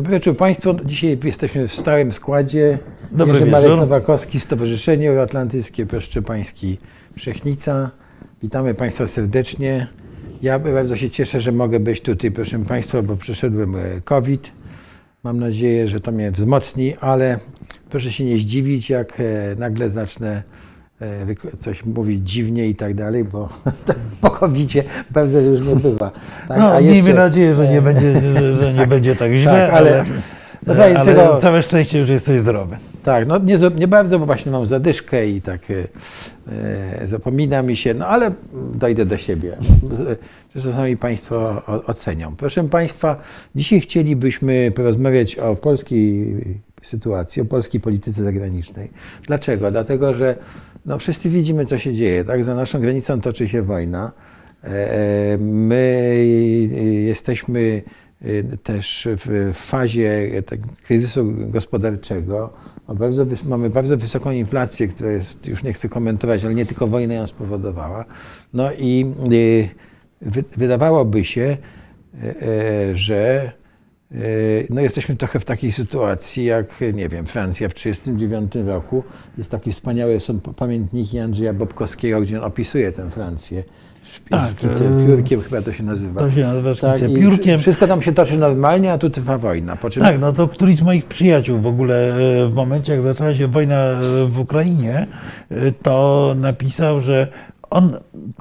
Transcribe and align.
Dobry 0.00 0.12
wieczór 0.12 0.36
Państwu. 0.36 0.74
Dzisiaj 0.84 1.18
jesteśmy 1.24 1.68
w 1.68 1.74
stałym 1.74 2.12
składzie. 2.12 2.78
Dobry 3.12 3.34
Jerzy 3.34 3.44
wieczór. 3.44 3.62
Marek 3.62 3.76
Nowakowski, 3.76 4.40
Stowarzyszenie 4.40 5.08
Euroatlantyckie 5.10 5.86
Pszczypański 5.86 6.78
Wszechnica. 7.16 7.90
Witamy 8.42 8.74
Państwa 8.74 9.06
serdecznie. 9.06 9.88
Ja 10.42 10.58
bardzo 10.58 10.96
się 10.96 11.10
cieszę, 11.10 11.40
że 11.40 11.52
mogę 11.52 11.80
być 11.80 12.00
tutaj, 12.00 12.30
proszę 12.30 12.58
Państwa, 12.58 13.02
bo 13.02 13.16
przeszedłem 13.16 13.76
e, 13.76 14.00
COVID. 14.04 14.50
Mam 15.24 15.38
nadzieję, 15.40 15.88
że 15.88 16.00
to 16.00 16.12
mnie 16.12 16.30
wzmocni, 16.30 16.96
ale 17.00 17.38
proszę 17.90 18.12
się 18.12 18.24
nie 18.24 18.38
zdziwić, 18.38 18.90
jak 18.90 19.20
e, 19.20 19.24
nagle 19.58 19.90
zacznę 19.90 20.30
e, 20.30 20.42
wyko- 20.42 20.69
coś 21.60 21.84
mówić 21.84 22.30
dziwnie 22.30 22.66
i 22.68 22.74
tak 22.74 22.94
dalej, 22.94 23.24
bo 23.24 23.48
po 24.20 24.30
COVID-zie 24.30 24.84
bardzo 25.10 25.40
różnie 25.40 25.76
bywa. 25.76 26.10
Tak? 26.48 26.58
No, 26.58 26.72
A 26.72 26.80
miejmy 26.80 26.96
jeszcze- 26.96 27.14
nadzieję, 27.14 27.54
że 27.54 27.68
nie 27.68 27.82
będzie, 27.82 28.20
że, 28.60 28.72
nie 28.74 28.86
będzie 28.86 29.16
tak 29.16 29.32
źle, 29.32 29.52
Tak, 29.52 29.70
ale- 29.70 29.90
ale, 30.00 30.04
No 30.66 30.74
ale, 30.74 30.94
tak, 30.94 31.04
tego- 31.04 31.38
całe 31.38 31.62
szczęście, 31.62 32.06
że 32.06 32.12
jesteś 32.12 32.38
zdrowy. 32.40 32.76
Tak, 33.04 33.26
no 33.26 33.38
nie, 33.38 33.56
nie 33.76 33.88
bardzo, 33.88 34.18
bo 34.18 34.26
właśnie 34.26 34.52
mam 34.52 34.66
zadyszkę 34.66 35.28
i 35.28 35.42
tak 35.42 35.60
e, 35.70 35.74
e, 37.02 37.08
zapomina 37.08 37.62
mi 37.62 37.76
się, 37.76 37.94
no 37.94 38.06
ale 38.06 38.32
dojdę 38.74 39.06
do 39.06 39.18
siebie. 39.18 39.56
Z- 39.90 40.18
Zresztą 40.54 40.72
sami 40.72 40.96
Państwo 40.96 41.62
ocenią. 41.86 42.34
Proszę 42.36 42.64
Państwa, 42.68 43.16
dzisiaj 43.54 43.80
chcielibyśmy 43.80 44.72
porozmawiać 44.74 45.36
o 45.36 45.56
polskiej 45.56 46.36
sytuacji, 46.82 47.42
o 47.42 47.44
polskiej 47.44 47.80
polityce 47.80 48.22
zagranicznej. 48.24 48.90
Dlaczego? 49.26 49.70
Dlatego, 49.70 50.14
że 50.14 50.36
no, 50.86 50.98
wszyscy 50.98 51.30
widzimy, 51.30 51.66
co 51.66 51.78
się 51.78 51.94
dzieje. 51.94 52.24
Tak? 52.24 52.44
Za 52.44 52.54
naszą 52.54 52.80
granicą 52.80 53.20
toczy 53.20 53.48
się 53.48 53.62
wojna. 53.62 54.12
E, 54.64 55.38
My 55.38 56.24
jesteśmy 57.04 57.82
e, 58.22 58.42
też 58.56 59.08
w 59.16 59.50
fazie 59.54 60.42
tak, 60.46 60.60
kryzysu 60.84 61.32
gospodarczego. 61.36 62.52
Bardzo, 62.88 63.26
mamy 63.44 63.70
bardzo 63.70 63.96
wysoką 63.96 64.30
inflację, 64.30 64.88
która 64.88 65.10
jest, 65.10 65.46
już 65.46 65.62
nie 65.62 65.72
chcę 65.72 65.88
komentować, 65.88 66.44
ale 66.44 66.54
nie 66.54 66.66
tylko 66.66 66.86
wojna 66.86 67.14
ją 67.14 67.26
spowodowała. 67.26 68.04
No 68.52 68.72
i 68.72 69.14
e, 69.32 69.90
wy, 70.22 70.44
wydawałoby 70.56 71.24
się, 71.24 71.56
e, 72.22 72.42
e, 72.42 72.96
że 72.96 73.42
e, 73.42 73.59
no 74.70 74.80
jesteśmy 74.80 75.16
trochę 75.16 75.40
w 75.40 75.44
takiej 75.44 75.72
sytuacji, 75.72 76.44
jak 76.44 76.80
nie 76.94 77.08
wiem, 77.08 77.26
Francja 77.26 77.68
w 77.68 77.74
1939 77.74 78.68
roku. 78.68 79.04
Jest 79.38 79.50
taki 79.50 79.72
wspaniały 79.72 80.20
są 80.20 80.40
pamiętniki 80.40 81.18
Andrzeja 81.18 81.52
Bobkowskiego, 81.52 82.20
gdzie 82.20 82.38
on 82.38 82.44
opisuje 82.44 82.92
tę 82.92 83.10
Francję. 83.10 83.64
Tak, 84.30 84.50
Szkice 84.50 84.84
e, 84.84 85.06
piórkiem 85.06 85.40
chyba 85.40 85.62
to 85.62 85.72
się 85.72 85.82
nazywa. 85.82 86.20
To 86.20 86.30
się 86.30 86.42
nazywa 86.42 86.74
Tak, 86.74 86.96
szkice 86.96 87.12
i 87.12 87.20
piórkiem. 87.20 87.60
Wszystko 87.60 87.86
tam 87.86 88.02
się 88.02 88.12
toczy 88.12 88.38
normalnie, 88.38 88.92
a 88.92 88.98
tu 88.98 89.10
trwa 89.10 89.38
wojna. 89.38 89.76
Czym 89.90 90.02
Tak, 90.02 90.20
no 90.20 90.32
to 90.32 90.48
któryś 90.48 90.76
z 90.76 90.82
moich 90.82 91.04
przyjaciół 91.04 91.58
w 91.58 91.66
ogóle 91.66 92.14
e, 92.44 92.48
w 92.48 92.54
momencie, 92.54 92.92
jak 92.92 93.02
zaczęła 93.02 93.34
się 93.34 93.48
wojna 93.48 93.76
w 94.26 94.38
Ukrainie, 94.38 95.06
to 95.82 96.34
napisał, 96.36 97.00
że 97.00 97.28
on 97.70 97.92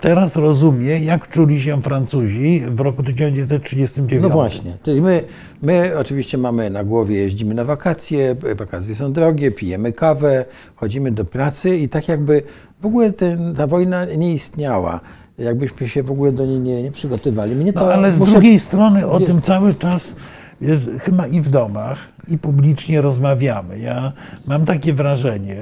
teraz 0.02 0.36
rozumie, 0.36 1.00
jak 1.00 1.28
czuli 1.30 1.62
się 1.62 1.82
Francuzi 1.82 2.64
w 2.68 2.80
roku 2.80 3.04
1939. 3.04 4.24
No 4.24 4.30
właśnie. 4.30 4.78
Czyli 4.84 5.02
my, 5.02 5.24
my 5.62 5.92
oczywiście 5.98 6.38
mamy 6.38 6.70
na 6.70 6.84
głowie, 6.84 7.16
jeździmy 7.16 7.54
na 7.56 7.64
wakacje, 7.64 8.36
wakacje 8.56 8.96
są 8.96 9.14
drogie, 9.14 9.52
pijemy 9.52 9.94
kawę, 9.94 10.46
chodzimy 10.76 11.12
do 11.12 11.26
pracy 11.26 11.78
i 11.78 11.90
tak 11.90 12.08
jakby 12.08 12.44
w 12.82 12.86
ogóle 12.86 13.14
ten, 13.14 13.56
ta 13.56 13.68
wojna 13.68 14.06
nie 14.06 14.34
istniała. 14.34 15.00
Jakbyśmy 15.38 15.90
się 15.90 16.04
w 16.04 16.12
ogóle 16.12 16.32
do 16.32 16.46
niej 16.46 16.60
nie, 16.60 16.84
nie 16.84 16.92
przygotowali. 16.92 17.56
Mnie 17.56 17.72
No 17.76 17.82
to 17.82 17.94
ale 17.94 18.12
z 18.12 18.20
muszę- 18.20 18.32
drugiej 18.32 18.60
strony 18.60 19.08
o 19.08 19.20
tym 19.20 19.42
cały 19.42 19.74
czas 19.76 20.16
wiesz, 20.62 20.80
chyba 21.00 21.28
i 21.28 21.42
w 21.42 21.50
domach, 21.50 21.98
i 22.28 22.38
publicznie 22.38 23.02
rozmawiamy. 23.02 23.80
Ja 23.80 24.12
mam 24.48 24.66
takie 24.66 24.94
wrażenie, 24.94 25.56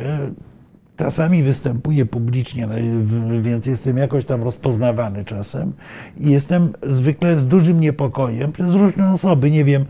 czasami 0.98 1.44
występuję 1.44 2.06
publicznie, 2.06 2.68
w- 3.02 3.42
więc 3.42 3.66
jestem 3.66 3.98
jakoś 3.98 4.26
tam 4.26 4.44
rozpoznawany 4.44 5.26
czasem 5.26 5.74
i 6.18 6.30
jestem 6.32 6.74
zwykle 6.84 7.38
z 7.38 7.48
dużym 7.48 7.80
niepokojem 7.80 8.52
przez 8.52 8.74
różne 8.74 9.12
osoby, 9.14 9.52
nie 9.52 9.66
wiem, 9.66 9.86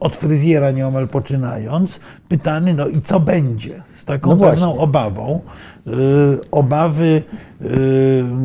od 0.00 0.16
fryzjera 0.16 0.70
nieomal 0.70 1.08
poczynając, 1.08 2.00
pytany, 2.28 2.74
no 2.74 2.88
i 2.88 3.02
co 3.02 3.20
będzie? 3.20 3.82
Z 3.94 4.04
taką 4.04 4.30
No 4.30 4.36
pewną 4.36 4.78
obawą. 4.78 5.40
Y, 5.86 5.90
Obawy 6.50 7.22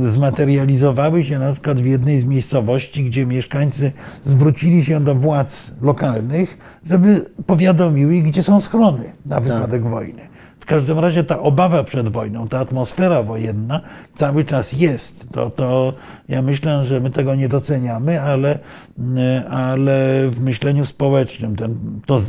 y, 0.03 0.09
zmaterializowały 0.09 1.24
się 1.24 1.40
na 1.40 1.52
przykład 1.52 1.81
w 1.81 1.86
jednej 1.86 2.22
z 2.22 2.26
miejscowości, 2.26 3.06
gdzie 3.06 3.26
mieszkańcy 3.26 3.91
zwrócili 4.24 4.86
się 4.86 5.03
do 5.03 5.16
władz 5.16 5.74
lokalnych, 5.81 6.58
żeby 6.86 7.26
powiadomiły, 7.46 8.14
gdzie 8.16 8.44
są 8.44 8.62
schrony 8.62 9.03
na 9.26 9.40
wypadek 9.40 9.84
wojny. 9.84 10.28
Każdym 10.69 11.00
razie 11.00 11.24
ta 11.24 11.40
obawa 11.40 11.84
przed 11.84 12.09
wojną, 12.09 12.47
ta 12.47 12.59
atmosfera 12.59 13.24
wojenna 13.24 13.81
cały 14.16 14.46
czas 14.46 14.74
jest. 14.74 15.30
To, 15.31 15.50
to 15.50 15.94
ja 16.28 16.41
myślę, 16.41 16.85
że 16.85 17.00
my 17.00 17.12
tego 17.12 17.35
nie 17.35 17.50
doceniamy, 17.50 18.22
ale, 18.22 18.59
y, 19.00 19.50
ale 19.50 20.24
w 20.28 20.41
myśleniu 20.41 20.85
społecznym 20.85 21.56
ten, 21.56 22.02
to 22.06 22.22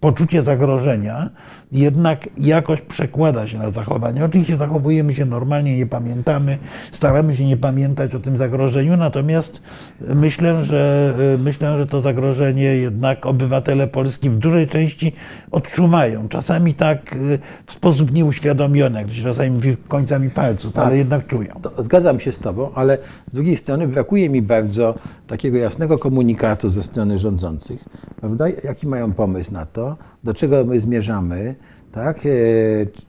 poczucie 0.00 0.42
zagrożenia 0.42 1.30
jednak 1.72 2.28
jakoś 2.36 2.80
przekłada 2.80 3.48
się 3.48 3.58
na 3.58 3.70
zachowanie. 3.70 4.24
Oczywiście 4.24 4.56
zachowujemy 4.56 5.14
się 5.14 5.24
normalnie, 5.24 5.76
nie 5.76 5.86
pamiętamy, 5.86 6.58
staramy 6.92 7.36
się 7.36 7.44
nie 7.44 7.56
pamiętać 7.56 8.14
o 8.14 8.20
tym 8.20 8.36
zagrożeniu, 8.36 8.96
natomiast 8.96 9.62
myślę, 10.00 10.64
że, 10.64 11.14
myślę, 11.38 11.78
że 11.78 11.86
to 11.86 12.00
zagrożenie 12.00 12.64
jednak 12.64 13.26
obywatele 13.26 13.86
Polski 13.86 14.30
w 14.30 14.36
dużej 14.36 14.68
części 14.68 15.12
odczuwają. 15.50 16.28
Czasami 16.28 16.74
tak 16.74 17.12
y, 17.12 17.38
w 17.66 17.72
sposób 17.72 17.87
nieuświadomiony, 18.12 18.98
jak 18.98 19.08
to 19.08 19.14
się 19.14 19.22
czasami 19.22 19.50
mówi 19.50 19.76
końcami 19.88 20.30
palców, 20.30 20.72
Tak. 20.72 20.86
ale 20.86 20.96
jednak 20.98 21.26
czują. 21.26 21.54
Zgadzam 21.78 22.20
się 22.20 22.32
z 22.32 22.38
Tobą, 22.38 22.70
ale 22.74 22.98
z 23.30 23.34
drugiej 23.34 23.56
strony 23.56 23.88
brakuje 23.88 24.28
mi 24.30 24.42
bardzo 24.42 24.94
takiego 25.26 25.58
jasnego 25.58 25.98
komunikatu 25.98 26.70
ze 26.70 26.82
strony 26.82 27.18
rządzących. 27.18 27.84
Prawda? 28.20 28.44
Jaki 28.64 28.86
mają 28.86 29.12
pomysł 29.12 29.52
na 29.52 29.66
to? 29.66 29.96
Do 30.24 30.34
czego 30.34 30.64
my 30.64 30.80
zmierzamy? 30.80 31.54
Tak? 31.92 32.26
E, 32.26 32.30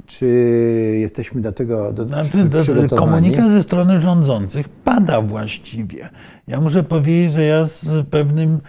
Czy 0.05 0.25
jesteśmy 0.99 1.41
do 1.41 1.51
tego 1.51 1.93
do, 1.93 2.07
Znaczy, 2.07 2.47
komunikat 2.95 3.49
ze 3.49 3.63
strony 3.63 4.01
rządzących 4.01 4.69
pada 4.69 5.21
właściwie. 5.21 6.09
Ja 6.49 6.61
muszę 6.61 6.83
powiedzieć, 6.83 7.33
że 7.33 7.43
ja 7.43 7.67
z 7.67 8.07
pewnym 8.07 8.59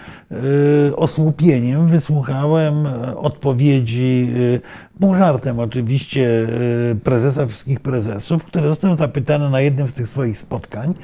y, 0.88 0.96
osłupieniem 0.96 1.86
wysłuchałem 1.86 2.86
e, 2.86 3.16
odpowiedzi, 3.16 4.28
y, 4.36 4.60
pół 5.00 5.14
żartem 5.14 5.58
oczywiście, 5.58 6.46
y, 6.92 6.96
prezesa 7.04 7.46
wszystkich 7.46 7.80
prezesów, 7.80 8.44
który 8.44 8.68
został 8.68 8.94
zapytany 8.94 9.50
na 9.50 9.60
jednym 9.60 9.88
z 9.88 9.94
tych 9.94 10.08
swoich 10.08 10.38
spotkań, 10.38 10.94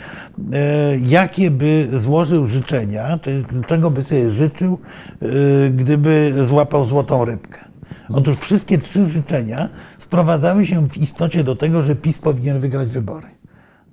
jakie 1.06 1.50
by 1.50 1.88
złożył 1.92 2.46
życzenia, 2.46 3.19
czy 3.23 3.44
czego 3.67 3.90
by 3.90 4.02
sobie 4.02 4.31
życzył, 4.31 4.78
gdyby 5.75 6.34
złapał 6.44 6.84
złotą 6.84 7.25
rybkę. 7.25 7.58
Otóż 8.08 8.37
wszystkie 8.37 8.78
trzy 8.78 9.08
życzenia 9.08 9.69
sprowadzały 9.99 10.67
się 10.67 10.88
w 10.88 10.96
istocie 10.96 11.44
do 11.44 11.56
tego, 11.56 11.82
że 11.82 11.96
PiS 11.96 12.19
powinien 12.19 12.61
wygrać 12.61 12.88
wybory. 12.88 13.26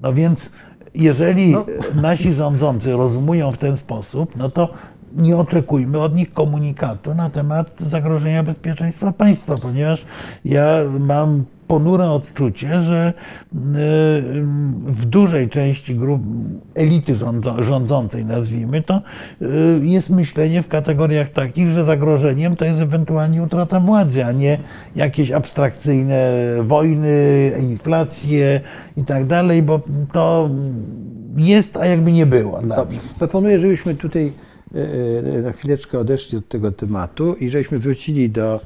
No 0.02 0.14
więc 0.14 0.52
jeżeli 0.96 1.52
No. 1.52 1.66
nasi 2.02 2.34
rządzący 2.34 2.92
rozumują 2.92 3.52
w 3.52 3.58
ten 3.58 3.78
sposób, 3.78 4.36
no 4.36 4.50
to 4.52 4.70
nie 5.16 5.38
oczekujmy 5.38 6.00
od 6.00 6.16
nich 6.16 6.34
komunikatu 6.34 7.14
na 7.14 7.30
temat 7.30 7.80
zagrożenia 7.80 8.44
bezpieczeństwa 8.44 9.12
państwa, 9.12 9.58
ponieważ 9.58 10.06
ja 10.46 10.66
mam 11.00 11.46
ponure 11.68 12.10
odczucie, 12.10 12.82
że 12.82 13.14
y, 13.54 13.58
w 14.86 15.06
dużej 15.06 15.50
części 15.50 15.96
grup 15.96 16.22
elity 16.76 17.16
rządzącej, 17.60 18.26
nazwijmy 18.26 18.82
to, 18.82 19.02
y, 19.42 19.46
jest 19.84 20.10
myślenie 20.10 20.62
w 20.62 20.68
kategoriach 20.68 21.30
takich, 21.30 21.70
że 21.70 21.86
zagrożeniem 21.86 22.56
to 22.56 22.66
jest 22.66 22.82
ewentualnie 22.82 23.44
utrata 23.44 23.80
władzy, 23.80 24.26
a 24.26 24.32
nie 24.32 24.58
jakieś 24.96 25.32
abstrakcyjne 25.32 26.32
wojny, 26.62 27.52
inflacje 27.62 28.62
i 28.98 29.04
tak 29.04 29.26
dalej, 29.26 29.64
bo 29.64 29.82
to 30.12 30.50
jest, 31.38 31.78
a 31.78 31.86
jakby 31.86 32.12
nie 32.12 32.26
było 32.26 32.62
dla 32.62 32.84
nich. 32.84 33.02
Proponuję, 33.20 33.60
żebyśmy 33.60 33.96
tutaj 33.96 34.34
na 35.44 35.52
chwileczkę 35.52 36.00
odeszli 36.00 36.38
od 36.38 36.48
tego 36.48 36.72
tematu 36.72 37.34
i 37.36 37.50
żebyśmy 37.50 37.80
wrócili 37.80 38.30
do 38.30 38.60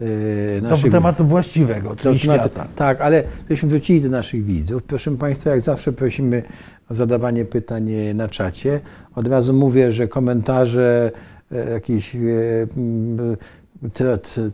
e, 0.00 0.60
Do 0.60 0.68
naszych... 0.68 0.92
tematu 0.92 1.24
właściwego, 1.24 1.96
czyli 1.96 2.14
do 2.14 2.18
świata. 2.20 2.66
Tak, 2.76 3.00
ale 3.00 3.24
żebyśmy 3.42 3.68
wrócili 3.68 4.00
do 4.00 4.08
naszych 4.08 4.44
widzów. 4.44 4.82
Proszę 4.82 5.16
Państwa, 5.16 5.50
jak 5.50 5.60
zawsze 5.60 5.92
prosimy 5.92 6.42
o 6.90 6.94
zadawanie 6.94 7.44
pytań 7.44 7.92
e, 7.92 8.14
na 8.14 8.28
czacie. 8.28 8.80
Od 9.14 9.28
razu 9.28 9.52
mówię, 9.54 9.92
że 9.92 10.08
komentarze, 10.08 11.10
e, 11.52 11.70
jakieś 11.70 12.16
e, 12.16 12.20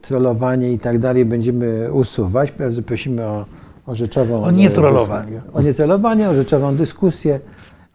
trollowanie 0.02 0.72
i 0.72 0.78
tak 0.78 0.98
dalej 0.98 1.24
będziemy 1.24 1.92
usuwać. 1.92 2.52
Bardzo 2.52 2.82
prosimy 2.82 3.24
o, 3.26 3.46
o 3.86 3.94
rzeczową... 3.94 4.44
O 4.44 4.50
nietrollowanie. 4.50 5.32
dys- 5.36 5.50
O 5.52 5.62
nietrollowanie, 5.62 6.28
o 6.30 6.34
rzeczową 6.34 6.76
dyskusję. 6.76 7.40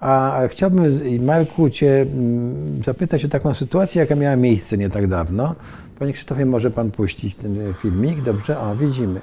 A 0.03 0.41
chciałbym, 0.47 0.85
Marku, 1.19 1.69
Cię 1.69 2.01
mm, 2.01 2.83
zapytać 2.83 3.25
o 3.25 3.29
taką 3.29 3.53
sytuację, 3.53 4.01
jaka 4.01 4.15
miała 4.15 4.35
miejsce 4.35 4.77
nie 4.77 4.89
tak 4.89 5.07
dawno. 5.07 5.55
Panie 5.99 6.13
Krzysztofie, 6.13 6.45
może 6.45 6.71
Pan 6.71 6.91
puścić 6.91 7.35
ten 7.35 7.69
e, 7.69 7.73
filmik? 7.73 8.21
Dobrze? 8.21 8.59
O, 8.59 8.75
widzimy. 8.75 9.21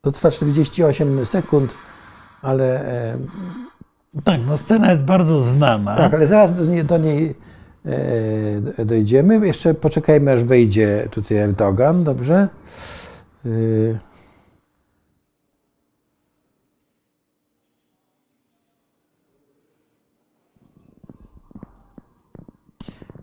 To 0.00 0.12
trwa 0.12 0.30
48 0.30 1.26
sekund, 1.26 1.76
ale 2.42 2.80
e, 2.84 3.18
Tak, 4.24 4.40
no 4.46 4.58
scena 4.58 4.90
jest 4.90 5.02
bardzo 5.02 5.40
znana. 5.40 5.96
Tak, 5.96 6.14
ale 6.14 6.26
zaraz 6.26 6.54
do 6.56 6.64
niej, 6.64 6.84
do 6.84 6.98
niej 6.98 7.34
e, 8.78 8.84
dojdziemy. 8.84 9.46
Jeszcze 9.46 9.74
poczekajmy, 9.74 10.32
aż 10.32 10.44
wejdzie 10.44 11.08
tutaj 11.10 11.36
Erdogan, 11.36 12.04
dobrze? 12.04 12.48
Y, 13.46 13.98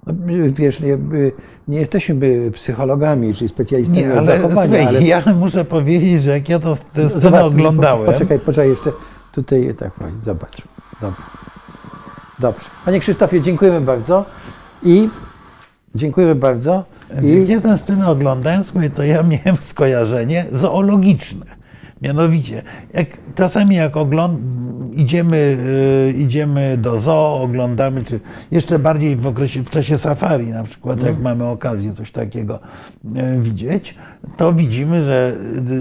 no, 0.08 0.14
Wiesz, 0.56 0.80
nie, 0.80 0.98
nie 1.68 1.80
jesteśmy 1.80 2.52
psychologami 2.52 3.34
czy 3.34 3.48
specjalistami 3.48 4.00
Nie, 4.00 4.14
ale 4.14 4.26
zachowania, 4.26 4.78
słuchaj, 4.78 4.88
ale 4.88 5.02
ja 5.02 5.22
muszę 5.36 5.66
powiedzieć, 5.66 6.22
że 6.22 6.32
jak 6.32 6.50
ja 6.50 6.60
to, 6.60 6.76
tę 6.94 7.10
scenę 7.10 7.46
oglądałem, 7.46 8.06
po- 8.06 8.12
Poczekaj, 8.12 8.40
poczekaj 8.40 8.70
jeszcze. 8.70 8.92
Tutaj 9.32 9.76
tak, 9.78 9.92
zobacz. 10.16 10.73
Dobra. 11.04 11.24
Dobrze. 12.40 12.70
Panie 12.86 13.00
Krzysztofie, 13.00 13.42
dziękujemy 13.42 13.82
bardzo. 13.82 14.26
I 14.84 15.10
dziękujemy 15.96 16.36
bardzo. 16.36 16.84
I 17.24 17.48
ja 17.48 17.62
tę 17.62 17.78
scenę 17.78 18.08
oglądałem, 18.08 18.64
słuchaj, 18.64 18.92
to 18.92 19.04
ja 19.04 19.24
miałem 19.24 19.58
skojarzenie 19.62 20.46
zoologiczne. 20.52 21.46
Mianowicie, 22.04 22.62
jak, 22.94 23.08
czasami 23.36 23.76
jak 23.76 23.98
ogląd, 23.98 24.40
idziemy, 24.94 25.58
y, 26.10 26.14
idziemy 26.18 26.78
do 26.78 27.00
zoo, 27.00 27.42
oglądamy, 27.42 28.04
czy 28.04 28.20
jeszcze 28.52 28.80
bardziej 28.80 29.16
w, 29.16 29.28
okresie, 29.28 29.64
w 29.64 29.70
czasie 29.70 29.98
safari 29.98 30.48
na 30.48 30.64
przykład, 30.64 31.04
jak 31.04 31.20
mamy 31.20 31.46
okazję 31.46 31.94
coś 31.94 32.12
takiego 32.12 32.60
y, 33.06 33.42
widzieć, 33.42 33.96
to 34.38 34.54
widzimy, 34.54 35.06
że 35.06 35.34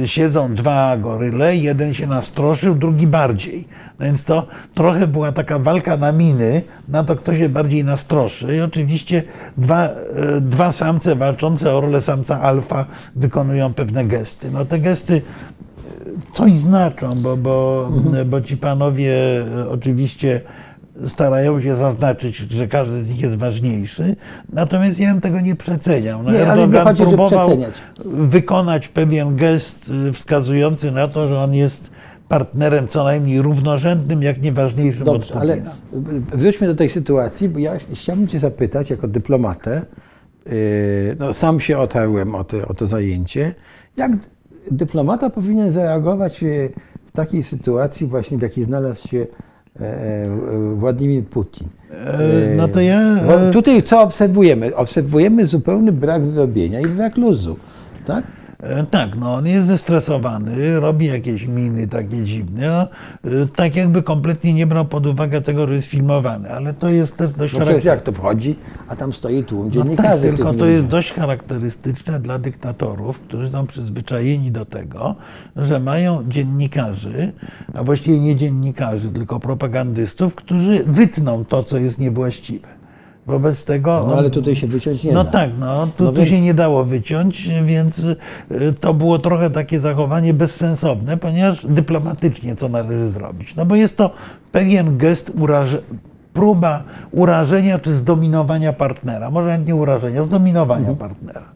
y, 0.02 0.08
siedzą 0.08 0.54
dwa 0.54 0.96
goryle, 0.96 1.56
jeden 1.56 1.94
się 1.94 2.06
nastroszył, 2.06 2.74
drugi 2.74 3.06
bardziej. 3.06 3.68
No 3.98 4.06
Więc 4.06 4.24
to 4.24 4.46
trochę 4.74 5.06
była 5.06 5.32
taka 5.32 5.58
walka 5.58 5.96
na 5.96 6.12
miny, 6.12 6.62
na 6.88 7.04
to 7.04 7.16
kto 7.16 7.34
się 7.34 7.48
bardziej 7.48 7.84
nastroszy. 7.84 8.56
I 8.56 8.60
oczywiście 8.60 9.22
dwa, 9.56 9.88
y, 10.36 10.40
dwa 10.40 10.72
samce 10.72 11.14
walczące 11.14 11.74
o 11.74 11.80
rolę 11.80 12.00
samca 12.00 12.40
alfa 12.40 12.86
wykonują 13.16 13.74
pewne 13.74 14.04
gesty. 14.04 14.50
No 14.50 14.64
te 14.64 14.78
gesty 14.78 15.22
coś 16.32 16.56
znaczą, 16.56 17.22
bo, 17.22 17.36
bo, 17.36 17.88
bo 18.26 18.40
ci 18.40 18.56
panowie 18.56 19.14
e, 19.40 19.68
oczywiście 19.68 20.40
starają 21.04 21.60
się 21.60 21.76
zaznaczyć, 21.76 22.36
że 22.36 22.68
każdy 22.68 23.02
z 23.02 23.08
nich 23.08 23.20
jest 23.20 23.36
ważniejszy, 23.36 24.16
natomiast 24.52 25.00
ja 25.00 25.12
bym 25.12 25.20
tego 25.20 25.40
nie 25.40 25.56
przeceniał. 25.56 26.22
No, 26.22 26.32
Nie, 26.32 26.38
Erdogan 26.38 26.84
chodzi, 26.84 27.02
próbował 27.02 27.46
przeceniać. 27.46 27.74
wykonać 28.04 28.88
pewien 28.88 29.36
gest 29.36 29.90
y, 30.08 30.12
wskazujący 30.12 30.90
na 30.92 31.08
to, 31.08 31.28
że 31.28 31.38
on 31.38 31.54
jest 31.54 31.90
partnerem 32.28 32.88
co 32.88 33.04
najmniej 33.04 33.42
równorzędnym, 33.42 34.22
jak 34.22 34.42
nie 34.42 34.52
ważniejszym 34.52 35.04
dobrze, 35.04 35.34
od 35.34 35.40
ale 35.40 35.62
wróćmy 36.32 36.66
do 36.66 36.74
tej 36.74 36.88
sytuacji, 36.88 37.48
bo 37.48 37.58
ja 37.58 37.72
chciałbym 37.94 38.28
Cię 38.28 38.38
zapytać, 38.38 38.90
jako 38.90 39.08
dyplomatę, 39.08 39.86
yy, 40.46 41.16
no 41.18 41.32
sam 41.32 41.60
się 41.60 41.78
otarłem 41.78 42.34
o, 42.34 42.44
te, 42.44 42.68
o 42.68 42.74
to 42.74 42.86
zajęcie, 42.86 43.54
jak 43.96 44.12
dyplomata 44.70 45.30
powinien 45.30 45.70
zareagować 45.70 46.42
yy, 46.42 46.72
w 47.06 47.12
takiej 47.12 47.42
sytuacji 47.42 48.06
właśnie, 48.06 48.38
w 48.38 48.42
jakiej 48.42 48.64
znalazł 48.64 49.08
się 49.08 49.26
e, 49.80 49.84
e, 49.84 50.28
Władimir 50.74 51.24
Putin? 51.24 51.68
E, 51.90 52.54
no 52.56 52.68
to 52.68 52.80
ja, 52.80 53.16
Bo 53.26 53.48
e, 53.48 53.52
tutaj 53.52 53.82
co 53.82 54.02
obserwujemy? 54.02 54.76
Obserwujemy 54.76 55.44
zupełny 55.44 55.92
brak 55.92 56.22
wyrobienia 56.22 56.80
i 56.80 56.86
brak 56.86 57.16
luzu, 57.16 57.56
tak? 58.06 58.24
E, 58.62 58.86
Tak, 58.86 59.16
no 59.16 59.34
on 59.34 59.46
jest 59.46 59.66
zestresowany, 59.66 60.80
robi 60.80 61.06
jakieś 61.06 61.46
miny 61.46 61.86
takie 61.86 62.24
dziwne, 62.24 62.68
no, 63.24 63.30
e, 63.42 63.46
tak 63.56 63.76
jakby 63.76 64.02
kompletnie 64.02 64.54
nie 64.54 64.66
brał 64.66 64.84
pod 64.84 65.06
uwagę 65.06 65.40
tego, 65.40 65.68
że 65.68 65.74
jest 65.74 65.88
filmowany, 65.88 66.52
ale 66.52 66.74
to 66.74 66.88
jest 66.88 67.16
też 67.16 67.32
dość 67.32 67.52
No 67.52 67.58
charakterystyczne. 67.58 67.90
jak 67.90 68.02
to 68.02 68.12
wchodzi, 68.12 68.56
a 68.88 68.96
tam 68.96 69.12
stoi 69.12 69.44
tłum 69.44 69.64
No 69.66 69.70
dziennikarzy. 69.70 70.08
tak, 70.08 70.18
których 70.18 70.36
tylko 70.36 70.54
to 70.54 70.66
jest 70.66 70.86
dość 70.86 71.12
charakterystyczne 71.12 72.20
dla 72.20 72.38
dyktatorów, 72.38 73.20
którzy 73.20 73.48
są 73.48 73.66
przyzwyczajeni 73.66 74.50
do 74.50 74.64
tego, 74.64 75.14
że 75.56 75.80
mają 75.80 76.28
dziennikarzy, 76.28 77.32
a 77.74 77.82
właściwie 77.84 78.20
nie 78.20 78.36
dziennikarzy, 78.36 79.10
tylko 79.10 79.40
propagandystów, 79.40 80.34
którzy 80.34 80.84
wytną 80.86 81.44
to, 81.44 81.62
co 81.62 81.78
jest 81.78 81.98
niewłaściwe. 81.98 82.68
Wobec 83.26 83.64
tego. 83.64 84.04
No 84.08 84.14
ale 84.14 84.30
tutaj 84.30 84.56
się 84.56 84.66
wyciąć 84.66 85.04
nie 85.04 85.12
No 85.12 85.24
da. 85.24 85.30
tak, 85.30 85.50
no, 85.58 85.86
tu, 85.96 86.04
No 86.04 86.12
tu 86.12 86.16
więc- 86.16 86.30
się 86.30 86.40
nie 86.40 86.54
dało 86.54 86.84
wyciąć, 86.84 87.48
więc 87.64 87.98
y, 87.98 88.16
to 88.80 88.94
było 88.94 89.18
trochę 89.18 89.50
takie 89.50 89.80
zachowanie 89.80 90.34
bezsensowne, 90.34 91.16
ponieważ 91.16 91.66
dyplomatycznie 91.68 92.56
co 92.56 92.68
należy 92.68 93.08
zrobić? 93.08 93.54
No 93.56 93.66
bo 93.66 93.76
jest 93.76 93.96
to 93.96 94.10
pewien 94.52 94.98
gest 94.98 95.32
uraże, 95.38 95.78
próba 96.32 96.84
urażenia 97.10 97.78
czy 97.78 97.94
zdominowania 97.94 98.72
partnera. 98.72 99.30
Może 99.30 99.58
nie 99.58 99.74
urażenia, 99.74 100.22
zdominowania 100.22 100.88
Mhm. 100.88 100.96
partnera. 100.98 101.52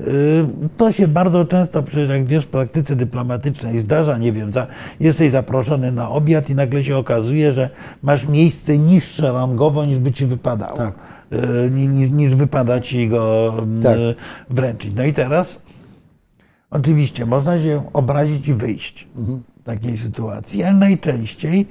Y, 0.00 0.44
To 0.76 0.92
się 0.92 1.08
bardzo 1.08 1.44
często, 1.44 1.82
jak 2.08 2.24
wiesz, 2.26 2.44
w 2.44 2.48
praktyce 2.48 2.96
dyplomatycznej 2.96 3.78
zdarza, 3.78 4.18
nie 4.18 4.32
wiem, 4.32 4.52
za, 4.52 4.66
jesteś 5.00 5.30
zaproszony 5.30 5.92
na 5.92 6.10
obiad 6.10 6.50
i 6.50 6.54
nagle 6.54 6.84
się 6.84 6.96
okazuje, 6.96 7.52
że 7.52 7.70
masz 8.02 8.28
miejsce 8.28 8.78
niższe 8.78 9.32
rangowo 9.32 9.84
niż 9.84 9.98
by 9.98 10.12
ci 10.12 10.26
wypadało. 10.26 10.76
Tak. 10.76 10.94
Y, 11.32 11.70
ni- 11.70 11.88
ni- 11.88 12.10
niż 12.10 12.34
wypada 12.34 12.80
ci 12.80 13.08
go 13.08 13.54
mm, 13.58 13.82
Tak. 13.82 13.98
wręczyć. 14.50 14.92
No 14.96 15.04
i 15.04 15.12
teraz 15.12 15.62
oczywiście 16.70 17.26
można 17.26 17.58
się 17.60 17.82
obrazić 17.92 18.48
i 18.48 18.54
wyjść 18.54 19.08
w 19.16 19.40
takiej 19.64 19.96
sytuacji, 19.96 20.62
ale 20.62 20.74
najczęściej 20.74 21.66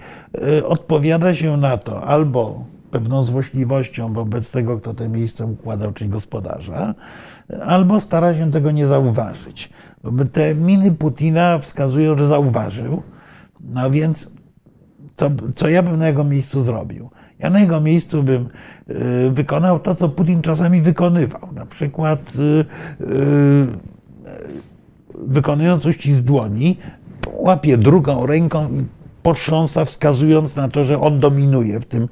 y, 0.58 0.67
odpowiada 0.67 1.36
się 1.36 1.58
na 1.58 1.77
to 1.77 2.03
albo 2.03 2.65
pewną 2.91 3.24
złośliwością 3.24 4.13
wobec 4.13 4.51
tego, 4.51 4.77
kto 4.77 4.93
te 4.93 5.10
miejsce 5.10 5.46
układał, 5.46 5.93
czyli 5.93 6.10
gospodarza, 6.10 6.96
albo 7.65 8.00
stara 8.00 8.36
się 8.36 8.51
tego 8.51 8.72
nie 8.72 8.88
zauważyć. 8.88 9.69
Te 10.31 10.55
miny 10.55 10.91
Putina 10.91 11.60
wskazują, 11.60 12.17
że 12.17 12.27
zauważył, 12.27 13.03
no 13.62 13.91
więc 13.91 14.31
co, 15.15 15.31
co 15.55 15.69
ja 15.69 15.84
bym 15.84 15.98
na 15.98 16.08
jego 16.08 16.24
miejscu 16.24 16.62
zrobił? 16.62 17.10
Ja 17.39 17.50
na 17.50 17.60
jego 17.60 17.81
miejscu 17.81 18.24
bym 18.24 18.50
y, 18.89 19.29
wykonał 19.31 19.79
to, 19.79 19.96
co 19.96 20.10
Putin 20.10 20.41
czasami 20.41 20.81
wykonywał. 20.81 21.50
Na 21.53 21.65
przykład 21.65 22.34
y, 22.36 22.65
wykonując 25.27 25.86
uścisk 25.86 26.24
dłoni, 26.24 26.77
łapie 27.33 27.77
drugą 27.77 28.25
ręką 28.25 28.67
i 28.74 28.86
potrząsa, 29.24 29.86
wskazując 29.86 30.55
na 30.55 30.67
to, 30.67 30.83
że 30.83 31.01
on 31.01 31.19
dominuje 31.19 31.79
w 31.79 31.86
tym, 31.86 32.07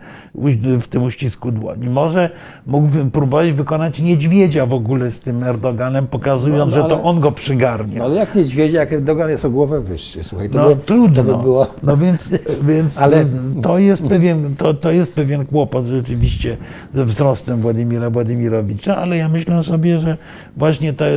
w 0.81 0.88
tym 0.88 1.03
uścisku 1.03 1.51
dłoni. 1.51 1.89
Może 1.89 2.29
mógłby 2.65 3.05
próbować 3.12 3.51
wykonać 3.51 4.00
niedźwiedzia 4.00 4.65
w 4.65 4.74
ogóle 4.74 5.12
z 5.12 5.21
tym 5.21 5.43
Erdoganem, 5.43 6.07
pokazując, 6.07 6.59
No, 6.59 6.65
no, 6.77 6.83
że 6.83 6.89
to 6.89 6.95
ale- 6.95 7.03
on 7.03 7.19
go 7.19 7.31
przygarnie. 7.31 7.97
No, 7.97 8.03
ale 8.05 8.15
jak 8.15 8.36
niedźwiedzia, 8.36 8.79
jak 8.79 8.93
Erdogan 8.93 9.29
jest 9.29 9.45
o 9.45 9.50
głowę 9.50 9.81
wyższy, 9.81 10.24
słuchaj, 10.24 10.50
to 10.50 10.57
No 10.57 10.69
by, 10.69 10.75
trudno. 10.75 11.24
To 11.24 11.38
by 11.38 11.43
było... 11.43 11.67
No 11.83 11.97
więc, 11.97 12.33
więc 12.62 12.97
Ale- 13.01 13.25
to, 13.62 13.79
jest 13.79 14.07
pewien, 14.07 14.55
to, 14.55 14.74
to 14.74 14.91
jest 14.91 15.13
pewien 15.13 15.45
kłopot 15.45 15.86
rzeczywiście 15.86 16.57
ze 16.93 17.05
wzrostem 17.05 17.62
Władimira 17.62 18.09
Władimirowicza, 18.09 18.97
ale 18.97 19.17
ja 19.17 19.29
myślę 19.29 19.63
sobie, 19.63 20.00
że 20.00 20.17
właśnie 20.57 20.93
te, 20.93 21.12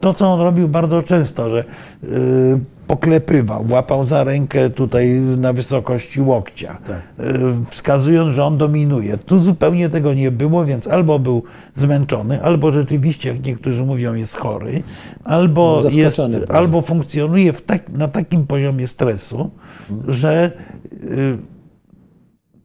to, 0.00 0.14
co 0.14 0.26
on 0.32 0.40
robił 0.40 0.68
bardzo 0.68 1.02
często, 1.02 1.50
że 1.50 1.64
y, 2.04 2.58
poklepywał, 2.88 3.64
łapał 3.70 4.04
za 4.04 4.24
rękę 4.24 4.70
tutaj 4.70 5.20
na 5.20 5.52
wysokości 5.52 6.20
łokcia, 6.20 6.78
Tak. 6.86 7.02
y, 7.20 7.34
wskazując, 7.70 8.34
że 8.34 8.44
on 8.44 8.58
dominuje. 8.58 9.18
Tu 9.18 9.38
zupełnie 9.38 9.88
tego 9.88 10.14
nie 10.14 10.30
było, 10.30 10.64
więc 10.64 10.86
albo 10.86 11.18
był 11.18 11.42
zmęczony, 11.74 12.42
albo 12.42 12.72
rzeczywiście, 12.72 13.28
jak 13.28 13.46
niektórzy 13.46 13.84
mówią, 13.84 14.14
jest 14.14 14.36
chory, 14.36 14.82
albo, 15.24 15.82
jest, 15.90 16.20
albo 16.48 16.82
funkcjonuje 16.82 17.52
tak, 17.52 17.90
na 17.90 18.08
takim 18.08 18.46
poziomie 18.46 18.86
stresu, 18.86 19.50
że 20.08 20.52
y, 20.92 21.57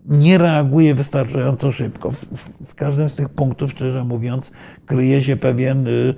nie 0.05 0.37
reaguje 0.37 0.95
wystarczająco 0.95 1.71
szybko. 1.71 2.11
W, 2.11 2.25
w- 2.65 2.75
każdym 2.75 3.09
z 3.09 3.15
tych 3.15 3.29
punktów, 3.29 3.71
szczerze 3.71 4.03
mówiąc, 4.03 4.51
kryje 4.85 5.23
się 5.23 5.35
pewien, 5.37 5.87
y, 5.87 6.13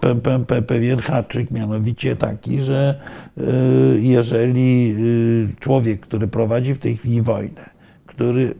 pe, 0.00 0.14
pe, 0.14 0.44
pe, 0.44 0.62
pewien 0.62 0.98
haczyk, 0.98 1.50
mianowicie 1.50 2.16
taki, 2.16 2.62
że 2.62 3.00
y, 3.38 3.44
jeżeli 4.00 4.94
y, 4.98 5.60
człowiek, 5.60 6.00
który 6.00 6.28
prowadzi 6.28 6.74
w 6.74 6.78
tej 6.78 6.96
chwili 6.96 7.22
wojnę, 7.22 7.70
który 8.06 8.54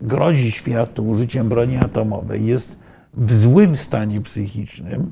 grozi 0.00 0.50
światu 0.52 1.08
użyciem 1.08 1.48
broni 1.48 1.76
atomowej, 1.76 2.46
jest 2.46 2.78
w 3.14 3.32
złym 3.32 3.76
stanie 3.76 4.20
psychicznym, 4.20 5.10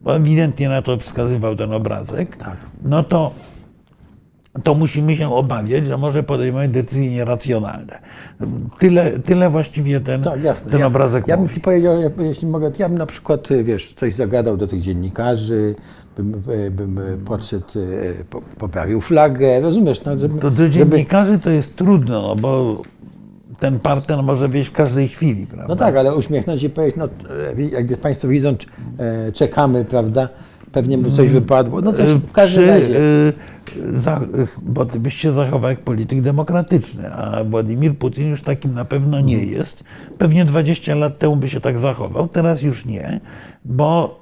bo 0.00 0.16
ewidentnie 0.16 0.68
na 0.68 0.82
to 0.82 0.98
wskazywał 0.98 1.56
ten 1.56 1.72
obrazek, 1.72 2.36
Tak. 2.36 2.56
no 2.82 3.04
to, 3.04 3.34
to 4.64 4.74
musimy 4.74 5.16
się 5.16 5.34
obawiać, 5.34 5.86
że 5.86 5.96
może 5.96 6.22
podejmować 6.22 6.70
decyzje 6.70 7.10
nieracjonalne. 7.10 7.98
Tyle, 8.78 9.18
tyle 9.18 9.50
właściwie 9.50 10.00
ten, 10.00 10.22
Tak, 10.22 10.42
jasne. 10.42 10.70
ten 10.70 10.80
ja, 10.80 10.86
obrazek 10.86 11.28
Ja 11.28 11.36
bym 11.36 11.42
mówi. 11.42 11.54
ci 11.54 11.60
powiedział, 11.60 12.00
ja- 12.00 12.10
jeśli 12.18 12.46
mogę, 12.48 12.70
ja 12.78 12.88
bym 12.88 12.98
na 12.98 13.06
przykład, 13.06 13.40
wiesz, 13.64 13.94
coś 14.00 14.14
zagadał 14.14 14.56
do 14.56 14.66
tych 14.66 14.80
dziennikarzy, 14.80 15.74
bym, 16.16 16.42
bym 16.70 17.00
podszedł, 17.24 17.64
po- 18.30 18.42
poprawił 18.58 19.00
flagę, 19.00 19.60
rozumiesz? 19.60 20.04
No, 20.04 20.18
żeby, 20.18 20.40
To 20.40 20.50
do 20.50 20.68
dziennikarzy 20.68 21.38
to 21.38 21.50
jest 21.50 21.76
trudno, 21.76 22.22
no 22.22 22.36
bo 22.36 22.82
ten 23.60 23.78
partner 23.78 24.22
może 24.22 24.48
być 24.48 24.68
w 24.68 24.72
każdej 24.72 25.08
chwili, 25.08 25.46
prawda? 25.46 25.66
No 25.68 25.76
tak, 25.76 25.96
ale 25.96 26.14
uśmiechnąć 26.14 26.60
się 26.60 26.66
i 26.66 26.70
powiedzieć, 26.70 26.96
no 26.96 27.04
e, 27.04 27.62
jak 27.62 28.00
Państwo 28.00 28.28
widzą, 28.28 28.54
e, 28.98 29.32
czekamy, 29.32 29.84
prawda, 29.84 30.28
pewnie 30.76 30.98
mu 30.98 31.10
coś 31.10 31.28
wypadło, 31.28 31.80
no 31.80 31.92
coś 31.92 32.10
w 32.10 32.32
każdym 32.32 32.62
Przy, 32.64 32.70
razie. 32.70 33.00
y, 33.00 33.32
za, 33.92 34.20
bo 34.62 34.86
ty 34.86 35.00
byś 35.00 35.14
się 35.14 35.32
zachował 35.32 35.70
jak 35.70 35.80
polityk 35.80 36.20
demokratyczny, 36.20 37.12
a 37.12 37.44
Władimir 37.44 37.94
Putin 37.98 38.26
już 38.28 38.42
takim 38.42 38.74
na 38.74 38.84
pewno 38.84 39.20
nie 39.20 39.34
Mhm. 39.36 39.52
jest. 39.52 39.84
Pewnie 40.18 40.44
20 40.44 40.94
lat 40.94 41.18
temu 41.18 41.36
by 41.36 41.48
się 41.50 41.60
tak 41.60 41.78
zachował, 41.78 42.28
teraz 42.28 42.62
już 42.62 42.84
nie, 42.86 43.20
bo 43.64 44.20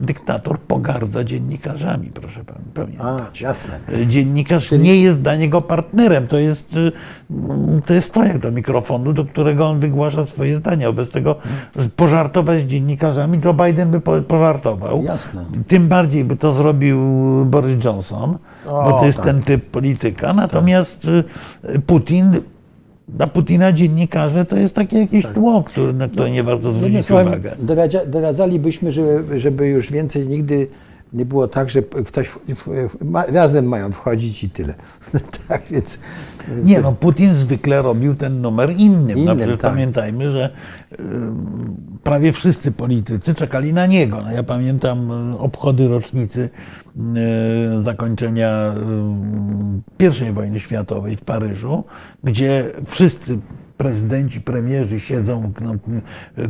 dyktator 0.00 0.58
pogardza 0.58 1.24
dziennikarzami, 1.24 2.10
proszę 2.14 2.44
pan 2.44 2.56
A, 2.56 2.74
pamiętać. 2.74 3.40
jasne. 3.40 3.80
Dziennikarz 4.08 4.70
nie 4.72 4.96
jest 4.96 5.22
dla 5.22 5.36
niego 5.36 5.62
partnerem. 5.62 6.26
To 6.26 6.38
jest, 6.38 6.76
y, 6.76 6.92
to 7.86 7.94
jest 7.94 8.08
stojak 8.08 8.38
do 8.38 8.50
mikrofonu, 8.52 9.12
do 9.12 9.24
którego 9.24 9.66
on 9.68 9.80
wygłasza 9.80 10.26
swoje 10.26 10.56
zdania. 10.56 10.92
Bez 10.92 11.10
tego 11.10 11.36
że 11.76 11.88
pożartować 11.88 12.60
z 12.60 12.66
dziennikarzami, 12.66 13.40
Joe 13.44 13.54
Biden 13.54 13.90
by 13.90 14.00
po- 14.00 14.22
pożartował. 14.22 15.02
Jasne. 15.02 15.44
Tym 15.68 15.88
bardziej 15.88 16.24
by 16.24 16.36
to 16.36 16.52
zrobił 16.52 16.98
Boris 17.44 17.84
Johnson, 17.84 18.38
bo 18.64 18.96
O, 18.96 18.98
to 19.00 19.06
jest 19.06 19.18
tak. 19.18 19.26
ten 19.26 19.42
typ 19.42 19.70
polityka. 19.70 20.32
Natomiast 20.34 21.04
y, 21.04 21.80
Putin, 21.86 22.40
dla 23.08 23.26
Putina 23.26 23.72
dziennikarze 23.72 24.44
to 24.44 24.56
jest 24.56 24.74
takie 24.74 24.98
jakieś 24.98 25.26
tło, 25.26 25.64
który, 25.66 25.92
na 25.92 26.08
które 26.08 26.30
nie 26.30 26.42
warto 26.42 26.68
Jednym 26.68 27.02
zwrócić 27.02 27.08
doradza, 27.58 28.06
doradzalibyśmy, 28.06 28.92
żeby, 28.92 29.40
żeby 29.40 29.66
już 29.66 29.92
więcej 29.92 30.28
nigdy 30.28 30.68
nie 31.12 31.24
było 31.24 31.48
tak, 31.48 31.70
że 31.70 31.82
ktoś 31.82 32.28
w, 32.28 32.38
w, 32.48 33.04
ma, 33.04 33.26
razem 33.26 33.66
mają 33.66 33.92
wchodzić 33.92 34.44
i 34.44 34.50
tyle. 34.50 34.74
tak, 35.48 35.62
więc... 35.70 35.98
Nie, 36.64 36.80
no 36.80 36.92
Putin 36.92 37.34
zwykle 37.34 37.82
robił 37.82 38.14
ten 38.14 38.40
numer 38.40 38.70
innym. 38.70 39.24
no, 39.24 39.32
Innym, 39.34 39.50
tak. 39.50 39.60
Pamiętajmy, 39.60 40.30
że 40.30 40.50
y, 40.92 40.96
prawie 42.02 42.32
wszyscy 42.32 42.72
politycy 42.72 43.34
czekali 43.34 43.72
na 43.72 43.86
niego. 43.86 44.22
No, 44.22 44.32
ja 44.32 44.42
pamiętam 44.42 45.10
y, 45.34 45.38
obchody 45.38 45.88
rocznicy 45.88 46.50
y, 46.96 47.82
zakończenia 47.82 48.74
y, 50.00 50.28
I 50.28 50.32
wojny 50.32 50.60
światowej 50.60 51.16
w 51.16 51.20
Paryżu, 51.20 51.84
gdzie 52.24 52.72
wszyscy 52.86 53.38
prezydenci, 53.78 54.40
premierzy 54.40 55.00
siedzą 55.00 55.52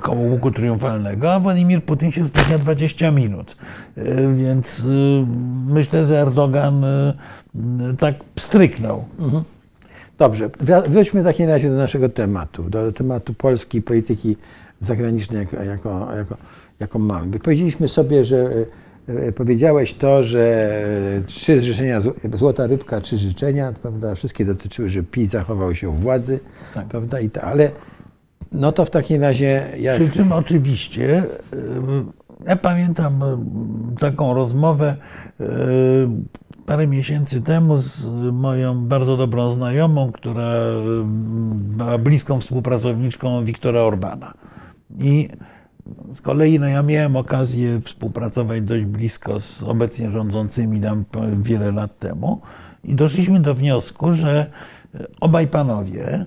koło 0.00 0.20
łuku 0.20 0.50
triumfalnego, 0.50 1.32
a 1.34 1.40
Władimir 1.40 1.82
Putin 1.84 2.12
się 2.12 2.24
spóźnia 2.24 2.58
20 2.58 3.10
minut. 3.10 3.56
Y, 3.98 4.34
Więc 4.34 4.78
y, 4.84 5.24
myślę, 5.66 6.06
że 6.06 6.20
Erdogan 6.20 6.84
y, 6.84 7.12
tak 7.98 8.14
pstryknął. 8.34 9.04
Dobrze, 10.18 10.48
wra- 10.48 10.88
wróćmy 10.90 11.20
w 11.22 11.24
takim 11.24 11.48
razie 11.48 11.70
do 11.70 11.76
naszego 11.76 12.08
tematu, 12.08 12.70
do 12.70 12.92
tematu 12.92 13.34
polskiej 13.34 13.82
polityki 13.82 14.36
zagranicznej, 14.80 15.40
jako, 15.40 15.62
jako, 15.62 16.16
jako, 16.16 16.36
jaką 16.80 16.98
mamy. 16.98 17.38
Powiedzieliśmy 17.40 17.88
sobie, 17.88 18.24
że 18.24 18.36
e, 18.36 18.50
e, 18.50 18.64
powiedziałeś 19.36 19.94
to, 19.94 20.24
że 20.24 20.68
e, 21.16 21.20
trzy 21.26 21.60
życzenia, 21.60 22.00
zł- 22.00 22.36
złota 22.36 22.66
rybka, 22.66 23.00
trzy 23.00 23.18
życzenia, 23.18 23.72
prawda, 23.82 24.14
wszystkie 24.14 24.44
dotyczyły, 24.44 24.88
że 24.88 25.02
PiS 25.02 25.30
zachował 25.30 25.74
się 25.74 25.88
u 25.88 25.92
władzy, 25.92 26.40
prawda, 26.88 27.20
i 27.20 27.30
ta, 27.30 27.42
ale 27.42 27.70
no 28.52 28.72
to 28.72 28.84
w 28.84 28.90
takim 28.90 29.22
razie, 29.22 29.66
jak, 29.78 30.02
Przy 30.02 30.10
czym 30.10 30.32
oczywiście, 30.32 31.22
y, 31.22 31.26
ja 32.46 32.56
pamiętam 32.56 33.22
y, 33.22 33.96
taką 34.00 34.34
rozmowę 34.34 34.96
parę 36.66 36.86
miesięcy 36.86 37.40
temu 37.40 37.78
z 37.78 38.06
moją 38.32 38.86
bardzo 38.86 39.16
dobrą 39.16 39.50
znajomą, 39.50 40.12
która 40.12 40.52
była 41.54 41.98
bliską 41.98 42.40
współpracowniczką 42.40 43.44
Wiktora 43.44 43.80
Orbana. 43.80 44.34
I 44.98 45.28
z 46.12 46.20
kolei 46.20 46.60
no, 46.60 46.68
ja 46.68 46.82
miałem 46.82 47.16
okazję 47.16 47.80
współpracować 47.80 48.62
dość 48.62 48.84
blisko 48.84 49.40
z 49.40 49.62
obecnie 49.62 50.10
rządzącymi 50.10 50.80
tam 50.80 51.04
wiele 51.32 51.72
lat 51.72 51.98
temu 51.98 52.40
i 52.84 52.94
doszliśmy 52.94 53.40
do 53.40 53.54
wniosku, 53.54 54.12
że 54.12 54.50
obaj 55.20 55.46
panowie 55.46 56.26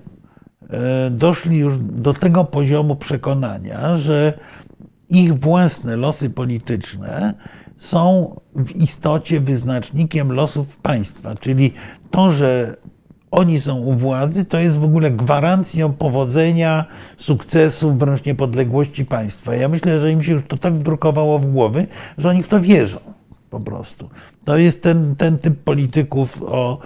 e, 0.69 1.09
doszli 1.11 1.57
już 1.57 1.77
do 1.77 2.13
tego 2.13 2.43
poziomu 2.43 2.95
przekonania, 2.95 3.97
że 3.97 4.33
ich 5.09 5.33
własne 5.33 5.95
losy 5.95 6.29
polityczne 6.29 7.33
są 7.77 8.35
w 8.55 8.71
istocie 8.71 9.39
wyznacznikiem 9.39 10.31
losów 10.31 10.77
państwa, 10.77 11.35
czyli 11.35 11.73
to, 12.11 12.31
że 12.31 12.77
oni 13.31 13.61
są 13.61 13.77
u 13.77 13.93
władzy, 13.93 14.45
to 14.45 14.59
jest 14.59 14.77
w 14.77 14.83
ogóle 14.83 15.11
gwarancją 15.11 15.93
powodzenia, 15.93 16.85
sukcesu, 17.17 17.93
wręcz 17.93 18.25
niepodległości 18.25 19.05
państwa. 19.05 19.55
Ja 19.55 19.69
myślę, 19.69 19.99
że 19.99 20.11
im 20.11 20.23
się 20.23 20.31
już 20.31 20.43
to 20.47 20.57
tak 20.57 20.73
wdrukowało 20.73 21.39
w 21.39 21.51
głowy, 21.51 21.87
że 22.17 22.29
oni 22.29 22.43
w 22.43 22.47
to 22.47 22.61
wierzą 22.61 22.99
po 23.49 23.59
prostu. 23.59 24.09
To 24.45 24.57
jest 24.57 24.83
ten, 24.83 25.15
ten 25.15 25.37
typ 25.37 25.63
polityków 25.63 26.43
o 26.43 26.79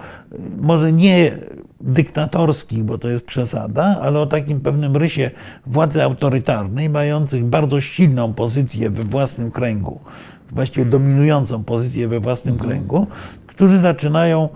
może 0.60 0.92
nie 0.92 1.32
dyktatorskich, 1.80 2.84
bo 2.84 2.98
to 2.98 3.08
jest 3.08 3.24
przesada, 3.24 3.98
ale 4.02 4.20
o 4.20 4.26
takim 4.26 4.60
pewnym 4.60 4.96
rysie 4.96 5.30
władzy 5.66 6.02
autorytarnej, 6.02 6.88
mających 6.88 7.44
bardzo 7.44 7.80
silną 7.80 8.34
pozycję 8.34 8.90
we 8.90 9.04
własnym 9.04 9.50
kręgu, 9.50 10.00
właściwie 10.48 10.86
dominującą 10.86 11.64
pozycję 11.64 12.08
we 12.08 12.20
własnym 12.20 12.58
kręgu, 12.58 13.06
którzy 13.46 13.78
zaczynają 13.78 14.48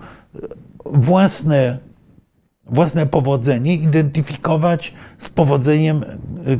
własne, 0.85 1.77
własne 2.65 3.05
powodzenie 3.05 3.73
identyfikować 3.75 4.93
z 5.19 5.29
powodzeniem 5.29 6.03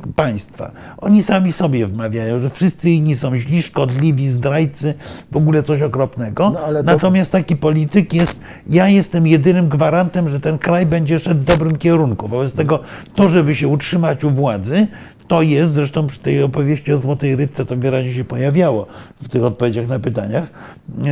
y, 0.07 0.13
państwa. 0.15 0.71
Oni 0.97 1.23
sami 1.23 1.51
sobie 1.51 1.87
wmawiają, 1.87 2.39
że 2.41 2.49
wszyscy 2.49 2.89
inni 2.89 3.15
są 3.15 3.37
źli, 3.37 3.61
szkodliwi, 3.61 4.27
zdrajcy, 4.29 4.93
w 5.31 5.37
ogóle 5.37 5.63
coś 5.63 5.81
okropnego. 5.81 6.49
No, 6.49 6.59
to- 6.59 6.83
Natomiast 6.83 7.31
taki 7.31 7.55
polityk 7.55 8.13
jest, 8.13 8.39
ja 8.69 8.87
jestem 8.87 9.27
jedynym 9.27 9.69
gwarantem, 9.69 10.29
że 10.29 10.39
ten 10.39 10.57
kraj 10.57 10.85
będzie 10.85 11.19
szedł 11.19 11.41
w 11.41 11.43
dobrym 11.43 11.77
kierunku. 11.77 12.27
Wobec 12.27 12.53
tego 12.53 12.79
to, 13.15 13.29
żeby 13.29 13.55
się 13.55 13.67
utrzymać 13.67 14.23
u 14.23 14.31
władzy, 14.31 14.87
to 15.31 15.41
jest, 15.41 15.71
zresztą 15.71 16.07
przy 16.07 16.19
tej 16.19 16.43
opowieści 16.43 16.93
o 16.93 16.97
Złotej 16.97 17.35
Rybce 17.35 17.65
to 17.65 17.75
wyraźnie 17.75 18.13
się 18.13 18.23
pojawiało 18.23 18.87
w 19.15 19.27
tych 19.27 19.43
odpowiedziach 19.43 19.87
na 19.87 19.99
pytaniach, 19.99 20.49
yy, 20.97 21.05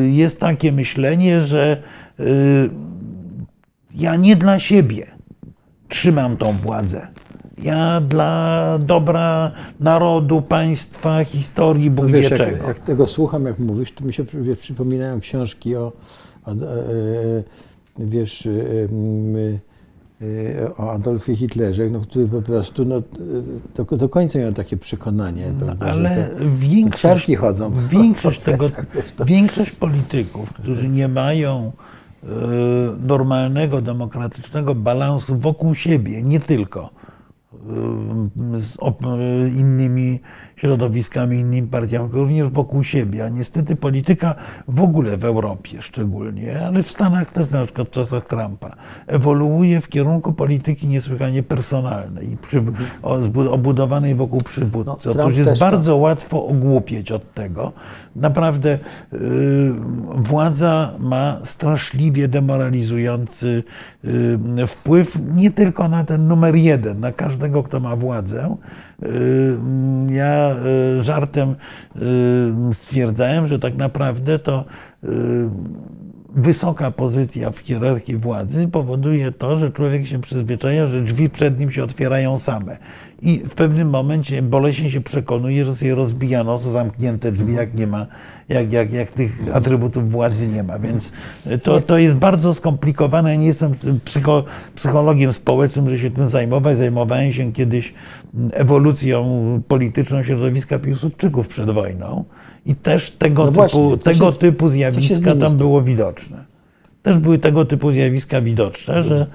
yy, 0.00 0.10
jest 0.10 0.40
takie 0.40 0.72
myślenie, 0.72 1.42
że 1.42 1.82
yy, 2.18 2.26
ja 3.94 4.16
nie 4.16 4.36
dla 4.36 4.58
siebie 4.58 5.06
trzymam 5.88 6.36
tą 6.36 6.52
władzę. 6.52 7.08
Ja 7.62 8.00
dla 8.00 8.78
dobra 8.78 9.52
narodu, 9.80 10.42
państwa, 10.42 11.24
historii, 11.24 11.90
Bóg 11.90 12.06
wie 12.06 12.20
wiesz, 12.20 12.30
jak, 12.30 12.40
czego. 12.40 12.68
jak 12.68 12.78
tego 12.78 13.06
słucham, 13.06 13.46
jak 13.46 13.58
mówisz, 13.58 13.92
to 13.92 14.04
mi 14.04 14.12
się 14.12 14.24
przypominają 14.58 15.20
książki 15.20 15.76
o, 15.76 15.92
o 16.44 16.50
e, 16.50 16.54
e, 16.54 17.44
wiesz, 17.98 18.46
e, 18.46 18.50
o 20.78 20.92
Adolfie 20.92 21.36
Hitlerze, 21.36 21.90
no, 21.90 22.00
który 22.00 22.26
po 22.28 22.42
prostu 22.42 22.84
no, 22.84 23.02
do, 23.74 23.96
do 23.96 24.08
końca 24.08 24.38
miał 24.38 24.52
takie 24.52 24.76
przekonanie. 24.76 25.52
prawda, 25.58 25.86
że 25.86 25.92
Ale 25.92 26.30
większość, 26.54 27.36
chodzą. 27.36 27.72
Większość, 27.90 28.38
po 28.38 28.44
tego, 28.44 28.58
plecach, 28.68 28.86
wiesz, 28.94 29.04
to- 29.16 29.24
większość 29.24 29.70
polityków, 29.70 30.52
którzy 30.52 30.88
nie 30.88 31.08
mają 31.08 31.72
e, 32.22 32.26
normalnego, 33.06 33.80
demokratycznego 33.82 34.74
balansu 34.74 35.38
wokół 35.38 35.74
siebie, 35.74 36.22
nie 36.22 36.40
tylko 36.40 36.90
y, 37.54 38.62
z 38.62 38.76
op- 38.76 39.18
innymi 39.56 40.20
środowiskami, 40.56 41.36
innymi 41.36 41.68
partiami, 41.68 42.08
również 42.12 42.48
wokół 42.48 42.84
siebie. 42.84 43.24
A 43.24 43.28
niestety 43.28 43.76
polityka 43.76 44.34
w 44.68 44.82
ogóle 44.82 45.16
w 45.16 45.24
Europie 45.24 45.82
szczególnie, 45.82 46.66
ale 46.66 46.82
w 46.82 46.90
Stanach 46.90 47.32
też 47.32 47.50
na 47.50 47.64
przykład 47.64 47.88
w 47.88 47.90
czasach 47.90 48.24
Trumpa, 48.24 48.76
ewoluuje 49.06 49.80
w 49.80 49.88
kierunku 49.88 50.32
polityki 50.32 50.86
niesłychanie 50.86 51.42
personalnej 51.42 52.32
i 52.32 52.36
przy, 52.36 52.62
obudowanej 53.50 54.14
wokół 54.14 54.40
przywódcy. 54.40 55.08
No, 55.08 55.24
Otóż 55.24 55.36
jest 55.36 55.60
bardzo 55.60 55.96
łatwo 55.96 56.46
ogłupieć 56.46 57.12
od 57.12 57.34
tego. 57.34 57.72
Naprawdę 58.16 58.78
y, 59.12 59.18
władza 60.14 60.94
ma 60.98 61.38
straszliwie 61.44 62.28
demoralizujący 62.28 63.64
y, 64.04 64.66
wpływ 64.66 65.18
nie 65.34 65.50
tylko 65.50 65.88
na 65.88 66.04
ten 66.04 66.28
numer 66.28 66.56
jeden, 66.56 67.00
na 67.00 67.12
każdego, 67.12 67.62
kto 67.62 67.80
ma 67.80 67.96
władzę. 67.96 68.56
Ja 70.08 70.56
y, 70.98 71.04
żartem 71.04 71.54
stwierdzałem, 72.72 73.48
że 73.48 73.58
tak 73.58 73.76
naprawdę 73.76 74.38
to 74.38 74.64
wysoka 76.34 76.90
pozycja 76.90 77.50
w 77.50 77.58
hierarchii 77.58 78.16
władzy 78.16 78.68
powoduje 78.68 79.30
to, 79.30 79.58
że 79.58 79.70
człowiek 79.70 80.06
się 80.06 80.20
przyzwyczaja, 80.20 80.86
że 80.86 81.02
drzwi 81.02 81.30
przed 81.30 81.60
nim 81.60 81.72
się 81.72 81.84
otwierają 81.84 82.38
same. 82.38 82.78
I 83.24 83.38
w 83.38 83.54
pewnym 83.54 83.90
momencie 83.90 84.42
boleśnie 84.42 84.90
się 84.90 85.00
przekonuje, 85.00 85.64
że 85.64 85.74
sobie 85.74 85.94
rozbijano 85.94 86.58
są 86.58 86.70
zamknięte 86.70 87.32
drzwi, 87.32 87.54
jak 87.54 87.78
nie 87.78 87.86
ma, 87.86 88.06
jak, 88.48 88.72
jak, 88.72 88.92
jak 88.92 89.12
tych 89.12 89.32
atrybutów 89.52 90.10
władzy 90.10 90.48
nie 90.48 90.62
ma. 90.62 90.78
Więc 90.78 91.12
to, 91.62 91.80
to 91.80 91.98
jest 91.98 92.16
bardzo 92.16 92.54
skomplikowane. 92.54 93.30
Ja 93.30 93.36
nie 93.36 93.46
jestem 93.46 93.72
psycho, 94.04 94.44
psychologiem 94.74 95.32
społecznym, 95.32 95.90
że 95.90 95.98
się 95.98 96.10
tym 96.10 96.26
zajmować. 96.26 96.76
Zajmowałem 96.76 97.32
się 97.32 97.52
kiedyś 97.52 97.94
ewolucją 98.52 99.24
polityczną 99.68 100.22
środowiska 100.22 100.78
Piłsudczyków 100.78 101.48
przed 101.48 101.70
wojną. 101.70 102.24
I 102.66 102.74
też 102.74 103.10
tego, 103.10 103.42
No 103.42 103.48
typu, 103.48 103.54
właśnie, 103.60 103.90
co 103.90 103.96
tego 103.96 104.32
się- 104.32 104.38
typu 104.38 104.64
co 104.66 104.70
zjawiska 104.70 105.34
tam 105.34 105.56
było 105.56 105.82
widoczne. 105.82 106.44
Też 107.02 107.18
były 107.18 107.38
tego 107.38 107.64
typu 107.64 107.92
zjawiska 107.92 108.40
widoczne, 108.40 109.02
że, 109.02 109.26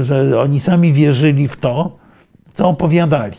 y, 0.00 0.02
że 0.04 0.40
oni 0.40 0.60
sami 0.60 0.92
wierzyli 0.92 1.48
w 1.48 1.56
to, 1.56 2.05
co 2.56 2.68
opowiadali. 2.68 3.36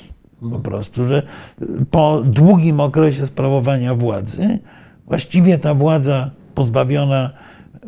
Po 0.51 0.59
prostu, 0.59 1.07
że 1.07 1.23
y, 1.61 1.85
po 1.91 2.21
długim 2.25 2.79
okresie 2.79 3.27
sprawowania 3.27 3.95
władzy, 3.95 4.59
właściwie 5.07 5.57
ta 5.57 5.73
władza 5.73 6.31
pozbawiona 6.55 7.29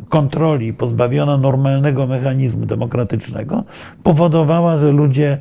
kontroli, 0.08 0.72
pozbawiona 0.72 1.36
normalnego 1.36 2.06
mechanizmu 2.06 2.66
demokratycznego, 2.66 3.64
powodowała, 4.02 4.78
że 4.78 4.92
ludzie 4.92 5.38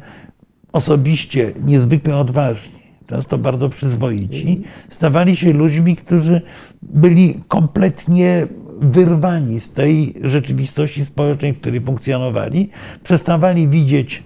osobiście 0.71 1.53
niezwykle 1.63 2.17
odważni, 2.17 2.79
często 3.07 3.37
bardzo 3.37 3.69
przyzwoici, 3.69 4.63
stawali 4.89 5.37
się 5.37 5.53
ludźmi, 5.53 5.95
którzy 5.95 6.41
byli 6.81 7.39
kompletnie 7.47 8.47
wyrwani 8.81 9.59
z 9.59 9.73
tej 9.73 10.15
rzeczywistości 10.23 11.05
społecznej, 11.05 11.53
w 11.53 11.61
której 11.61 11.81
funkcjonowali, 11.81 12.69
przestawali 13.03 13.67
widzieć 13.67 14.23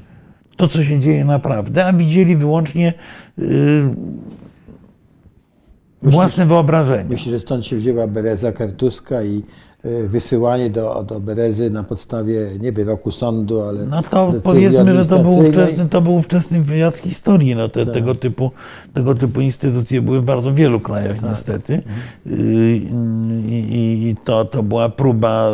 to, 0.63 0.67
co 0.67 0.83
się 0.83 0.99
dzieje 0.99 1.25
naprawdę, 1.25 1.85
a 1.85 1.93
widzieli 1.93 2.35
wyłącznie 2.35 2.93
y, 3.39 3.83
własne 6.01 6.45
wyobrażenie. 6.45 7.09
Myślę, 7.09 7.31
że 7.31 7.39
stąd 7.39 7.65
się 7.65 7.75
wzięła 7.75 8.07
Bereza 8.07 8.51
Kartuska 8.51 9.23
i 9.23 9.43
y, 9.85 10.07
wysyłanie 10.07 10.69
do, 10.69 11.03
do 11.07 11.19
Berezy 11.19 11.69
na 11.69 11.83
podstawie 11.83 12.49
nie 12.59 12.71
wyroku 12.71 13.11
sądu, 13.11 13.61
ale 13.61 13.85
No 13.85 14.03
to 14.03 14.33
powiedzmy, 14.43 14.95
że 14.95 15.05
to 15.05 15.19
był, 15.19 15.39
ówczesny, 15.39 15.89
to 15.89 16.01
był 16.01 16.15
ówczesny 16.15 16.61
wywiad 16.61 16.97
historii. 16.97 17.55
No 17.55 17.69
te, 17.69 17.85
tego, 17.85 18.15
typu, 18.15 18.51
tego 18.93 19.15
typu 19.15 19.41
instytucje 19.41 20.01
były 20.01 20.21
w 20.21 20.23
bardzo 20.23 20.53
wielu 20.53 20.79
krajach 20.79 21.21
niestety. 21.21 21.73
Y, 22.27 22.81
I, 23.47 24.07
i 24.09 24.15
to, 24.25 24.45
to 24.45 24.63
była 24.63 24.89
próba 24.89 25.51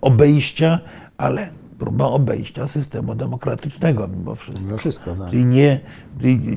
obejścia, 0.00 0.80
ale 1.16 1.48
próba 1.78 2.04
obejścia 2.06 2.68
systemu 2.68 3.14
demokratycznego 3.14 4.08
mimo 4.08 4.34
wszystko. 4.34 4.70
No 4.70 4.78
wszystko, 4.78 5.14
tak. 5.16 5.30
Czyli 5.30 5.44
nie, 5.44 5.80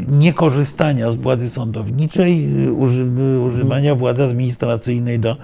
nie 0.10 0.34
korzystania 0.34 1.12
z 1.12 1.16
władzy 1.16 1.50
sądowniczej, 1.50 2.66
y, 2.68 2.72
uży, 2.74 3.08
y, 3.38 3.40
używania 3.40 3.96
władzy 3.96 4.24
administracyjnej 4.24 5.20
do 5.20 5.38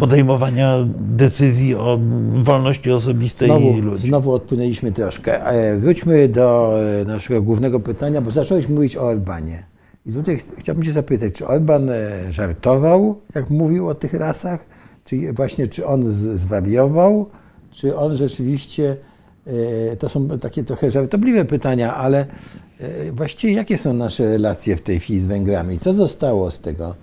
podejmowania 0.00 0.76
decyzji 1.00 1.74
o 1.74 1.98
wolności 2.34 2.90
osobistej 2.92 3.48
Znowu, 3.48 3.80
ludzi. 3.80 4.08
znowu 4.08 4.32
odpłynęliśmy 4.32 4.92
troszkę. 4.92 5.46
E, 5.46 5.76
Wróćmy 5.78 6.28
do 6.28 6.74
e, 7.00 7.04
naszego 7.04 7.42
głównego 7.42 7.80
pytania, 7.80 8.20
bo 8.20 8.30
zacząłeś 8.30 8.68
mówić 8.68 8.96
o 8.96 9.02
Orbanie. 9.02 9.62
I 10.06 10.12
tutaj 10.12 10.38
ch- 10.38 10.44
chciałbym 10.58 10.84
Cię 10.84 10.92
zapytać, 10.92 11.34
czy 11.34 11.46
Orban 11.46 11.90
e, 11.90 12.32
żartował, 12.32 13.20
jak 13.34 13.50
mówił 13.50 13.88
o 13.88 13.94
tych 13.94 14.14
rasach? 14.14 14.60
Czy 15.04 15.32
właśnie, 15.32 15.66
czy 15.66 15.86
on 15.86 16.02
zwariował? 16.38 17.26
Czy 17.70 17.96
on 17.96 18.16
rzeczywiście, 18.16 18.96
to 19.98 20.08
są 20.08 20.38
takie 20.38 20.64
trochę 20.64 20.90
żartobliwe 20.90 21.44
pytania, 21.44 21.94
ale 21.94 22.26
e, 22.80 23.12
właściwie 23.12 23.52
jakie 23.52 23.78
są 23.78 23.92
nasze 23.92 24.24
relacje 24.24 24.76
w 24.76 24.82
tej 24.82 25.00
chwili 25.00 25.18
z 25.18 25.26
Węgrami? 25.26 25.78
Co 25.78 25.92
zostało 25.92 26.50
z 26.50 26.60
tego, 26.60 26.94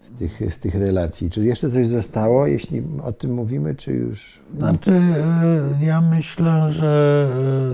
z 0.00 0.10
tych, 0.10 0.52
z 0.52 0.58
tych 0.58 0.74
relacji? 0.74 1.30
Czy 1.30 1.44
jeszcze 1.44 1.70
coś 1.70 1.86
zostało, 1.86 2.46
jeśli 2.46 2.82
o 3.02 3.12
tym 3.12 3.34
mówimy, 3.34 3.74
czy 3.74 3.92
już 3.92 4.40
Znaczy, 4.56 4.90
e, 4.90 5.84
ja 5.84 6.00
myślę, 6.00 6.72
że 6.72 7.28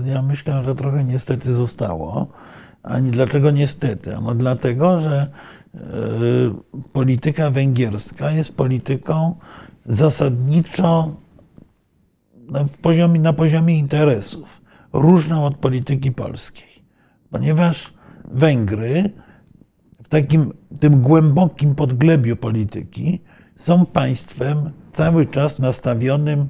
e, 0.05 0.09
ja 0.09 0.21
myślę, 0.21 0.63
że 0.63 0.75
trochę 0.75 1.03
niestety 1.03 1.53
zostało. 1.53 2.27
Ani 2.83 3.11
dlaczego 3.11 3.51
niestety? 3.51 4.15
Ano 4.15 4.35
dlatego, 4.35 4.99
że 4.99 5.27
e, 5.75 5.79
polityka 6.93 7.51
węgierska 7.51 8.31
jest 8.31 8.55
polityką 8.55 9.35
zasadniczo 9.85 11.15
poziomie, 12.81 13.19
na 13.19 13.33
poziomie 13.33 13.77
interesów, 13.77 14.61
różną 14.93 15.45
od 15.45 15.57
polityki 15.57 16.11
polskiej. 16.11 16.85
Ponieważ 17.29 17.93
Węgry 18.31 19.09
w 20.03 20.09
takim 20.09 20.53
tym 20.79 21.01
głębokim 21.01 21.75
podglebiu 21.75 22.35
polityki 22.35 23.21
są 23.55 23.85
państwem 23.85 24.57
cały 24.91 25.25
czas 25.25 25.59
nastawionym 25.59 26.47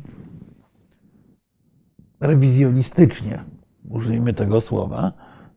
rewizjonistycznie, 2.19 3.43
użyjmy 3.89 4.33
tego 4.33 4.61
słowa, 4.61 5.13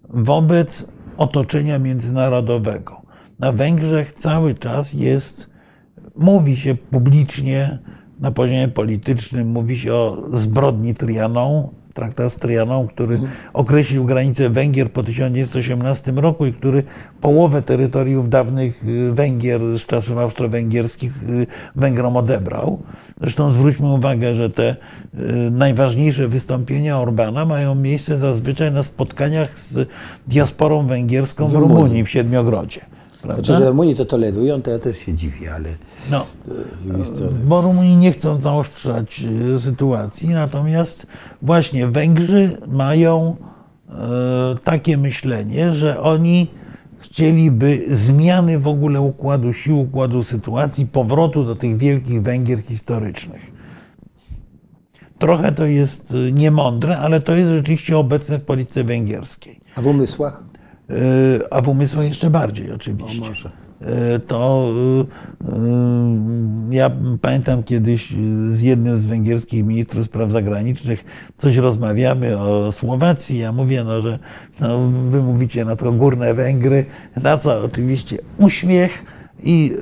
wobec 0.09 0.93
otoczenia 1.17 1.79
międzynarodowego. 1.79 3.03
Na 3.39 3.53
Węgrzech 3.53 4.13
cały 4.13 4.55
czas 4.55 4.93
jest, 4.93 5.51
mówi 6.17 6.57
się 6.57 6.75
publicznie 6.75 7.79
na 8.21 8.31
poziomie 8.31 8.69
politycznym, 8.69 9.49
mówi 9.49 9.79
się 9.79 9.95
o 9.95 10.29
zbrodni 10.33 10.95
Trianon, 10.95 11.69
traktat 11.97 12.33
z 12.33 12.37
Trianon, 12.37 12.89
który 12.89 13.21
określił 13.53 14.05
granice 14.05 14.51
Węgier 14.51 14.93
po 14.93 15.03
1918 15.03 16.13
roku 16.13 16.47
i 16.47 16.53
który 16.53 16.83
połowę 17.21 17.63
terytoriów 17.63 18.29
dawnych 18.29 18.85
y, 18.85 19.13
Węgier 19.13 19.61
z 19.79 19.87
czasów 19.87 20.19
austro-węgierskich 20.19 21.13
y, 21.23 21.47
Węgrom 21.77 22.17
odebrał. 22.17 22.83
Zresztą 23.21 23.51
zwróćmy 23.51 23.93
uwagę, 23.93 24.35
że 24.35 24.51
te 24.51 24.77
y, 25.15 25.51
najważniejsze 25.51 26.29
wystąpienia 26.29 26.99
Orbana 26.99 27.45
mają 27.45 27.75
miejsce 27.75 28.19
zazwyczaj 28.19 28.73
na 28.73 28.83
spotkaniach 28.83 29.61
z 29.61 29.89
diasporą 30.27 30.87
węgierską 30.87 31.49
w. 31.49 31.55
Rumunii, 31.55 32.05
w 32.05 32.11
Siedmiogrodzie. 32.11 32.96
Znaczy, 33.27 33.43
Prawda? 33.43 33.65
że 33.65 33.71
Rumunii 33.71 33.97
to 33.97 34.05
tolerują, 34.05 34.63
to 34.63 34.71
ja 34.71 34.79
też 34.79 34.99
się 34.99 35.15
dziwię, 35.15 35.55
ale 35.55 35.69
No, 36.11 36.27
strony. 37.05 37.39
bo 37.45 37.61
Rumuni 37.63 37.97
nie 37.97 38.13
chcą 38.13 38.35
zaostrzać 38.35 39.25
y, 39.55 39.59
sytuacji, 39.59 40.29
natomiast 40.29 41.07
właśnie 41.43 41.87
Węgrzy 41.87 42.59
mają 42.69 43.37
e, 43.89 43.93
takie 44.65 44.97
myślenie, 44.97 45.73
że 45.73 46.01
oni 46.01 46.47
chcieliby 46.99 47.85
zmiany 47.91 48.59
w 48.59 48.67
ogóle 48.69 49.01
układu 49.01 49.53
sił, 49.53 49.81
układu 49.81 50.23
sytuacji, 50.23 50.87
powrotu 50.87 51.45
do 51.45 51.55
tych 51.57 51.77
wielkich 51.77 52.23
Węgier 52.23 52.63
historycznych. 52.63 53.57
Trochę 55.19 55.53
to 55.53 55.67
jest 55.67 56.13
niemądre, 56.33 56.99
ale 56.99 57.21
to 57.21 57.35
jest 57.35 57.51
rzeczywiście 57.51 57.99
obecne 57.99 58.39
w 58.39 58.43
polityce 58.45 58.85
węgierskiej. 58.85 59.61
A 59.77 59.83
w 59.83 59.87
umysłach? 59.87 60.43
E, 60.91 61.53
A 61.53 61.63
w 61.63 61.69
umysłach 61.69 62.09
jeszcze 62.09 62.31
bardziej 62.31 62.73
oczywiście. 62.73 63.23
O, 63.23 63.29
może. 63.29 63.51
E, 63.81 64.19
To 64.19 64.71
e, 65.45 65.55
ja 66.71 66.91
pamiętam 67.21 67.63
kiedyś 67.63 68.15
z 68.51 68.63
jednym 68.63 68.97
z 68.97 69.07
węgierskich 69.07 69.65
ministrów 69.65 70.07
spraw 70.07 70.31
zagranicznych 70.31 71.05
coś 71.37 71.57
rozmawiamy 71.57 72.39
o 72.39 72.73
Słowacji. 72.73 73.39
Ja 73.39 73.53
mówię, 73.53 73.85
no, 73.85 74.03
że 74.03 74.19
no, 74.61 74.89
wy 74.89 75.23
mówicie 75.23 75.65
na 75.65 75.77
to 75.77 75.93
górne 75.93 76.35
Węgry, 76.35 76.85
na 77.23 77.39
co 77.39 77.65
oczywiście 77.65 78.19
uśmiech 78.39 79.05
i 79.43 79.77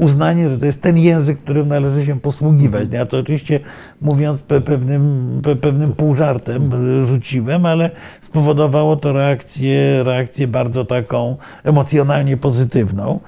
uznanie, 0.00 0.50
że 0.50 0.58
to 0.58 0.66
jest 0.66 0.82
ten 0.82 0.98
język, 0.98 1.38
którym 1.38 1.68
należy 1.68 2.06
się 2.06 2.20
posługiwać. 2.20 2.88
Ja 2.92 3.06
to 3.06 3.18
oczywiście 3.18 3.60
mówiąc 4.00 4.42
pe 4.42 4.60
pewnym, 4.60 5.40
pe 5.44 5.56
pewnym 5.56 5.92
półżartem 5.92 6.70
rzuciłem, 7.06 7.66
ale 7.66 7.90
spowodowało 8.20 8.96
to 8.96 9.12
reakcję, 9.12 10.02
reakcję 10.02 10.48
bardzo 10.48 10.84
taką 10.84 11.36
emocjonalnie 11.64 12.36
pozytywną, 12.36 13.20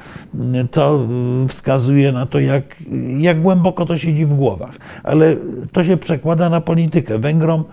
co 0.71 1.09
wskazuje 1.49 2.13
na 2.13 2.27
to, 2.27 2.41
jak, 2.41 2.77
jak 3.19 3.43
głęboko 3.43 3.87
to 3.87 3.99
siedzi 3.99 4.27
w 4.27 4.35
głowach. 4.35 4.75
Ale 5.03 5.37
to 5.73 5.85
się 5.85 5.97
przekłada 5.97 6.51
na 6.51 6.61
politykę. 6.61 7.19
Węgrom 7.19 7.65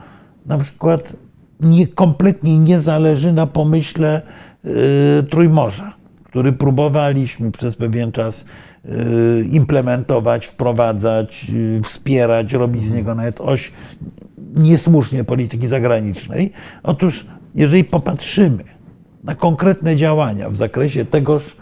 na 0.46 0.58
przykład 0.58 1.14
nie, 1.60 1.88
kompletnie 1.88 2.60
nie 2.60 2.80
zależy 2.80 3.34
na 3.34 3.48
pomyśle 3.48 4.22
y, 4.66 5.24
Trójmorza, 5.24 5.94
który 6.24 6.54
próbowaliśmy 6.54 7.52
przez 7.52 7.76
pewien 7.76 8.12
czas 8.12 8.46
implementować, 9.52 10.46
wprowadzać, 10.46 11.52
y, 11.54 11.82
wspierać, 11.84 12.54
robić 12.54 12.84
z 12.84 12.94
niego 12.94 13.16
nawet 13.16 13.42
oś 13.42 13.72
niesłusznie 14.56 15.24
polityki 15.24 15.68
zagranicznej. 15.68 16.52
Otóż, 16.84 17.26
jeżeli 17.56 17.84
popatrzymy 17.84 18.64
na 19.24 19.36
konkretne 19.36 19.96
działania 19.96 20.50
w 20.50 20.56
zakresie 20.56 21.06
tegoż, 21.06 21.58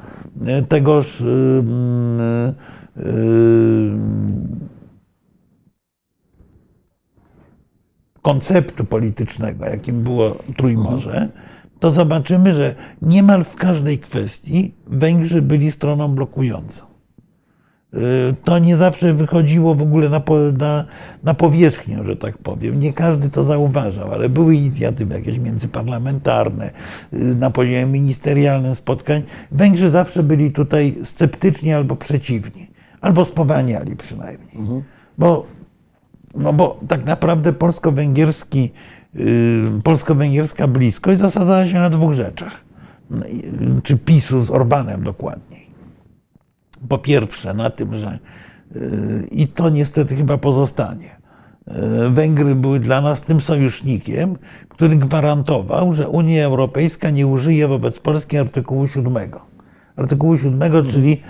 tegoż 0.70 1.22
yy, 1.22 1.64
yy, 2.96 3.92
konceptu 8.22 8.86
politycznego, 8.86 9.66
jakim 9.66 10.04
było 10.04 10.36
Trójmorze, 10.58 11.30
to 11.80 11.92
zobaczymy, 11.92 12.54
że 12.54 12.76
niemal 13.02 13.44
w 13.44 13.56
każdej 13.56 14.00
kwestii 14.00 14.76
Węgrzy 14.88 15.42
byli 15.42 15.72
stroną 15.72 16.16
blokującą. 16.16 16.97
Y, 17.94 18.36
to 18.44 18.60
nie 18.60 18.78
zawsze 18.78 19.14
wychodziło 19.14 19.76
w 19.76 19.82
ogóle 19.82 20.10
na, 20.10 20.22
na, 20.58 20.86
na 21.24 21.34
powierzchnię, 21.34 22.00
że 22.04 22.16
tak 22.16 22.38
powiem. 22.38 22.80
Nie 22.80 22.94
każdy 22.94 23.30
to 23.30 23.44
zauważał, 23.44 24.12
ale 24.12 24.30
były 24.30 24.56
inicjatywy 24.56 25.16
jakieś 25.16 25.40
międzyparlamentarne, 25.40 26.72
y, 27.14 27.18
na 27.36 27.50
poziomie 27.50 27.86
ministerialnym 27.86 28.76
spotkań. 28.76 29.24
Węgrzy 29.52 29.90
zawsze 29.90 30.24
byli 30.24 30.52
tutaj 30.52 30.96
sceptyczni 31.04 31.74
albo 31.74 31.96
przeciwni, 31.96 32.68
albo 33.02 33.26
spowalniali 33.26 33.96
przynajmniej. 33.96 34.56
Mhm. 34.56 34.84
Bo 35.18 35.46
no 36.36 36.54
bo 36.54 36.80
tak 36.88 37.06
naprawdę 37.06 37.54
polsko-węgierski, 37.54 38.72
yy, 39.14 39.82
polsko-węgierska 39.84 40.68
bliskość 40.68 41.20
zasadzała 41.20 41.68
się 41.68 41.74
na 41.74 41.90
dwóch 41.90 42.14
rzeczach. 42.14 42.68
Czy 43.84 43.98
PiSu 43.98 44.42
z 44.42 44.52
Orbanem 44.52 45.04
dokładniej. 45.04 45.57
Po 46.90 46.98
pierwsze 46.98 47.54
na 47.54 47.70
tym, 47.70 47.96
że 47.96 48.20
yy, 48.76 49.28
i 49.32 49.48
to 49.48 49.70
niestety 49.70 50.16
chyba 50.16 50.38
pozostanie. 50.38 51.16
Yy, 51.68 52.10
Węgry 52.10 52.56
były 52.56 52.80
dla 52.80 53.02
nas 53.02 53.22
tym 53.22 53.42
sojusznikiem, 53.42 54.36
który 54.70 54.96
gwarantował, 54.96 55.94
że 55.94 56.10
Unia 56.10 56.46
Europejska 56.46 57.10
nie 57.10 57.28
użyje 57.28 57.68
wobec 57.68 58.00
Polski 58.00 58.38
artykułu 58.38 58.88
7. 58.88 59.18
Artykułu 59.96 60.38
7, 60.38 60.88
czyli 60.92 61.22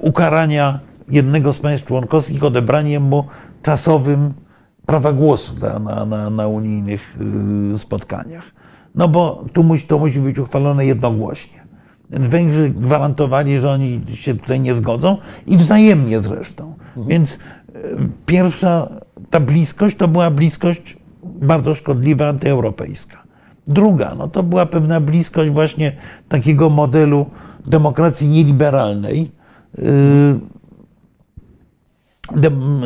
ukarania 0.00 0.80
jednego 1.08 1.52
z 1.52 1.58
państw 1.58 1.86
członkowskich 1.86 2.44
odebraniem 2.44 3.02
mu 3.02 3.24
czasowym 3.62 4.34
prawa 4.86 5.12
głosu 5.12 5.54
na, 5.80 6.04
na, 6.04 6.30
na 6.30 6.46
unijnych 6.46 7.16
y, 7.74 7.78
spotkaniach. 7.78 8.44
No 8.94 9.08
bo 9.08 9.44
tu 9.52 9.62
musi, 9.62 9.86
to 9.86 9.98
musi 9.98 10.20
być 10.20 10.38
uchwalone 10.38 10.86
jednogłośnie. 10.86 11.57
Węgrzy 12.10 12.70
gwarantowali, 12.70 13.60
że 13.60 13.70
oni 13.70 14.00
się 14.14 14.34
tutaj 14.34 14.60
nie 14.60 14.74
zgodzą 14.74 15.16
i 15.46 15.56
wzajemnie 15.56 16.20
zresztą. 16.20 16.74
Mhm. 16.88 17.06
Więc 17.06 17.34
y, 17.34 17.38
pierwsza 18.26 18.88
ta 19.30 19.40
bliskość 19.40 19.96
to 19.96 20.08
była 20.08 20.30
bliskość 20.30 20.96
bardzo 21.24 21.74
szkodliwa, 21.74 22.28
antyeuropejska. 22.28 23.22
Druga, 23.66 24.14
no 24.14 24.28
to 24.28 24.42
była 24.42 24.66
pewna 24.66 25.00
bliskość 25.00 25.50
właśnie 25.50 25.96
takiego 26.28 26.70
modelu 26.70 27.26
demokracji 27.66 28.28
nieliberalnej, 28.28 29.30
y, 29.78 30.58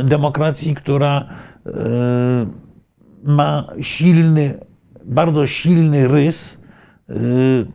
demokracji, 0.04 0.74
która 0.74 1.28
e, 1.66 1.70
ma 3.24 3.66
silny, 3.80 4.58
bardzo 5.04 5.46
silny 5.46 6.08
rys 6.08 6.58
e, 6.58 6.61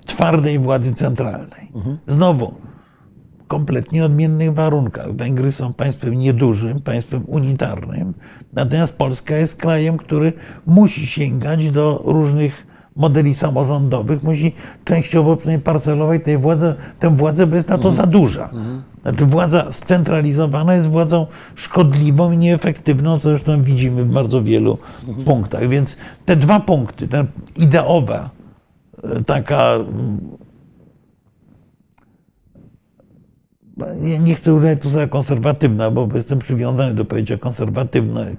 twardej 0.06 0.60
władzy 0.60 0.94
centralnej. 0.94 1.72
Znowu, 2.08 2.54
kompletnie 3.48 4.06
odmiennych 4.06 4.54
warunkach. 4.54 5.16
Węgry 5.16 5.52
są 5.52 5.74
państwem 5.74 6.14
niedużym, 6.14 6.82
państwem 6.82 7.24
unitarnym, 7.28 8.14
natomiast 8.54 8.98
Polska 8.98 9.36
jest 9.36 9.56
krajem, 9.56 9.98
który 9.98 10.34
musi 10.66 11.08
sięgać 11.08 11.72
do 11.72 12.02
różnych 12.06 12.68
modeli 12.96 13.36
samorządowych, 13.36 14.24
musi 14.24 14.56
częściowo 14.84 15.38
przynajmniej 15.38 15.64
parcelować 15.64 16.22
władzę, 16.38 16.76
tę 17.00 17.16
władzę, 17.16 17.48
bo 17.48 17.56
jest 17.56 17.70
na 17.70 17.78
to 17.78 17.92
za 17.92 18.06
duża. 18.06 18.50
Znaczy 19.02 19.26
władza 19.26 19.72
scentralizowana 19.72 20.76
jest 20.76 20.90
władzą 20.90 21.28
szkodliwą 21.56 22.32
i 22.32 22.38
nieefektywną, 22.38 23.20
co 23.20 23.30
zresztą 23.30 23.64
widzimy 23.64 24.04
w 24.04 24.14
bardzo 24.14 24.44
wielu 24.44 24.78
punktach. 25.26 25.68
Więc 25.68 25.98
te 26.26 26.36
dwa 26.36 26.60
punkty, 26.60 27.08
ta 27.08 27.26
ideowa, 27.56 28.30
taka 29.26 29.80
ja 34.02 34.18
nie 34.18 34.36
chcę 34.36 34.54
używać 34.54 34.82
tu 34.82 34.90
słowa 34.90 35.08
konserwatywna, 35.08 35.92
bo 35.92 36.08
jestem 36.16 36.40
przywiązany 36.40 36.96
do 36.96 37.06
pojęcia 37.06 37.38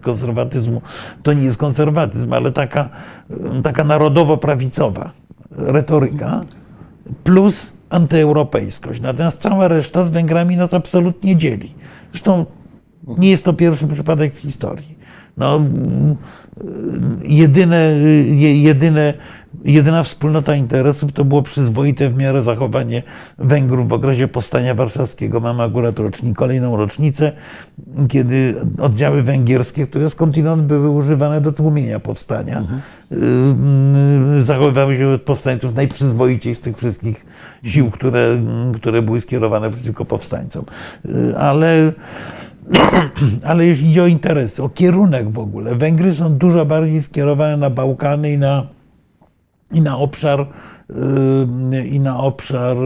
konserwatyzmu. 0.01 0.83
To 1.23 1.33
nie 1.33 1.43
jest 1.43 1.57
konserwatyzm, 1.57 2.33
ale 2.33 2.53
taka, 2.53 2.89
taka 3.63 3.85
narodowo-prawicowa 3.85 5.11
retoryka 5.51 6.45
plus 7.25 7.73
antyeuropejskość. 7.91 9.01
Natomiast 9.01 9.43
cała 9.43 9.69
reszta 9.69 10.07
z 10.07 10.11
Węgrami 10.11 10.57
nas 10.57 10.75
absolutnie 10.75 11.37
dzieli. 11.37 11.75
Zresztą 12.13 12.47
nie 13.19 13.31
jest 13.31 13.45
to 13.45 13.53
pierwszy 13.53 13.87
przypadek 13.87 14.35
w 14.35 14.39
historii. 14.39 14.99
No, 15.37 15.61
jedyne, 17.23 17.95
jedyne 18.39 19.15
Jedyna 19.65 20.03
wspólnota 20.03 20.55
interesów 20.55 21.13
to 21.13 21.25
było 21.25 21.43
przyzwoite 21.43 22.11
w 22.11 22.19
miarę 22.19 22.41
zachowanie 22.41 23.03
Węgrów 23.39 23.89
w 23.89 23.93
okresie 23.93 24.29
powstania 24.29 24.75
warszawskiego. 24.75 25.41
Mamy 25.41 25.63
akurat 25.63 25.99
rocznik, 25.99 26.37
kolejną 26.37 26.77
rocznicę, 26.77 27.33
kiedy 28.09 28.55
oddziały 28.79 29.23
węgierskie, 29.23 29.87
które 29.87 30.11
skądinąd 30.11 30.63
były 30.63 30.91
używane 30.91 31.41
do 31.41 31.53
tłumienia 31.53 32.01
powstania, 32.01 32.59
mhm. 32.59 32.81
zachowywały 34.43 34.97
się 34.97 35.09
od 35.09 35.23
powstańców 35.23 35.75
najprzyzwoiciej 35.75 36.55
z 36.55 36.61
tych 36.61 36.77
wszystkich 36.77 37.27
sił, 37.65 37.91
które, 37.91 38.43
które 38.75 39.03
były 39.03 39.21
skierowane 39.21 39.71
przeciwko 39.71 40.05
powstańcom. 40.05 40.65
Ale 41.39 41.93
ale 43.51 43.67
jeśli 43.67 43.91
idzie 43.91 44.03
o 44.03 44.07
interesy, 44.07 44.63
o 44.63 44.69
kierunek 44.69 45.31
w 45.31 45.39
ogóle, 45.39 45.75
Węgry 45.75 46.15
są 46.15 46.35
dużo 46.35 46.65
bardziej 46.65 47.03
skierowane 47.03 47.57
na 47.57 47.71
Bałkany 47.71 48.33
i 48.33 48.39
na 48.39 48.78
i 49.73 49.81
na 49.81 49.99
obszar 49.99 50.41
y, 50.41 51.87
i 51.87 52.01
na 52.01 52.19
obszar 52.19 52.77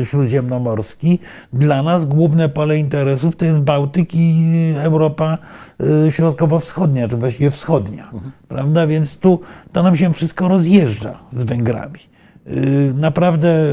y, 0.00 0.04
śródziemnomorski. 0.04 1.18
Dla 1.52 1.82
nas 1.82 2.04
główne 2.04 2.48
pole 2.48 2.78
interesów 2.78 3.36
to 3.36 3.44
jest 3.44 3.60
Bałtyk 3.60 4.14
i 4.14 4.54
Europa 4.78 5.38
y, 6.06 6.12
środkowo-wschodnia, 6.12 7.08
czy 7.08 7.16
właściwie 7.16 7.50
wschodnia. 7.50 8.04
Mhm. 8.04 8.32
Prawda? 8.48 8.86
Więc 8.86 9.18
tu 9.18 9.40
to 9.72 9.82
nam 9.82 9.96
się 9.96 10.12
wszystko 10.12 10.48
rozjeżdża 10.48 11.18
z 11.32 11.44
Węgrami. 11.44 12.00
Naprawdę, 12.94 13.66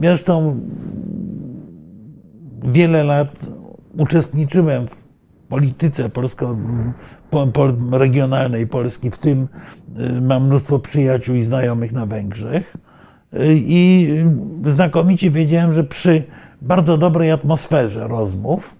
zresztą 0.00 0.60
wiele 2.64 3.04
lat 3.04 3.46
uczestniczyłem 3.98 4.88
w 4.88 5.04
polityce 5.48 6.08
polsko, 6.08 6.56
regionalnej 7.92 8.66
Polski, 8.66 9.10
w 9.10 9.18
tym 9.18 9.48
y, 10.00 10.20
mam 10.20 10.46
mnóstwo 10.46 10.78
przyjaciół 10.78 11.34
i 11.34 11.42
znajomych 11.42 11.92
na 11.92 12.06
Węgrzech. 12.06 12.76
Y, 13.34 13.38
I 13.54 14.08
znakomicie 14.64 15.30
wiedziałem, 15.30 15.72
że 15.72 15.84
przy 15.84 16.22
bardzo 16.62 16.98
dobrej 16.98 17.30
atmosferze 17.30 18.08
rozmów, 18.08 18.76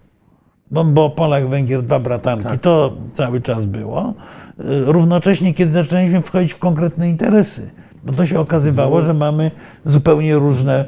bo 0.71 1.11
Polak, 1.11 1.49
Węgier, 1.49 1.83
dwa 1.83 2.01
bratanki, 2.01 2.45
tak. 2.45 2.61
to 2.61 2.97
cały 3.15 3.41
czas 3.41 3.67
było, 3.67 4.15
y, 4.61 4.63
równocześnie, 4.93 5.55
kiedy 5.55 5.73
zaczęliśmy 5.73 6.23
wchodzić 6.23 6.53
w 6.53 6.59
konkretne 6.59 7.11
interesy, 7.11 7.71
bo 8.05 8.13
to 8.13 8.27
się 8.27 8.41
okazywało, 8.41 9.03
że 9.03 9.15
mamy 9.15 9.51
zupełnie 9.85 10.35
różne, 10.35 10.85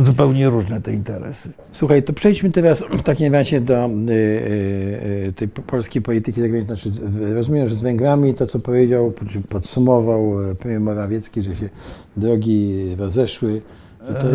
zupełnie 0.00 0.50
różne 0.50 0.80
te 0.80 0.92
interesy. 0.92 1.52
Słuchaj, 1.72 2.02
to 2.02 2.12
przejdźmy 2.12 2.50
teraz 2.50 2.84
w 2.90 3.02
takim 3.02 3.32
razie 3.32 3.60
do 3.60 3.86
y, 3.86 4.10
y, 4.10 4.14
y 5.28 5.32
tej 5.36 5.48
polskiej 5.48 6.02
polityki 6.02 6.40
zagranicznej. 6.40 6.78
Znaczy, 6.78 7.00
rozumiem, 7.34 7.68
że 7.68 7.74
z 7.74 7.80
Węgrami 7.80 8.34
to, 8.34 8.46
co 8.46 8.58
powiedział, 8.58 9.12
podsumował 9.48 10.50
e, 10.50 10.54
premier 10.54 10.80
Morawiecki, 10.80 11.42
że 11.42 11.56
się 11.56 11.68
drogi 12.16 12.94
rozeszły, 12.98 13.62
To 14.20 14.26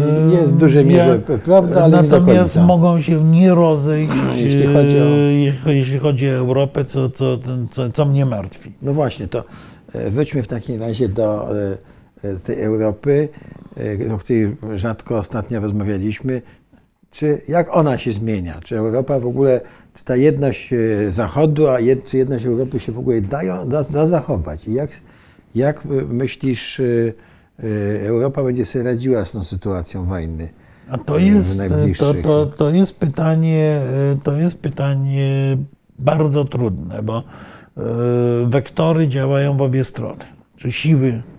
jest 0.42 0.56
w 0.56 0.58
dużej 0.58 0.86
mierze 0.86 1.20
Ja- 1.30 1.38
prawda, 1.38 1.84
ale 1.84 2.04
nie 2.04 2.10
do 2.10 2.20
Natomiast 2.20 2.60
mogą 2.62 3.02
się 3.02 3.24
nie 3.24 3.56
rozejść, 3.56 4.12
Jeśli 4.36 4.66
chodzi 4.66 5.00
o- 5.00 5.70
e, 5.70 5.74
jeśli- 5.74 6.00
chodzi 6.00 6.30
o 6.30 6.34
Europę, 6.34 6.86
co, 6.86 7.10
co, 7.10 7.38
co, 7.72 7.90
co 7.90 8.06
mnie 8.06 8.26
martwi. 8.26 8.72
No 8.82 8.94
właśnie, 8.94 9.28
to 9.28 9.44
e, 9.94 10.10
wróćmy 10.10 10.44
w 10.44 10.48
takim 10.48 10.80
razie 10.82 11.10
do 11.10 11.58
e, 11.58 11.72
e, 11.72 11.95
tej 12.44 12.62
Europy, 12.62 13.30
e, 14.10 14.14
o 14.14 14.18
której 14.18 14.56
rzadko 14.76 15.18
ostatnio 15.18 15.60
rozmawialiśmy. 15.60 16.42
Czy 17.12 17.42
jak 17.48 17.76
ona 17.76 17.98
się 17.98 18.12
zmienia? 18.12 18.60
Czy 18.64 18.78
Europa 18.78 19.20
w 19.20 19.28
ogóle, 19.28 19.62
czy 19.94 20.04
ta 20.04 20.16
jedność 20.16 20.74
e, 20.74 21.12
Zachodu, 21.12 21.70
a 21.70 21.80
jed, 21.80 22.06
czy 22.06 22.18
jedność 22.18 22.46
Europy 22.46 22.80
się 22.80 22.92
w 22.92 23.00
ogóle 23.00 23.22
da, 23.22 23.66
da, 23.66 23.84
da 23.84 24.06
zachować? 24.06 24.68
I 24.68 24.74
jak, 24.74 24.90
jak 25.56 25.86
e, 25.86 25.90
myślisz, 25.90 26.80
e, 26.80 26.84
e, 27.64 28.08
Europa 28.08 28.44
będzie 28.44 28.66
sobie 28.66 28.84
radziła 28.84 29.26
z 29.26 29.32
tą 29.32 29.44
sytuacją 29.44 30.06
wojny? 30.06 30.50
A 30.90 30.98
to 30.98 31.18
jest, 31.18 31.50
to, 31.50 31.56
najbliższych. 31.56 32.22
to, 32.22 32.46
to 32.46 32.70
jest 32.70 33.00
pytanie, 33.00 33.82
e, 34.14 34.18
to 34.24 34.36
jest 34.36 34.60
pytanie 34.62 35.58
bardzo 36.00 36.46
trudne, 36.46 37.04
bo 37.04 37.18
e, 37.18 37.84
wektory 38.46 39.08
działają 39.08 39.58
w 39.58 39.62
obie 39.62 39.84
strony. 39.84 40.26
Czy 40.58 40.72
siły 40.72 41.08
e, 41.08 41.35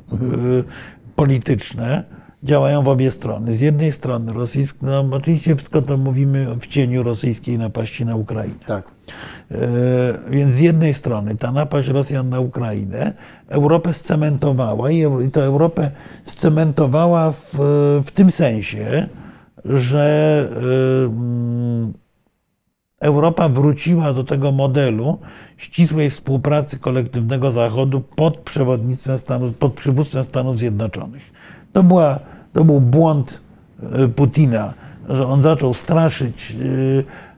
polityczne 1.16 2.04
działają 2.42 2.82
w 2.82 2.88
obie 2.88 3.10
strony. 3.10 3.54
Z 3.54 3.60
jednej 3.60 3.92
strony 3.92 4.32
rosyjska, 4.32 4.78
no 4.82 5.16
oczywiście 5.16 5.56
wszystko 5.56 5.82
to 5.82 5.96
mówimy 5.96 6.46
w 6.60 6.66
cieniu 6.66 7.02
rosyjskiej 7.02 7.58
napaści 7.58 8.04
na 8.04 8.16
Ukrainę. 8.16 8.54
Tak. 8.66 8.84
E, 9.50 9.58
Więc 10.30 10.52
z 10.52 10.60
jednej 10.60 10.94
strony 10.94 11.36
ta 11.36 11.52
napaść 11.52 11.88
Rosjan 11.88 12.28
na 12.28 12.40
Ukrainę 12.40 13.12
Europę 13.48 13.94
scementowała 13.94 14.90
i 14.90 15.30
to 15.32 15.44
Europę 15.44 15.90
scementowała 16.24 17.32
w, 17.32 17.54
w 18.04 18.10
tym 18.10 18.30
sensie, 18.30 19.08
że 19.64 20.48
e, 20.52 22.05
Europa 23.00 23.48
wróciła 23.48 24.12
do 24.12 24.24
tego 24.24 24.52
modelu 24.52 25.18
ścisłej 25.56 26.10
współpracy 26.10 26.78
kolektywnego 26.78 27.50
Zachodu 27.50 28.00
pod 28.00 28.36
przewodnictwem 28.36 29.18
Stanów, 29.18 29.52
pod 29.52 29.74
przywództwem 29.74 30.24
Stanów 30.24 30.58
Zjednoczonych. 30.58 31.22
To, 31.72 31.82
była, 31.82 32.20
to 32.52 32.64
był 32.64 32.80
błąd 32.80 33.40
e, 33.82 34.08
Putina, 34.08 34.74
że 35.08 35.26
on 35.26 35.42
zaczął 35.42 35.74
straszyć 35.74 36.56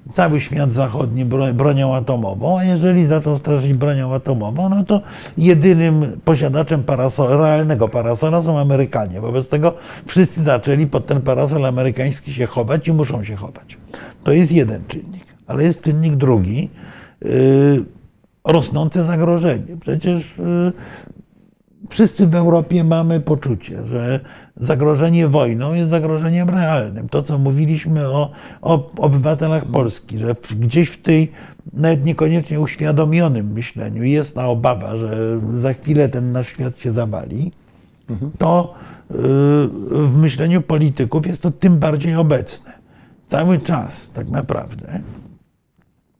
e, 0.06 0.12
cały 0.12 0.40
świat 0.40 0.72
zachodni 0.72 1.26
bro- 1.26 1.52
bronią 1.52 1.94
atomową, 1.94 2.58
a 2.58 2.64
jeżeli 2.64 3.06
zaczął 3.06 3.38
straszyć 3.38 3.74
bronią 3.74 4.14
atomową, 4.14 4.68
no 4.68 4.84
to 4.84 5.00
jedynym 5.38 6.20
posiadaczem 6.24 6.84
parasola, 6.84 7.36
realnego 7.36 7.88
parasola 7.88 8.42
są 8.42 8.58
Amerykanie. 8.58 9.20
Wobec 9.20 9.48
tego 9.48 9.74
wszyscy 10.06 10.42
zaczęli 10.42 10.86
pod 10.86 11.06
ten 11.06 11.20
parasol 11.20 11.66
amerykański 11.66 12.34
się 12.34 12.46
chować 12.46 12.88
i 12.88 12.92
muszą 12.92 13.24
się 13.24 13.36
chować. 13.36 13.78
To 14.24 14.32
jest 14.32 14.52
jeden 14.52 14.82
czynnik. 14.88 15.27
Ale 15.48 15.64
jest 15.64 15.80
czynnik 15.80 16.16
drugi, 16.16 16.70
yy, 17.22 17.84
rosnące 18.44 19.04
zagrożenie. 19.04 19.76
Przecież 19.80 20.38
yy, 20.38 20.72
wszyscy 21.88 22.26
w 22.26 22.34
Europie 22.34 22.84
mamy 22.84 23.20
poczucie, 23.20 23.86
że 23.86 24.20
zagrożenie 24.56 25.28
wojną 25.28 25.74
jest 25.74 25.90
zagrożeniem 25.90 26.50
realnym. 26.50 27.08
To, 27.08 27.22
co 27.22 27.38
mówiliśmy 27.38 28.08
o, 28.08 28.30
o 28.62 28.92
obywatelach 28.96 29.64
Polski, 29.64 30.18
że 30.18 30.34
w, 30.34 30.54
gdzieś 30.54 30.88
w 30.88 31.02
tej 31.02 31.32
nawet 31.72 32.04
niekoniecznie 32.04 32.60
uświadomionym 32.60 33.52
myśleniu 33.52 34.04
jest 34.04 34.34
ta 34.34 34.46
obawa, 34.46 34.96
że 34.96 35.40
za 35.54 35.72
chwilę 35.72 36.08
ten 36.08 36.32
nasz 36.32 36.48
świat 36.48 36.78
się 36.78 36.92
zawali, 36.92 37.52
to 38.38 38.74
yy, 39.10 39.16
w 40.06 40.16
myśleniu 40.16 40.62
polityków 40.62 41.26
jest 41.26 41.42
to 41.42 41.50
tym 41.50 41.78
bardziej 41.78 42.14
obecne. 42.14 42.72
Cały 43.28 43.58
czas 43.58 44.10
tak 44.10 44.28
naprawdę 44.28 45.00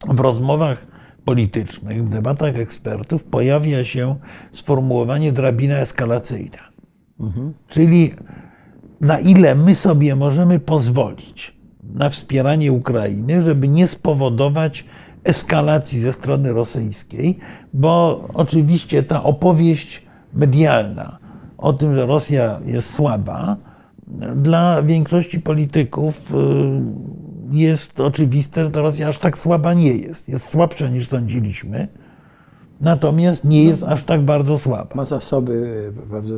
w 0.06 0.20
rozmowach 0.20 0.86
politycznych, 1.24 2.04
w 2.04 2.08
debatach 2.08 2.56
ekspertów 2.56 3.24
pojawia 3.24 3.84
się 3.84 4.16
sformułowanie 4.52 5.32
drabina 5.32 5.76
eskalacyjna. 5.76 6.58
Czyli 7.68 8.14
na 9.00 9.18
ile 9.18 9.54
my 9.54 9.74
sobie 9.74 10.16
możemy 10.16 10.60
pozwolić 10.60 11.56
na 11.82 12.10
wspieranie 12.10 12.72
Ukrainy, 12.72 13.42
żeby 13.42 13.68
nie 13.68 13.88
spowodować 13.88 14.84
eskalacji 15.24 16.00
ze 16.00 16.12
strony 16.12 16.52
rosyjskiej, 16.52 17.38
bo 17.74 18.24
oczywiście 18.34 19.02
ta 19.02 19.22
opowieść 19.22 20.02
medialna 20.32 21.18
o 21.58 21.72
tym, 21.72 21.94
że 21.94 22.06
Rosja 22.06 22.60
jest 22.64 22.94
słaba, 22.94 23.56
dla 24.36 24.82
większości 24.82 25.40
polityków 25.40 26.34
y, 26.34 26.36
jest 27.50 28.00
oczywiste, 28.00 28.64
że 28.64 28.70
Rosja 28.70 29.08
aż 29.08 29.18
tak 29.18 29.38
słaba 29.38 29.74
nie 29.74 29.92
jest. 29.92 30.28
Jest 30.28 30.48
słabsza 30.48 30.88
niż 30.88 31.08
sądziliśmy, 31.08 31.88
natomiast 32.80 33.44
nie 33.44 33.64
jest 33.64 33.82
aż 33.82 34.02
tak 34.02 34.22
bardzo 34.22 34.58
słaba. 34.58 34.94
Ma 34.94 35.04
zasoby 35.04 35.92
prawda, 36.10 36.34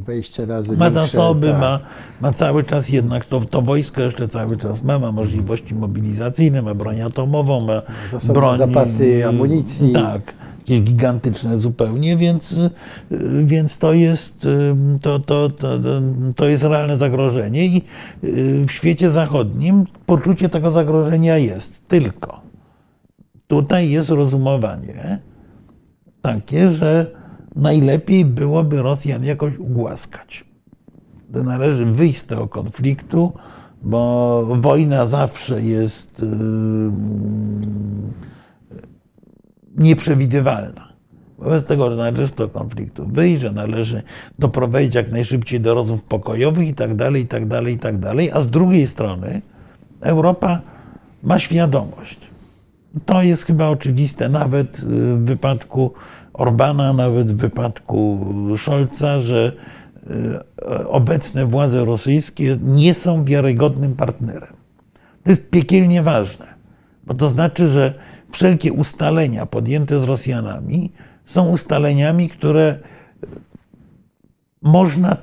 20 0.00 0.46
razy 0.46 0.76
Ma 0.76 0.84
większe, 0.84 1.00
zasoby, 1.00 1.50
tak. 1.50 1.60
ma, 1.60 1.80
ma 2.20 2.32
cały 2.32 2.64
czas 2.64 2.88
jednak, 2.88 3.24
to, 3.24 3.40
to 3.40 3.62
wojsko 3.62 4.00
jeszcze 4.00 4.28
cały 4.28 4.56
czas 4.56 4.82
ma, 4.84 4.98
ma 4.98 5.12
możliwości 5.12 5.74
mobilizacyjne, 5.74 6.62
ma 6.62 6.74
broń 6.74 7.00
atomową, 7.00 7.60
ma 7.60 7.82
Zasoby, 8.10 8.32
broń, 8.34 8.58
zapasy 8.58 9.26
amunicji. 9.28 9.92
Tak, 9.92 10.22
jakieś 10.70 10.80
gigantyczne 10.80 11.58
zupełnie, 11.58 12.16
więc, 12.16 12.52
y, 12.52 12.70
więc 13.44 13.78
to, 13.78 13.92
jest, 13.92 14.44
y, 14.44 14.74
to, 15.02 15.18
to, 15.18 15.48
to, 15.48 15.78
to 16.36 16.48
jest 16.48 16.64
realne 16.64 16.96
zagrożenie 16.96 17.66
i 17.66 17.82
y, 18.24 18.64
w 18.68 18.72
świecie 18.72 19.10
zachodnim 19.10 19.84
poczucie 20.06 20.48
tego 20.48 20.70
zagrożenia 20.70 21.38
jest. 21.38 21.88
Tylko 21.88 22.40
tutaj 23.46 23.90
jest 23.90 24.10
rozumowanie 24.10 25.18
takie, 26.22 26.70
że 26.70 27.06
najlepiej 27.56 28.24
byłoby 28.24 28.82
Rosjan 28.82 29.24
jakoś 29.24 29.58
ugłaskać. 29.58 30.44
Należy 31.30 31.86
wyjść 31.86 32.18
z 32.18 32.26
tego 32.26 32.48
konfliktu, 32.48 33.32
bo 33.82 34.46
wojna 34.50 35.06
zawsze 35.06 35.62
jest 35.62 36.22
yy, 36.22 36.28
nieprzewidywalna. 39.78 40.88
Wobec 41.38 41.64
tego, 41.64 41.90
że 41.90 41.96
należy 41.96 42.32
tego 42.32 42.48
konfliktu 42.48 43.06
wyjść, 43.06 43.40
że 43.40 43.52
należy 43.52 44.02
doprowadzić 44.38 44.94
jak 44.94 45.10
najszybciej 45.10 45.60
do 45.60 45.74
rozmów 45.74 46.02
pokojowych 46.02 46.68
i 46.68 46.74
tak 46.74 46.94
dalej, 46.94 47.22
i 47.22 47.26
tak 47.26 47.46
dalej, 47.46 47.74
i 47.74 47.78
tak 47.78 47.98
dalej. 47.98 48.30
A 48.32 48.40
z 48.40 48.46
drugiej 48.46 48.86
strony 48.86 49.42
Europa 50.00 50.60
ma 51.22 51.38
świadomość. 51.38 52.18
To 53.06 53.22
jest 53.22 53.46
chyba 53.46 53.68
oczywiste 53.68 54.28
nawet 54.28 54.80
w 54.80 55.24
wypadku 55.24 55.92
Orbana, 56.32 56.92
nawet 56.92 57.32
w 57.32 57.36
wypadku 57.36 58.26
Scholza, 58.56 59.20
że 59.20 59.52
y, 60.10 60.88
obecne 60.88 61.46
władze 61.46 61.84
rosyjskie 61.84 62.58
nie 62.62 62.94
są 62.94 63.24
wiarygodnym 63.24 63.94
partnerem. 63.96 64.52
To 65.24 65.30
jest 65.30 65.50
piekielnie 65.50 66.02
ważne, 66.02 66.46
bo 67.06 67.14
to 67.14 67.30
znaczy, 67.30 67.68
że 67.68 67.94
wszelkie 68.30 68.72
ustalenia 68.72 69.46
podjęte 69.46 70.00
z 70.00 70.02
Rosjanami 70.04 70.92
są 71.26 71.48
ustaleniami, 71.48 72.28
które 72.28 72.78
można 74.62 75.16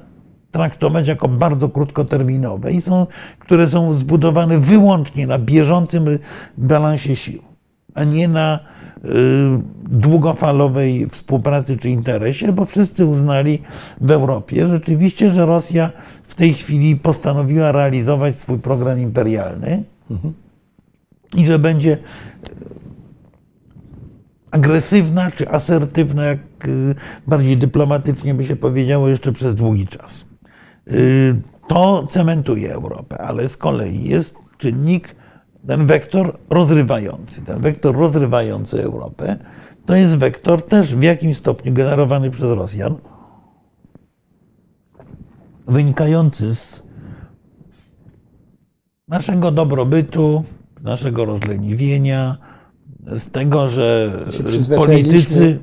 traktować 0.52 1.08
jako 1.08 1.28
bardzo 1.28 1.70
krótkoterminowe 1.70 2.72
i 2.72 2.82
są, 2.82 3.08
które 3.40 3.68
są 3.68 3.94
zbudowane 3.94 4.60
wyłącznie 4.60 5.28
na 5.28 5.40
bieżącym 5.40 6.20
balansie 6.58 7.16
sił, 7.16 7.42
a 7.94 8.04
nie 8.04 8.28
na 8.28 8.60
y, 8.60 9.10
długofalowej 9.90 11.10
współpracy 11.10 11.78
czy 11.78 11.90
interesie, 11.90 12.54
bo 12.54 12.66
wszyscy 12.66 13.06
uznali 13.06 13.62
w 14.02 14.12
Europie 14.12 14.68
rzeczywiście, 14.68 15.32
że 15.32 15.46
Rosja 15.46 15.92
w 16.24 16.34
tej 16.36 16.54
chwili 16.54 16.96
postanowiła 16.96 17.72
realizować 17.72 18.40
swój 18.40 18.60
program 18.60 19.00
imperialny 19.00 19.84
i 21.36 21.46
że 21.46 21.60
będzie 21.60 21.98
agresywna 24.56 25.32
czy 25.32 25.50
asertywna, 25.50 26.24
jak 26.24 26.40
y, 26.68 26.96
bardziej 27.28 27.58
dyplomatycznie 27.58 28.34
by 28.34 28.46
się 28.46 28.56
powiedziało, 28.56 29.08
jeszcze 29.08 29.32
przez 29.32 29.56
długi 29.56 29.88
czas. 29.88 30.26
Y, 30.92 31.36
To 31.68 32.08
cementuje 32.10 32.74
Europę, 32.74 33.18
ale 33.22 33.48
z 33.50 33.58
kolei 33.58 34.04
jest 34.04 34.38
czynnik, 34.58 35.16
ten 35.68 35.86
wektor 35.86 36.38
rozrywający. 36.50 37.42
Ten 37.42 37.62
wektor 37.62 37.96
rozrywający 37.96 38.84
Europę 38.84 39.38
to 39.86 39.96
jest 39.96 40.18
wektor 40.18 40.62
też 40.62 40.96
w 40.96 41.04
jakimś 41.04 41.38
stopniu 41.38 41.74
generowany 41.74 42.32
przez 42.32 42.58
Rosjan, 42.58 42.96
wynikający 45.68 46.56
z 46.56 46.88
naszego 49.08 49.52
dobrobytu, 49.52 50.44
z 50.80 50.84
naszego 50.84 51.26
rozleniwienia, 51.26 52.38
z 53.08 53.32
tego, 53.32 53.70
że 53.70 54.20
politycy 54.76 55.60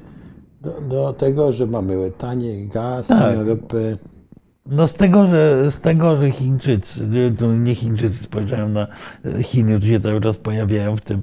Do, 0.61 0.81
do 0.81 1.13
tego, 1.13 1.53
że 1.53 1.67
mamy 1.67 2.13
tanie 2.19 2.67
gaz, 2.67 3.07
Tak. 3.07 3.47
ropę. 3.47 3.97
No 4.67 4.89
z 4.89 4.95
tego, 4.95 5.27
że, 5.27 5.71
z 5.71 5.81
tego, 5.81 6.17
że 6.17 6.31
Chińczycy, 6.31 7.09
nie 7.59 7.75
Chińczycy, 7.75 8.23
spojrzałem 8.23 8.73
na 8.73 8.87
Chiny, 9.43 9.81
tu 9.81 9.87
się 9.87 10.01
cały 10.01 10.21
czas 10.21 10.39
pojawiają 10.39 10.97
w 10.97 11.01
tym, 11.01 11.23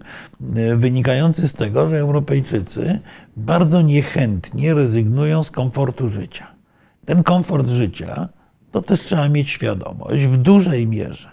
wynikający 0.78 1.48
z 1.48 1.54
tego, 1.54 1.90
że 1.90 2.00
Europejczycy 2.00 3.00
bardzo 3.38 3.82
niechętnie 3.82 4.74
rezygnują 4.74 5.44
z 5.44 5.52
komfortu 5.52 6.10
życia. 6.10 6.48
Ten 7.06 7.24
komfort 7.24 7.68
życia, 7.68 8.30
to 8.72 8.82
też 8.82 9.02
trzeba 9.02 9.30
mieć 9.30 9.50
świadomość, 9.50 10.24
w 10.24 10.38
dużej 10.38 10.88
mierze 10.88 11.30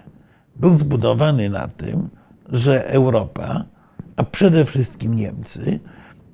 był 0.57 0.75
zbudowany 0.75 1.51
na 1.51 1.69
tym, 1.69 2.09
że 2.53 2.89
Europa, 2.89 3.65
a 4.17 4.25
przede 4.25 4.65
wszystkim 4.65 5.15
Niemcy, 5.15 5.81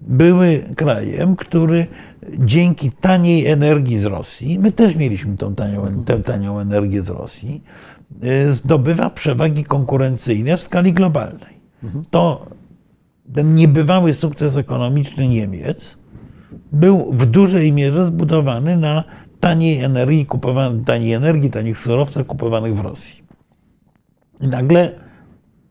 były 0.01 0.65
krajem, 0.77 1.37
który 1.37 1.87
dzięki 2.39 2.91
taniej 2.91 3.47
energii 3.47 3.99
z 3.99 4.05
Rosji, 4.05 4.59
my 4.59 4.73
też 4.73 4.97
mieliśmy 4.97 5.37
tą 5.37 5.55
tanią, 5.55 6.05
tę 6.05 6.23
tanią 6.23 6.59
energię 6.59 7.03
z 7.03 7.09
Rosji, 7.09 7.63
y, 8.25 8.53
zdobywa 8.53 9.11
przewagi 9.11 9.65
konkurencyjne 9.65 10.57
w 10.57 10.61
skali 10.61 10.93
globalnej. 10.93 11.63
To 12.11 12.47
ten 13.35 13.55
niebywały 13.55 14.15
sukces 14.15 14.57
ekonomiczny 14.57 15.29
Niemiec 15.29 15.99
był 16.73 17.13
w 17.13 17.27
dużej 17.27 17.73
mierze 17.73 18.07
zbudowany 18.07 18.77
na 18.77 19.05
taniej 19.41 19.81
energii, 19.81 20.27
kupowanej, 20.27 20.85
taniej 20.85 21.13
energii, 21.13 21.51
tanich 21.51 21.79
surowcach 21.79 22.27
kupowanych 22.27 22.77
w 22.77 22.81
Rosji. 22.81 23.23
I 24.41 24.49
nagle 24.49 25.01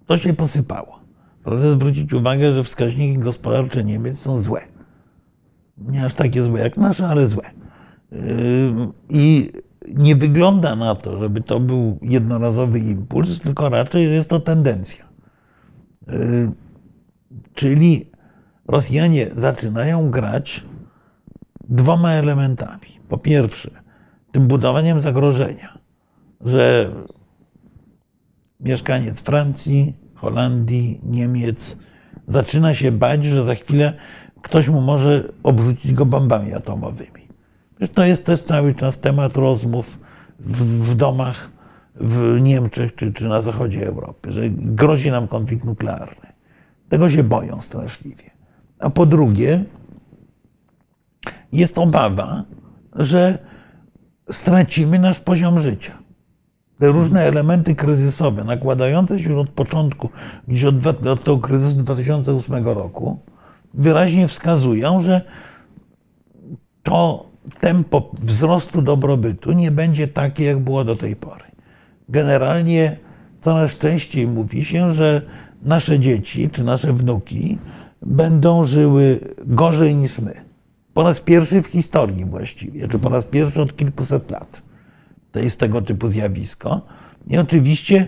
to 0.08 0.18
się 0.18 0.34
posypało. 0.34 1.01
Proszę 1.44 1.72
zwrócić 1.72 2.14
uwagę, 2.14 2.54
że 2.54 2.64
wskaźniki 2.64 3.20
gospodarcze 3.20 3.84
Niemiec 3.84 4.20
są 4.20 4.38
złe. 4.38 4.62
Nie 5.78 6.06
aż 6.06 6.14
takie 6.14 6.44
złe 6.44 6.60
jak 6.60 6.78
nasze, 6.78 7.08
ale 7.08 7.28
złe. 7.28 7.52
Yy, 8.12 8.20
I 9.10 9.52
nie 9.88 10.16
wygląda 10.16 10.76
na 10.76 10.96
to, 10.96 11.18
żeby 11.18 11.42
to 11.42 11.60
był 11.60 12.00
jednorazowy 12.02 12.80
impuls, 12.80 13.40
tylko 13.40 13.70
raczej 13.70 14.12
jest 14.12 14.30
to 14.30 14.40
tendencja. 14.40 15.06
Yy, 16.08 16.52
czyli 17.54 18.12
Rosjanie 18.68 19.30
zaczynają 19.36 20.10
grać 20.10 20.66
dwoma 21.70 22.12
elementami. 22.12 22.88
Po 23.10 23.18
pierwsze, 23.18 23.72
tym 24.32 24.48
budowaniem 24.48 25.02
zagrożenia, 25.02 25.78
że 26.42 26.92
mieszkaniec 28.60 29.22
Francji, 29.22 29.94
Holandii, 30.22 31.00
Niemiec 31.04 31.78
zaczyna 32.28 32.76
się 32.76 32.92
bać, 32.92 33.26
że 33.26 33.44
za 33.44 33.56
chwilę 33.56 33.94
ktoś 34.42 34.70
mu 34.70 34.82
może 34.82 35.24
obrzucić 35.44 35.94
go 35.94 36.06
bombami 36.06 36.54
atomowymi. 36.54 37.28
To 37.94 38.06
jest 38.06 38.26
też 38.26 38.44
cały 38.44 38.76
czas 38.76 38.98
temat 38.98 39.36
rozmów 39.36 40.00
w, 40.40 40.64
w 40.90 40.96
domach 40.96 41.52
w 41.96 42.38
Niemczech 42.42 42.96
czy, 42.96 43.14
czy 43.14 43.26
na 43.26 43.42
zachodzie 43.42 43.88
Europy, 43.88 44.32
że 44.32 44.50
grozi 44.50 45.12
nam 45.12 45.28
konflikt 45.28 45.66
nuklearny. 45.66 46.28
Tego 46.90 47.10
się 47.10 47.24
boją 47.24 47.62
straszliwie. 47.62 48.32
A 48.80 48.90
po 48.90 49.06
drugie, 49.06 49.64
jest 51.52 51.78
obawa, 51.78 52.44
że 52.96 53.38
stracimy 54.32 55.00
nasz 55.00 55.20
poziom 55.20 55.60
życia 55.60 56.01
te 56.82 56.88
różne 56.88 57.22
elementy 57.22 57.76
kryzysowe 57.76 58.44
nakładające 58.44 59.20
się 59.20 59.40
od 59.40 59.50
początku, 59.50 60.10
gdzieś 60.48 60.64
od, 60.64 61.06
od 61.08 61.24
tego 61.24 61.40
kryzysu 61.40 61.76
2008 61.76 62.66
roku, 62.66 63.20
wyraźnie 63.74 64.28
wskazują, 64.28 65.02
że 65.02 65.22
to 66.84 67.26
tempo 67.60 68.12
wzrostu 68.14 68.82
dobrobytu 68.82 69.52
nie 69.52 69.72
będzie 69.72 70.08
takie, 70.08 70.44
jak 70.44 70.60
było 70.60 70.84
do 70.84 70.96
tej 70.96 71.16
pory. 71.16 71.44
Generalnie 72.10 72.98
coraz 73.42 73.78
częściej 73.78 74.28
mówi 74.28 74.66
się, 74.66 74.94
że 74.94 75.22
nasze 75.62 76.00
dzieci 76.00 76.50
czy 76.50 76.64
nasze 76.64 76.94
wnuki 76.94 77.58
będą 78.02 78.64
żyły 78.64 79.20
gorzej 79.46 79.96
niż 79.96 80.20
my. 80.20 80.34
Po 80.94 81.04
raz 81.04 81.20
pierwszy 81.20 81.62
w 81.62 81.68
historii 81.68 82.26
właściwie, 82.26 82.88
czy 82.88 83.00
po 83.00 83.10
raz 83.10 83.26
pierwszy 83.26 83.62
od 83.62 83.76
kilkuset 83.76 84.32
lat. 84.32 84.71
To 85.32 85.40
jest 85.40 85.60
tego 85.60 85.82
typu 85.82 86.08
zjawisko. 86.08 86.82
I 87.28 87.38
oczywiście 87.38 88.08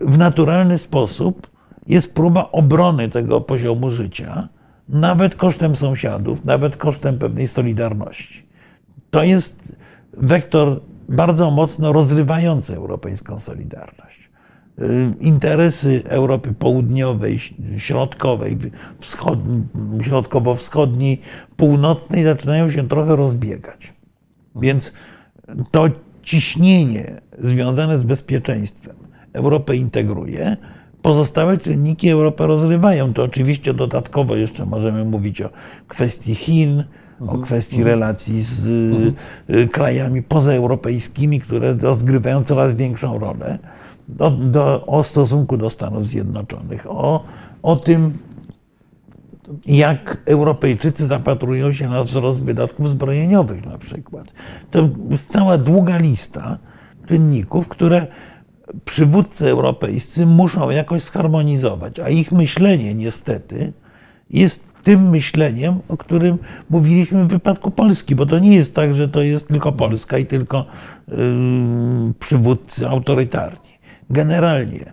w 0.00 0.18
naturalny 0.18 0.78
sposób 0.78 1.50
jest 1.86 2.14
próba 2.14 2.48
obrony 2.52 3.08
tego 3.08 3.40
poziomu 3.40 3.90
życia, 3.90 4.48
nawet 4.88 5.34
kosztem 5.34 5.76
sąsiadów, 5.76 6.44
nawet 6.44 6.76
kosztem 6.76 7.18
pewnej 7.18 7.46
solidarności. 7.46 8.46
To 9.10 9.22
jest 9.22 9.72
wektor 10.12 10.80
bardzo 11.08 11.50
mocno 11.50 11.92
rozrywający 11.92 12.76
europejską 12.76 13.38
solidarność. 13.40 14.30
Interesy 15.20 16.02
Europy 16.08 16.54
Południowej, 16.54 17.38
Środkowej, 17.76 18.58
wschod, 18.98 19.38
Środkowo-Wschodniej, 20.00 21.20
Północnej 21.56 22.24
zaczynają 22.24 22.70
się 22.70 22.88
trochę 22.88 23.16
rozbiegać. 23.16 23.94
Więc 24.56 24.92
to 25.70 25.88
ciśnienie 26.26 27.20
związane 27.38 27.98
z 27.98 28.04
bezpieczeństwem 28.04 28.96
Europę 29.32 29.76
integruje, 29.76 30.56
pozostałe 31.02 31.58
czynniki 31.58 32.08
Europę 32.08 32.46
rozrywają. 32.46 33.12
To 33.12 33.22
oczywiście 33.22 33.74
dodatkowo 33.74 34.36
jeszcze 34.36 34.66
możemy 34.66 35.04
mówić 35.04 35.42
o 35.42 35.50
kwestii 35.88 36.34
Chin, 36.34 36.84
o 37.20 37.22
mhm. 37.22 37.42
kwestii 37.42 37.76
mhm. 37.76 37.94
relacji 37.94 38.42
z 38.42 38.66
y, 38.66 39.14
y, 39.54 39.68
krajami 39.68 40.22
pozaeuropejskimi, 40.22 41.40
które 41.40 41.74
rozgrywają 41.74 42.44
coraz 42.44 42.74
większą 42.74 43.18
rolę, 43.18 43.58
do, 44.08 44.30
do, 44.30 44.86
o 44.86 45.04
stosunku 45.04 45.56
do 45.56 45.70
Stanów 45.70 46.08
Zjednoczonych, 46.08 46.86
o, 46.90 47.24
o 47.62 47.76
tym, 47.76 48.18
jak 49.66 50.22
Europejczycy 50.26 51.06
zapatrują 51.06 51.72
się 51.72 51.88
na 51.88 52.04
wzrost 52.04 52.42
wydatków 52.42 52.90
zbrojeniowych 52.90 53.66
na 53.66 53.78
przykład. 53.78 54.32
To 54.70 54.88
jest 55.10 55.32
cała 55.32 55.58
długa 55.58 55.98
lista 55.98 56.58
czynników, 57.06 57.68
które 57.68 58.06
przywódcy 58.84 59.50
europejscy 59.50 60.26
muszą 60.26 60.70
jakoś 60.70 61.02
zharmonizować, 61.02 62.00
a 62.00 62.08
ich 62.08 62.32
myślenie 62.32 62.94
niestety 62.94 63.72
jest 64.30 64.72
tym 64.82 65.08
myśleniem, 65.10 65.74
o 65.88 65.96
którym 65.96 66.38
mówiliśmy 66.70 67.24
w 67.24 67.28
wypadku 67.28 67.70
Polski, 67.70 68.14
bo 68.14 68.26
to 68.26 68.38
nie 68.38 68.54
jest 68.54 68.74
tak, 68.74 68.94
że 68.94 69.08
to 69.08 69.22
jest 69.22 69.48
tylko 69.48 69.72
Polska 69.72 70.18
i 70.18 70.26
tylko 70.26 70.66
yy, 71.08 71.16
przywódcy 72.18 72.88
autorytarni. 72.88 73.70
Generalnie 74.10 74.92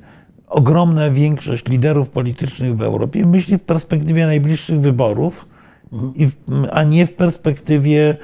ogromna 0.54 1.12
większość 1.12 1.66
liderów 1.68 2.10
politycznych 2.10 2.78
w 2.78 2.82
Europie 2.82 3.26
myśli 3.26 3.58
w 3.58 3.63
perspektywie 3.63 4.26
najbliższych 4.26 4.80
wyborów, 4.80 5.48
a 6.72 6.84
nie 6.84 7.08
w 7.08 7.13
perspektywie 7.13 8.18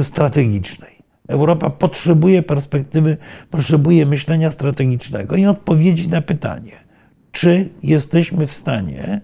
y, 0.00 0.04
strategicznej. 0.04 0.98
Europa 1.28 1.70
potrzebuje 1.70 2.42
perspektywy, 2.42 3.16
potrzebuje 3.50 4.06
myślenia 4.06 4.50
strategicznego 4.50 5.36
i 5.36 5.46
odpowiedzi 5.46 6.08
na 6.08 6.22
pytanie, 6.22 6.72
czy 7.32 7.68
jesteśmy 7.82 8.46
w 8.46 8.52
stanie 8.52 9.20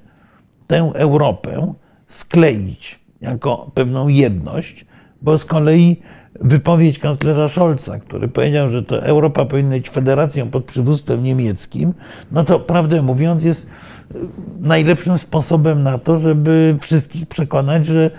tę 0.66 0.90
Europę 0.94 1.74
skleić 2.06 3.00
jako 3.20 3.70
pewną 3.74 4.08
jedność, 4.08 4.86
bo 5.22 5.38
z 5.38 5.44
kolei 5.44 5.96
wypowiedź 6.40 6.98
kanclerza 6.98 7.48
Scholza, 7.48 7.98
który 7.98 8.28
powiedział, 8.28 8.70
że 8.70 8.82
to 8.82 9.02
Europa 9.02 9.44
powinna 9.44 9.76
być 9.76 9.90
federacją 9.90 10.50
pod 10.50 10.64
przywództwem 10.64 11.22
niemieckim, 11.22 11.94
no 12.32 12.44
to 12.44 12.60
prawdę 12.60 13.02
mówiąc 13.02 13.44
jest 13.44 13.66
y, 13.66 14.18
najlepszym 14.60 15.18
sposobem 15.18 15.82
na 15.82 15.98
to, 15.98 16.18
żeby 16.18 16.76
wszystkich 16.80 17.26
przekonać, 17.26 17.86
że 17.86 18.10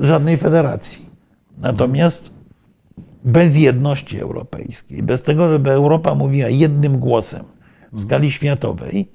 żadnej 0.00 0.36
federacji. 0.36 1.06
Natomiast 1.58 2.30
bez 3.24 3.56
jedności 3.56 4.20
europejskiej, 4.20 5.02
bez 5.02 5.22
tego, 5.22 5.48
żeby 5.48 5.70
Europa 5.70 6.14
mówiła 6.14 6.48
jednym 6.48 6.98
głosem 6.98 7.44
w 7.92 8.02
skali 8.02 8.32
światowej, 8.32 9.10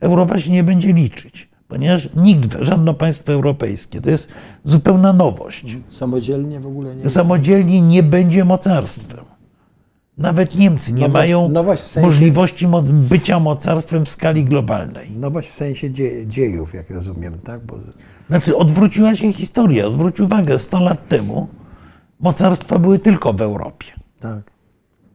Europa 0.00 0.40
się 0.40 0.50
nie 0.50 0.64
będzie 0.64 0.92
liczyć 0.92 1.49
ponieważ 1.70 2.08
nikt, 2.16 2.56
żadne 2.60 2.94
państwo 2.94 3.32
europejskie, 3.32 4.00
to 4.00 4.10
jest 4.10 4.28
zupełna 4.64 5.12
nowość. 5.12 5.76
Samodzielnie 5.90 6.60
w 6.60 6.66
ogóle 6.66 6.96
nie. 6.96 7.10
Samodzielnie 7.10 7.80
nie 7.80 8.02
będzie 8.02 8.44
mocarstwem. 8.44 9.24
Nawet 10.18 10.54
Niemcy 10.54 10.92
nie 10.92 11.00
nowość, 11.00 11.14
mają 11.14 11.48
nowość 11.48 11.82
w 11.82 11.86
sensie, 11.86 12.06
możliwości 12.06 12.66
bycia 12.90 13.40
mocarstwem 13.40 14.04
w 14.04 14.08
skali 14.08 14.44
globalnej. 14.44 15.10
Nowość 15.10 15.48
w 15.48 15.54
sensie 15.54 15.90
dziejów, 16.26 16.74
jak 16.74 16.90
rozumiem, 16.90 17.38
tak? 17.44 17.66
Bo... 17.66 17.78
Znaczy, 18.28 18.56
odwróciła 18.56 19.16
się 19.16 19.32
historia. 19.32 19.90
Zwróć 19.90 20.20
uwagę, 20.20 20.58
100 20.58 20.80
lat 20.80 21.08
temu 21.08 21.48
mocarstwa 22.20 22.78
były 22.78 22.98
tylko 22.98 23.32
w 23.32 23.40
Europie. 23.40 23.86
Tak. 24.20 24.50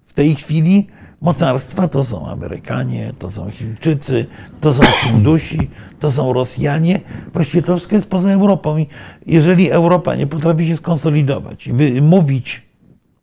W 0.05 0.13
tej 0.13 0.35
chwili 0.35 0.87
Mocarstwa 1.25 1.87
to 1.87 2.03
są 2.03 2.27
Amerykanie, 2.27 3.13
to 3.19 3.29
są 3.29 3.51
Chińczycy, 3.51 4.25
to 4.61 4.73
są 4.73 4.83
Hindusi, 5.03 5.69
to 5.99 6.11
są 6.11 6.33
Rosjanie. 6.33 7.01
Właściwie 7.33 7.63
to 7.63 7.75
wszystko 7.75 7.95
jest 7.95 8.07
poza 8.07 8.29
Europą. 8.29 8.77
I 8.77 8.87
jeżeli 9.25 9.71
Europa 9.71 10.15
nie 10.15 10.27
potrafi 10.27 10.67
się 10.67 10.77
skonsolidować 10.77 11.67
i 11.67 12.01
mówić 12.01 12.61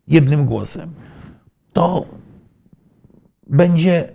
jednym 0.09 0.45
głosem, 0.45 0.95
to 1.73 2.05
będzie 3.47 4.13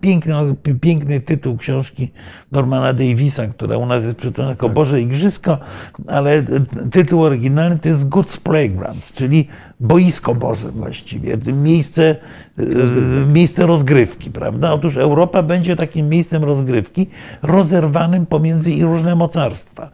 piękny, 0.00 0.34
piękny 0.80 1.20
tytuł 1.20 1.56
książki 1.56 2.12
Normana 2.52 2.92
Davisa, 2.92 3.46
która 3.46 3.78
u 3.78 3.86
nas 3.86 4.04
jest 4.04 4.16
przetłumaczona 4.16 4.50
jako 4.50 4.68
Boże 4.68 5.00
Igrzysko, 5.00 5.58
ale 6.06 6.42
tytuł 6.90 7.22
oryginalny 7.22 7.78
to 7.78 7.88
jest 7.88 8.08
God's 8.08 8.40
Playground, 8.40 9.12
czyli 9.12 9.48
boisko 9.80 10.34
Boże 10.34 10.70
właściwie, 10.70 11.36
miejsce 11.52 12.16
rozgrywki. 12.56 13.32
miejsce 13.32 13.66
rozgrywki, 13.66 14.30
prawda? 14.30 14.72
Otóż 14.72 14.96
Europa 14.96 15.42
będzie 15.42 15.76
takim 15.76 16.08
miejscem 16.08 16.44
rozgrywki 16.44 17.06
rozerwanym 17.42 18.26
pomiędzy 18.26 18.70
różne 18.82 19.14
mocarstwa. 19.14 19.90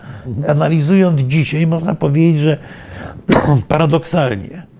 Analizując 0.48 1.20
dzisiaj, 1.20 1.66
można 1.66 1.94
powiedzieć, 1.94 2.40
że 2.40 2.58
paradoksalnie 3.68 4.73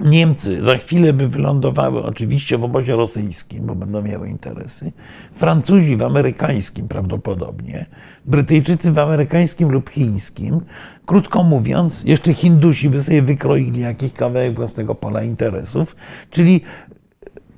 Niemcy 0.00 0.62
za 0.62 0.76
chwilę 0.76 1.12
by 1.12 1.28
wylądowały 1.28 2.02
oczywiście 2.02 2.58
w 2.58 2.64
obozie 2.64 2.96
rosyjskim, 2.96 3.66
bo 3.66 3.74
będą 3.74 4.02
miały 4.02 4.28
interesy. 4.28 4.92
Francuzi 5.32 5.96
w 5.96 6.02
amerykańskim 6.02 6.88
prawdopodobnie. 6.88 7.86
Brytyjczycy 8.26 8.92
w 8.92 8.98
amerykańskim 8.98 9.70
lub 9.70 9.90
chińskim. 9.90 10.60
Krótko 11.06 11.42
mówiąc, 11.42 12.04
jeszcze 12.04 12.34
Hindusi 12.34 12.90
by 12.90 13.02
sobie 13.02 13.22
wykroili 13.22 13.80
jakiś 13.80 14.12
kawałek 14.12 14.54
własnego 14.54 14.94
pola 14.94 15.22
interesów. 15.22 15.96
Czyli 16.30 16.60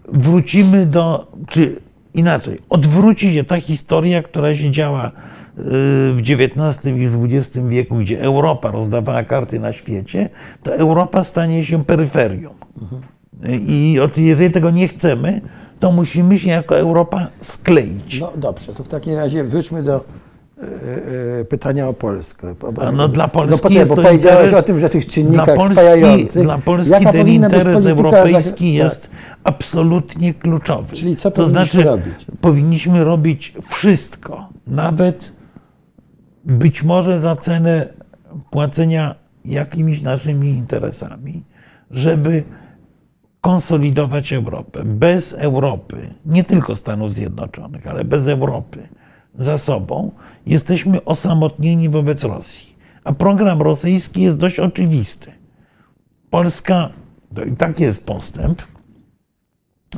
wrócimy 0.09 0.86
do, 0.86 1.32
czy 1.49 1.80
inaczej, 2.14 2.59
odwróci 2.68 3.34
się 3.34 3.45
ta 3.45 3.61
historia, 3.61 4.22
która 4.22 4.57
się 4.57 4.70
działa 4.70 5.12
w 5.57 6.18
XIX 6.20 6.86
i 6.86 7.34
XX 7.36 7.59
wieku, 7.68 7.96
gdzie 7.96 8.20
Europa 8.20 8.70
rozdawała 8.70 9.22
karty 9.22 9.61
na 9.61 9.72
świecie, 9.72 10.28
to 10.62 10.74
Europa 10.74 11.24
stanie 11.24 11.64
się 11.64 11.84
peryferią. 11.84 12.55
I 13.48 13.98
jeżeli 14.16 14.50
tego 14.50 14.70
nie 14.70 14.88
chcemy, 14.88 15.40
to 15.80 15.92
musimy 15.92 16.38
się 16.38 16.48
jako 16.48 16.78
Europa 16.78 17.28
skleić. 17.40 18.20
No 18.20 18.32
dobrze, 18.36 18.72
to 18.72 18.84
w 18.84 18.88
takim 18.88 19.14
razie 19.14 19.44
wróćmy 19.44 19.82
do 19.82 19.94
e, 19.94 21.40
e, 21.40 21.44
pytania 21.44 21.88
o 21.88 21.92
Polskę. 21.92 22.55
A 22.80 22.92
no 22.92 23.09
dla 23.09 23.28
Polski 23.28 23.57
no, 23.57 23.59
potem, 23.59 23.78
jest 23.78 23.90
bo 23.90 23.96
to 23.96 24.03
powiedziałeś 24.03 24.44
interes, 24.44 24.64
o 24.64 24.66
tym, 24.66 24.80
że 24.80 24.88
tych 24.88 25.07
czynnikach 25.07 25.44
dla 25.44 25.57
Polski. 25.57 26.42
Dla 26.42 26.59
Polski 26.59 26.92
Jaka 26.92 27.12
ten 27.12 27.28
interes 27.28 27.86
europejski 27.86 28.76
za- 28.76 28.84
jest 28.84 29.11
absolutnie 29.44 30.34
kluczowy. 30.34 30.96
Czyli 30.96 31.16
co 31.16 31.30
to 31.30 31.36
powinniśmy 31.36 31.82
znaczy, 31.82 31.88
robić? 31.88 32.26
powinniśmy 32.40 33.05
robić 33.05 33.55
wszystko, 33.62 34.48
nawet 34.66 35.32
być 36.45 36.82
może 36.82 37.20
za 37.20 37.36
cenę 37.36 37.88
płacenia 38.51 39.14
jakimiś 39.45 40.03
naszymi 40.03 40.49
interesami, 40.49 41.43
żeby 41.90 42.45
konsolidować 43.40 44.32
Europę. 44.32 44.82
Bez 44.84 45.32
Europy, 45.32 46.14
nie 46.26 46.45
tylko 46.45 46.76
Stanów 46.76 47.12
Zjednoczonych, 47.12 47.86
ale 47.86 48.05
bez 48.05 48.28
Europy 48.28 48.88
za 49.34 49.59
sobą, 49.59 50.11
jesteśmy 50.47 51.05
osamotnieni 51.05 51.88
wobec 51.88 52.24
Rosji. 52.24 52.72
A 53.05 53.12
program 53.12 53.62
rosyjski 53.62 54.22
jest 54.22 54.38
dość 54.38 54.59
oczywisty. 54.59 55.32
Polska, 56.30 56.88
to 57.34 57.45
i 57.45 57.53
tak 57.53 57.80
jest 57.80 58.07
postęp, 58.07 58.62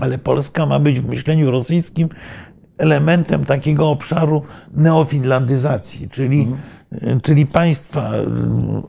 ale 0.00 0.18
Polska 0.18 0.66
ma 0.66 0.78
być 0.78 1.00
w 1.00 1.08
myśleniu 1.08 1.50
rosyjskim 1.50 2.08
elementem 2.78 3.44
takiego 3.44 3.90
obszaru 3.90 4.42
neofinlandyzacji, 4.74 6.08
czyli, 6.08 6.48
czyli 7.22 7.46
państwa 7.46 8.10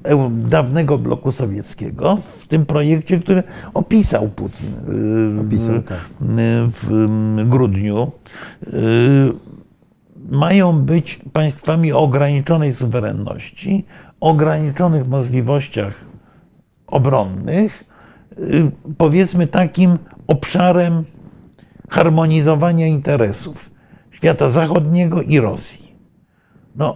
e, 0.04 0.32
dawnego 0.48 0.98
bloku 0.98 1.32
sowieckiego 1.32 2.18
w 2.38 2.48
tym 2.48 2.66
projekcie, 2.66 3.20
który 3.20 3.44
opisał 3.74 4.30
Putin 4.30 4.70
e, 5.38 5.42
Opisał, 5.42 5.82
tak. 5.82 6.00
w 6.68 6.90
grudniu. 7.46 8.12
E, 8.68 8.70
Mają 10.32 10.82
być 10.82 11.20
państwami 11.34 11.94
o 11.94 12.00
ograniczonej 12.00 12.74
suwerenności, 12.74 13.86
ograniczonych 14.20 15.08
możliwościach 15.08 15.94
obronnych, 16.88 17.84
powiedzmy 18.98 19.48
takim 19.48 19.98
obszarem 20.28 21.04
harmonizowania 21.90 22.88
interesów 22.88 23.75
świata 24.26 24.50
zachodniego 24.50 25.22
i 25.22 25.40
Rosji. 25.40 25.96
No, 26.76 26.96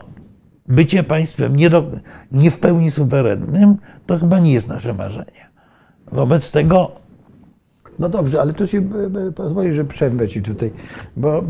bycie 0.68 1.04
państwem 1.04 1.56
nie, 1.56 1.70
do, 1.70 1.84
nie 2.32 2.52
w 2.52 2.60
pełni 2.60 2.92
suwerennym 2.92 3.78
to 4.06 4.18
chyba 4.18 4.40
nie 4.40 4.54
jest 4.54 4.70
nasze 4.70 4.94
marzenie. 4.94 5.50
Wobec 6.12 6.52
tego 6.52 6.92
No 8.00 8.10
dobrze, 8.10 8.42
ale 8.42 8.54
tu 8.54 8.68
ci 8.68 8.82
b- 8.82 9.10
b- 9.10 9.32
pozwolisz, 9.32 9.76
że 9.76 9.86
przerwę 9.86 10.28
ci 10.28 10.42
tutaj, 10.42 10.72
bo 11.18 11.38
e, 11.38 11.44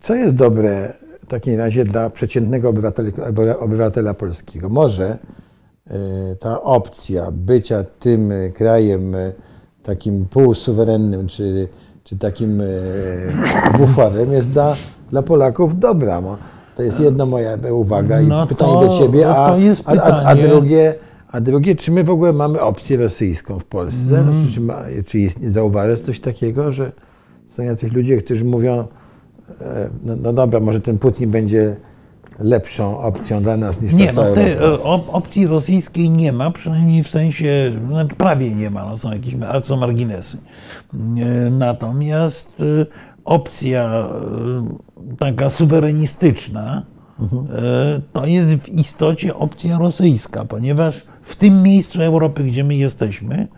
co 0.00 0.14
jest 0.14 0.36
dobre 0.36 0.92
w 1.20 1.26
takim 1.26 1.58
razie 1.58 1.84
dla 1.84 2.10
przeciętnego 2.10 2.68
obywatela, 2.68 3.10
obywatela 3.58 4.14
polskiego? 4.14 4.68
Może 4.68 5.18
e, 5.86 5.96
ta 6.40 6.62
opcja 6.62 7.30
bycia 7.30 7.84
tym 8.00 8.32
e, 8.32 8.50
krajem 8.50 9.14
e, 9.14 9.32
takim 9.82 10.26
półsuwerennym, 10.26 11.26
czy, 11.26 11.68
czy 12.08 12.18
takim 12.18 12.60
e, 12.60 12.64
buforem 13.78 14.32
jest 14.32 14.50
dla, 14.50 14.76
dla 15.10 15.22
Polaków 15.22 15.78
dobra. 15.78 16.20
Mo- 16.20 16.36
To 16.76 16.82
jest 16.82 17.00
jedna 17.00 17.26
moja 17.26 17.58
uwaga 17.72 18.20
i 18.20 18.26
No 18.26 18.46
pytanie 18.46 18.72
to- 18.72 18.86
do 18.86 18.98
ciebie, 18.98 19.28
a, 19.28 19.56
a, 19.86 19.92
a, 19.92 20.24
a 20.24 20.34
drugie, 20.36 20.94
a 21.32 21.40
drugie, 21.40 21.76
czy 21.76 21.92
my 21.92 22.04
w 22.04 22.10
ogóle 22.10 22.32
mamy 22.32 22.60
opcję 22.60 22.96
rosyjską 22.96 23.58
w 23.58 23.64
Polsce? 23.64 24.18
Mm. 24.18 24.32
Znaczy, 24.32 24.54
czy, 24.54 24.60
ma, 24.60 24.82
czy 25.06 25.18
jest, 25.20 25.44
zauważasz 25.46 26.00
coś 26.00 26.20
takiego, 26.20 26.72
że 26.72 26.92
są 27.46 27.62
jacyś 27.62 27.92
ludzie, 27.92 28.16
którzy 28.16 28.44
mówią, 28.44 28.84
e, 29.60 29.88
no, 30.04 30.16
no 30.22 30.32
dobra, 30.32 30.60
może 30.60 30.80
ten 30.80 30.98
Putin 30.98 31.30
będzie 31.30 31.76
lepszą 32.38 33.00
opcją 33.00 33.42
dla 33.42 33.56
nas 33.56 33.80
niż 33.80 33.92
Nie, 33.92 34.12
ta 34.12 34.28
no 34.28 34.34
tej 34.34 34.52
e, 34.52 34.58
op- 34.82 35.08
opcji 35.12 35.46
rosyjskiej 35.46 36.10
nie 36.10 36.32
ma, 36.32 36.50
przynajmniej 36.50 37.02
w 37.02 37.08
sensie, 37.08 37.72
znaczy 37.86 38.16
prawie 38.16 38.50
nie 38.50 38.70
ma, 38.70 38.84
no 38.86 38.96
są 38.96 39.12
jakieś, 39.12 39.34
są 39.62 39.76
marginesy. 39.76 40.38
E, 40.94 41.50
Natomiast 41.50 42.60
e, 42.60 42.86
opcja 43.24 44.08
taka 45.18 45.50
suwerenistyczna 45.50 46.82
e, 47.22 48.00
to 48.12 48.26
jest 48.26 48.54
w 48.56 48.68
istocie 48.68 49.36
opcja 49.36 49.78
rosyjska, 49.78 50.44
ponieważ 50.44 51.02
w 51.22 51.36
tym 51.36 51.62
miejscu 51.62 52.02
Europy, 52.02 52.44
gdzie 52.44 52.64
my 52.64 52.74
jesteśmy, 52.74 53.48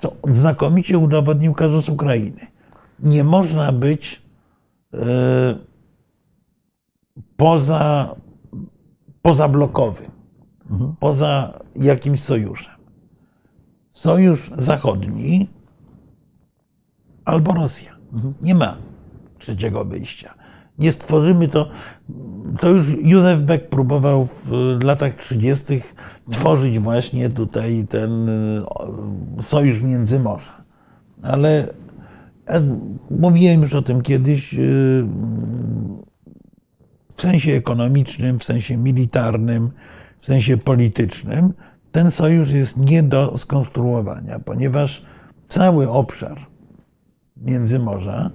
to 0.00 0.12
znakomicie 0.30 0.98
udowodnił 0.98 1.54
kazus 1.54 1.88
Ukrainy. 1.88 2.46
Nie 2.98 3.24
można 3.24 3.72
być 3.72 4.22
poza, 7.42 8.14
pozablokowym, 9.22 10.10
poza 11.00 11.58
jakimś 11.76 12.20
sojuszem. 12.22 12.74
Sojusz 13.92 14.50
zachodni 14.58 15.48
albo 17.24 17.52
Rosja. 17.52 17.92
Nie 18.42 18.54
ma 18.54 18.76
trzeciego 19.38 19.84
wyjścia. 19.84 20.34
Nie 20.78 20.92
stworzymy 20.92 21.48
to. 21.48 21.70
To 22.60 22.68
już 22.68 22.86
Józef 23.02 23.40
Beck 23.40 23.68
próbował 23.68 24.24
w 24.24 24.78
latach 24.84 25.14
30. 25.14 25.82
tworzyć 26.30 26.78
właśnie 26.78 27.30
tutaj 27.30 27.86
ten 27.90 28.10
o, 28.66 28.88
sojusz 29.40 29.82
Międzymorza. 29.82 30.64
Ale 31.22 31.74
ja 32.48 32.60
mówiłem 33.10 33.62
już 33.62 33.74
o 33.74 33.82
tym 33.82 34.02
kiedyś. 34.02 34.54
W 37.22 37.30
sensie 37.30 37.52
ekonomicznym, 37.52 38.38
w 38.38 38.44
sensie 38.44 38.76
militarnym, 38.76 39.70
w 40.20 40.26
sensie 40.26 40.56
politycznym, 40.56 41.52
ten 41.92 42.10
sojusz 42.10 42.50
jest 42.50 42.76
nie 42.76 43.02
do 43.02 43.38
skonstruowania, 43.38 44.38
ponieważ 44.38 45.02
cały 45.48 45.90
obszar 45.90 46.46
Międzymorza, 47.36 48.30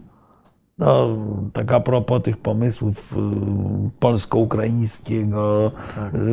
no, 0.78 1.18
tak 1.54 1.72
a 1.72 1.80
propos 1.80 2.24
tych 2.24 2.38
pomysłów 2.38 3.14
y, 3.14 3.16
polsko-ukraińskiego, 4.00 5.72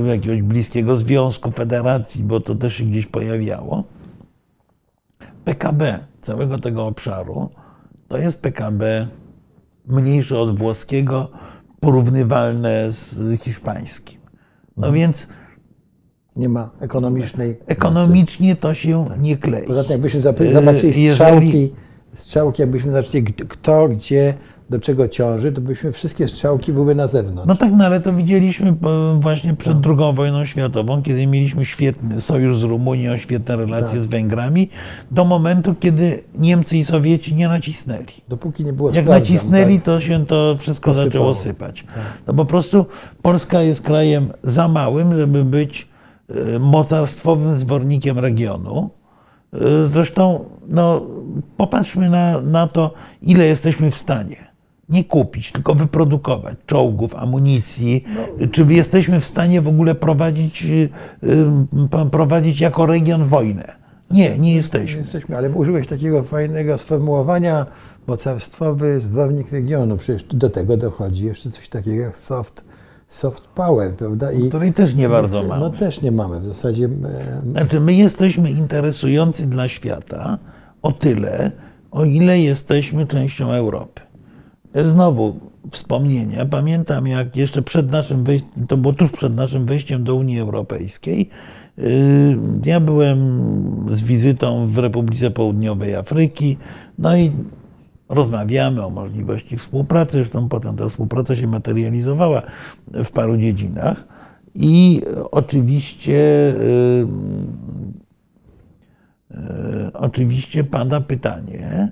y, 0.04 0.06
jakiegoś 0.06 0.42
bliskiego 0.42 1.00
związku, 1.00 1.50
federacji, 1.50 2.24
bo 2.24 2.40
to 2.40 2.54
też 2.54 2.74
się 2.74 2.84
gdzieś 2.84 3.06
pojawiało, 3.06 3.84
PKB 5.44 5.98
całego 6.20 6.58
tego 6.58 6.86
obszaru 6.86 7.50
to 8.08 8.18
jest 8.18 8.42
PKB 8.42 9.08
mniejsze 9.86 10.38
od 10.38 10.58
włoskiego, 10.58 11.30
porównywalne 11.84 12.92
z 12.92 13.40
hiszpańskim. 13.40 14.20
No 14.76 14.92
więc 14.92 15.28
Nie 16.36 16.48
ma 16.48 16.70
ekonomicznej 16.80 17.48
mocy. 17.50 17.64
ekonomicznie 17.66 18.56
to 18.56 18.74
się 18.74 19.08
nie 19.18 19.36
klei. 19.36 19.66
Poza 19.66 19.82
tym 19.82 19.92
jakbyśmy 19.92 20.18
E, 20.18 20.22
zobaczyli 20.52 21.02
jeżeli- 21.02 21.10
strzałki, 21.14 21.72
strzałki, 22.14 22.62
jakbyśmy 22.62 22.92
zaczęli, 22.92 23.22
g- 23.22 23.46
kto 23.48 23.88
gdzie 23.88 24.34
do 24.70 24.80
czego 24.80 25.08
ciąży, 25.08 25.52
to 25.52 25.60
byśmy 25.60 25.92
wszystkie 25.92 26.28
strzałki 26.28 26.72
były 26.72 26.94
na 26.94 27.06
zewnątrz. 27.06 27.48
No 27.48 27.56
tak, 27.56 27.72
no 27.72 27.84
ale 27.84 28.00
to 28.00 28.12
widzieliśmy 28.12 28.74
właśnie 29.20 29.54
przed 29.56 29.86
II 29.86 30.14
wojną 30.14 30.44
światową, 30.44 31.02
kiedy 31.02 31.26
mieliśmy 31.26 31.64
świetny 31.66 32.20
sojusz 32.20 32.58
z 32.58 32.62
Rumunią, 32.62 33.16
świetne 33.16 33.56
relacje 33.56 34.00
z 34.00 34.06
Węgrami, 34.06 34.68
do 35.10 35.24
momentu, 35.24 35.74
kiedy 35.74 36.22
Niemcy 36.38 36.76
i 36.76 36.84
Sowieci 36.84 37.34
nie 37.34 37.48
nacisnęli. 37.48 38.06
Dopóki 38.28 38.64
nie 38.64 38.72
było 38.72 38.88
Jak 38.92 39.04
sprawdzam, 39.04 39.20
nacisnęli, 39.20 39.74
tak? 39.74 39.84
to 39.84 40.00
się 40.00 40.26
to 40.26 40.56
wszystko 40.58 40.90
Posypało. 40.90 41.10
zaczęło 41.10 41.34
sypać. 41.34 41.84
No 42.26 42.34
po 42.34 42.44
prostu 42.44 42.86
Polska 43.22 43.62
jest 43.62 43.82
krajem 43.82 44.28
za 44.42 44.68
małym, 44.68 45.14
żeby 45.14 45.44
być 45.44 45.88
e, 46.28 46.58
mocarstwowym 46.58 47.58
zwornikiem 47.58 48.18
regionu. 48.18 48.90
E, 49.54 49.58
Zresztą 49.86 50.44
no, 50.68 51.06
popatrzmy 51.56 52.10
na, 52.10 52.40
na 52.40 52.66
to, 52.66 52.94
ile 53.22 53.46
jesteśmy 53.46 53.90
w 53.90 53.96
stanie 53.96 54.53
nie 54.88 55.04
kupić, 55.04 55.52
tylko 55.52 55.74
wyprodukować 55.74 56.56
czołgów, 56.66 57.14
amunicji. 57.14 58.04
Czy 58.52 58.66
jesteśmy 58.68 59.20
w 59.20 59.24
stanie 59.26 59.60
w 59.60 59.68
ogóle 59.68 59.94
prowadzić, 59.94 60.66
e, 60.66 61.98
e, 62.02 62.10
prowadzić 62.10 62.60
jako 62.60 62.86
region 62.86 63.24
wojnę? 63.24 63.84
Nie, 64.10 64.38
nie 64.38 64.54
jesteśmy. 64.54 65.00
Jesteśmy, 65.00 65.36
ale 65.36 65.50
użyłeś 65.50 65.88
takiego 65.88 66.22
fajnego 66.22 66.78
sformułowania 66.78 67.66
mocarstwowy 68.06 69.00
zbornik 69.00 69.52
regionu. 69.52 69.96
Przecież 69.96 70.22
do 70.24 70.50
tego 70.50 70.76
dochodzi 70.76 71.24
jeszcze 71.26 71.50
coś 71.50 71.68
takiego 71.68 72.02
jak 72.02 72.16
soft, 72.16 72.64
soft 73.08 73.42
power, 73.44 73.94
prawda? 73.94 74.32
I 74.32 74.48
Której 74.48 74.72
też 74.72 74.94
nie 74.94 75.08
bardzo 75.08 75.42
mamy. 75.42 75.60
no 75.60 75.70
też 75.70 76.02
nie 76.02 76.12
mamy. 76.12 76.40
W 76.40 76.44
zasadzie 76.44 76.84
e, 76.84 77.42
Znaczy, 77.52 77.80
my 77.80 77.94
jesteśmy 77.94 78.50
interesujący 78.50 79.46
dla 79.46 79.68
świata 79.68 80.38
o 80.82 80.92
tyle, 80.92 81.52
o 81.90 82.04
ile 82.04 82.38
jesteśmy 82.40 83.06
częścią 83.06 83.52
Europy. 83.52 84.02
Znowu 84.82 85.40
wspomnienia. 85.70 86.46
Pamiętam, 86.46 87.06
jak 87.06 87.36
jeszcze 87.36 87.62
przed 87.62 87.90
naszym 87.90 88.24
wejściem, 88.24 88.66
to 88.66 88.76
było 88.76 88.94
tuż 88.94 89.10
przed 89.10 89.34
naszym 89.34 89.66
wejściem 89.66 90.04
do 90.04 90.14
Unii 90.14 90.40
Europejskiej, 90.40 91.28
yy, 91.78 92.38
ja 92.64 92.80
byłem 92.80 93.18
z 93.90 94.02
wizytą 94.02 94.68
w 94.68 94.78
Republice 94.78 95.30
Południowej 95.30 95.94
Afryki, 95.94 96.56
no 96.98 97.16
i 97.16 97.30
rozmawiamy 98.08 98.84
o 98.84 98.90
możliwości 98.90 99.56
współpracy, 99.56 100.12
zresztą 100.12 100.48
potem 100.48 100.76
ta 100.76 100.88
współpraca 100.88 101.36
się 101.36 101.46
materializowała 101.46 102.42
w 102.88 103.10
paru 103.10 103.36
dziedzinach. 103.36 104.06
I 104.54 105.02
oczywiście, 105.30 106.12
yy, 106.12 107.06
yy, 109.30 109.92
oczywiście 109.92 110.64
pada 110.64 111.00
pytanie, 111.00 111.88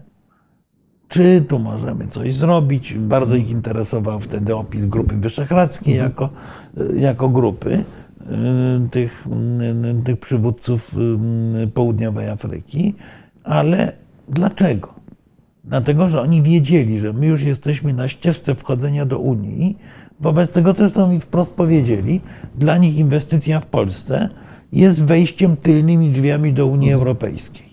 czy 1.12 1.44
tu 1.48 1.58
możemy 1.58 2.06
coś 2.08 2.34
zrobić. 2.34 2.94
Bardzo 2.94 3.36
ich 3.36 3.50
interesował 3.50 4.20
wtedy 4.20 4.56
opis 4.56 4.84
Grupy 4.84 5.16
Wyszehradzkiej 5.16 5.96
jako, 5.96 6.28
jako 6.96 7.28
grupy 7.28 7.72
y, 7.74 8.88
tych, 8.90 9.24
tych 10.04 10.20
przywódców 10.20 10.96
południowej 11.74 12.28
Afryki. 12.28 12.94
Ale 13.44 13.92
dlaczego? 14.28 14.94
Dlatego, 15.64 16.08
że 16.08 16.20
oni 16.20 16.42
wiedzieli, 16.42 17.00
że 17.00 17.12
my 17.12 17.26
już 17.26 17.42
jesteśmy 17.42 17.94
na 17.94 18.08
ścieżce 18.08 18.54
wchodzenia 18.54 19.06
do 19.06 19.18
Unii. 19.18 19.78
Wobec 20.20 20.52
tego 20.52 20.72
zresztą 20.72 21.08
mi 21.08 21.20
wprost 21.20 21.54
powiedzieli, 21.54 22.20
dla 22.54 22.76
nich 22.76 22.96
inwestycja 22.96 23.60
w 23.60 23.66
Polsce 23.66 24.28
jest 24.72 25.04
wejściem 25.04 25.56
tylnymi 25.56 26.10
drzwiami 26.10 26.52
do 26.52 26.66
Unii 26.66 26.92
Europejskiej. 26.92 27.66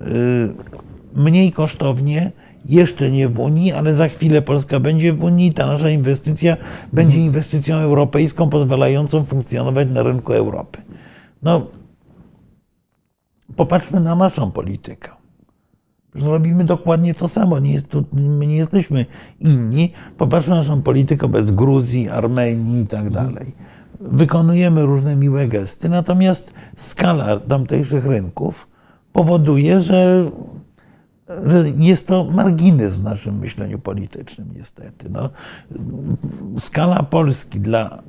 Y, 0.00 0.88
Mniej 1.14 1.52
kosztownie, 1.52 2.32
jeszcze 2.64 3.10
nie 3.10 3.28
w 3.28 3.40
Unii, 3.40 3.72
ale 3.72 3.94
za 3.94 4.08
chwilę 4.08 4.42
Polska 4.42 4.80
będzie 4.80 5.12
w 5.12 5.24
Unii. 5.24 5.52
Ta 5.52 5.66
nasza 5.66 5.90
inwestycja 5.90 6.56
będzie 6.92 7.18
inwestycją 7.18 7.76
europejską, 7.76 8.50
pozwalającą 8.50 9.24
funkcjonować 9.24 9.88
na 9.90 10.02
rynku 10.02 10.32
Europy. 10.32 10.78
No, 11.42 11.66
popatrzmy 13.56 14.00
na 14.00 14.16
naszą 14.16 14.50
politykę. 14.50 15.08
Robimy 16.14 16.64
dokładnie 16.64 17.14
to 17.14 17.28
samo. 17.28 17.58
Nie 17.58 17.72
jest 17.72 17.88
tu, 17.88 18.04
my 18.12 18.46
nie 18.46 18.56
jesteśmy 18.56 19.06
inni. 19.40 19.92
Popatrzmy 20.18 20.50
na 20.50 20.56
naszą 20.56 20.82
politykę 20.82 21.28
bez 21.28 21.50
Gruzji, 21.50 22.08
Armenii 22.08 22.82
i 22.82 22.86
tak 22.86 23.10
dalej. 23.10 23.54
Wykonujemy 24.00 24.82
różne 24.82 25.16
miłe 25.16 25.48
gesty, 25.48 25.88
natomiast 25.88 26.52
skala 26.76 27.40
tamtejszych 27.40 28.06
rynków 28.06 28.68
powoduje, 29.12 29.80
że 29.80 30.30
jest 31.78 32.08
to 32.08 32.24
margines 32.24 32.96
w 32.96 33.04
naszym 33.04 33.38
myśleniu 33.38 33.78
politycznym, 33.78 34.48
niestety. 34.56 35.10
No, 35.10 35.30
skala 36.58 37.02
Polski 37.02 37.60
dla 37.60 38.02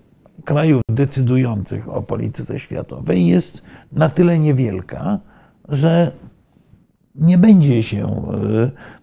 krajów 0.46 0.82
decydujących 0.92 1.90
o 1.90 2.02
polityce 2.02 2.60
światowej 2.60 3.28
jest 3.28 3.64
na 3.92 4.10
tyle 4.10 4.40
niewielka, 4.40 5.20
że 5.70 6.12
nie 7.16 7.38
będzie 7.38 7.84
się, 7.84 8.22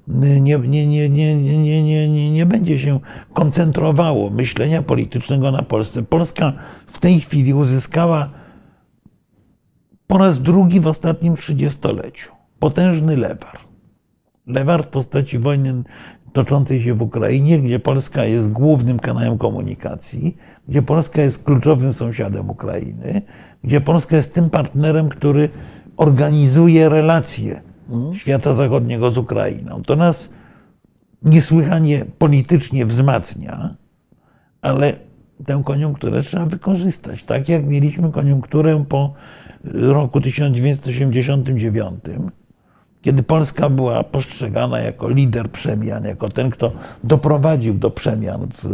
nie, 0.08 0.40
nie, 0.40 0.58
nie, 0.58 0.86
nie, 0.86 1.08
nie, 1.08 1.82
nie, 1.82 2.08
nie, 2.08 2.30
nie 2.30 2.46
będzie 2.46 2.78
się 2.78 3.00
koncentrowało 3.34 4.30
myślenia 4.30 4.82
politycznego 4.82 5.50
na 5.50 5.62
Polsce. 5.62 6.02
Polska 6.02 6.52
w 6.86 6.98
tej 6.98 7.20
chwili 7.20 7.54
uzyskała 7.54 8.30
po 10.06 10.18
raz 10.18 10.42
drugi 10.42 10.80
w 10.80 10.86
ostatnim 10.86 11.36
trzydziestoleciu 11.36 12.32
potężny 12.58 13.16
lewar. 13.16 13.65
Lewar 14.47 14.82
w 14.84 14.88
postaci 14.88 15.38
wojny 15.38 15.82
toczącej 16.32 16.82
się 16.82 16.94
w 16.94 17.03
Ukrainie, 17.03 17.61
gdzie 17.61 17.78
Polska 17.78 18.24
jest 18.24 18.53
głównym 18.53 18.99
kanałem 18.99 19.38
komunikacji, 19.38 20.36
gdzie 20.68 20.82
Polska 20.82 21.22
jest 21.22 21.44
kluczowym 21.44 21.92
sąsiadem 21.92 22.51
Ukrainy, 22.51 23.22
gdzie 23.64 23.80
Polska 23.80 24.16
jest 24.16 24.34
tym 24.34 24.51
partnerem, 24.51 25.09
który 25.09 25.49
organizuje 25.97 26.88
relacje 26.88 27.62
świata 28.14 28.55
zachodniego 28.55 29.11
z 29.11 29.18
Ukrainą. 29.18 29.82
To 29.82 29.97
nas 29.97 30.30
niesłychanie 31.22 32.05
politycznie 32.18 32.86
wzmacnia, 32.86 33.76
ale 34.62 34.92
tę 35.47 35.62
koniunkturę 35.64 36.22
trzeba 36.22 36.47
wykorzystać. 36.47 37.22
Tak 37.22 37.49
jak 37.49 37.66
mieliśmy 37.66 38.12
koniunkturę 38.12 38.84
po 38.88 39.14
roku 39.72 40.20
1989, 40.20 42.01
kiedy 43.07 43.22
Polska 43.22 43.70
była 43.70 44.04
postrzegana 44.04 44.78
jako 44.80 45.09
lider 45.09 45.50
przemian, 45.50 46.04
jako 46.04 46.28
ten, 46.28 46.50
kto 46.50 46.72
doprowadził 47.04 47.74
do 47.74 47.90
przemian 47.90 48.48
w 48.50 48.66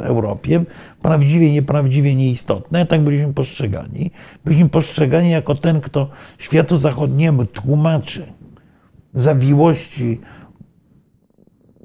Europie, 0.00 0.64
prawdziwie, 1.02 1.52
nieprawdziwie 1.52 2.14
nieistotne, 2.14 2.86
tak 2.86 3.00
byliśmy 3.00 3.34
postrzegani. 3.34 4.10
Byliśmy 4.44 4.68
postrzegani 4.68 5.30
jako 5.30 5.54
ten, 5.54 5.80
kto 5.80 6.08
światu 6.38 6.76
zachodniemu 6.76 7.44
tłumaczy 7.44 8.26
zawiłości 9.12 10.20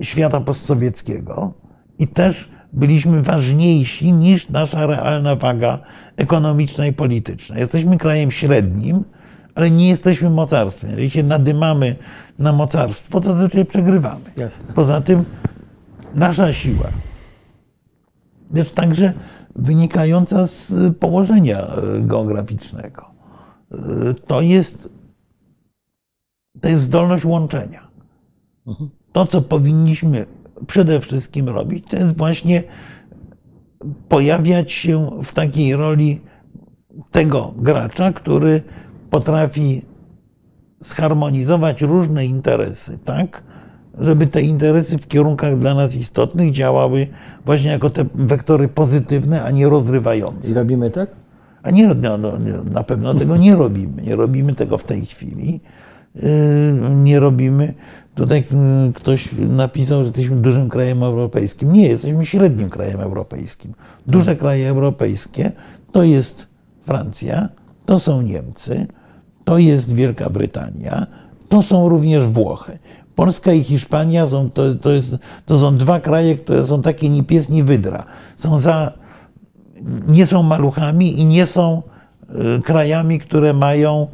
świata 0.02 0.42
postsowieckiego 0.42 1.54
i 2.00 2.08
też 2.08 2.50
byliśmy 2.74 3.22
ważniejsi 3.22 4.14
niż 4.14 4.50
nasza 4.50 4.86
realna 4.86 5.36
waga 5.36 5.80
ekonomiczna 6.18 6.88
i 6.88 6.94
polityczna. 6.94 7.60
Jesteśmy 7.60 7.98
krajem 7.98 8.32
średnim, 8.32 9.04
ale 9.56 9.72
nie 9.72 9.88
jesteśmy 9.90 10.30
mocarstwem. 10.30 10.90
Jeżeli 10.90 11.10
się 11.10 11.24
nadymamy 11.24 11.96
na 12.40 12.54
mocarstwo, 12.54 13.22
to 13.22 13.34
zazwyczaj 13.34 13.66
przegrywamy. 13.66 14.32
Jasne. 14.38 14.74
Poza 14.74 15.02
tym 15.02 15.26
nasza 16.16 16.54
siła 16.54 16.90
jest 18.54 18.76
także 18.76 19.14
wynikająca 19.56 20.46
z 20.48 20.74
położenia 20.98 21.68
geograficznego. 22.00 23.06
To 24.28 24.42
jest, 24.42 24.90
to 26.62 26.70
jest 26.70 26.84
zdolność 26.84 27.26
łączenia. 27.26 27.88
To, 29.12 29.26
co 29.26 29.42
powinniśmy 29.42 30.26
przede 30.68 31.00
wszystkim 31.00 31.50
robić, 31.50 31.86
to 31.90 31.98
jest 31.98 32.18
właśnie 32.18 32.64
pojawiać 34.10 34.72
się 34.72 35.10
w 35.24 35.34
takiej 35.34 35.76
roli 35.76 36.22
tego 37.12 37.54
gracza, 37.58 38.14
który 38.14 38.64
potrafi 39.20 39.82
zharmonizować 40.80 41.82
różne 41.82 42.26
interesy, 42.26 43.00
tak, 43.06 43.44
żeby 44.00 44.28
te 44.28 44.42
interesy 44.42 44.98
w 44.98 45.08
kierunkach 45.08 45.60
dla 45.60 45.74
nas 45.74 45.96
istotnych 45.96 46.52
działały 46.52 47.08
właśnie 47.46 47.70
jako 47.70 47.90
te 47.90 48.06
wektory 48.16 48.68
pozytywne, 48.68 49.44
a 49.44 49.52
nie 49.52 49.62
I 49.62 49.66
rozrywające. 49.66 50.54
robimy 50.54 50.92
tak? 50.92 51.10
A 51.64 51.72
nie, 51.72 51.88
no, 51.88 52.18
no, 52.18 52.38
nie, 52.38 52.54
na 52.72 52.84
pewno 52.84 53.14
tego 53.14 53.38
nie 53.38 53.56
robimy. 53.56 54.02
Nie 54.02 54.16
robimy 54.16 54.56
tego 54.56 54.78
w 54.78 54.84
tej 54.84 55.06
chwili. 55.06 55.62
Yy, 56.16 56.22
Nie 56.96 57.20
robimy. 57.20 57.74
Tutaj 58.16 58.44
yy, 58.86 58.94
ktoś 58.94 59.30
napisał, 59.38 60.00
że 60.00 60.06
jesteśmy 60.06 60.36
dużym 60.36 60.70
krajem 60.70 61.04
europejskim. 61.04 61.74
Nie, 61.74 61.88
jesteśmy 61.88 62.26
średnim 62.26 62.70
krajem 62.70 63.00
europejskim. 63.02 63.74
Duże 64.08 64.36
kraje 64.36 64.70
europejskie 64.70 65.52
to 65.92 66.04
jest 66.04 66.48
Francja, 66.82 67.50
to 67.86 68.00
są 68.00 68.22
Niemcy, 68.22 68.88
to 69.46 69.58
jest 69.58 69.94
Wielka 69.94 70.30
Brytania, 70.30 71.08
to 71.50 71.62
są 71.62 71.90
również 71.90 72.26
Włochy. 72.26 72.80
Polska 73.16 73.54
i 73.54 73.64
Hiszpania 73.64 74.28
są, 74.28 74.50
to, 74.50 74.76
to, 74.76 74.92
jest, 74.92 75.16
to 75.46 75.58
są 75.58 75.78
dwa 75.78 76.00
kraje, 76.00 76.36
które 76.36 76.66
są 76.66 76.82
takie 76.82 77.10
ni 77.10 77.24
pies, 77.24 77.50
ni 77.50 77.64
wydra. 77.64 78.06
Są 78.36 78.60
za, 78.60 78.94
nie 80.08 80.26
są 80.26 80.44
maluchami 80.44 81.20
i 81.20 81.26
nie 81.26 81.46
są 81.46 81.82
y, 82.58 82.62
krajami, 82.62 83.20
które 83.20 83.54
mają 83.54 84.08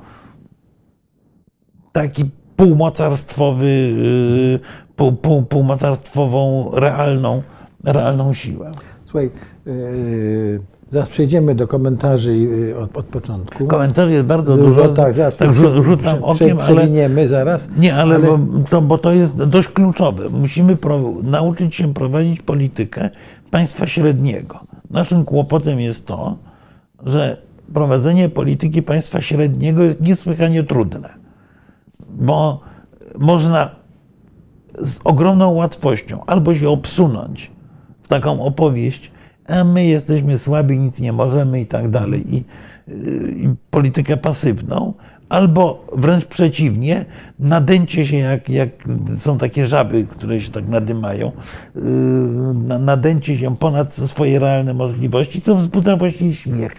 taki 1.91 2.29
półmocarstwowy, 2.55 3.65
y, 3.65 4.59
pół, 4.95 5.13
pół, 5.13 5.43
półmocarstwową 5.43 6.71
realną, 6.73 7.41
realną 7.83 8.33
siłę. 8.33 8.71
Słuchaj, 9.03 9.31
yy, 9.65 10.61
zaraz 10.91 11.09
przejdziemy 11.09 11.55
do 11.55 11.67
komentarzy 11.67 12.37
yy, 12.37 12.77
od, 12.79 12.97
od 12.97 13.05
początku. 13.05 13.65
Komentarzy 13.67 14.13
jest 14.13 14.25
bardzo 14.25 14.57
dużo, 14.57 14.87
tak, 14.89 15.13
zaraz 15.13 15.37
tak 15.37 15.49
prze- 15.49 15.59
rzu- 15.75 15.83
rzucam 15.83 16.15
prze- 16.17 16.25
okiem, 16.25 16.59
ale 16.59 16.75
Przewiniemy 16.75 17.27
zaraz. 17.27 17.69
nie, 17.77 17.95
ale, 17.95 18.15
ale- 18.15 18.27
Bo, 18.27 18.39
to, 18.69 18.81
bo 18.81 18.97
to 18.97 19.11
jest 19.11 19.43
dość 19.43 19.67
kluczowe. 19.67 20.29
Musimy 20.29 20.77
nauczyć 21.23 21.75
się 21.75 21.93
prowadzić 21.93 22.41
politykę 22.41 23.09
państwa 23.51 23.87
średniego. 23.87 24.59
Naszym 24.89 25.25
kłopotem 25.25 25.79
jest 25.79 26.07
to, 26.07 26.37
że 27.05 27.37
prowadzenie 27.73 28.29
polityki 28.29 28.81
państwa 28.83 29.21
średniego 29.21 29.83
jest 29.83 30.01
niesłychanie 30.01 30.63
trudne, 30.63 31.09
bo 32.09 32.59
można 33.19 33.71
z 34.81 34.99
ogromną 35.03 35.51
łatwością 35.51 36.25
albo 36.25 36.55
się 36.55 36.69
obsunąć 36.69 37.51
w 38.01 38.07
taką 38.07 38.43
opowieść, 38.43 39.10
a 39.47 39.63
my 39.63 39.85
jesteśmy 39.85 40.37
słabi, 40.39 40.79
nic 40.79 40.99
nie 40.99 41.13
możemy 41.13 41.61
i 41.61 41.65
tak 41.65 41.89
dalej, 41.89 42.35
i, 42.35 42.43
i 43.43 43.49
politykę 43.71 44.17
pasywną, 44.17 44.93
albo 45.29 45.85
wręcz 45.93 46.25
przeciwnie, 46.25 47.05
nadęcie 47.39 48.07
się, 48.07 48.17
jak, 48.17 48.49
jak 48.49 48.69
są 49.19 49.37
takie 49.37 49.67
żaby, 49.67 50.03
które 50.09 50.41
się 50.41 50.51
tak 50.51 50.67
nadymają, 50.67 51.31
na- 52.53 52.79
nadęcie 52.79 53.37
się 53.37 53.55
ponad 53.55 53.95
swoje 53.95 54.39
realne 54.39 54.73
możliwości, 54.73 55.41
co 55.41 55.55
wzbudza 55.55 55.97
właściwie 55.97 56.33
śmiech, 56.33 56.71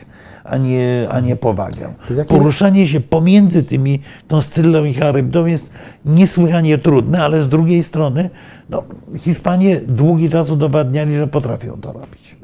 a 0.45 0.57
nie, 0.57 1.07
a 1.11 1.21
nie 1.21 1.37
powagę. 1.37 1.95
Poruszanie 2.39 2.89
się 2.89 3.01
pomiędzy 3.01 3.63
tymi, 3.63 4.01
tą 4.29 4.41
Scyllą 4.41 4.85
i 4.85 4.95
Charybdą 4.95 5.47
jest 5.47 5.71
niesłychanie 6.07 6.79
trudne, 6.79 7.25
ale 7.25 7.43
z 7.43 7.49
drugiej 7.49 7.83
strony 7.83 8.31
no, 8.71 8.83
Hiszpanie 9.19 9.81
długi 9.81 10.31
czas 10.31 10.51
udowadniali, 10.51 11.17
że 11.17 11.29
potrafią 11.29 11.81
to 11.81 11.93
robić. 11.93 12.37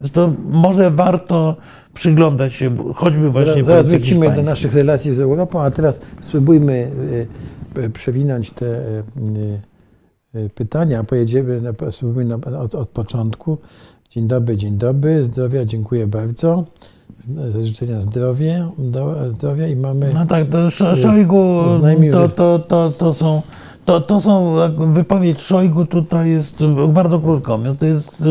Więc 0.00 0.12
To 0.12 0.32
może 0.50 0.90
warto 0.90 1.56
przyglądać 1.94 2.52
się 2.52 2.76
choćby 2.94 3.30
właśnie 3.30 3.64
Zaraz, 3.64 3.86
wrócimy 3.86 4.34
do 4.36 4.42
naszych 4.42 4.74
relacji 4.74 5.14
z 5.14 5.20
Europą, 5.20 5.62
a 5.62 5.70
teraz 5.70 6.00
spróbujmy 6.20 6.92
y, 7.76 7.80
y, 7.80 7.90
przewinąć 7.90 8.50
te 8.50 8.66
y, 10.34 10.50
pytania. 10.54 11.04
Pojedziemy 11.04 11.60
na, 11.60 11.72
spróbujmy 11.90 12.34
od, 12.34 12.74
od 12.74 12.88
początku. 12.88 13.58
Dzień 14.10 14.28
dobry, 14.28 14.56
dzień 14.56 14.78
dobry. 14.78 15.24
Zdrowia, 15.24 15.64
dziękuję 15.64 16.06
bardzo. 16.06 16.64
Za 17.48 17.62
życzenia 17.62 18.00
zdrowia, 18.00 18.70
do, 18.78 19.30
zdrowia 19.30 19.66
i 19.68 19.76
mamy... 19.76 20.10
No 20.14 20.26
tak, 20.26 20.48
to 20.48 20.66
Sz- 20.66 20.98
Szojgu 21.02 21.64
to, 22.12 22.28
to, 22.28 22.58
to, 22.58 22.90
to 22.90 23.14
są. 23.14 23.42
To, 23.84 24.00
to 24.00 24.20
są, 24.20 24.56
wypowiedź 24.92 25.40
Szojgu 25.40 25.86
tutaj 25.86 26.30
jest 26.30 26.64
bardzo 26.92 27.20
krótko, 27.20 27.58
to 27.78 27.86
jest 27.86 28.22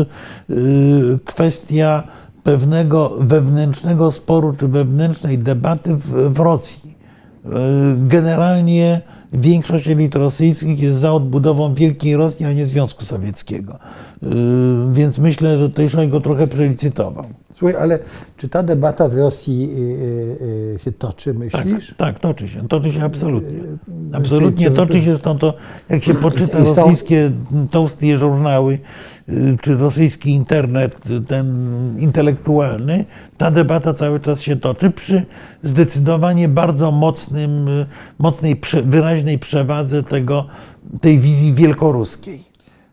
y, 0.50 1.18
kwestia 1.24 2.02
pewnego 2.42 3.12
wewnętrznego 3.18 4.12
sporu 4.12 4.52
czy 4.58 4.68
wewnętrznej 4.68 5.38
debaty 5.38 5.94
w, 5.96 6.34
w 6.34 6.38
Rosji. 6.38 6.94
Y, 7.46 7.50
Generalnie 7.96 9.00
większość 9.32 9.88
elit 9.88 10.14
rosyjskich 10.14 10.80
jest 10.80 10.98
za 10.98 11.12
odbudową 11.12 11.74
Wielkiej 11.74 12.16
Rosji, 12.16 12.46
a 12.46 12.52
nie 12.52 12.66
Związku 12.66 13.04
Sowieckiego. 13.04 13.78
Y, 14.22 14.26
Więc 14.92 15.18
myślę, 15.18 15.58
że 15.58 15.68
tutaj 15.68 15.90
Szojgu 15.90 16.20
trochę 16.20 16.46
przelicytował. 16.46 17.24
Słuchaj, 17.60 17.76
ale 17.82 17.98
czy 18.36 18.48
ta 18.48 18.62
debata 18.62 19.08
w 19.08 19.14
Rosji 19.16 19.64
y, 19.64 19.76
y, 19.76 20.74
y, 20.76 20.78
się 20.84 20.92
toczy, 20.92 21.34
Tak, 21.52 21.64
myślisz? 21.64 21.94
tak, 21.96 22.18
toczy 22.18 22.48
się, 22.48 22.68
toczy 22.68 22.92
się 22.92 23.04
absolutnie. 23.04 23.58
Czy- 23.58 24.16
Absolutnie 24.16 24.66
czy- 24.66 24.76
toczy 24.76 24.92
się, 25.02 25.04
zresztą 25.04 25.38
to, 25.38 25.54
jak 25.88 26.02
się 26.04 26.14
poczyta 26.14 26.58
rosyjskie 26.58 27.30
toasty 27.70 28.18
żurnały, 28.18 28.78
czy 29.62 29.74
rosyjski 29.76 30.30
internet, 30.30 31.00
ten 31.28 31.46
intelektualny, 31.98 33.04
ta 33.38 33.50
debata 33.50 33.94
cały 33.94 34.20
czas 34.20 34.40
się 34.40 34.56
toczy 34.56 34.90
przy 34.90 35.22
zdecydowanie 35.62 36.48
bardzo 36.48 36.90
mocnym, 36.90 37.66
mocnej, 38.18 38.60
wyraźnej 38.84 39.38
przewadze 39.38 40.02
tego, 40.02 40.46
tej 41.00 41.18
wizji 41.18 41.54
wielkoruskiej. 41.54 42.49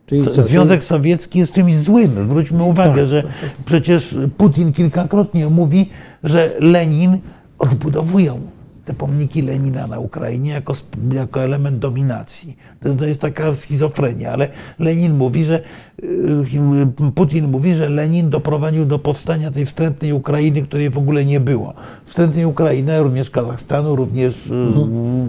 Czyli 0.08 0.24
co, 0.24 0.44
Związek 0.44 0.84
Sowiecki 0.84 1.40
jest 1.40 1.54
czymś 1.54 1.78
złym. 1.78 2.22
Zwróćmy 2.22 2.64
uwagę, 2.64 3.02
Tak, 3.02 3.08
że 3.08 3.24
przecież 3.66 4.16
Putin 4.38 4.74
kilkakrotnie 4.74 5.48
mówi, 5.50 5.90
że 6.24 6.52
Lenin 6.60 7.18
odbudowują 7.60 8.42
te 8.86 8.94
pomniki 8.94 9.42
Lenina 9.42 9.88
na 9.88 10.00
Ukrainie 10.00 10.52
jako, 10.52 10.74
jako 11.14 11.44
element 11.44 11.80
dominacji. 11.80 12.58
To, 12.80 12.96
to 12.96 13.06
jest 13.06 13.22
taka 13.22 13.56
schizofrenia, 13.56 14.32
ale 14.32 14.48
Lenin 14.80 15.18
mówi, 15.18 15.46
że 15.46 15.62
y, 16.04 17.12
Putin 17.16 17.48
mówi, 17.48 17.76
że 17.76 17.90
Lenin 17.90 18.30
doprowadził 18.30 18.86
do 18.86 19.00
powstania 19.00 19.52
tej 19.52 19.66
wstrętnej 19.66 20.14
Ukrainy, 20.14 20.62
której 20.62 20.90
w 20.90 20.98
ogóle 20.98 21.26
nie 21.26 21.40
było. 21.40 21.74
Wstrętnej 22.06 22.46
Ukrainy, 22.46 23.04
również 23.04 23.30
Kazachstanu, 23.30 23.96
również 23.96 24.48
y, 24.48 24.52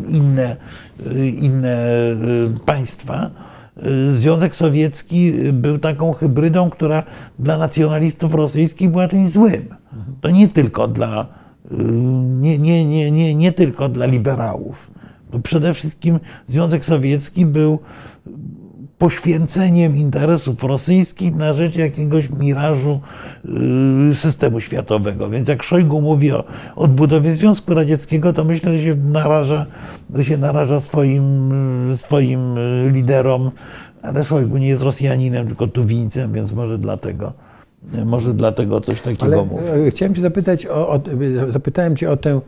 inne, 0.09 0.57
y, 1.07 1.29
inne 1.29 1.77
państwa. 2.67 3.31
Związek 4.13 4.55
Sowiecki 4.55 5.33
był 5.53 5.79
taką 5.79 6.13
hybrydą, 6.13 6.71
która 6.71 7.03
dla 7.39 7.59
nacjonalistów 7.59 8.35
rosyjskich 8.35 8.91
była 8.91 9.09
czymś 9.09 9.31
złym. 9.31 9.75
To 10.21 10.31
nie 10.31 10.49
tylko 10.49 10.89
dla, 10.89 11.27
y, 11.73 11.75
nie, 12.25 12.59
nie, 12.59 12.85
nie, 12.85 13.11
nie, 13.11 13.35
nie 13.35 13.53
tylko 13.53 13.89
dla 13.89 14.07
liberałów. 14.07 14.91
Bo 15.33 15.41
przede 15.41 15.75
wszystkim 15.75 16.21
Związek 16.47 16.85
Sowiecki 16.85 17.47
był 17.47 17.79
poświęceniem 18.99 19.97
interesów 19.97 20.65
rosyjskich 20.65 21.35
na 21.35 21.55
rzecz 21.55 21.77
jakiegoś 21.77 22.31
mirażu 22.31 23.01
y, 24.11 24.15
systemu 24.15 24.61
światowego. 24.61 25.31
Więc 25.31 25.49
jak 25.49 25.63
Szojgu 25.63 26.01
mówi 26.01 26.33
o 26.33 26.45
odbudowie 26.77 27.33
Związku 27.33 27.75
Radzieckiego, 27.75 28.33
to 28.33 28.45
myślę, 28.45 28.79
że 28.79 28.85
się 28.85 28.95
naraża, 28.97 29.67
że 30.15 30.25
się 30.25 30.37
naraża 30.37 30.81
swoim, 30.81 31.53
swoim 31.97 32.59
y, 32.59 32.91
liderom, 32.91 33.51
ale 34.03 34.25
Szojgu 34.25 34.59
nie 34.59 34.69
jest 34.69 34.83
Rosjaninem, 34.83 35.47
tylko 35.47 35.67
Tuwińcem, 35.67 36.33
więc 36.33 36.53
może 36.53 36.79
dlatego, 36.79 37.33
może 38.07 38.35
dlatego 38.35 38.81
coś 38.81 39.01
takiego 39.01 39.25
Ale 39.25 39.45
mówi. 39.45 39.65
e, 39.87 39.91
chciałem 39.91 40.15
Cię 40.15 40.21
zapytać, 40.21 40.67
o, 40.67 40.89
o, 40.89 41.01
zapytałem 41.49 41.97
Cię 41.97 42.11
o 42.11 42.17
tę 42.17 42.41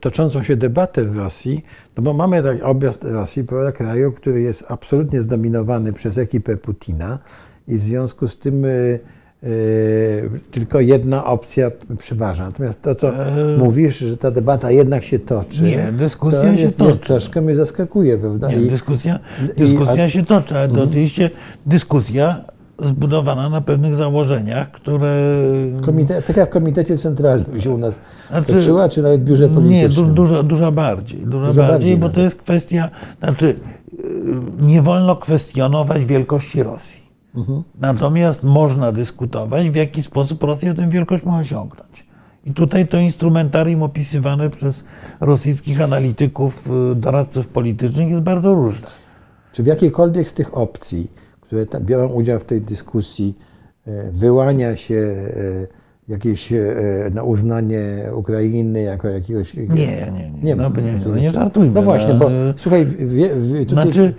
toczącą 0.00 0.42
się 0.42 0.56
debatę 0.56 1.04
w 1.04 1.16
Rosji, 1.16 1.62
no 1.96 2.02
bo 2.02 2.12
mamy 2.12 2.42
taki 2.42 2.62
obraz 2.62 2.98
Rosji, 3.02 3.44
prawda, 3.44 3.72
kraju, 3.72 4.12
który 4.12 4.40
jest 4.40 4.64
absolutnie 4.68 5.22
zdominowany 5.22 5.92
przez 5.92 6.18
ekipę 6.18 6.56
Putina 6.56 7.18
i 7.68 7.78
w 7.78 7.82
związku 7.84 8.28
z 8.28 8.38
tym 8.38 8.64
e, 8.64 8.68
e, 8.68 8.98
tylko 10.50 10.80
jedna 10.80 11.24
opcja 11.24 11.70
przeważa. 11.98 12.44
Natomiast 12.46 12.82
to, 12.82 12.94
co 12.94 13.12
mówisz, 13.58 13.98
że 13.98 14.16
ta 14.16 14.30
debata 14.30 14.70
jednak 14.70 15.04
się 15.04 15.18
toczy, 15.18 15.62
Nie, 15.62 15.92
dyskusja 15.92 16.40
to 16.40 16.54
się 16.56 16.60
jest, 16.62 16.76
toczy. 16.76 16.88
Jest, 16.90 17.02
troszkę 17.02 17.40
mnie 17.40 17.54
zaskakuje, 17.54 18.18
prawda? 18.18 18.48
Nie, 18.48 18.56
I- 18.56 18.68
dyskusja, 18.70 19.18
i- 19.56 19.58
dyskusja 19.58 20.04
a- 20.04 20.10
się 20.10 20.24
toczy, 20.24 20.56
ale 20.58 20.68
to 20.68 20.82
oczywiście 20.82 21.30
dyskusja 21.66 22.44
zbudowana 22.82 23.48
na 23.48 23.60
pewnych 23.60 23.96
założeniach, 23.96 24.70
które 24.70 25.34
Komite, 25.82 26.22
tak 26.22 26.36
jak 26.36 26.48
w 26.50 26.52
Komitecie 26.52 26.96
Centralnym 26.98 27.60
się 27.60 27.70
u 27.70 27.78
nas 27.78 28.00
Znaczy, 28.30 28.52
toczyła, 28.52 28.88
czy 28.88 29.02
nawet 29.02 29.24
biurze 29.24 29.48
Nie, 29.48 29.54
politycznym? 29.54 30.06
du, 30.06 30.14
dużo, 30.14 30.42
dużo 30.42 30.72
bardziej. 30.72 31.20
Dużo, 31.20 31.46
Dużo 31.46 31.54
bardziej, 31.54 31.72
bardziej 31.72 31.96
bo 31.96 32.06
to 32.08 32.12
nawet. 32.12 32.24
jest 32.24 32.36
kwestia, 32.42 32.90
znaczy 33.22 33.56
yy, 33.92 34.34
nie 34.60 34.82
wolno 34.82 35.16
kwestionować 35.16 36.04
wielkości 36.04 36.62
Rosji. 36.62 37.04
Mhm. 37.34 37.62
Natomiast 37.80 38.44
można 38.44 38.92
dyskutować, 38.92 39.70
w 39.70 39.74
jaki 39.74 40.02
sposób 40.02 40.42
Rosja 40.42 40.74
tę 40.74 40.90
wielkość 40.90 41.24
ma 41.24 41.38
osiągnąć. 41.38 42.06
I 42.46 42.54
tutaj 42.54 42.88
to 42.88 42.98
instrumentarium 42.98 43.82
opisywane 43.82 44.50
przez 44.50 44.84
rosyjskich 45.20 45.80
analityków, 45.80 46.68
yy, 46.88 46.94
doradców 46.94 47.46
politycznych 47.46 48.08
jest 48.08 48.22
bardzo 48.22 48.54
różne. 48.54 48.86
Czy 49.52 49.62
w 49.62 49.66
jakiejkolwiek 49.66 50.28
z 50.28 50.34
tych 50.34 50.56
opcji, 50.56 51.10
które 51.54 51.66
tam 51.66 51.84
biorą 51.84 52.08
udział 52.08 52.40
w 52.40 52.44
tej 52.44 52.60
dyskusji, 52.60 53.34
e, 53.86 54.10
wyłania 54.12 54.76
się 54.76 54.94
e, 54.94 56.12
jakieś 56.12 56.52
na 57.10 57.22
uznanie 57.22 58.10
Ukrainy 58.14 58.82
jako 58.82 59.08
jakiegoś... 59.08 59.54
Nie, 59.54 59.66
nie, 59.66 60.30
nie. 60.30 60.42
Nie 60.42 60.56
no, 60.56 60.68
nie, 60.68 61.00
no, 61.06 61.16
nie 61.16 61.32
żartujmy. 61.32 61.72
No 61.74 61.82
właśnie, 61.82 62.14
bo 62.14 62.30
yy, 62.30 62.54
słuchaj, 62.56 62.86
wie, 62.86 63.30
wie, 63.36 63.66
tutaj, 63.66 63.92
Znaczy, 63.92 64.14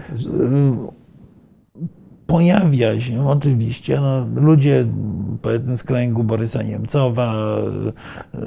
pojawia 2.27 3.01
się 3.01 3.29
oczywiście 3.29 3.99
no, 3.99 4.25
ludzie 4.35 4.85
powiedzmy 5.41 5.77
z 5.77 5.83
kręgu 5.83 6.23
Borysa 6.23 6.63
Niemcowa 6.63 7.57
e, 8.33 8.39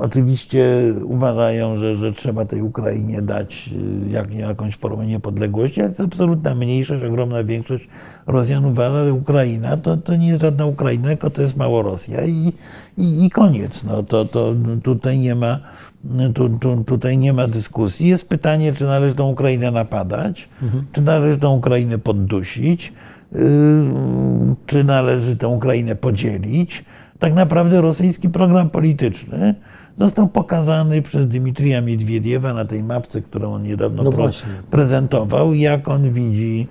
oczywiście 0.00 0.64
uważają, 1.04 1.76
że, 1.76 1.96
że 1.96 2.12
trzeba 2.12 2.44
tej 2.44 2.62
Ukrainie 2.62 3.22
dać 3.22 3.70
e, 4.06 4.10
jak, 4.10 4.34
jakąś 4.34 4.76
formę 4.76 5.06
niepodległości, 5.06 5.80
ale 5.80 5.90
to 5.90 6.02
jest 6.02 6.12
absolutna 6.12 6.54
mniejszość, 6.54 7.04
ogromna 7.04 7.44
większość 7.44 7.88
Rosjan 8.26 8.64
uważa, 8.64 9.04
że 9.04 9.12
Ukraina 9.12 9.76
to, 9.76 9.96
to 9.96 10.16
nie 10.16 10.28
jest 10.28 10.40
żadna 10.40 10.66
Ukraina, 10.66 11.08
tylko 11.08 11.30
to 11.30 11.42
jest 11.42 11.56
Małorosja 11.56 12.24
i, 12.24 12.52
i, 12.98 13.24
i 13.24 13.30
koniec. 13.30 13.84
No, 13.84 14.02
to, 14.02 14.24
to 14.24 14.54
tutaj 14.82 15.18
nie 15.18 15.34
ma 15.34 15.60
tu, 16.34 16.58
tu, 16.58 16.84
tutaj 16.84 17.18
nie 17.18 17.32
ma 17.32 17.48
dyskusji. 17.48 18.08
Jest 18.08 18.28
pytanie, 18.28 18.72
czy 18.72 18.84
należy 18.84 19.14
tą 19.14 19.28
Ukrainę 19.28 19.70
napadać, 19.70 20.48
mhm. 20.62 20.84
czy 20.92 21.02
należy 21.02 21.40
tą 21.40 21.56
Ukrainę 21.56 21.98
poddusić, 21.98 22.92
czy 24.66 24.84
należy 24.84 25.36
tę 25.36 25.48
Ukrainę 25.48 25.96
podzielić. 25.96 26.84
Tak 27.18 27.34
naprawdę 27.34 27.80
rosyjski 27.80 28.28
program 28.28 28.70
polityczny 28.70 29.54
został 29.98 30.28
pokazany 30.28 31.02
przez 31.02 31.26
Dmitrija 31.26 31.80
Miedwiediewa 31.80 32.54
na 32.54 32.64
tej 32.64 32.84
mapce, 32.84 33.22
którą 33.22 33.54
on 33.54 33.62
niedawno 33.62 34.02
no 34.02 34.12
prezentował, 34.70 35.54
jak 35.54 35.88
on, 35.88 36.12
widzi, 36.12 36.68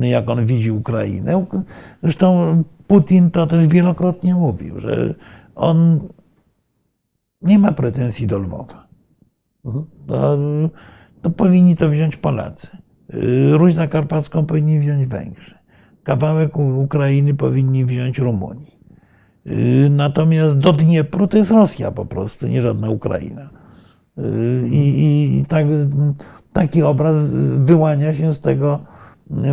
jak 0.00 0.30
on 0.30 0.46
widzi 0.46 0.70
Ukrainę. 0.70 1.46
Zresztą 2.02 2.62
Putin 2.86 3.30
to 3.30 3.46
też 3.46 3.66
wielokrotnie 3.66 4.34
mówił, 4.34 4.80
że 4.80 5.14
on 5.54 6.00
nie 7.42 7.58
ma 7.58 7.72
pretensji 7.72 8.26
do 8.26 8.38
Lwowa. 8.38 8.88
Mhm. 9.64 9.84
To, 10.06 10.38
to 11.22 11.30
powinni 11.30 11.76
to 11.76 11.88
wziąć 11.88 12.16
Polacy. 12.16 12.68
Y, 13.14 13.58
Ruś 13.58 13.74
Zakarpacką 13.74 14.46
powinni 14.46 14.78
wziąć 14.78 15.06
Węgrzy. 15.06 15.63
Kawałek 16.04 16.56
Ukrainy 16.56 17.34
powinni 17.34 17.84
wziąć 17.84 18.18
Rumuni. 18.18 18.66
Y, 19.46 19.88
natomiast 19.90 20.58
do 20.58 20.72
Dniepru 20.72 21.26
to 21.26 21.36
jest 21.36 21.50
Rosja 21.50 21.90
po 21.90 22.06
prostu, 22.06 22.46
nie 22.46 22.62
żadna 22.62 22.90
Ukraina. 22.90 23.50
Y, 24.18 24.68
I, 24.68 25.38
i 25.38 25.44
tak, 25.44 25.66
taki 26.52 26.82
obraz 26.82 27.30
wyłania 27.58 28.14
się 28.14 28.34
z 28.34 28.40
tego, 28.40 28.80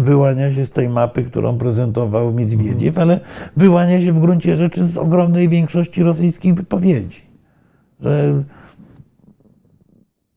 wyłania 0.02 0.54
się 0.54 0.66
z 0.66 0.72
tej 0.72 0.90
mapy, 0.90 1.24
którą 1.24 1.58
prezentował 1.58 2.34
Miedwiediew, 2.34 3.00
ale 3.00 3.20
wyłania 3.58 4.02
się 4.02 4.14
w 4.14 4.20
gruncie 4.20 4.58
rzeczy 4.58 4.88
z 4.88 4.98
ogromnej 4.98 5.50
większości 5.50 6.04
rosyjskich 6.04 6.56
wypowiedzi 6.56 7.32
że 8.02 8.44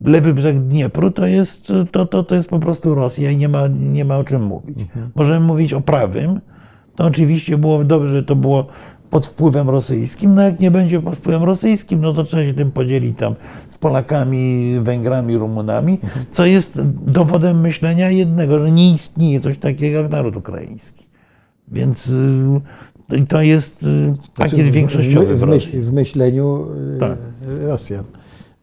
lewy 0.05 0.35
brzeg 0.35 0.61
Dniepru 0.61 1.11
to 1.11 1.27
jest, 1.27 1.73
to, 1.91 2.07
to, 2.07 2.23
to 2.23 2.35
jest 2.35 2.49
po 2.49 2.59
prostu 2.59 2.95
Rosja 2.95 3.31
i 3.31 3.37
nie 3.37 3.49
ma, 3.49 3.69
nie 3.69 4.05
ma 4.05 4.19
o 4.19 4.25
czym 4.25 4.43
mówić. 4.43 4.81
Mhm. 4.81 5.11
Możemy 5.15 5.47
mówić 5.47 5.73
o 5.73 5.81
prawym. 5.81 6.41
To 6.97 7.05
oczywiście 7.05 7.59
było 7.59 7.85
dobrze, 7.85 8.13
że 8.13 8.23
to 8.23 8.37
było 8.37 8.67
pod 9.11 9.27
wpływem 9.27 9.71
rosyjskim. 9.71 10.35
No 10.35 10.43
jak 10.43 10.61
nie 10.61 10.71
będzie 10.71 11.01
pod 11.01 11.17
wpływem 11.17 11.43
rosyjskim, 11.43 12.01
no 12.01 12.13
to 12.13 12.25
trzeba 12.25 12.43
się 12.43 12.55
tym 12.55 12.71
podzielić 12.71 13.19
tam 13.19 13.35
z 13.69 13.79
Polakami, 13.79 14.75
Węgrami, 14.83 15.37
Rumunami, 15.37 15.99
mhm. 16.03 16.27
co 16.31 16.47
jest 16.47 16.81
dowodem 17.07 17.61
myślenia 17.61 18.11
jednego, 18.11 18.61
że 18.61 18.71
nie 18.71 18.91
istnieje 18.91 19.41
coś 19.41 19.59
takiego 19.59 20.01
jak 20.01 20.11
naród 20.11 20.37
ukraiński. 20.37 21.07
Więc 21.69 22.07
y, 22.07 23.27
to 23.29 23.43
jest 23.43 23.83
y, 23.83 24.15
pakiet 24.37 24.59
znaczy, 24.59 24.73
większościowy 24.73 25.37
w, 25.37 25.41
w, 25.41 25.47
myśl, 25.47 25.83
w 25.83 25.93
myśleniu 25.93 26.67
y, 26.97 26.99
tak. 27.01 27.19
Rosjan 27.61 28.05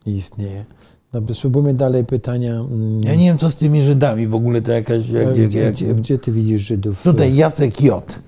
istnieje. 0.06 0.64
Dobrze, 1.12 1.34
spróbujmy 1.34 1.74
dalej 1.74 2.04
pytania. 2.04 2.54
Mm. 2.54 3.02
Ja 3.02 3.14
nie 3.14 3.24
wiem, 3.24 3.38
co 3.38 3.50
z 3.50 3.56
tymi 3.56 3.82
Żydami 3.82 4.26
w 4.26 4.34
ogóle 4.34 4.62
to 4.62 4.72
jakaś. 4.72 5.08
Jak, 5.08 5.32
gdzie, 5.32 5.58
jak, 5.58 5.74
gdzie, 5.74 5.94
gdzie, 5.94 6.18
ty 6.18 6.32
widzisz 6.32 6.62
Żydów? 6.62 7.02
Tutaj 7.02 7.36
Jacek 7.36 7.80
J. 7.80 8.18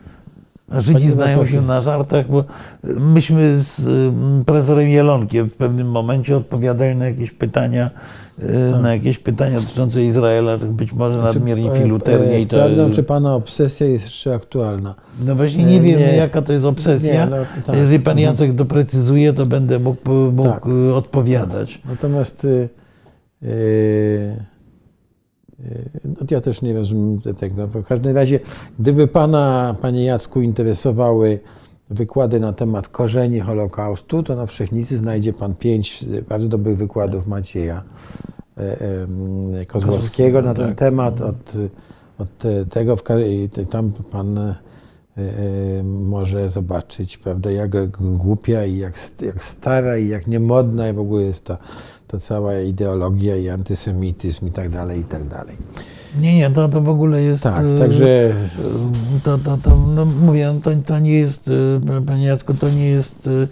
Żydzi 0.73 1.11
znają 1.11 1.47
się 1.47 1.63
na 1.63 1.81
żartach, 1.81 2.31
bo 2.31 2.45
myśmy 2.85 3.63
z 3.63 3.87
mm, 3.87 4.45
profesorem 4.45 4.89
Jelonkiem 4.89 5.51
w 5.51 5.57
pewnym 5.57 5.91
momencie 5.91 6.37
odpowiadali 6.37 6.97
na 6.97 7.07
jakieś 7.07 7.31
pytania, 7.31 7.91
y, 8.39 8.73
tak. 8.73 8.83
na 8.83 8.93
jakieś 8.95 9.19
pytania 9.19 9.61
dotyczące 9.61 10.03
Izraela, 10.03 10.59
być 10.59 10.93
może 10.93 11.15
znaczy, 11.15 11.35
nadmiernie 11.35 11.73
e, 11.73 11.81
filuternie. 11.81 12.37
E, 12.37 12.43
sprawdzam, 12.43 12.93
czy 12.93 13.03
Pana 13.03 13.35
obsesja 13.35 13.87
jest 13.87 14.05
jeszcze 14.05 14.35
aktualna. 14.35 14.95
No 15.25 15.35
właśnie 15.35 15.65
nie 15.65 15.81
wiem, 15.81 16.01
nie. 16.01 16.17
jaka 16.17 16.43
to 16.43 16.53
jest 16.53 16.65
obsesja. 16.65 17.25
Nie, 17.25 17.31
no, 17.31 17.37
tak. 17.67 17.77
Jeżeli 17.77 18.01
Pan 18.01 18.19
mhm. 18.19 18.31
Jacek 18.31 18.53
doprecyzuje, 18.53 19.33
to 19.33 19.47
będę 19.47 19.79
mógł, 19.79 20.11
mógł 20.33 20.51
tak. 20.51 20.67
odpowiadać. 20.95 21.81
Natomiast... 21.85 22.47
Yy, 23.43 24.54
no, 26.05 26.27
ja 26.31 26.41
też 26.41 26.63
nie 26.63 26.75
rozumiem 26.75 27.21
tego. 27.39 27.67
W 27.67 27.85
każdym 27.85 28.17
razie, 28.17 28.41
gdyby 28.79 29.09
Pana, 29.09 29.75
Panie 29.83 30.05
Jacku, 30.05 30.41
interesowały 30.43 31.41
wykłady 31.91 32.41
na 32.41 32.53
temat 32.53 32.89
korzeni 32.89 33.41
Holokaustu, 33.41 34.23
to 34.23 34.37
na 34.37 34.47
Wszechnicy 34.47 34.97
znajdzie 34.97 35.33
Pan 35.33 35.55
pięć 35.55 36.05
bardzo 36.29 36.49
dobrych 36.49 36.77
wykładów 36.77 37.27
Macieja 37.27 37.83
e, 38.57 39.67
Kozłowskiego 39.67 40.43
na 40.43 40.55
ten 40.55 40.69
tak. 40.69 40.79
temat. 40.79 41.21
Od, 41.21 41.53
od 42.19 42.43
tego, 42.71 42.97
tam 43.71 43.93
Pan 44.11 44.39
e, 44.39 44.55
e, 45.17 45.83
może 45.83 46.51
zobaczyć, 46.51 47.19
prawda, 47.19 47.51
jak 47.51 47.91
głupia 48.01 48.65
i 48.65 48.79
jak, 48.79 48.95
jak 49.23 49.45
stara 49.45 49.99
i 49.99 50.09
jak 50.09 50.27
niemodna 50.27 50.89
i 50.89 50.93
w 50.93 50.99
ogóle 50.99 51.23
jest 51.23 51.45
ta 51.45 51.59
ta 52.15 52.21
cała 52.21 52.61
ideologia 52.61 53.37
i 53.37 53.49
antysemityzm 53.49 54.47
i 54.47 54.51
tak 54.51 54.69
dalej, 54.69 55.01
i 55.01 55.05
tak 55.05 55.29
dalej. 55.29 55.57
Nie, 56.21 56.37
nie, 56.37 56.51
to, 56.51 56.69
to 56.69 56.81
w 56.81 56.89
ogóle 56.89 57.23
jest. 57.23 57.43
Tak, 57.43 57.65
e, 57.65 57.79
także. 57.79 58.35
To, 59.23 59.39
to, 59.39 59.57
to 59.57 59.77
no 59.77 60.05
mówię, 60.05 60.61
to, 60.63 60.71
to 60.87 60.99
nie 60.99 61.13
jest, 61.13 61.51
e, 61.99 62.05
panie 62.07 62.27
Jacku, 62.27 62.55
to 62.55 62.71
nie 62.71 62.91
jest. 62.91 63.27
E, 63.27 63.47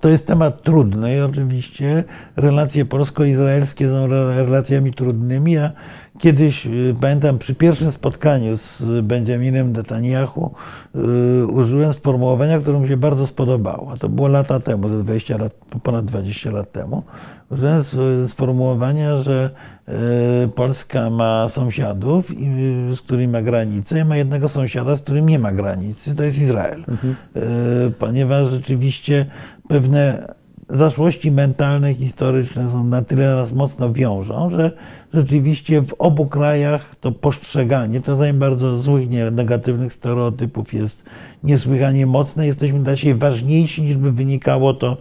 to 0.00 0.08
jest 0.08 0.26
temat 0.26 0.62
trudny, 0.62 1.24
oczywiście. 1.24 2.04
Relacje 2.36 2.84
polsko-izraelskie 2.84 3.88
są 3.88 4.06
relacjami 4.06 4.94
trudnymi, 4.94 5.58
a 5.58 5.72
Kiedyś, 6.18 6.66
y, 6.66 6.94
pamiętam, 7.00 7.38
przy 7.38 7.54
pierwszym 7.54 7.92
spotkaniu 7.92 8.56
z 8.56 8.82
Benjaminem 9.02 9.72
Netanyahu 9.72 10.54
yy, 10.94 11.46
użyłem 11.46 11.92
sformułowania, 11.92 12.58
które 12.58 12.80
mi 12.80 12.88
się 12.88 12.96
bardzo 12.96 13.26
spodobało. 13.26 13.96
To 13.96 14.08
było 14.08 14.28
lata 14.28 14.60
temu, 14.60 14.88
ze 14.88 14.98
20 14.98 15.38
lat, 15.38 15.54
ponad 15.82 16.04
20 16.04 16.50
lat 16.50 16.72
temu. 16.72 17.02
Użyłem 17.50 17.84
sformułowania, 18.28 19.22
że 19.22 19.50
yy, 19.88 19.94
Polska 20.54 21.10
ma 21.10 21.48
sąsiadów, 21.48 22.30
yy, 22.30 22.96
z 22.96 23.00
którymi 23.00 23.28
ma 23.28 23.42
granicę, 23.42 24.00
i 24.00 24.04
ma 24.04 24.16
jednego 24.16 24.48
sąsiada, 24.48 24.96
z 24.96 25.00
którym 25.00 25.28
nie 25.28 25.38
ma 25.38 25.52
granicy, 25.52 26.14
to 26.14 26.22
jest 26.22 26.38
Izrael. 26.38 26.84
Mhm. 26.88 27.16
Y, 27.36 27.90
ponieważ 27.90 28.50
rzeczywiście 28.50 29.26
pewne 29.68 30.34
zaszłości 30.68 31.30
mentalne, 31.30 31.94
historyczne 31.94 32.70
są 32.70 32.84
na 32.84 33.02
tyle 33.02 33.34
nas 33.34 33.52
mocno 33.52 33.92
wiążą, 33.92 34.50
że 34.50 34.72
rzeczywiście 35.14 35.82
w 35.82 35.94
obu 35.98 36.26
krajach 36.26 36.94
to 37.00 37.12
postrzeganie 37.12 38.00
czasami 38.00 38.32
bardzo 38.32 38.76
złych, 38.76 39.08
negatywnych 39.32 39.92
stereotypów 39.92 40.74
jest 40.74 41.04
niesłychanie 41.44 42.06
mocne. 42.06 42.46
Jesteśmy 42.46 42.80
dla 42.80 42.96
siebie 42.96 43.14
ważniejsi 43.14 43.82
niż 43.82 43.96
by 43.96 44.12
wynikało 44.12 44.74
to 44.74 44.96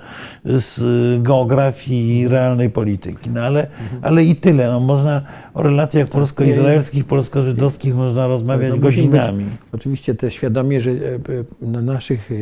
z 0.45 0.82
geografii 1.24 2.20
i 2.20 2.28
realnej 2.28 2.70
polityki. 2.70 3.30
No 3.30 3.41
ale, 3.41 3.68
ale 4.01 4.24
i 4.24 4.36
tyle. 4.36 4.68
No, 4.68 4.80
można 4.80 5.22
o 5.53 5.63
relacjach 5.63 6.07
polsko-izraelskich, 6.07 7.05
polsko-żydowskich 7.05 7.95
można 7.95 8.28
rozmawiać 8.28 8.72
no, 8.72 8.78
godzinami. 8.78 9.45
Oczywiście 9.72 10.16
też 10.16 10.34
świadomie, 10.34 10.82
że 10.82 10.91
e, 10.91 10.95
e, 10.95 11.20
na 11.61 11.82
naszych 11.82 12.32
e, 12.32 12.36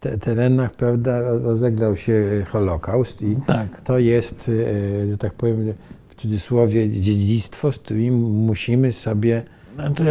te, 0.00 0.18
terenach 0.18 0.72
prawda, 0.74 1.20
rozegrał 1.20 1.96
się 1.96 2.46
Holokaust 2.52 3.22
i 3.22 3.36
tak. 3.46 3.80
to 3.80 3.98
jest, 3.98 4.50
że 5.10 5.18
tak 5.18 5.32
powiem, 5.32 5.74
w 6.08 6.14
cudzysłowie 6.14 6.90
dziedzictwo, 6.90 7.72
z 7.72 7.78
którym 7.78 8.14
musimy 8.20 8.92
sobie 8.92 9.42
znaczy, 9.74 10.04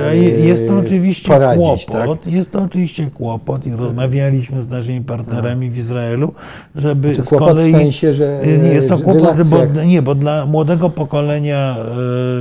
jest 0.43 0.67
to 0.67 0.77
oczywiście 0.77 1.27
poradzić, 1.27 1.85
kłopot, 1.85 2.21
tak? 2.21 2.33
jest 2.33 2.51
to 2.51 2.63
oczywiście 2.63 3.09
kłopot 3.11 3.67
i 3.67 3.71
rozmawialiśmy 3.71 4.61
z 4.61 4.69
naszymi 4.69 5.01
partnerami 5.01 5.69
w 5.69 5.77
Izraelu, 5.77 6.33
żeby 6.75 7.15
znaczy, 7.15 7.29
z 7.29 7.39
kolei... 7.39 7.73
w 7.73 7.75
sensie, 7.75 8.13
że 8.13 8.41
jest 8.73 8.89
to 8.89 8.97
kłopot, 8.97 9.47
bo, 9.49 9.83
nie, 9.83 10.01
bo 10.01 10.15
dla 10.15 10.45
młodego 10.45 10.89
pokolenia 10.89 11.77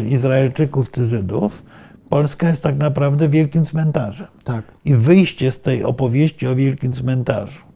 Izraelczyków 0.08 0.90
czy 0.90 1.06
Żydów 1.06 1.62
Polska 2.08 2.48
jest 2.48 2.62
tak 2.62 2.76
naprawdę 2.76 3.28
wielkim 3.28 3.64
cmentarzem. 3.64 4.26
Tak. 4.44 4.64
I 4.84 4.94
wyjście 4.94 5.52
z 5.52 5.60
tej 5.60 5.84
opowieści 5.84 6.46
o 6.46 6.54
wielkim 6.54 6.92
cmentarzu 6.92 7.68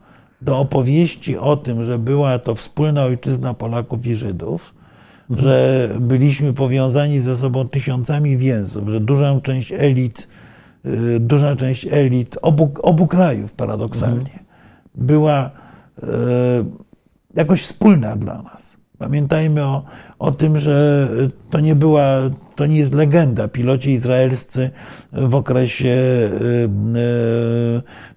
do 0.42 0.58
opowieści 0.58 1.38
o 1.38 1.56
tym, 1.56 1.84
że 1.84 1.98
była 1.98 2.38
to 2.38 2.54
wspólna 2.54 3.04
ojczyzna 3.04 3.54
Polaków 3.54 4.06
i 4.06 4.14
Żydów, 4.14 4.74
mhm. 5.30 5.48
że 5.48 5.88
byliśmy 6.00 6.52
powiązani 6.52 7.20
ze 7.20 7.36
sobą 7.36 7.68
tysiącami 7.68 8.38
więzów, 8.38 8.88
że 8.88 9.00
duża 9.00 9.40
część 9.40 9.72
elit, 9.72 10.28
y, 10.86 11.20
duża 11.20 11.56
część 11.56 11.86
elit 11.90 12.38
obu, 12.42 12.72
obu 12.82 13.06
krajów 13.06 13.52
paradoksalnie 13.52 14.32
mhm. 14.32 14.44
była 14.94 15.50
y, 16.02 16.08
jakoś 17.34 17.62
wspólna 17.62 18.16
dla 18.16 18.42
nas 18.42 18.72
Pamiętajmy 19.02 19.64
o, 19.64 19.84
o 20.22 20.32
tym, 20.32 20.58
że 20.58 21.08
to 21.50 21.60
nie 21.60 21.74
była, 21.74 22.18
to 22.56 22.66
nie 22.66 22.78
jest 22.78 22.94
legenda. 22.94 23.48
Piloci 23.48 23.90
izraelscy 23.90 24.70
w 25.12 25.34
okresie 25.34 25.88
y, 25.88 26.68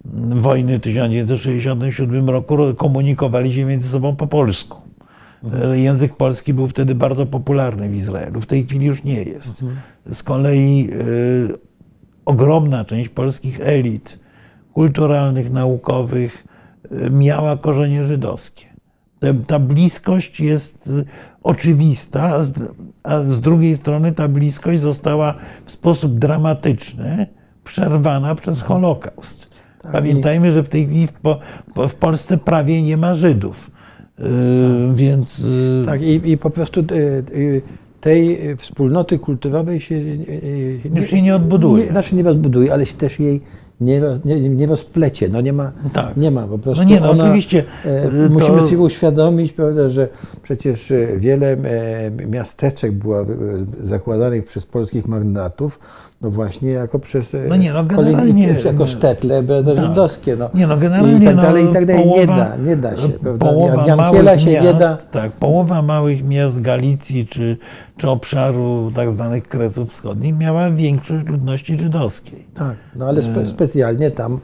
y, 0.09 0.35
wojny 0.35 0.77
w 0.77 0.81
1967 0.81 2.29
roku 2.29 2.57
komunikowali 2.77 3.53
się 3.53 3.65
między 3.65 3.89
sobą 3.89 4.15
po 4.15 4.27
polsku. 4.27 4.81
Mhm. 5.43 5.75
Język 5.75 6.15
polski 6.15 6.53
był 6.53 6.67
wtedy 6.67 6.95
bardzo 6.95 7.25
popularny 7.25 7.89
w 7.89 7.95
Izraelu. 7.95 8.41
W 8.41 8.45
tej 8.45 8.65
chwili 8.65 8.85
już 8.85 9.03
nie 9.03 9.23
jest. 9.23 9.61
Mhm. 9.61 9.81
Z 10.11 10.23
kolei 10.23 10.89
y, 10.91 11.53
ogromna 12.25 12.85
część 12.85 13.09
polskich 13.09 13.59
elit 13.61 14.19
kulturalnych, 14.73 15.51
naukowych 15.51 16.43
miała 17.11 17.57
korzenie 17.57 18.07
żydowskie 18.07 18.75
ta 19.47 19.59
bliskość 19.59 20.39
jest 20.39 20.89
oczywista, 21.45 22.41
a 23.03 23.23
z 23.23 23.41
drugiej 23.41 23.77
strony 23.77 24.11
ta 24.11 24.27
bliskość 24.27 24.79
została 24.79 25.33
w 25.65 25.71
sposób 25.71 26.19
dramatyczny 26.19 27.27
przerwana 27.63 28.35
przez. 28.35 28.61
Holokaust. 28.61 29.49
Tak, 29.81 29.91
Pamiętajmy, 29.91 30.51
że 30.51 30.63
w 30.63 30.69
tej 30.69 30.85
chwili 30.85 31.07
w, 31.87 31.93
Polsce 31.95 32.37
prawie 32.37 32.81
nie 32.81 32.97
ma 32.97 33.15
Żydów. 33.15 33.71
Yy, 34.19 34.25
więc. 34.95 35.45
Y, 35.45 35.83
tak, 35.85 36.01
i, 36.01 36.31
i 36.31 36.37
po 36.37 36.49
prostu 36.49 36.79
y, 36.91 37.61
tej 38.01 38.39
wspólnoty 38.57 39.19
kulturowej 39.19 39.81
się. 39.81 40.01
Już 40.95 41.09
się 41.09 41.21
nie 41.21 41.35
odbuduje. 41.35 41.83
Nie, 41.83 41.91
znaczy 41.91 42.15
nie 42.15 42.23
rozbuduje, 42.23 42.73
ale 42.73 42.85
się 42.85 42.97
też 42.97 43.19
jej 43.19 43.41
nie, 43.81 44.01
nie, 44.25 44.49
nie 44.49 44.67
rozplecie. 44.67 45.29
No 45.29 45.41
nie 45.41 45.53
ma, 45.53 45.71
tak. 45.93 46.17
nie 46.17 46.31
ma 46.31 46.47
po 46.47 46.59
prostu. 46.59 46.83
No 46.83 46.89
nie, 46.89 46.99
no 46.99 47.11
ona, 47.11 47.23
oczywiście. 47.23 47.63
E, 47.85 48.29
musimy 48.29 48.63
sobie 48.63 48.77
uświadomić, 48.77 49.53
prawda, 49.53 49.89
że 49.89 50.07
przecież 50.43 50.91
e, 50.91 51.19
wiele 51.19 51.47
e, 51.51 52.11
miasteczek 52.11 52.91
było 52.91 53.25
zakładanych 53.83 54.45
przez 54.45 54.65
polskich 54.65 55.07
magnatów, 55.07 55.79
no 56.21 56.31
właśnie 56.31 56.69
jako 56.69 56.99
przez 56.99 57.35
no 57.49 57.55
nie, 57.55 57.73
no 57.73 57.83
generalnie, 57.83 58.47
jako 58.65 58.87
sztetle 58.87 59.43
tak. 59.43 59.85
żydowskie. 59.85 60.35
No. 60.35 60.49
Nie, 60.53 60.67
no 60.67 60.77
generalnie, 60.77 61.17
I 61.17 61.25
tak 61.25 61.35
dalej, 61.35 61.65
i 61.69 61.73
tak 61.73 61.85
dalej. 61.85 62.03
Połowa, 62.03 62.21
nie 62.21 62.27
da, 62.27 62.55
nie 62.55 62.75
da 62.75 62.97
się. 62.97 63.09
Prawda? 63.09 63.45
Połowa 63.45 63.95
małych 63.95 64.41
się 64.41 64.51
miast, 64.51 64.65
nie 64.65 64.73
da. 64.73 64.97
Tak, 65.11 65.31
połowa 65.31 65.81
małych 65.81 66.23
miast 66.23 66.61
Galicji 66.61 67.27
czy, 67.27 67.57
czy 67.97 68.09
obszaru 68.09 68.91
tak 68.95 69.11
zwanych 69.11 69.47
Kresów 69.47 69.89
Wschodnich 69.89 70.37
miała 70.37 70.71
większość 70.71 71.25
ludności 71.25 71.77
żydowskiej. 71.77 72.45
Tak, 72.53 72.75
no 72.95 73.05
ale 73.05 73.21
spe, 73.21 73.45
specjalnie 73.45 74.11
tam 74.11 74.39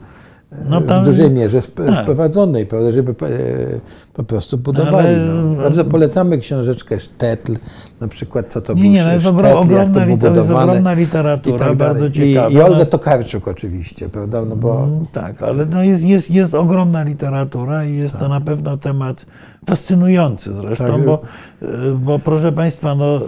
no 0.68 0.80
tam, 0.80 1.02
w 1.02 1.06
dużej 1.06 1.30
mierze 1.30 1.58
tak. 1.62 2.02
sprowadzonej, 2.02 2.66
prawda, 2.66 2.92
żeby 2.92 3.10
e, 3.10 3.80
po 4.14 4.24
prostu 4.24 4.58
budowali. 4.58 5.08
Ale, 5.08 5.18
no. 5.18 5.62
Bardzo 5.62 5.84
polecamy 5.84 6.38
książeczkę 6.38 7.00
Sztetl, 7.00 7.56
na 8.00 8.08
przykład 8.08 8.52
co 8.52 8.60
to 8.60 8.72
nie, 8.72 8.82
był 8.82 8.90
Nie, 8.90 9.04
no 9.04 9.12
jest, 9.12 9.24
Sztetl, 9.24 9.38
ogromna, 9.38 10.16
to, 10.20 10.34
jest 10.34 10.50
ogromna 10.50 10.92
literatura, 10.92 11.66
tak 11.66 11.76
bardzo 11.76 12.10
ciekawa. 12.10 12.48
I, 12.48 12.54
I 12.54 12.60
Olga 12.60 12.84
Tokarczuk 12.84 13.48
oczywiście, 13.48 14.08
prawda? 14.08 14.42
No 14.42 14.56
bo... 14.56 14.84
Mm, 14.84 15.06
tak, 15.12 15.42
ale 15.42 15.66
no 15.66 15.82
jest, 15.82 16.04
jest, 16.04 16.30
jest 16.30 16.54
ogromna 16.54 17.02
literatura 17.02 17.84
i 17.84 17.96
jest 17.96 18.12
tak. 18.12 18.22
to 18.22 18.28
na 18.28 18.40
pewno 18.40 18.76
temat 18.76 19.26
fascynujący 19.66 20.54
zresztą, 20.54 20.86
tak. 20.86 21.06
bo, 21.06 21.22
e, 21.62 21.66
bo 21.94 22.18
proszę 22.18 22.52
Państwa, 22.52 22.94
no, 22.94 23.16
e, 23.16 23.20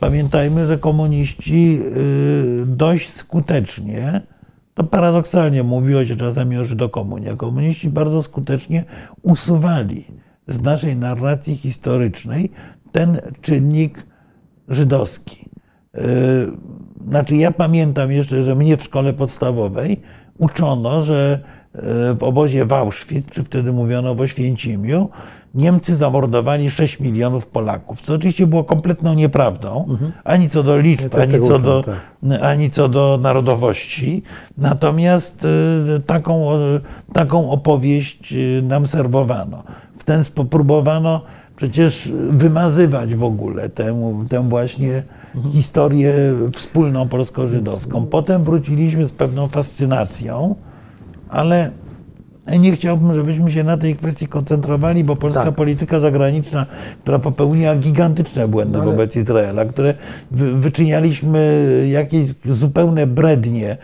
pamiętajmy, 0.00 0.66
że 0.66 0.78
komuniści 0.78 1.82
dość 2.66 3.12
skutecznie 3.12 4.20
to 4.74 4.84
paradoksalnie 4.84 5.62
mówiło 5.62 6.04
się 6.04 6.16
czasami 6.16 6.58
o 6.58 6.64
żydokomunie. 6.64 7.36
Komuniści 7.36 7.88
bardzo 7.90 8.22
skutecznie 8.22 8.84
usuwali 9.22 10.04
z 10.46 10.62
naszej 10.62 10.96
narracji 10.96 11.56
historycznej 11.56 12.50
ten 12.92 13.20
czynnik 13.40 14.06
żydowski. 14.68 15.48
Yy, 15.94 16.00
znaczy, 17.08 17.36
ja 17.36 17.50
pamiętam 17.50 18.12
jeszcze, 18.12 18.44
że 18.44 18.54
mnie 18.54 18.76
w 18.76 18.82
szkole 18.82 19.12
podstawowej 19.12 20.00
uczono, 20.38 21.02
że 21.02 21.40
yy, 21.74 21.80
w 22.14 22.22
obozie 22.22 22.64
w 22.64 22.72
Auschwitz, 22.72 23.30
czy 23.30 23.44
wtedy 23.44 23.72
mówiono 23.72 24.14
w 24.14 24.20
Oświęcimiu, 24.20 25.08
Niemcy 25.54 25.96
zamordowali 25.96 26.70
6 26.70 27.00
milionów 27.00 27.46
Polaków, 27.46 28.02
co 28.02 28.14
oczywiście 28.14 28.46
było 28.46 28.64
kompletną 28.64 29.14
nieprawdą, 29.14 29.86
mhm. 29.88 30.12
ani 30.24 30.48
co 30.48 30.62
do 30.62 30.76
liczb, 30.80 31.14
ani, 31.14 31.48
co 31.48 31.58
do, 31.58 31.82
tak. 31.82 32.42
ani 32.42 32.70
co 32.70 32.88
do 32.88 33.18
narodowości. 33.22 34.22
Natomiast 34.58 35.44
y, 35.96 36.00
taką, 36.06 36.48
taką 37.12 37.50
opowieść 37.50 38.32
y, 38.32 38.62
nam 38.64 38.86
serwowano. 38.86 39.62
W 39.98 40.04
ten 40.04 40.24
sposób 40.24 40.50
próbowano 40.50 41.20
przecież 41.56 42.08
wymazywać 42.30 43.14
w 43.14 43.24
ogóle 43.24 43.68
tę, 43.68 44.14
tę 44.28 44.48
właśnie 44.48 45.02
mhm. 45.34 45.54
historię 45.54 46.14
wspólną 46.52 47.08
polsko-żydowską. 47.08 48.06
Potem 48.06 48.44
wróciliśmy 48.44 49.08
z 49.08 49.12
pewną 49.12 49.48
fascynacją, 49.48 50.54
ale 51.28 51.70
nie 52.46 52.72
chciałbym, 52.72 53.14
żebyśmy 53.14 53.52
się 53.52 53.64
na 53.64 53.76
tej 53.76 53.96
kwestii 53.96 54.28
koncentrowali, 54.28 55.04
bo 55.04 55.16
polska 55.16 55.44
tak. 55.44 55.54
polityka 55.54 56.00
zagraniczna, 56.00 56.66
która 57.02 57.18
popełniła 57.18 57.76
gigantyczne 57.76 58.48
błędy 58.48 58.78
Ale... 58.78 58.86
wobec 58.86 59.16
Izraela, 59.16 59.64
które 59.64 59.94
wyczynialiśmy 60.30 61.64
jakieś 61.90 62.34
zupełne 62.44 63.06
brednie 63.06 63.72
y, 63.72 63.76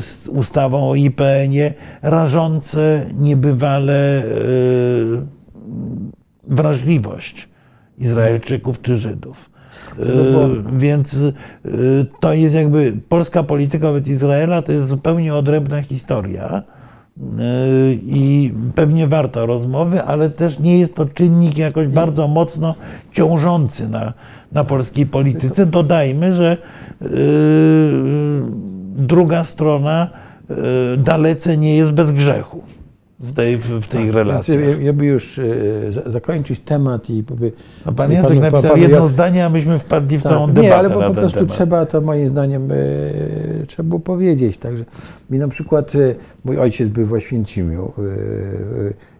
z 0.00 0.28
ustawą 0.28 0.90
o 0.90 0.94
IPN-ie, 0.94 1.74
rażące 2.02 3.06
niebywale 3.14 4.24
y, 4.24 5.22
wrażliwość 6.48 7.48
Izraelczyków 7.98 8.82
czy 8.82 8.96
Żydów. 8.96 9.50
No. 9.98 10.46
Y, 10.46 10.62
więc 10.72 11.18
to 12.20 12.32
jest 12.32 12.54
jakby 12.54 12.96
polska 13.08 13.42
polityka 13.42 13.86
wobec 13.86 14.08
Izraela 14.08 14.62
to 14.62 14.72
jest 14.72 14.88
zupełnie 14.88 15.34
odrębna 15.34 15.82
historia 15.82 16.62
i 18.06 18.52
pewnie 18.74 19.06
warto 19.06 19.46
rozmowy, 19.46 20.02
ale 20.02 20.30
też 20.30 20.58
nie 20.58 20.78
jest 20.78 20.94
to 20.94 21.06
czynnik 21.06 21.58
jakoś 21.58 21.88
bardzo 21.88 22.28
mocno 22.28 22.74
ciążący 23.12 23.88
na, 23.88 24.12
na 24.52 24.64
polskiej 24.64 25.06
polityce. 25.06 25.66
Dodajmy, 25.66 26.34
że 26.34 26.56
yy, 27.00 27.08
druga 28.96 29.44
strona 29.44 30.10
yy, 30.48 30.56
dalece 30.96 31.56
nie 31.56 31.76
jest 31.76 31.92
bez 31.92 32.12
grzechu 32.12 32.62
w 33.22 33.32
tej, 33.32 33.58
w 33.58 33.86
tej 33.86 34.06
tak, 34.06 34.14
relacji. 34.14 34.58
Ja 34.80 34.92
by 34.92 35.06
już 35.06 35.38
e, 35.38 35.42
zakończyć 36.06 36.60
temat 36.60 37.10
i 37.10 37.22
by, 37.22 37.52
no 37.86 37.92
pan 37.92 38.12
Jacek 38.12 38.40
napisał 38.40 38.70
panu, 38.70 38.82
jedno 38.82 39.06
zdanie, 39.06 39.46
a 39.46 39.48
myśmy 39.48 39.78
wpadli 39.78 40.18
w 40.18 40.22
tak, 40.22 40.32
całą 40.32 40.46
debatę 40.46 40.62
Nie, 40.62 40.76
ale 40.76 40.90
po, 40.90 41.00
po 41.02 41.10
prostu 41.10 41.38
temat. 41.38 41.52
trzeba 41.52 41.86
to 41.86 42.00
moim 42.00 42.26
zdaniem 42.26 42.72
e, 42.72 42.76
trzeba 43.66 43.88
było 43.88 44.00
powiedzieć. 44.00 44.58
Także 44.58 44.84
mi 45.30 45.38
na 45.38 45.48
przykład 45.48 45.94
e, 45.94 46.14
mój 46.44 46.58
ojciec 46.58 46.88
był 46.88 47.06
w 47.06 47.12
Oświęcimiu 47.12 47.92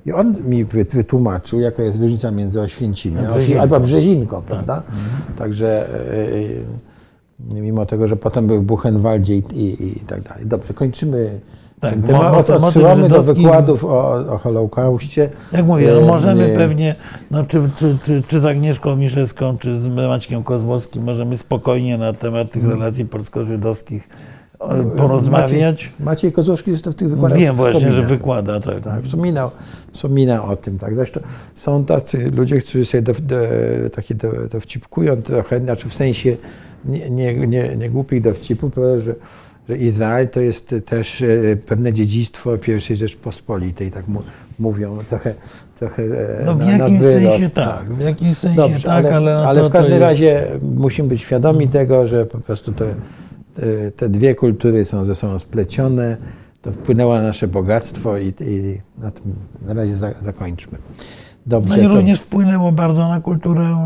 i 0.07 0.12
on 0.12 0.36
mi 0.44 0.64
wytłumaczył, 0.64 1.61
jaka 1.61 1.82
jest 1.82 2.00
różnica 2.00 2.30
między 2.30 2.61
Oświęcimiem 2.61 3.24
a 3.61 3.80
Brzezinką, 3.80 4.36
tak. 4.36 4.44
prawda? 4.44 4.76
Mhm. 4.76 5.36
Także 5.38 5.88
mimo 7.55 7.86
tego, 7.86 8.09
że 8.09 8.16
potem 8.16 8.46
był 8.46 8.62
w 8.62 8.64
Buchenwaldzie 8.64 9.36
i, 9.36 9.42
i, 9.53 9.96
i 9.96 10.00
tak 10.00 10.22
dalej. 10.22 10.46
Dobrze, 10.46 10.74
kończymy 10.74 11.40
tak, 11.83 11.95
temat, 12.07 12.51
odsyłamy 12.51 13.09
do 13.09 13.22
wykładów 13.22 13.85
o, 13.85 14.14
o 14.28 14.39
Holokauście. 14.39 15.30
Jak 15.53 15.66
mówię, 15.66 15.93
no 16.01 16.07
możemy 16.07 16.49
nie... 16.49 16.57
pewnie, 16.57 16.95
no, 17.30 17.45
czy, 17.45 17.70
czy, 17.76 17.99
czy, 18.05 18.22
czy 18.28 18.41
z 18.41 18.45
Agnieszką 18.45 18.97
Miszewską, 18.97 19.59
czy 19.59 19.78
z 19.78 19.89
Maćkiem 19.89 20.43
Kozłowskim 20.43 21.05
możemy 21.05 21.39
spokojnie 21.39 21.99
na 21.99 22.12
temat 22.12 22.51
tych 22.51 22.62
hmm. 22.62 22.80
relacji 22.80 23.05
polsko-żydowskich 23.05 24.09
porozmawiać. 24.97 25.74
Maciej, 25.74 25.93
Maciej 26.01 26.33
Kozłowski 26.33 26.70
jest 26.70 26.89
w 26.89 26.95
tych 26.95 27.11
wykładach. 27.11 27.39
Wiem 27.39 27.57
właśnie, 27.57 27.93
że 27.93 28.03
wykłada, 28.03 28.61
tak. 28.61 28.80
tak 28.80 29.05
wspominał, 29.05 29.51
wspominał 29.93 30.51
o 30.51 30.57
tym. 30.57 30.78
Tak. 30.78 30.95
Zresztą 30.95 31.20
są 31.55 31.85
tacy 31.85 32.30
ludzie, 32.30 32.61
którzy 32.61 32.85
sobie 32.85 33.03
do, 33.03 33.12
do, 33.12 33.37
takie 33.95 34.14
do, 34.14 34.28
dowcipkują 34.51 35.22
trochę, 35.22 35.61
znaczy 35.61 35.89
w 35.89 35.95
sensie 35.95 36.37
nie, 36.85 37.11
nie, 37.11 37.47
nie, 37.47 37.76
nie 37.76 37.91
głupich 37.91 38.22
dowcipów, 38.22 38.72
że 38.99 39.14
że 39.68 39.78
Izrael 39.78 40.28
to 40.28 40.40
jest 40.40 40.74
też 40.86 41.22
e, 41.22 41.56
pewne 41.56 41.92
dziedzictwo 41.92 42.58
pierwszej 42.58 42.96
Rzeczpospolitej, 42.96 43.90
tak 43.90 44.04
mówią, 44.58 44.98
trochę, 45.08 45.34
trochę 45.78 46.02
e, 46.02 46.44
No 46.44 46.54
w 46.54 46.66
jakimś 46.66 47.02
sensie 47.02 47.50
tak, 47.50 47.94
w 47.94 48.00
jakimś 48.00 48.36
sensie 48.36 48.56
Dobrze, 48.56 48.88
tak, 48.88 49.06
ale, 49.06 49.14
ale, 49.14 49.46
ale 49.46 49.68
w 49.68 49.72
każdym 49.72 49.92
jest... 49.92 50.02
razie 50.02 50.46
musimy 50.76 51.08
być 51.08 51.22
świadomi 51.22 51.68
tego, 51.68 52.06
że 52.06 52.26
po 52.26 52.38
prostu 52.38 52.72
te, 52.72 52.94
te, 53.54 53.90
te, 53.90 54.08
dwie 54.08 54.34
kultury 54.34 54.84
są 54.84 55.04
ze 55.04 55.14
sobą 55.14 55.38
splecione, 55.38 56.16
to 56.62 56.72
wpłynęło 56.72 57.14
na 57.14 57.22
nasze 57.22 57.48
bogactwo 57.48 58.18
i, 58.18 58.34
i 58.40 58.80
na 58.98 59.10
tym 59.10 59.34
na 59.66 59.74
razie 59.74 59.96
za, 59.96 60.10
zakończmy. 60.20 60.78
Dobrze, 61.46 61.76
no 61.76 61.82
i 61.82 61.86
to... 61.86 61.94
również 61.94 62.20
wpłynęło 62.20 62.72
bardzo 62.72 63.08
na 63.08 63.20
kulturę 63.20 63.76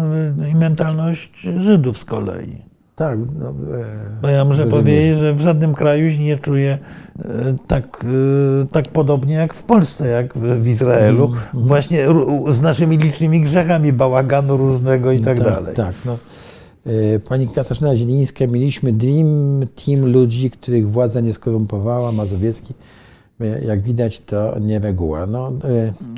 i 0.52 0.54
mentalność 0.54 1.46
Żydów 1.60 1.98
z 1.98 2.04
kolei. 2.04 2.65
Tak. 2.96 3.18
No, 3.38 3.48
e, 3.48 3.54
Bo 4.22 4.28
ja 4.28 4.44
muszę 4.44 4.66
powiedzieć, 4.66 5.18
że 5.18 5.34
w 5.34 5.40
żadnym 5.40 5.74
kraju 5.74 6.10
się 6.10 6.18
nie 6.18 6.38
czuję 6.38 6.78
e, 7.18 7.56
tak, 7.66 8.04
e, 8.04 8.66
tak 8.66 8.88
podobnie 8.88 9.34
jak 9.34 9.54
w 9.54 9.62
Polsce, 9.62 10.08
jak 10.08 10.38
w, 10.38 10.66
Izraelu. 10.66 11.24
Mhm, 11.24 11.66
Właśnie 11.66 12.06
ru- 12.06 12.52
z 12.52 12.60
naszymi 12.60 12.98
licznymi 12.98 13.40
grzechami, 13.40 13.92
bałaganu 13.92 14.56
różnego 14.56 15.12
i 15.12 15.20
tak, 15.20 15.40
dalej. 15.40 15.74
Tak, 15.74 15.94
no. 16.04 16.18
Pani 17.28 17.48
Katarzyna 17.48 17.96
Zielińska, 17.96 18.46
mieliśmy 18.46 18.92
dream 18.92 19.60
team 19.86 20.12
ludzi, 20.12 20.50
których 20.50 20.90
władza 20.90 21.20
nie 21.20 21.32
skorumpowała, 21.32 22.12
Mazowiecki. 22.12 22.74
Jak 23.66 23.82
widać, 23.82 24.20
to 24.20 24.58
nie 24.60 24.78
reguła. 24.78 25.26
No, 25.26 25.52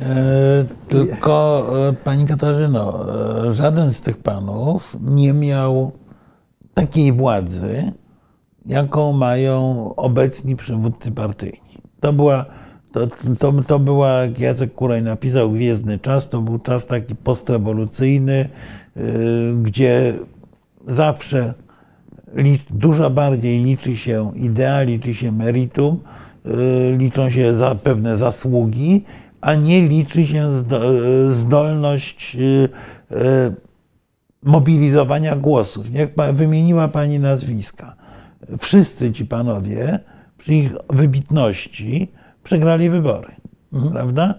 e, 0.03 0.65
tylko 0.89 1.67
Pani 2.05 2.27
Katarzyno, 2.27 3.07
żaden 3.53 3.93
z 3.93 4.01
tych 4.01 4.17
panów 4.17 4.97
nie 5.01 5.33
miał 5.33 5.93
takiej 6.81 7.13
władzy, 7.13 7.93
jaką 8.67 9.13
mają 9.13 9.95
obecni 9.97 10.57
przywódcy 10.57 11.11
partyjni. 11.11 11.79
To 12.01 12.13
była, 12.13 12.45
to, 12.93 13.07
to, 13.39 13.53
to 13.67 13.79
była, 13.79 14.11
jak 14.11 14.39
Jacek 14.39 14.75
Kuraj 14.75 15.03
napisał, 15.03 15.51
gwiezdny 15.51 15.99
czas, 15.99 16.29
to 16.29 16.41
był 16.41 16.59
czas 16.59 16.87
taki 16.87 17.17
postrewolucyjny, 17.17 18.49
y, 18.97 19.55
gdzie 19.63 20.15
zawsze 20.87 21.55
dużo 22.71 23.11
bardziej 23.11 23.59
liczy 23.59 23.97
się 23.97 24.33
idea, 24.37 24.83
liczy 24.83 25.15
się 25.15 25.33
meritum, 25.33 26.01
y, 26.47 26.97
liczą 26.97 27.31
się 27.31 27.55
za 27.55 27.75
pewne 27.75 28.17
zasługi, 28.17 29.05
a 29.41 29.55
nie 29.55 29.89
liczy 29.89 30.27
się 30.27 30.53
zdo, 30.53 31.05
y, 31.05 31.35
zdolność 31.35 32.37
mobilizowania 34.43 35.37
głosów. 35.37 35.87
Pa- 36.17 36.33
wymieniła 36.33 36.89
Pani 36.89 37.19
nazwiska. 37.19 37.97
Wszyscy 38.59 39.13
ci 39.13 39.27
panowie 39.27 39.99
przy 40.39 40.55
ich 40.55 40.73
wybitności 40.91 42.13
przegrali 42.43 42.91
wybory, 42.91 43.35
prawda? 43.93 44.35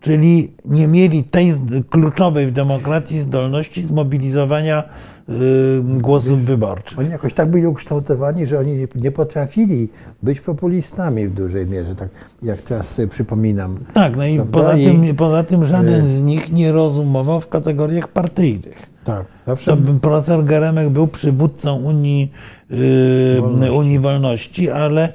Czyli 0.00 0.52
nie 0.64 0.86
mieli 0.88 1.24
tej 1.24 1.54
kluczowej 1.90 2.46
w 2.46 2.52
demokracji 2.52 3.20
zdolności 3.20 3.82
zmobilizowania 3.86 4.84
y, 5.28 5.82
głosów 6.00 6.44
wyborczych. 6.44 6.98
oni 6.98 7.10
jakoś 7.10 7.34
tak 7.34 7.50
byli 7.50 7.66
ukształtowani, 7.66 8.46
że 8.46 8.58
oni 8.58 8.86
nie- 8.96 9.10
potrafili 9.12 9.88
być 10.22 10.40
populistami 10.40 11.28
w 11.28 11.34
dużej 11.34 11.66
mierze, 11.66 11.94
tak 11.94 12.08
jak 12.42 12.62
teraz 12.62 12.94
sobie 12.94 13.08
przypominam. 13.08 13.78
Tak, 13.94 14.16
no 14.16 14.26
i 14.26 14.36
Prawda? 14.36 14.58
poza 14.60 14.76
I- 14.76 14.84
tym, 14.84 15.16
poza 15.16 15.42
tym 15.44 15.66
żaden 15.66 16.00
y- 16.04 16.06
z 16.06 16.22
nich 16.22 16.52
nie 16.52 16.72
rozumował 16.72 17.40
w 17.40 17.48
kategoriach 17.48 18.08
partyjnych. 18.08 18.92
Tak, 19.04 19.26
To 19.26 19.32
zawsze 19.46 19.76
by- 19.76 20.00
profesor 20.00 20.44
Geremek 20.44 20.88
był 20.90 21.06
przywódcą 21.08 21.76
Unii, 21.82 22.32
yy, 22.70 23.40
Wolności. 23.40 23.70
Unii 23.76 23.98
Wolności, 23.98 24.70
ale, 24.70 25.08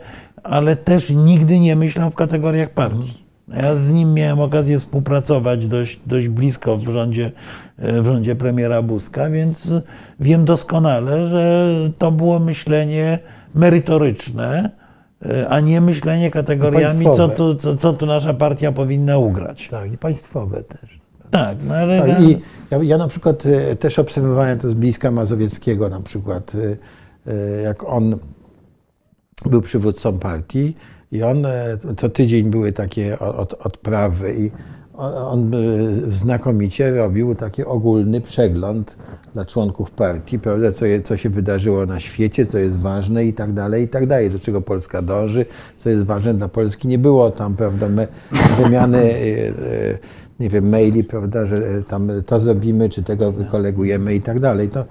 ale 0.43 0.75
też 0.75 1.09
nigdy 1.09 1.59
nie 1.59 1.75
myślał 1.75 2.11
w 2.11 2.15
kategoriach 2.15 2.69
partii. 2.69 3.26
Ja 3.47 3.75
z 3.75 3.93
nim 3.93 4.13
miałem 4.13 4.39
okazję 4.39 4.79
współpracować 4.79 5.67
dość, 5.67 5.99
dość 6.05 6.27
blisko 6.27 6.77
w 6.77 6.89
rządzie, 6.89 7.31
w 7.77 8.05
rządzie 8.05 8.35
premiera 8.35 8.81
Buzka, 8.81 9.29
więc 9.29 9.71
wiem 10.19 10.45
doskonale, 10.45 11.27
że 11.27 11.73
to 11.97 12.11
było 12.11 12.39
myślenie 12.39 13.19
merytoryczne, 13.55 14.69
yy, 15.25 15.49
a 15.49 15.59
nie 15.59 15.81
myślenie 15.81 16.31
kategoriami, 16.31 17.05
co 17.15 17.29
tu, 17.29 17.55
co, 17.55 17.77
co 17.77 17.93
tu 17.93 18.05
nasza 18.05 18.33
partia 18.33 18.71
powinna 18.71 19.17
ugrać. 19.17 19.67
tak, 19.71 19.93
i 19.93 19.97
państwowe 19.97 20.63
też. 20.63 20.99
Tak, 21.31 21.57
no 21.67 21.75
ale 21.75 21.99
Tak, 21.99 22.21
I 22.21 22.41
ja, 22.71 22.77
ja 22.83 22.97
na 22.97 23.07
przykład 23.07 23.45
e, 23.45 23.75
też 23.75 23.99
obserwowałem 23.99 24.59
to 24.59 24.69
z 24.69 24.73
bliska 24.73 25.11
Mazowieckiego 25.11 25.89
na 25.89 25.99
przykład, 25.99 26.51
e, 26.55 26.77
e, 27.31 27.61
jak 27.61 27.83
on 27.83 28.17
był 29.45 29.61
przywódcą 29.61 30.19
partii 30.19 30.75
i 31.11 31.23
on, 31.23 31.45
e, 31.45 31.77
co 31.97 32.09
tydzień 32.09 32.49
były 32.49 32.73
takie 32.73 33.19
od, 33.19 33.53
odprawy 33.53 34.35
i 34.37 34.51
on, 34.97 35.51
e, 35.53 35.59
znakomicie 35.93 36.91
robił 36.91 37.35
taki 37.35 37.63
ogólny 37.63 38.21
przegląd 38.21 38.97
dla 39.33 39.45
członków 39.45 39.91
partii, 39.91 40.39
prawda, 40.39 40.71
co, 40.71 40.85
je, 40.85 41.01
co 41.01 41.17
się 41.17 41.29
wydarzyło 41.29 41.85
na 41.85 41.99
świecie, 41.99 42.45
co 42.45 42.57
jest 42.57 42.79
ważne 42.79 43.25
i 43.25 43.33
tak 43.33 43.53
dalej, 43.53 43.83
i 43.83 43.87
tak 43.87 44.07
dalej, 44.07 44.31
do 44.31 44.39
czego 44.39 44.61
Polska 44.61 45.01
dąży, 45.01 45.45
co 45.77 45.89
jest 45.89 46.05
ważne 46.05 46.33
dla 46.33 46.47
Polski. 46.47 46.87
Nie 46.87 46.97
było 46.97 47.31
tam, 47.31 47.55
prawda, 47.55 47.87
wymiany, 48.63 48.97
e, 48.97 49.97
nie 50.39 50.49
wiem, 50.49 50.69
maili, 50.69 51.03
prawda, 51.03 51.45
że 51.45 51.83
tam 51.87 52.11
to 52.25 52.39
zrobimy, 52.39 52.89
czy 52.89 53.03
tego 53.03 53.31
wykolegujemy 53.31 54.15
i 54.15 54.21
tak 54.21 54.39
dalej. 54.39 54.69
To, 54.69 54.85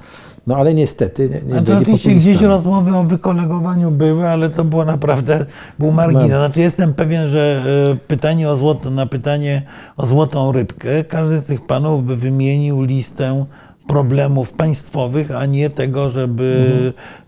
no 0.47 0.57
ale 0.57 0.75
niestety 0.75 1.29
nie, 1.29 1.61
nie 1.63 1.79
oczywiście 1.79 2.11
gdzieś 2.15 2.41
rozmowy 2.41 2.97
o 2.97 3.03
wykolegowaniu 3.03 3.91
były, 3.91 4.29
ale 4.29 4.51
to 4.51 4.65
było 4.65 4.85
naprawdę, 4.85 5.47
był 5.79 5.93
margines. 5.93 6.31
No. 6.31 6.47
Znaczy 6.47 6.61
jestem 6.61 6.95
pewien, 6.95 7.29
że 7.29 7.63
e, 7.93 7.97
pytanie 8.09 8.51
o 8.51 8.57
złoto, 8.57 8.91
na 8.91 9.07
pytanie 9.07 9.63
o 9.97 10.07
złotą 10.07 10.53
rybkę, 10.53 11.05
każdy 11.05 11.39
z 11.39 11.45
tych 11.45 11.67
panów 11.67 12.05
by 12.05 12.17
wymienił 12.17 12.83
listę 12.83 13.45
problemów 13.89 14.53
państwowych, 14.53 15.31
a 15.31 15.47
nie 15.47 15.71
tego, 15.71 16.11
żeby 16.11 16.67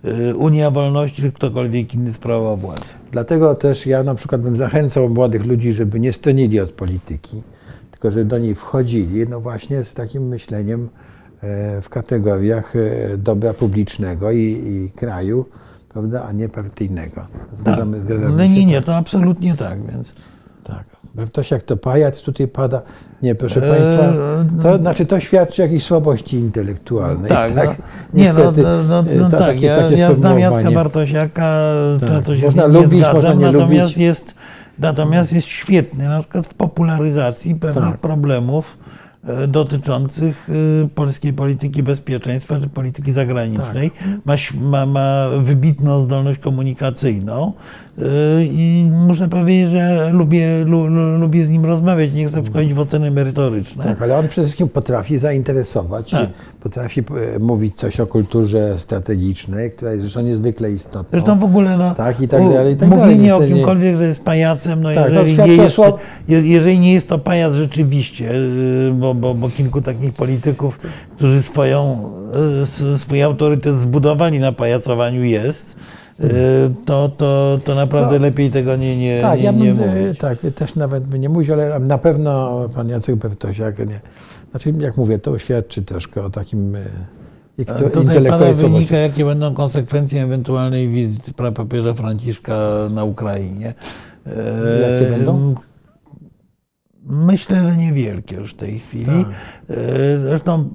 Mhm. 0.04 0.30
e, 0.30 0.34
Unia 0.34 0.70
Wolności 0.70 1.22
czy 1.22 1.32
ktokolwiek 1.32 1.94
inny 1.94 2.12
sprawował 2.12 2.56
władzę. 2.56 2.92
Dlatego 3.12 3.54
też 3.54 3.86
ja 3.86 4.02
na 4.02 4.14
przykład 4.14 4.40
bym 4.40 4.56
zachęcał 4.56 5.08
młodych 5.08 5.46
ludzi, 5.46 5.72
żeby 5.72 6.00
nie 6.00 6.12
stronili 6.12 6.60
od 6.60 6.72
polityki, 6.72 7.42
tylko 7.90 8.10
żeby 8.10 8.24
do 8.24 8.38
niej 8.38 8.54
wchodzili, 8.54 9.28
no 9.28 9.40
właśnie 9.40 9.84
z 9.84 9.94
takim 9.94 10.28
myśleniem 10.28 10.88
w 11.82 11.86
kategoriach 11.90 12.76
e, 12.76 13.16
dobra 13.18 13.54
publicznego 13.54 14.30
i, 14.30 14.38
i 14.66 14.90
kraju, 14.98 15.44
prawda, 15.88 16.22
a 16.28 16.32
nie 16.32 16.48
partyjnego. 16.48 17.26
Zgadzamy, 17.54 18.00
zgadzamy 18.00 18.36
No 18.36 18.42
się. 18.42 18.48
nie, 18.48 18.66
nie, 18.66 18.80
to 18.82 18.96
absolutnie 18.96 19.54
tak, 19.56 19.86
więc... 19.92 20.14
Tak. 20.64 20.84
Ktoś 21.26 21.50
to 21.66 21.76
pajac 21.76 22.22
tutaj 22.22 22.48
pada. 22.48 22.82
Nie, 23.22 23.34
proszę 23.34 23.62
Eee, 23.62 23.70
Państwa, 23.70 24.12
no- 24.56 24.62
to 24.62 24.78
znaczy 24.78 25.06
to 25.06 25.20
świadczy 25.20 25.62
o 25.62 25.64
jakiejś 25.64 25.82
słabości 25.84 26.36
intelektualnej. 26.36 27.28
Tak, 27.28 27.54
no, 27.54 27.62
nie, 27.62 27.72
no, 27.72 27.78
niestety, 28.14 28.62
no, 28.62 28.82
no, 28.88 29.10
e, 29.10 29.14
no 29.16 29.30
ta- 29.30 29.38
tak, 29.38 29.46
takie- 29.48 29.66
ja, 29.66 29.76
takie 29.76 29.96
ja 29.96 30.14
znam 30.14 30.38
Jacka. 30.38 30.70
Bartosiaka, 30.70 31.60
Tak. 32.00 32.24
to, 32.24 32.36
się 32.36 32.42
Można 32.46 32.62
z 32.62 32.66
nim 32.72 32.74
lubić, 32.74 32.92
nie 32.92 32.98
zgadzam, 32.98 33.14
można 33.14 33.34
nie 33.34 33.44
natomiast 33.52 33.70
lubić. 33.82 33.96
jest, 33.96 34.34
natomiast 34.78 35.32
jest 35.32 35.46
świetny 35.46 36.08
na 36.08 36.20
przykład 36.20 36.46
w 36.46 36.54
popularyzacji 36.54 37.54
pewnych 37.54 37.90
Tak. 37.90 38.00
problemów 38.00 38.78
e, 38.86 38.87
dotyczących 39.48 40.48
e, 40.84 40.88
polskiej 40.88 41.32
polityki 41.32 41.82
bezpieczeństwa 41.82 42.58
czy 42.58 42.68
polityki 42.68 43.12
zagranicznej. 43.12 43.90
Tak. 43.90 44.08
Ma, 44.24 44.34
ś- 44.34 44.54
ma, 44.60 44.86
ma 44.86 45.28
wybitną 45.42 46.00
zdolność 46.00 46.40
komunikacyjną 46.40 47.52
e, 47.98 48.02
i 48.44 48.90
muszę 49.06 49.28
powiedzieć, 49.28 49.70
że 49.70 50.10
lubię, 50.12 50.64
lu, 50.64 50.86
lu, 50.86 51.18
lubię 51.18 51.44
z 51.44 51.50
nim 51.50 51.64
rozmawiać, 51.64 52.12
nie 52.12 52.26
chcę 52.28 52.42
wchodzić 52.42 52.74
w 52.74 52.78
oceny 52.78 53.10
merytoryczne. 53.10 53.84
Tak, 53.84 54.02
ale 54.02 54.18
on 54.18 54.28
przede 54.28 54.46
wszystkim 54.46 54.68
potrafi 54.68 55.18
zainteresować, 55.18 56.10
Tak. 56.10 56.28
potrafi 56.60 57.00
e, 57.36 57.38
mówić 57.38 57.74
coś 57.74 58.00
o 58.00 58.06
kulturze 58.06 58.78
strategicznej, 58.78 59.70
która 59.70 59.90
jest 59.90 60.02
zresztą 60.02 60.20
niezwykle 60.20 60.70
istotna. 60.72 61.08
Zresztą 61.10 61.38
w 61.38 61.44
ogóle 61.44 61.76
no, 61.76 61.94
Tak, 61.94 62.20
i 62.20 62.28
tak 62.28 62.52
dalej, 62.52 62.74
i 62.74 62.76
tak 62.76 62.88
mówienie 62.88 63.28
dalej. 63.30 63.52
o 63.52 63.54
kimkolwiek, 63.56 63.96
że 63.96 64.04
jest 64.04 64.24
pajacem, 64.24 64.82
no 64.82 64.94
Tak, 64.94 65.12
no 65.12 65.20
jeżeli, 65.20 65.32
świadczy 65.34 65.56
nie 65.56 65.62
jest, 65.62 65.78
jeżeli 66.46 66.78
nie 66.78 66.92
jest 66.92 67.08
to 67.08 67.18
pajac 67.18 67.52
rzeczywiście, 67.54 68.24
yy, 68.24 69.07
bo, 69.14 69.14
bo, 69.14 69.34
bo 69.34 69.50
kilku 69.50 69.82
takich 69.82 70.14
polityków, 70.14 70.78
którzy 71.16 71.42
swoją, 71.42 72.10
s- 72.62 73.00
swój 73.00 73.22
autorytet 73.22 73.74
zbudowali 73.78 74.38
na 74.40 74.52
pajacowaniu 74.52 75.24
jest, 75.24 75.76
yy, 76.18 76.28
to, 76.84 77.08
to, 77.08 77.58
to 77.64 77.74
naprawdę 77.74 78.16
No. 78.18 78.22
lepiej 78.22 78.50
tego 78.50 78.76
nie, 78.76 78.96
nie, 78.96 79.20
Tak, 79.20 79.38
nie, 79.38 79.44
ja 79.44 79.52
nie 79.52 79.74
bym, 79.74 79.82
e, 79.88 80.02
mówić. 80.02 80.18
tak, 80.18 80.38
też 80.54 80.74
nawet 80.74 81.04
by 81.06 81.18
nie 81.18 81.28
mówił, 81.28 81.54
ale 81.54 81.78
na 81.80 81.98
pewno 81.98 82.60
pan 82.74 82.88
Jacek 82.88 83.16
Bertosiak, 83.16 83.78
nie. 83.78 84.00
Znaczy, 84.50 84.74
jak 84.80 84.96
mówię, 84.96 85.18
to 85.18 85.38
świadczy 85.38 85.82
troszkę 85.82 86.24
o 86.24 86.30
takim 86.30 86.74
e, 86.76 86.84
Tutaj 87.92 88.24
pana 88.26 88.52
wynika, 88.52 88.96
jakie 88.96 89.24
będą 89.24 89.54
konsekwencje 89.54 90.22
ewentualnej 90.22 90.88
wizyty 90.88 91.32
papieża 91.54 91.94
Franciszka 91.94 92.58
na 92.90 93.04
Ukrainie. 93.04 93.74
Jakie 94.26 95.06
E, 95.08 95.10
będą? 95.10 95.54
Myślę, 97.08 97.64
że 97.64 97.76
niewielkie 97.76 98.36
już 98.36 98.52
w 98.52 98.56
tej 98.56 98.78
chwili. 98.78 99.06
Tak. 99.06 99.26
E, 99.76 100.18
Zresztą 100.18 100.68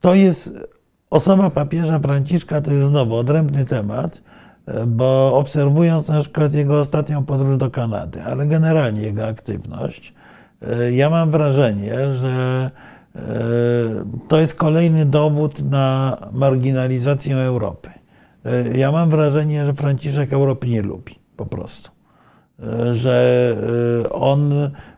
to 0.00 0.14
jest 0.14 0.68
osoba 1.10 1.50
papieża 1.50 1.98
Franciszka, 1.98 2.60
to 2.60 2.72
jest 2.72 2.84
znowu 2.84 3.16
odrębny 3.16 3.64
temat, 3.64 4.22
e, 4.66 4.86
bo 4.86 5.38
obserwując 5.38 6.08
na 6.08 6.20
przykład 6.20 6.54
jego 6.54 6.80
ostatnią 6.80 7.24
podróż 7.24 7.56
do 7.56 7.70
Kanady, 7.70 8.22
ale 8.22 8.46
generalnie 8.46 9.02
jego 9.02 9.26
aktywność, 9.26 10.14
e, 10.62 10.92
ja 10.92 11.10
mam 11.10 11.30
wrażenie, 11.30 12.12
że 12.16 12.70
to 14.28 14.40
jest 14.40 14.54
kolejny 14.54 15.06
dowód 15.06 15.70
na 15.70 16.16
marginalizację 16.32 17.36
Europy. 17.36 17.90
Ja 18.74 18.92
mam 18.92 19.10
wrażenie, 19.10 19.66
że 19.66 19.74
Franciszek 19.74 20.32
Europy 20.32 20.68
nie 20.68 20.82
lubi 20.82 21.18
po 21.36 21.46
prostu. 21.46 21.95
E, 22.62 22.94
Że 22.94 23.56
e, 24.04 24.10
on 24.10 24.48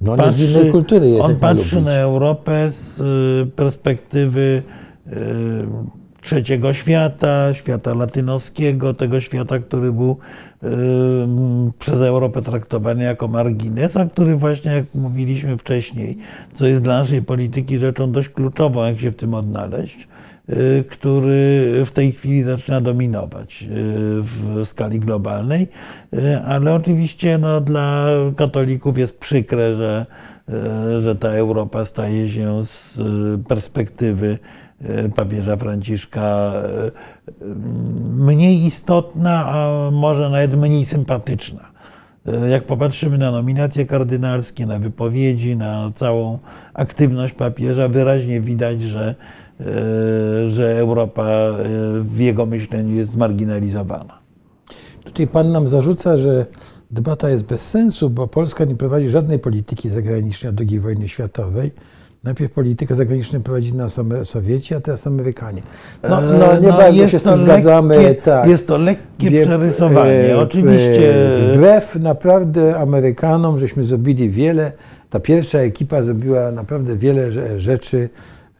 No, 0.00 0.12
on 0.12 0.18
jak 0.18 1.24
on 1.24 1.36
patrzy 1.36 1.80
na 1.80 1.92
Europę 1.92 2.70
z 2.70 3.00
y, 3.00 3.50
perspektywy 3.56 4.62
trzeciego 6.22 6.74
świata, 6.74 7.54
świata 7.54 7.94
latynoskiego, 7.94 8.94
tego 8.94 9.20
świata, 9.20 9.58
który 9.58 9.92
był 9.92 10.16
przez 11.78 12.00
Europę 12.00 12.42
traktowany 12.42 13.04
jako 13.04 13.28
margines, 13.28 13.96
a 13.96 14.06
który 14.06 14.36
właśnie, 14.36 14.72
jak 14.72 14.94
mówiliśmy 14.94 15.58
wcześniej, 15.58 16.18
co 16.52 16.66
jest 16.66 16.82
dla 16.82 16.98
naszej 16.98 17.22
polityki 17.22 17.78
rzeczą 17.78 18.12
dość 18.12 18.28
kluczową, 18.28 18.84
jak 18.84 19.00
się 19.00 19.10
w 19.10 19.16
tym 19.16 19.34
odnaleźć, 19.34 20.08
który 20.90 21.72
w 21.84 21.90
tej 21.90 22.12
chwili 22.12 22.42
zaczyna 22.42 22.80
dominować 22.80 23.62
y, 23.62 23.66
w 24.22 24.60
skali 24.64 25.00
globalnej, 25.00 25.68
ale 26.46 26.74
oczywiście 26.74 27.38
no, 27.38 27.60
dla 27.60 28.06
katolików 28.36 28.98
jest 28.98 29.18
przykre, 29.18 29.74
że, 29.74 30.06
że 31.02 31.16
ta 31.16 31.28
Europa 31.28 31.84
staje 31.84 32.30
się 32.30 32.66
z 32.66 33.00
perspektywy 33.48 34.38
papieża 35.16 35.56
Franciszka 35.56 36.52
mniej 38.10 38.66
istotna, 38.66 39.46
a 39.46 39.90
może 39.90 40.30
nawet 40.30 40.54
mniej 40.54 40.86
sympatyczna. 40.86 41.77
E, 42.32 42.48
jak 42.48 42.64
popatrzymy 42.64 43.18
na 43.18 43.30
nominacje 43.30 43.86
kardynalskie, 43.86 44.66
na 44.66 44.78
wypowiedzi, 44.78 45.56
na 45.56 45.90
całą 45.94 46.38
aktywność 46.74 47.34
papieża, 47.34 47.88
wyraźnie 47.88 48.40
widać, 48.40 48.82
że, 48.82 49.14
że 50.48 50.78
Europa 50.78 51.28
w 52.00 52.18
jego 52.18 52.46
myśleniu 52.46 52.94
jest 52.94 53.10
zmarginalizowana. 53.10 54.18
Tutaj 55.04 55.26
pan 55.26 55.52
nam 55.52 55.68
zarzuca, 55.68 56.18
że 56.18 56.46
debata 56.90 57.28
jest 57.28 57.44
bez 57.44 57.70
sensu, 57.70 58.10
bo 58.10 58.26
Polska 58.26 58.64
nie 58.64 58.74
prowadzi 58.74 59.08
żadnej 59.08 59.38
polityki 59.38 59.88
zagranicznej 59.88 60.50
od 60.52 60.60
II 60.60 60.80
wojny 60.80 61.08
światowej 61.08 61.72
Najpierw 62.24 62.52
politykę 62.52 62.94
zagraniczną 62.94 63.42
prowadzić 63.42 63.72
na 63.72 63.86
Sowieci, 64.24 64.74
a 64.74 64.80
teraz 64.80 65.06
Amerykanie. 65.06 65.62
No, 66.02 66.20
no, 66.20 66.38
no 66.38 66.60
nie 66.60 66.68
no, 66.68 66.76
bardzo 66.76 67.08
się 67.08 67.18
z 67.18 67.22
tym 67.22 67.38
zgadzamy. 67.38 67.96
Lekkie, 67.96 68.22
tak. 68.22 68.48
Jest 68.48 68.66
to 68.66 68.78
lekkie 68.78 69.30
Wie, 69.30 69.46
przerysowanie, 69.46 70.32
e, 70.32 70.38
oczywiście. 70.38 71.14
E, 71.52 71.56
wbrew 71.56 71.96
naprawdę 71.96 72.78
Amerykanom, 72.78 73.58
żeśmy 73.58 73.84
zrobili 73.84 74.30
wiele, 74.30 74.72
ta 75.10 75.20
pierwsza 75.20 75.58
ekipa 75.58 76.02
zrobiła 76.02 76.52
naprawdę 76.52 76.96
wiele 76.96 77.32
rzeczy 77.60 78.08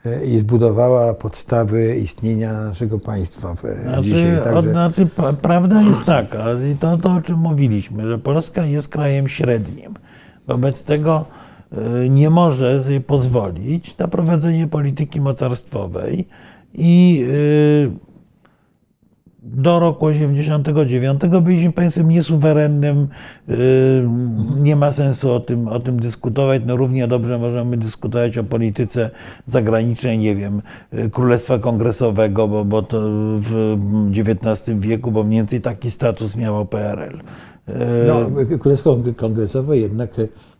e, 0.06 0.24
i 0.24 0.38
zbudowała 0.38 1.14
podstawy 1.14 1.96
istnienia 1.96 2.52
naszego 2.52 2.98
państwa 2.98 3.54
znaczy, 3.82 4.02
dzisiaj. 4.02 4.38
Także... 4.44 4.70
Znaczy, 4.70 5.08
prawda 5.42 5.82
jest 5.82 6.04
taka, 6.04 6.44
i 6.72 6.76
to, 6.76 6.96
to 6.96 7.12
o 7.12 7.20
czym 7.20 7.36
mówiliśmy, 7.36 8.10
że 8.10 8.18
Polska 8.18 8.64
jest 8.64 8.88
krajem 8.88 9.28
średnim. 9.28 9.94
Wobec 10.46 10.84
tego 10.84 11.24
E, 11.34 11.37
nie 12.10 12.30
może 12.30 12.84
sobie 12.84 13.00
pozwolić 13.00 13.96
na 13.98 14.08
prowadzenie 14.08 14.66
polityki 14.66 15.20
mocarstwowej 15.20 16.28
i 16.74 17.24
e, 17.94 18.08
do 19.42 19.80
roku 19.80 20.06
89 20.06 21.20
byliśmy 21.42 21.72
państwem 21.72 22.08
niesuwerennym. 22.08 23.08
E, 23.48 23.54
nie 24.56 24.76
ma 24.76 24.92
sensu 24.92 25.32
o 25.32 25.40
tym, 25.40 25.68
o 25.68 25.80
tym 25.80 26.00
dyskutować. 26.00 26.62
No 26.66 26.76
równie 26.76 27.08
dobrze 27.08 27.38
możemy 27.38 27.76
dyskutować 27.76 28.38
o 28.38 28.44
polityce 28.44 29.10
zagranicznej, 29.46 30.18
nie 30.18 30.34
wiem, 30.34 30.62
Królestwa 31.12 31.58
Kongresowego, 31.58 32.48
bo, 32.48 32.64
bo 32.64 32.82
to 32.82 33.00
w 33.36 33.78
XIX 34.16 34.78
wieku, 34.78 35.12
bo 35.12 35.22
mniej 35.22 35.40
więcej 35.40 35.60
taki 35.60 35.90
status 35.90 36.36
miało 36.36 36.64
PRL. 36.64 37.18
No, 38.06 38.30
Królestwo 38.58 38.98
Kongresowe 39.16 39.78
jednak 39.78 40.10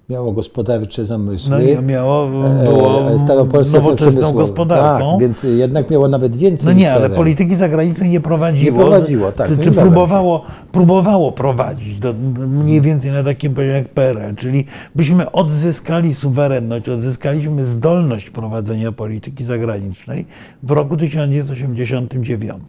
miało 0.09 0.33
gospodarcze 0.33 1.07
zamysły. 1.07 1.51
No 1.51 1.61
i 1.61 1.83
miało, 1.83 2.27
e, 2.27 2.65
było 2.65 3.11
e, 3.11 3.19
Staropolsce 3.19 3.77
nowoczesną 3.77 4.33
gospodarką. 4.33 5.11
Tak, 5.11 5.21
więc 5.21 5.43
jednak 5.43 5.91
miało 5.91 6.09
nawet 6.09 6.37
więcej. 6.37 6.67
No 6.67 6.73
nie, 6.73 6.93
ale 6.93 7.11
polityki 7.11 7.55
zagranicznej 7.55 8.11
nie 8.11 8.21
prowadziło. 8.21 8.73
Nie 8.73 8.79
prowadziło, 8.79 9.33
tak. 9.33 9.49
Czy, 9.49 9.57
czy 9.57 9.73
próbowało, 9.73 10.45
próbowało 10.73 11.33
prowadzić, 11.33 11.99
do, 11.99 12.13
mniej 12.49 12.81
więcej 12.81 13.11
na 13.11 13.25
takim 13.25 13.55
poziomie 13.55 13.75
jak 13.75 13.89
PRL, 13.89 14.35
czyli 14.37 14.65
byśmy 14.95 15.33
odzyskali 15.33 16.15
suwerenność, 16.15 16.89
odzyskaliśmy 16.89 17.65
zdolność 17.65 18.31
prowadzenia 18.31 18.93
polityki 18.93 19.45
zagranicznej 19.45 20.27
w 20.63 20.71
roku 20.71 20.97
1989. 20.97 22.63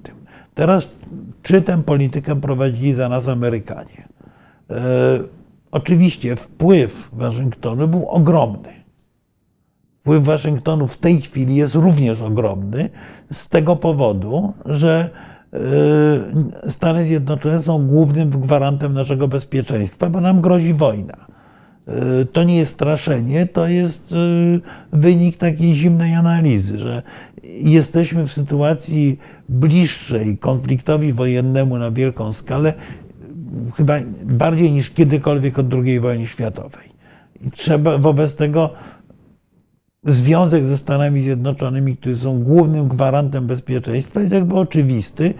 Teraz 0.55 0.87
czy 1.43 1.61
tę 1.61 1.83
politykę 1.83 2.41
prowadzili 2.41 2.93
za 2.93 3.09
nas 3.09 3.27
Amerykanie? 3.27 4.07
Oczywiście 5.71 6.35
wpływ 6.35 7.09
Waszyngtonu 7.13 7.87
był 7.87 8.09
ogromny. 8.09 8.79
Wpływ 9.99 10.23
Waszyngtonu 10.23 10.87
w 10.87 10.97
tej 10.97 11.21
chwili 11.21 11.55
jest 11.55 11.75
również 11.75 12.21
ogromny 12.21 12.89
z 13.31 13.49
tego 13.49 13.75
powodu, 13.75 14.53
że 14.65 15.09
e, 15.53 16.69
Stany 16.71 17.05
Zjednoczone 17.05 17.61
są 17.61 17.87
głównym 17.87 18.29
gwarantem 18.29 18.93
naszego 18.93 19.27
bezpieczeństwa, 19.27 20.09
bo 20.09 20.21
nam 20.21 20.41
grozi 20.41 20.73
wojna. 20.73 21.29
E, 21.87 22.25
to 22.25 22.43
nie 22.43 22.57
jest 22.57 22.73
straszenie, 22.73 23.45
to 23.45 23.67
jest 23.67 24.11
e, 24.11 24.15
wynik 24.97 25.37
takiej 25.37 25.75
zimnej 25.75 26.15
analizy, 26.15 26.77
że 26.77 27.03
jesteśmy 27.43 28.27
w 28.27 28.31
sytuacji 28.31 29.19
bliższej 29.49 30.37
konfliktowi 30.37 31.13
wojennemu 31.13 31.77
na 31.77 31.91
wielką 31.91 32.33
skalę 32.33 32.73
chyba 33.75 33.93
bardziej 34.25 34.71
niż 34.71 34.89
kiedykolwiek 34.89 35.59
od 35.59 35.73
II 35.73 35.99
wojny 35.99 36.27
światowej. 36.27 36.89
I 37.41 37.51
trzeba 37.51 37.97
wobec 37.97 38.35
tego 38.35 38.69
związek 40.05 40.65
ze 40.65 40.77
Stanami 40.77 41.21
Zjednoczonymi, 41.21 41.97
którzy 41.97 42.17
są 42.17 42.39
głównym 42.39 42.87
gwarantem 42.87 43.47
bezpieczeństwa, 43.47 44.21
jest 44.21 44.33
jakby 44.33 44.55
oczywisty. 44.55 45.33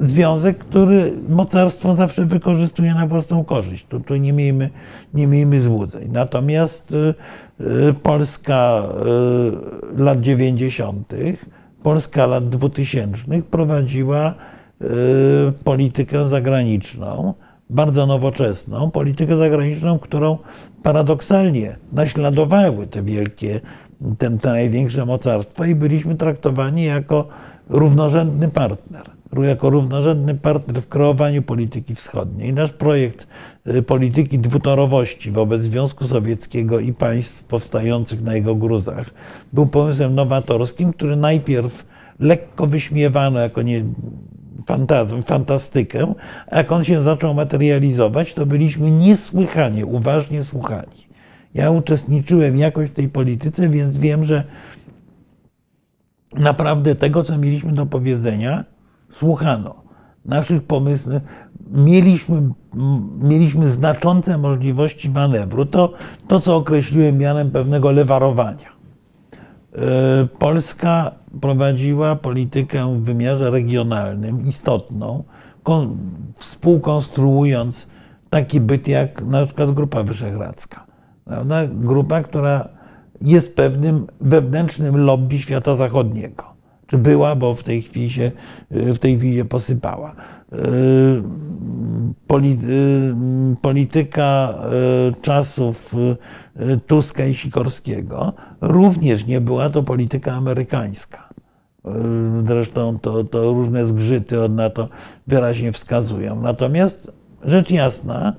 Związek, 0.00 0.58
który 0.58 1.12
mocarstwo 1.28 1.94
zawsze 1.94 2.24
wykorzystuje 2.24 2.94
na 2.94 3.06
własną 3.06 3.44
korzyść. 3.44 3.86
Tu, 3.88 4.00
tu 4.00 4.16
nie, 4.16 4.32
miejmy, 4.32 4.70
nie 5.14 5.26
miejmy 5.26 5.60
złudzeń. 5.60 6.08
Natomiast 6.12 6.92
y, 6.92 7.14
y, 7.60 7.94
Polska 8.02 8.82
y, 9.98 10.02
lat 10.02 10.20
90., 10.20 11.14
Polska 11.82 12.26
lat 12.26 12.48
2000 12.48 13.42
prowadziła 13.50 14.34
politykę 15.64 16.28
zagraniczną 16.28 17.34
bardzo 17.70 18.06
nowoczesną, 18.06 18.90
politykę 18.90 19.36
zagraniczną, 19.36 19.98
którą 19.98 20.38
paradoksalnie 20.82 21.76
naśladowały 21.92 22.86
te 22.86 23.02
wielkie, 23.02 23.60
te, 24.18 24.38
te 24.38 24.48
największe 24.48 25.06
mocarstwa 25.06 25.66
i 25.66 25.74
byliśmy 25.74 26.14
traktowani 26.14 26.84
jako 26.84 27.28
równorzędny 27.68 28.48
partner 28.48 29.18
jako 29.42 29.70
równorzędny 29.70 30.34
partner 30.34 30.82
w 30.82 30.88
kreowaniu 30.88 31.42
polityki 31.42 31.94
wschodniej. 31.94 32.52
Nasz 32.52 32.72
projekt 32.72 33.26
y, 33.66 33.82
polityki 33.82 34.38
dwutorowości 34.38 35.30
wobec 35.30 35.62
Związku 35.62 36.08
Sowieckiego 36.08 36.80
i 36.80 36.92
państw 36.92 37.44
powstających 37.44 38.22
na 38.22 38.34
jego 38.34 38.54
gruzach 38.54 39.10
był 39.52 39.66
pomysłem 39.66 40.14
nowatorskim, 40.14 40.92
który 40.92 41.16
najpierw 41.16 41.86
lekko 42.20 42.66
wyśmiewano 42.66 43.40
jako 43.40 43.62
nie, 43.62 43.84
fantazm, 44.66 45.22
fantastykę, 45.22 46.14
a 46.50 46.56
jak 46.56 46.72
on 46.72 46.84
się 46.84 47.02
zaczął 47.02 47.34
materializować, 47.34 48.34
to 48.34 48.46
byliśmy 48.46 48.90
niesłychanie 48.90 49.86
uważnie 49.86 50.44
słuchani. 50.44 51.08
Ja 51.54 51.70
uczestniczyłem 51.70 52.56
jakoś 52.56 52.90
w 52.90 52.92
tej 52.92 53.08
polityce, 53.08 53.68
więc 53.68 53.98
wiem, 53.98 54.24
że 54.24 54.44
naprawdę 56.34 56.94
tego, 56.94 57.24
co 57.24 57.38
mieliśmy 57.38 57.72
do 57.72 57.86
powiedzenia, 57.86 58.64
słuchano. 59.10 59.74
Naszych 60.24 60.62
pomysłów, 60.62 61.22
mieliśmy, 61.70 62.48
mieliśmy 63.20 63.70
znaczące 63.70 64.38
możliwości 64.38 65.10
manewru. 65.10 65.66
To, 65.66 65.92
to, 66.28 66.40
co 66.40 66.56
określiłem 66.56 67.18
mianem 67.18 67.50
pewnego 67.50 67.90
lewarowania. 67.90 68.77
E, 69.78 70.26
Polska 70.38 71.10
prowadziła 71.40 72.16
politykę 72.16 72.98
w 72.98 73.02
wymiarze 73.02 73.50
regionalnym 73.50 74.48
istotną, 74.48 75.24
współkonstruując 76.36 77.88
taki 78.30 78.60
byt 78.60 78.88
jak 78.88 79.22
na 79.22 79.46
przykład 79.46 79.70
Grupa 79.70 80.02
Wyszehradzka. 80.02 80.86
Prawda? 81.24 81.66
Grupa, 81.66 82.22
która 82.22 82.68
jest 83.20 83.56
pewnym 83.56 84.06
wewnętrznym 84.20 84.96
lobby 84.96 85.38
świata 85.38 85.76
zachodniego. 85.76 86.44
Czy 86.86 86.98
była, 86.98 87.36
bo 87.36 87.54
w 87.54 87.62
tej 87.62 87.82
chwili 87.82 88.10
się, 88.10 88.32
w 88.70 88.98
tej 88.98 89.18
chwili 89.18 89.44
posypała. 89.44 90.14
Y, 90.52 91.22
polityka 93.62 94.54
y, 95.18 95.22
czasów 95.22 95.94
y, 96.60 96.80
Tuska 96.86 97.24
i 97.26 97.34
Sikorskiego 97.34 98.32
również 98.60 99.26
nie 99.26 99.40
była 99.40 99.70
to 99.70 99.82
polityka 99.82 100.32
amerykańska. 100.32 101.28
Zresztą 102.46 102.98
to, 102.98 103.24
to 103.24 103.52
różne 103.52 103.86
zgrzyty 103.86 104.48
na 104.48 104.70
to 104.70 104.88
wyraźnie 105.26 105.72
wskazują. 105.72 106.42
Natomiast 106.42 107.12
rzecz 107.44 107.70
jasna, 107.70 108.32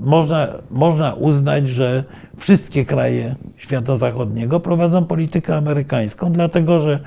można, 0.00 0.48
można 0.70 1.14
uznać, 1.14 1.68
że 1.68 2.04
wszystkie 2.36 2.84
kraje 2.84 3.36
świata 3.56 3.96
zachodniego 3.96 4.60
prowadzą 4.60 5.04
politykę 5.04 5.56
amerykańską, 5.56 6.32
dlatego 6.32 6.80
że 6.80 7.00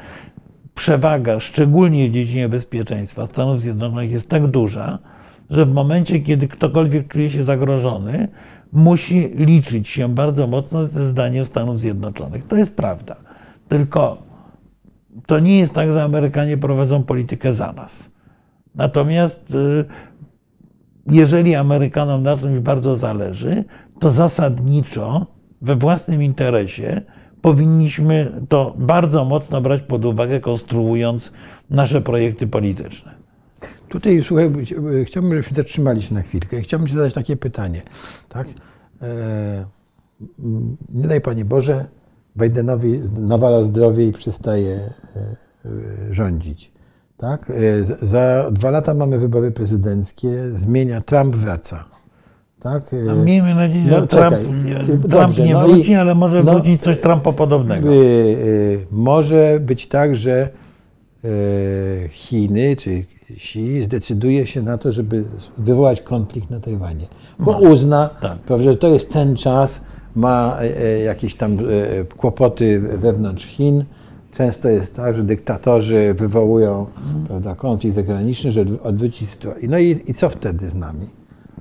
przewaga, 0.75 1.39
szczególnie 1.39 2.09
w 2.09 2.11
dziedzinie 2.11 2.49
bezpieczeństwa 2.49 3.25
Stanów 3.25 3.59
Zjednoczonych 3.59 4.11
jest 4.11 4.29
tak 4.29 4.47
duża, 4.47 4.99
że 5.49 5.65
w 5.65 5.73
momencie, 5.73 6.19
kiedy 6.19 6.47
ktokolwiek 6.47 7.07
czuje 7.07 7.31
się 7.31 7.43
zagrożony, 7.43 8.27
musi 8.71 9.29
liczyć 9.35 9.89
się 9.89 10.15
bardzo 10.15 10.47
mocno 10.47 10.85
ze 10.85 11.05
zdaniem 11.05 11.45
Stanów 11.45 11.79
Zjednoczonych. 11.79 12.47
To 12.47 12.55
jest 12.55 12.75
prawda. 12.75 13.15
Tylko 13.67 14.17
to 15.25 15.39
nie 15.39 15.59
jest 15.59 15.73
tak, 15.73 15.89
że 15.89 16.03
Amerykanie 16.03 16.57
prowadzą 16.57 17.03
politykę 17.03 17.53
za 17.53 17.71
nas. 17.71 18.11
Natomiast 18.75 19.51
y, 19.51 19.85
jeżeli 21.11 21.55
Amerykanom 21.55 22.23
na 22.23 22.37
czymś 22.37 22.59
bardzo 22.59 22.95
zależy, 22.95 23.63
to 23.99 24.09
zasadniczo 24.09 25.27
we 25.61 25.75
własnym 25.75 26.23
interesie 26.23 27.01
powinniśmy 27.45 28.41
to 28.49 28.73
bardzo 28.77 29.25
mocno 29.25 29.61
brać 29.61 29.81
pod 29.81 30.05
uwagę, 30.05 30.39
konstruując 30.39 31.33
nasze 31.69 32.01
projekty 32.01 32.47
polityczne. 32.47 33.11
Tutaj 33.89 34.23
słuchaj, 34.23 34.51
chciałbym, 35.05 35.31
żebyśmy 35.31 35.55
zatrzymali 35.55 36.01
się 36.01 36.13
na 36.13 36.21
chwilkę. 36.21 36.61
Chciałbym 36.61 36.89
zadać 36.89 37.13
takie 37.13 37.37
pytanie. 37.37 37.81
Tak? 38.29 38.47
E, 39.01 39.65
nie 40.93 41.07
daj 41.07 41.21
Panie 41.21 41.45
Boże, 41.45 41.85
Bidenowi 42.37 42.99
nawala 43.19 43.63
zdrowie 43.63 44.07
i 44.07 44.11
przestaje 44.13 44.75
e, 44.75 45.35
rządzić. 46.11 46.71
Tak? 47.17 47.49
E, 47.49 48.05
za 48.07 48.51
dwa 48.51 48.69
lata 48.69 48.93
mamy 48.93 49.19
wybory 49.19 49.51
prezydenckie, 49.51 50.51
zmienia, 50.53 51.01
Trump 51.01 51.35
wraca. 51.35 51.94
Tak? 52.65 52.83
No, 53.05 53.15
miejmy 53.15 53.55
nadzieję, 53.55 53.83
że 53.83 54.01
no, 54.01 54.07
Trump, 54.07 54.35
Trump 54.85 55.07
Dobrze, 55.07 55.43
nie 55.43 55.53
no 55.53 55.67
wróci, 55.67 55.91
i, 55.91 55.95
ale 55.95 56.15
może 56.15 56.43
no, 56.43 56.53
wrócić 56.53 56.81
coś 56.81 56.99
Trumpopodobnego. 56.99 57.89
może 58.91 59.59
być 59.61 59.87
tak, 59.87 60.15
że 60.15 60.49
Chiny 62.09 62.75
czy 62.75 63.05
Xi 63.29 63.83
zdecyduje 63.83 64.47
się 64.47 64.61
na 64.61 64.77
to, 64.77 64.91
żeby 64.91 65.23
wywołać 65.57 66.01
konflikt 66.01 66.49
na 66.49 66.59
Tajwanie, 66.59 67.07
bo 67.39 67.57
uzna, 67.57 68.09
tak. 68.21 68.61
że 68.61 68.75
to 68.75 68.87
jest 68.87 69.13
ten 69.13 69.35
czas, 69.35 69.85
ma 70.15 70.57
jakieś 71.05 71.35
tam 71.35 71.57
kłopoty 72.17 72.79
wewnątrz 72.79 73.45
Chin, 73.45 73.85
Często 74.33 74.69
jest 74.69 74.95
tak, 74.95 75.15
że 75.15 75.23
dyktatorzy 75.23 76.13
wywołują 76.17 76.85
prawda, 77.27 77.55
konflikt 77.55 77.95
zagraniczny, 77.95 78.51
żeby 78.51 78.81
odwrócić 78.81 79.29
sytuację. 79.29 79.67
No 79.69 79.77
i, 79.77 80.01
i 80.07 80.13
co 80.13 80.29
wtedy 80.29 80.69
z 80.69 80.75
nami? 80.75 81.07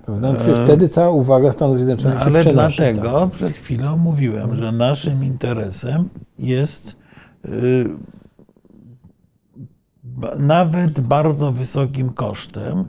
Prawda? 0.07 0.29
E, 0.29 0.65
wtedy 0.65 0.89
cała 0.89 1.11
uwaga 1.11 1.53
Stanów 1.53 1.81
Zjednoczonych 1.81 2.19
no, 2.19 2.25
się 2.25 2.31
Ale 2.31 2.45
dlatego 2.45 3.21
tak. 3.21 3.31
przed 3.31 3.57
chwilą 3.57 3.97
mówiłem, 3.97 4.57
że 4.57 4.73
naszym 4.73 5.25
interesem 5.25 6.09
jest 6.39 6.97
yy, 7.45 7.91
nawet 10.39 11.01
bardzo 11.01 11.53
wysokim 11.53 12.13
kosztem 12.13 12.85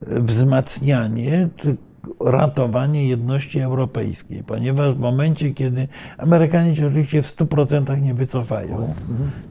wzmacnianie 0.00 1.48
czy 1.56 1.76
ratowanie 2.20 3.08
jedności 3.08 3.60
europejskiej, 3.60 4.42
ponieważ 4.42 4.94
w 4.94 4.98
momencie, 4.98 5.50
kiedy 5.50 5.88
Amerykanie 6.18 6.76
się 6.76 6.86
oczywiście 6.86 7.22
w 7.22 7.36
100% 7.36 8.02
nie 8.02 8.14
wycofają, 8.14 8.94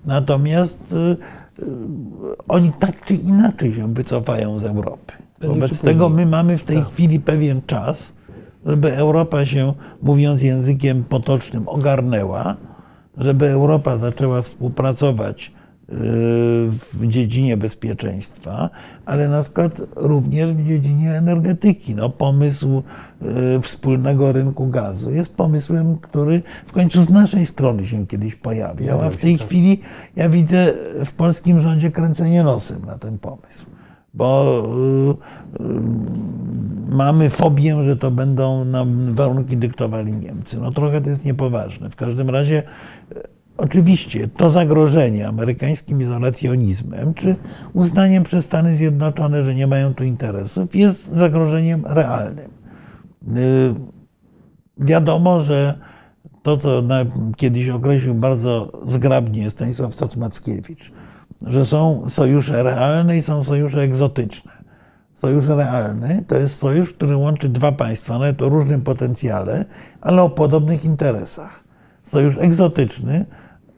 natomiast 0.06 0.94
y, 0.94 0.96
y, 0.96 1.66
oni 2.48 2.72
tak 2.80 3.06
czy 3.06 3.14
inaczej 3.14 3.74
się 3.74 3.94
wycofają 3.94 4.60
z 4.60 4.64
Europy. 4.64 5.14
Wobec 5.42 5.82
tego 5.82 6.10
my 6.10 6.26
mamy 6.26 6.58
w 6.58 6.64
tej 6.64 6.78
tak. 6.78 6.88
chwili 6.88 7.20
pewien 7.20 7.62
czas, 7.66 8.14
żeby 8.66 8.96
Europa 8.96 9.46
się, 9.46 9.74
mówiąc 10.02 10.42
językiem 10.42 11.04
potocznym, 11.04 11.68
ogarnęła, 11.68 12.56
żeby 13.18 13.50
Europa 13.50 13.98
zaczęła 13.98 14.42
współpracować 14.42 15.52
w 16.72 17.08
dziedzinie 17.08 17.58
bezpieczeństwa, 17.58 18.70
ale 19.06 19.28
na 19.28 19.42
przykład 19.42 19.82
również 19.96 20.54
w 20.54 20.68
dziedzinie 20.68 21.12
energetyki. 21.12 21.96
No, 21.96 22.10
pomysł 22.10 22.84
e, 23.22 23.62
wspólnego 23.62 24.32
rynku 24.32 24.68
gazu 24.68 25.12
jest 25.12 25.34
pomysłem, 25.34 25.98
który 25.98 26.42
w 26.66 26.72
końcu 26.72 27.04
z 27.04 27.10
naszej 27.10 27.46
strony 27.46 27.86
się 27.86 28.08
kiedyś 28.08 28.36
pojawiał, 28.36 29.02
a 29.02 29.10
w 29.10 29.18
tej 29.18 29.38
chwili 29.38 29.80
ja 30.16 30.30
widzę 30.30 30.74
w 31.06 31.12
polskim 31.12 31.62
rządzie 31.62 31.92
kręcenie 31.92 32.44
nosem 32.44 32.86
na 32.86 32.98
ten 32.98 33.20
pomysł. 33.20 33.66
Bo 34.14 34.64
e, 35.60 35.64
e, 35.64 35.70
mamy 36.90 37.30
fobię, 37.30 37.84
że 37.84 37.98
to 37.98 38.12
będą 38.12 38.66
nam 38.66 39.14
warunki 39.14 39.58
dyktowali 39.58 40.14
Niemcy. 40.14 40.60
No 40.60 40.72
trochę 40.72 41.02
to 41.02 41.10
jest 41.10 41.26
niepoważne. 41.26 41.90
W 41.90 41.96
każdym 41.96 42.30
razie 42.30 42.64
Oczywiście 43.60 44.28
to 44.28 44.50
zagrożenie 44.50 45.28
amerykańskim 45.28 46.02
izolacjonizmem, 46.02 47.14
czy 47.14 47.36
uznaniem 47.74 48.24
przez 48.24 48.46
Stany 48.46 48.74
Zjednoczone, 48.74 49.44
że 49.44 49.56
nie 49.56 49.68
mają 49.68 49.94
tu 49.94 50.04
interesów, 50.04 50.76
jest 50.76 51.10
zagrożeniem 51.14 51.84
realnym. 51.86 52.52
Y, 53.38 53.76
wiadomo, 54.78 55.40
że 55.40 55.80
to, 56.44 56.58
co 56.58 56.84
kiedyś 57.38 57.70
określił 57.70 58.16
bardzo 58.16 58.72
zgrabnie 58.84 59.50
Stanisław 59.50 59.96
Sacmackiewicz, 59.96 60.92
że 61.48 61.66
są 61.66 62.10
sojusze 62.10 62.64
realne 62.64 63.18
i 63.18 63.22
są 63.22 63.44
sojusze 63.44 63.82
egzotyczne. 63.82 64.52
Sojusz 65.16 65.48
realny 65.48 66.24
to 66.28 66.38
jest 66.38 66.60
sojusz, 66.60 66.94
który 66.94 67.16
łączy 67.16 67.50
dwa 67.50 67.72
państwa, 67.72 68.20
nawet 68.20 68.42
o 68.42 68.50
różnym 68.50 68.82
potencjale, 68.82 69.66
ale 70.02 70.22
o 70.22 70.30
podobnych 70.30 70.86
interesach. 70.86 71.64
Sojusz 72.04 72.38
egzotyczny 72.38 73.26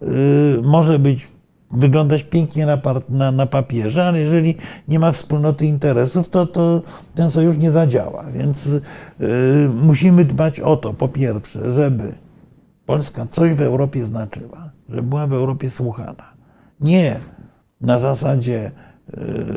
Y, 0.03 0.61
może 0.63 0.99
być 0.99 1.27
wyglądać 1.71 2.23
pięknie 2.23 2.65
na, 2.65 2.77
na, 3.09 3.31
na, 3.31 3.45
papierze, 3.45 4.05
ale 4.05 4.19
jeżeli 4.19 4.55
nie 4.87 4.99
ma 4.99 5.11
wspólnoty 5.11 5.65
interesów, 5.65 6.29
to, 6.29 6.45
to 6.45 6.81
ten 7.15 7.29
sojusz 7.31 7.57
nie 7.57 7.71
zadziała. 7.71 8.25
Więc 8.33 8.67
y, 8.67 8.81
musimy 9.81 10.25
dbać 10.25 10.59
o 10.59 10.77
to, 10.77 10.93
po 10.93 11.07
pierwsze, 11.07 11.71
żeby 11.71 12.13
Polska 12.85 13.27
coś 13.31 13.53
w 13.53 13.61
Europie 13.61 14.05
znaczyła, 14.05 14.71
żeby 14.89 15.03
była 15.03 15.27
w 15.27 15.33
Europie 15.33 15.69
słuchana. 15.69 16.33
Nie 16.79 17.19
na 17.81 17.99
zasadzie 17.99 18.71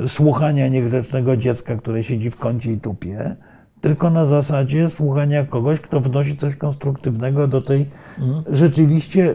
y, 0.04 0.08
słuchania 0.08 0.68
niegrzecznego 0.68 1.36
dziecka, 1.36 1.76
które 1.76 2.02
siedzi 2.02 2.30
w 2.30 2.36
kącie 2.36 2.72
i 2.72 2.80
tupie, 2.80 3.36
tylko 3.80 4.10
na 4.10 4.26
zasadzie 4.26 4.90
słuchania 4.90 5.44
kogoś, 5.44 5.80
kto 5.80 6.00
wnosi 6.00 6.36
coś 6.36 6.56
konstruktywnego 6.56 7.48
do 7.48 7.62
tej 7.62 7.90
mhm. 8.18 8.56
rzeczywiście 8.56 9.34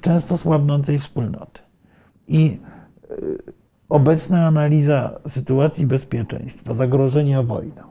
często 0.00 0.38
słabnącej 0.38 0.98
wspólnoty. 0.98 1.60
I 2.28 2.60
e, 3.10 3.14
obecna 3.88 4.46
analiza 4.46 5.20
sytuacji 5.28 5.86
bezpieczeństwa, 5.86 6.74
zagrożenia 6.74 7.42
wojną, 7.42 7.82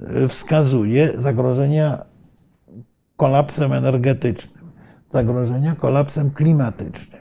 e, 0.00 0.28
wskazuje 0.28 1.12
zagrożenia 1.16 2.04
kolapsem 3.16 3.72
energetycznym, 3.72 4.72
zagrożenia 5.10 5.74
kolapsem 5.74 6.30
klimatycznym. 6.30 7.19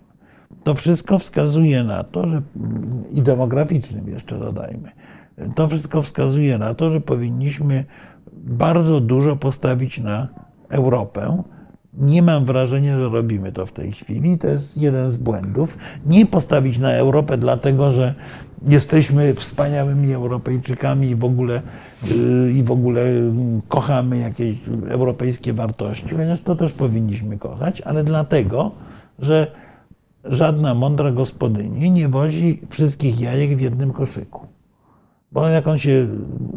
To 0.64 0.76
wszystko 0.76 1.20
wskazuje 1.20 1.84
na 1.84 2.04
to, 2.04 2.30
że 2.30 2.42
i 3.12 3.22
demograficznym 3.22 4.08
jeszcze 4.08 4.40
dodajmy, 4.40 4.92
to 5.56 5.68
wszystko 5.68 6.02
wskazuje 6.02 6.58
na 6.58 6.74
to, 6.74 6.92
że 6.92 7.02
powinniśmy 7.02 7.86
bardzo 8.34 9.02
dużo 9.02 9.36
postawić 9.36 10.00
na 10.00 10.28
Europę. 10.70 11.44
Nie 11.94 12.22
mam 12.22 12.46
wrażenia, 12.46 13.00
że 13.00 13.10
robimy 13.10 13.52
to 13.52 13.66
w 13.66 13.72
tej 13.72 13.92
chwili. 13.92 14.38
To 14.38 14.48
jest 14.48 14.78
jeden 14.78 15.12
z 15.12 15.18
błędów. 15.18 15.78
Nie 16.06 16.26
postawić 16.26 16.78
na 16.78 16.92
Europę, 16.92 17.38
dlatego 17.38 17.92
że 17.92 18.16
jesteśmy 18.68 19.34
wspaniałymi 19.34 20.14
Europejczykami 20.14 21.08
i 21.08 21.16
w 21.16 21.24
ogóle, 21.24 21.62
yy, 22.08 22.52
i 22.52 22.64
w 22.64 22.72
ogóle 22.72 23.02
kochamy 23.68 24.18
jakieś 24.18 24.58
europejskie 24.90 25.54
wartości, 25.54 26.10
chociaż 26.10 26.42
to 26.42 26.56
też 26.56 26.72
powinniśmy 26.72 27.38
kochać, 27.38 27.82
ale 27.82 28.04
dlatego, 28.04 28.72
że 29.20 29.52
żadna 30.24 30.74
mądra 30.74 31.12
gospodyni 31.12 31.92
nie 31.92 32.10
wozi 32.10 32.62
wszystkich 32.70 33.20
jajek 33.20 33.58
w 33.58 33.62
jednym 33.62 33.94
koszyku. 33.94 34.48
Bo 35.32 35.48
jak 35.48 35.68
on 35.68 35.80
się 35.80 36.08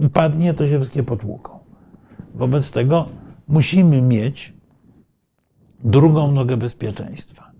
upadnie, 0.06 0.54
to 0.54 0.68
się 0.68 0.76
wszystkie 0.78 1.02
potłuką. 1.02 1.58
Wobec 2.34 2.70
tego 2.70 3.08
musimy 3.48 4.02
mieć 4.02 4.54
drugą 5.84 6.32
nogę 6.32 6.56
bezpieczeństwa. 6.56 7.52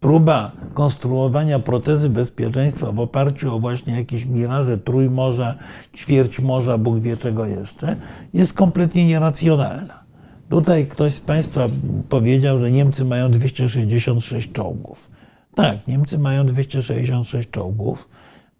Próba 0.00 0.52
konstruowania 0.74 1.58
protezy 1.58 2.08
bezpieczeństwa 2.08 2.92
w 2.92 3.00
oparciu 3.00 3.54
o 3.54 3.58
właśnie 3.58 3.96
jakieś 3.96 4.24
miraże 4.24 4.78
trójmorza, 4.78 5.54
ćwierć 5.96 6.40
morza, 6.40 6.78
Bóg 6.78 6.98
wie 6.98 7.16
czego 7.16 7.46
jeszcze, 7.46 7.96
jest 8.34 8.54
kompletnie 8.54 9.06
nieracjonalna. 9.06 10.02
Tutaj 10.48 10.86
ktoś 10.86 11.14
z 11.14 11.20
Państwa 11.20 11.68
powiedział, 12.08 12.58
że 12.58 12.70
Niemcy 12.70 13.04
mają 13.04 13.30
266 13.30 14.52
czołgów. 14.52 15.11
Tak, 15.54 15.86
Niemcy 15.86 16.18
mają 16.18 16.46
266 16.46 17.50
czołgów, 17.50 18.08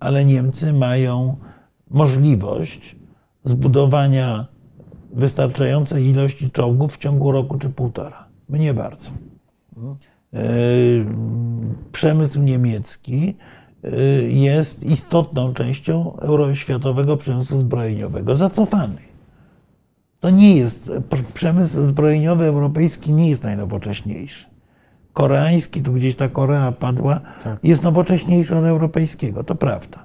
ale 0.01 0.25
Niemcy 0.25 0.73
mają 0.73 1.37
możliwość 1.91 2.97
zbudowania 3.45 4.47
wystarczającej 5.13 6.07
ilości 6.07 6.51
czołgów 6.51 6.95
w 6.95 6.99
ciągu 6.99 7.33
roku 7.33 7.59
czy 7.59 7.71
półtora. 7.71 8.25
Mnie 8.49 8.75
bardzo. 8.75 9.11
E, 10.35 10.43
przemysł 11.93 12.43
niemiecki 12.43 13.37
jest 14.29 14.85
istotną 14.85 15.55
częścią 15.55 16.17
światowego 16.55 17.17
przemysłu 17.17 17.59
zbrojeniowego, 17.59 18.37
zacofany. 18.37 18.99
To 20.21 20.31
nie 20.31 20.57
jest, 20.57 20.93
przemysł 21.35 21.87
zbrojeniowy 21.87 22.45
europejski 22.45 23.13
nie 23.13 23.31
jest 23.31 23.43
najnowocześniejszy. 23.43 24.52
Koreański, 25.13 25.83
tu 25.83 25.93
gdzieś 25.93 26.17
ta 26.17 26.29
Korea 26.29 26.73
padła, 26.73 27.21
tak. 27.45 27.59
jest 27.63 27.83
nowocześniejszy 27.83 28.57
od 28.57 28.65
europejskiego, 28.65 29.45
to 29.45 29.55
prawda. 29.55 30.05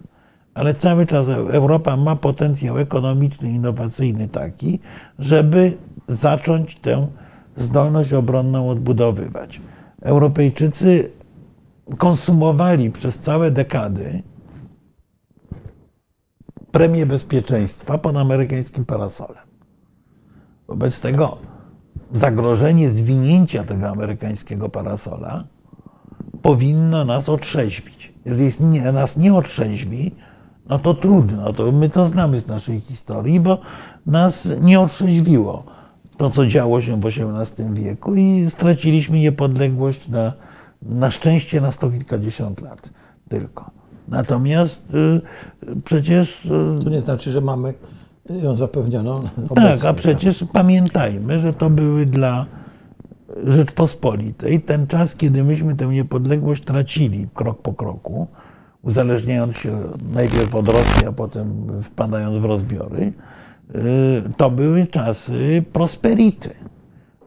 Ale 0.54 0.74
cały 0.74 1.06
czas 1.06 1.28
Europa 1.28 1.98
ma 1.98 2.16
potencjał 2.16 2.78
ekonomiczny, 2.78 3.52
innowacyjny 3.52 4.28
taki, 4.28 4.80
żeby 5.20 5.78
zacząć 6.08 6.76
tę 6.76 7.08
zdolność 7.56 8.14
obronną 8.14 8.70
odbudowywać. 8.70 9.62
Europejczycy 10.02 11.12
konsumowali 11.98 12.92
przez 12.92 13.18
całe 13.18 13.52
dekady 13.52 14.24
premię 16.72 17.06
bezpieczeństwa 17.06 17.98
pod 17.98 18.16
amerykańskim 18.16 18.86
parasolem. 18.86 19.48
Wobec 20.68 21.02
tego 21.02 21.38
zagrożenie 22.14 22.90
zwinięcia 22.90 23.64
tego 23.64 23.90
amerykańskiego 23.90 24.70
parasola 24.70 25.44
powinno 26.42 27.06
nas 27.06 27.30
otrzeźwić. 27.30 28.14
Jeżeli 28.26 28.52
nas 28.94 29.18
nie 29.18 29.34
otrzeźwi, 29.34 30.16
no 30.70 30.80
to 30.80 30.94
trudno. 30.94 31.54
To 31.54 31.72
my 31.72 31.90
to 31.90 32.08
znamy 32.08 32.40
z 32.40 32.48
naszej 32.48 32.80
historii, 32.80 33.40
bo 33.40 33.58
nas 34.06 34.48
nie 34.62 34.80
otrzeźwiło 34.80 35.64
to, 36.18 36.30
co 36.30 36.46
działo 36.46 36.82
się 36.82 37.00
w 37.00 37.06
XVIII 37.06 37.74
wieku 37.74 38.16
i 38.16 38.46
straciliśmy 38.50 39.20
niepodległość 39.20 40.08
na, 40.08 40.34
na 40.82 41.12
szczęście 41.12 41.62
na 41.62 41.72
sto 41.72 41.90
kilkadziesiąt 41.90 42.62
lat 42.62 42.90
tylko. 43.30 43.72
Natomiast 44.08 44.94
y, 44.96 45.22
przecież. 45.86 46.46
Y, 46.46 46.84
to 46.84 46.90
nie 46.90 47.02
znaczy, 47.02 47.32
że 47.32 47.42
mamy 47.42 47.74
ją 48.30 48.56
zapewnioną. 48.56 49.24
tak, 49.56 49.86
a 49.86 49.94
przecież 49.94 50.40
tak. 50.40 50.52
pamiętajmy, 50.52 51.40
że 51.40 51.54
to 51.54 51.70
były 51.70 52.06
dla 52.06 52.46
Rzeczpospolitej 53.48 54.62
ten 54.62 54.88
czas, 54.88 55.16
kiedy 55.16 55.44
myśmy 55.44 55.76
tę 55.76 55.86
niepodległość 55.86 56.64
tracili 56.64 57.28
krok 57.34 57.62
po 57.62 57.74
kroku, 57.74 58.28
uzależniając 58.82 59.58
się 59.58 59.80
najpierw 60.14 60.56
od 60.56 60.68
Rosji, 60.68 61.08
a 61.08 61.12
potem 61.12 61.68
wpadając 61.82 62.40
w 62.40 62.46
rozbiory, 62.46 63.02
y, 63.02 63.14
to 64.38 64.52
były 64.52 64.88
czasy 64.88 65.64
prosperity. 65.74 66.50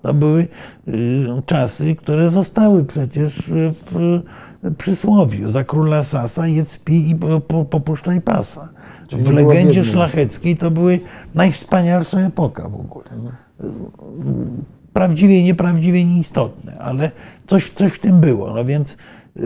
To 0.02 0.14
były 0.14 0.48
y, 0.89 1.27
czasy, 1.47 1.94
które 1.94 2.31
zostały 2.31 2.85
przecież 2.85 3.43
w 3.52 4.22
przysłowiu. 4.78 5.51
Za 5.51 5.64
króla 5.64 6.05
Sasa 6.05 6.47
jedz, 6.47 6.78
pi 6.78 7.10
i 7.10 7.16
popuszczaj 7.70 8.20
pasa. 8.20 8.68
Czyli 9.10 9.22
w 9.22 9.30
legendzie 9.30 9.84
szlacheckiej 9.84 10.56
to 10.56 10.70
były 10.70 11.00
najwspanialsza 11.34 12.20
epoka 12.20 12.68
w 12.68 12.74
ogóle. 12.74 13.04
Prawdziwie, 14.92 15.44
nieprawdziwie 15.44 16.04
nieistotne, 16.04 16.78
ale 16.78 17.10
coś, 17.46 17.70
coś 17.70 17.92
w 17.92 17.98
tym 17.98 18.20
było. 18.20 18.54
No 18.54 18.64
więc 18.64 18.96
yy, 19.36 19.44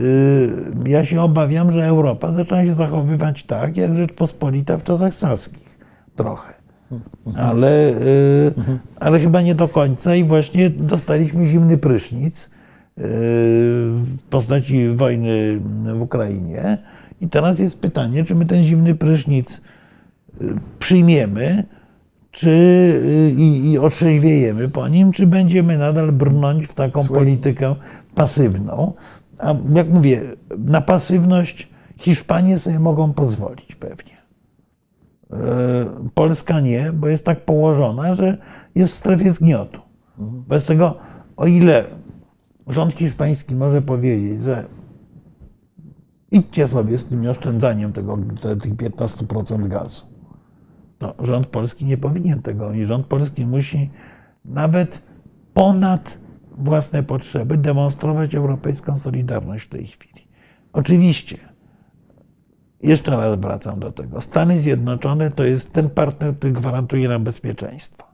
ja 0.86 1.04
się 1.04 1.22
obawiam, 1.22 1.72
że 1.72 1.86
Europa 1.86 2.32
zaczęła 2.32 2.64
się 2.64 2.74
zachowywać 2.74 3.44
tak, 3.44 3.76
jak 3.76 3.96
Rzeczpospolita 3.96 4.78
w 4.78 4.82
czasach 4.82 5.14
saskich. 5.14 5.78
Trochę. 6.16 6.54
Ale, 7.36 7.92
yy, 8.56 8.78
ale 9.00 9.20
chyba 9.20 9.42
nie 9.42 9.54
do 9.54 9.68
końca 9.68 10.14
i 10.14 10.24
właśnie 10.24 10.70
dostaliśmy 10.70 11.46
zimny 11.46 11.78
prysznic 11.78 12.50
yy, 12.96 13.04
w 13.94 14.18
postaci 14.30 14.88
wojny 14.88 15.60
w 15.94 16.02
Ukrainie 16.02 16.78
i 17.20 17.28
teraz 17.28 17.58
jest 17.58 17.78
pytanie, 17.78 18.24
czy 18.24 18.34
my 18.34 18.46
ten 18.46 18.64
zimny 18.64 18.94
prysznic 18.94 19.60
y, 20.40 20.54
przyjmiemy 20.78 21.64
czy, 22.30 22.50
y, 22.50 23.34
i, 23.36 23.72
i 23.72 23.78
otrzeźwiejemy 23.78 24.68
po 24.68 24.88
nim, 24.88 25.12
czy 25.12 25.26
będziemy 25.26 25.78
nadal 25.78 26.12
brnąć 26.12 26.66
w 26.66 26.74
taką 26.74 27.04
Słuchaj. 27.04 27.22
politykę 27.22 27.74
pasywną. 28.14 28.92
A 29.38 29.54
jak 29.74 29.88
mówię, 29.88 30.22
na 30.58 30.80
pasywność 30.80 31.74
Hiszpanie 31.96 32.58
sobie 32.58 32.78
mogą 32.78 33.12
pozwolić 33.12 33.74
pewnie. 33.74 34.12
Y, 35.32 35.36
Polska 36.14 36.60
nie, 36.60 36.92
bo 36.92 37.08
jest 37.08 37.24
tak 37.24 37.44
położona, 37.44 38.14
że 38.14 38.38
jest 38.74 38.94
w 38.94 38.96
strefie 38.96 39.32
zgniotu. 39.32 39.80
Mhm. 40.18 40.44
Bez 40.48 40.66
tego, 40.66 40.98
o 41.36 41.46
ile 41.46 41.84
rząd 42.66 42.94
hiszpański 42.94 43.54
może 43.54 43.82
powiedzieć, 43.82 44.42
że 44.42 44.64
Idźcie 46.34 46.68
sobie 46.68 46.98
z 46.98 47.04
tym 47.04 47.28
oszczędzaniem 47.28 47.92
tego, 47.92 48.18
tych 48.60 48.74
15% 48.74 49.66
gazu. 49.66 50.02
No, 51.00 51.14
rząd 51.18 51.46
polski 51.46 51.84
nie 51.84 51.98
powinien 51.98 52.42
tego. 52.42 52.72
I 52.72 52.84
rząd 52.84 53.06
polski 53.06 53.46
musi 53.46 53.90
nawet 54.44 55.02
ponad 55.54 56.18
własne 56.58 57.02
potrzeby 57.02 57.56
demonstrować 57.56 58.34
europejską 58.34 58.98
solidarność 58.98 59.66
w 59.66 59.68
tej 59.68 59.86
chwili. 59.86 60.28
Oczywiście, 60.72 61.38
jeszcze 62.82 63.16
raz 63.16 63.38
wracam 63.40 63.80
do 63.80 63.92
tego. 63.92 64.20
Stany 64.20 64.60
Zjednoczone 64.60 65.30
to 65.30 65.44
jest 65.44 65.72
ten 65.72 65.90
partner, 65.90 66.36
który 66.36 66.52
gwarantuje 66.52 67.08
nam 67.08 67.24
bezpieczeństwo. 67.24 68.06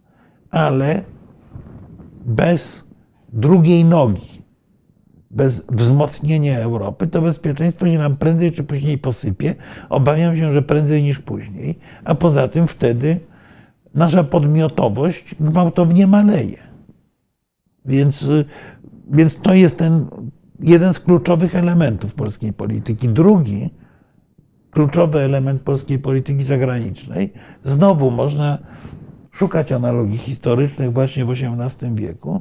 Ale 0.50 1.04
bez 2.24 2.90
drugiej 3.32 3.84
nogi, 3.84 4.39
bez 5.30 5.66
wzmocnienia 5.66 6.58
Europy, 6.58 7.06
to 7.06 7.22
bezpieczeństwo 7.22 7.86
się 7.86 7.98
nam 7.98 8.16
prędzej 8.16 8.52
czy 8.52 8.64
później 8.64 8.98
posypie. 8.98 9.54
Obawiam 9.88 10.36
się, 10.36 10.52
że 10.52 10.62
prędzej 10.62 11.02
niż 11.02 11.18
później. 11.18 11.78
A 12.04 12.14
poza 12.14 12.48
tym 12.48 12.66
wtedy 12.66 13.20
nasza 13.94 14.24
podmiotowość 14.24 15.34
gwałtownie 15.40 16.06
maleje. 16.06 16.58
Więc, 17.84 18.30
więc 19.10 19.40
to 19.40 19.54
jest 19.54 19.78
ten 19.78 20.06
jeden 20.60 20.94
z 20.94 21.00
kluczowych 21.00 21.54
elementów 21.54 22.14
polskiej 22.14 22.52
polityki. 22.52 23.08
Drugi 23.08 23.70
kluczowy 24.70 25.18
element 25.18 25.62
polskiej 25.62 25.98
polityki 25.98 26.44
zagranicznej, 26.44 27.32
znowu 27.64 28.10
można 28.10 28.58
szukać 29.30 29.72
analogii 29.72 30.18
historycznych 30.18 30.92
właśnie 30.92 31.24
w 31.24 31.30
XVIII 31.30 31.94
wieku, 31.94 32.40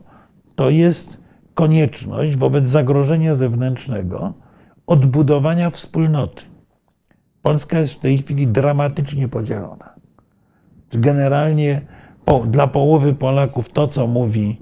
to 0.55 0.69
jest 0.69 1.18
konieczność 1.59 2.37
wobec 2.37 2.65
zagrożenia 2.65 3.35
zewnętrznego 3.35 4.33
odbudowania 4.87 5.69
wspólnoty. 5.69 6.43
Polska 7.41 7.79
jest 7.79 7.93
w 7.93 7.99
tej 7.99 8.17
chwili 8.17 8.47
dramatycznie 8.47 9.27
podzielona. 9.27 9.93
Generalnie 10.91 11.81
dla 12.45 12.67
połowy 12.67 13.13
Polaków 13.13 13.69
to, 13.69 13.87
co 13.87 14.07
mówi 14.07 14.61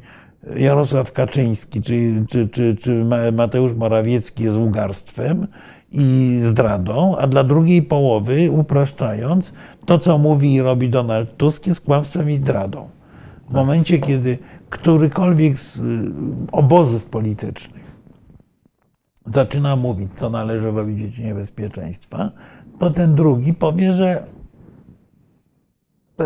Jarosław 0.55 1.11
Kaczyński 1.11 1.81
czy, 1.81 2.25
czy, 2.29 2.47
czy, 2.47 2.75
czy 2.75 3.03
Mateusz 3.33 3.73
Morawiecki 3.73 4.43
jest 4.43 4.57
ugarstwem 4.57 5.47
i 5.91 6.37
zdradą, 6.41 7.17
a 7.17 7.27
dla 7.27 7.43
drugiej 7.43 7.83
połowy, 7.83 8.51
upraszczając, 8.51 9.53
to, 9.85 9.97
co 9.97 10.17
mówi 10.17 10.53
i 10.53 10.61
robi 10.61 10.89
Donald 10.89 11.37
Tusk 11.37 11.67
jest 11.67 11.81
kłamstwem 11.81 12.29
i 12.29 12.35
zdradą. 12.35 12.89
W 13.49 13.53
momencie, 13.53 13.99
kiedy 13.99 14.37
którykolwiek 14.69 15.59
z 15.59 15.77
y, 15.79 16.11
obozów 16.51 17.05
politycznych 17.05 17.87
zaczyna 19.27 19.75
mówić, 19.75 20.13
co 20.13 20.29
należy 20.29 20.71
robić 20.71 20.97
w 20.97 20.99
dziedzinie 20.99 21.35
bezpieczeństwa, 21.35 22.31
to 22.79 22.89
ten 22.89 23.15
drugi 23.15 23.53
powie, 23.53 23.93
że 23.93 24.23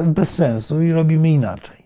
bez 0.07 0.33
sensu 0.33 0.81
i 0.81 0.91
robimy 0.91 1.29
inaczej. 1.29 1.83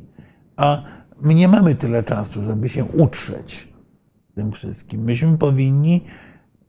A 0.56 0.82
my 1.22 1.36
nie 1.36 1.48
mamy 1.48 1.76
tyle 1.76 2.04
czasu, 2.04 2.42
żeby 2.42 2.70
się 2.70 2.86
utrzeć 2.86 3.68
tym 4.36 4.52
wszystkim. 4.52 5.02
Myśmy 5.02 5.38
powinni 5.38 6.02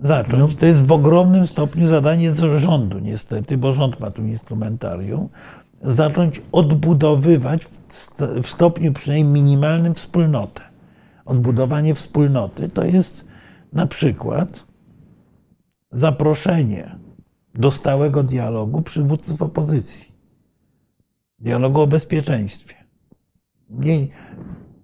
zacząć. 0.00 0.38
No. 0.38 0.48
To 0.60 0.66
jest 0.66 0.86
w 0.86 0.92
ogromnym 0.92 1.46
stopniu 1.46 1.86
zadanie 1.86 2.32
rządu, 2.56 2.98
niestety, 2.98 3.58
bo 3.58 3.72
rząd 3.72 4.00
ma 4.00 4.10
tu 4.10 4.22
instrumentarium, 4.22 5.28
zacząć 5.82 6.42
odbudowywać 6.52 7.64
w 8.42 8.46
stopniu 8.46 8.92
przynajmniej 8.92 9.42
minimalnym 9.42 9.94
wspólnotę. 9.94 10.62
Odbudowanie 11.24 11.94
wspólnoty 11.94 12.68
to 12.68 12.84
jest 12.84 13.24
na 13.72 13.86
przykład 13.86 14.66
zaproszenie 15.92 16.98
do 17.54 17.70
stałego 17.70 18.22
dialogu 18.22 18.82
przywódców 18.82 19.42
opozycji, 19.42 20.12
dialogu 21.38 21.80
o 21.80 21.86
bezpieczeństwie. 21.86 22.74
Nie, 23.70 24.06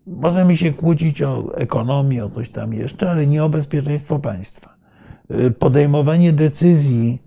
możemy 0.06 0.56
się 0.56 0.73
kłócić 0.73 1.23
o 1.23 1.56
ekonomię, 1.56 2.24
o 2.24 2.31
coś 2.31 2.51
tam 2.51 2.74
jeszcze, 2.74 3.10
ale 3.10 3.27
nie 3.27 3.44
o 3.44 3.48
bezpieczeństwo 3.48 4.19
państwa. 4.19 4.74
Podejmowanie 5.59 6.32
decyzji 6.32 7.23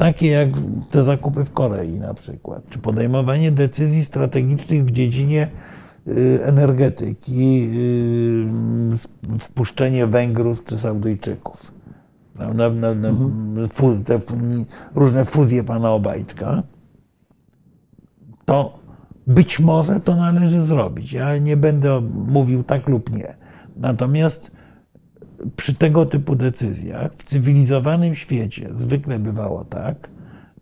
takie 0.00 0.28
jak 0.28 0.48
te 0.90 1.04
zakupy 1.04 1.44
w 1.44 1.52
Korei 1.52 1.98
na 1.98 2.14
przykład, 2.14 2.62
czy 2.70 2.78
podejmowanie 2.78 3.52
decyzji 3.52 4.04
strategicznych 4.04 4.84
w 4.84 4.90
dziedzinie 4.90 5.48
y, 6.08 6.40
energetyki, 6.44 7.68
y, 9.34 9.38
wpuszczenie 9.38 10.06
Węgrów 10.06 10.64
czy 10.64 10.78
Saudyjczyków. 10.78 11.72
prawda? 12.34 12.70
Fu- 13.72 14.04
te 14.04 14.18
różne 14.94 15.24
fuzje 15.24 15.64
pana 15.64 15.92
Obajtka, 15.92 16.62
to 18.44 18.78
być 19.26 19.60
może 19.60 20.00
to 20.00 20.16
należy 20.16 20.60
zrobić. 20.60 21.12
Ja 21.12 21.38
nie 21.38 21.56
będę 21.56 22.00
mówił 22.26 22.62
tak 22.62 22.88
lub 22.88 23.12
nie. 23.12 23.34
Natomiast 23.76 24.50
przy 25.56 25.74
tego 25.74 26.06
typu 26.06 26.36
decyzjach 26.36 27.12
w 27.14 27.24
cywilizowanym 27.24 28.14
świecie 28.14 28.70
zwykle 28.74 29.18
bywało 29.18 29.64
tak, 29.64 30.08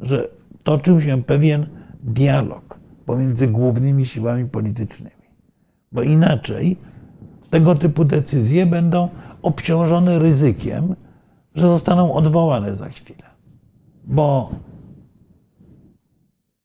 że 0.00 0.28
toczył 0.62 1.00
się 1.00 1.22
pewien 1.22 1.66
dialog 2.02 2.78
pomiędzy 3.06 3.48
głównymi 3.48 4.06
siłami 4.06 4.44
politycznymi. 4.44 5.10
Bo 5.92 6.02
inaczej 6.02 6.76
tego 7.50 7.74
typu 7.74 8.04
decyzje 8.04 8.66
będą 8.66 9.08
obciążone 9.42 10.18
ryzykiem, 10.18 10.94
że 11.54 11.68
zostaną 11.68 12.12
odwołane 12.14 12.76
za 12.76 12.88
chwilę. 12.88 13.24
Bo 14.04 14.50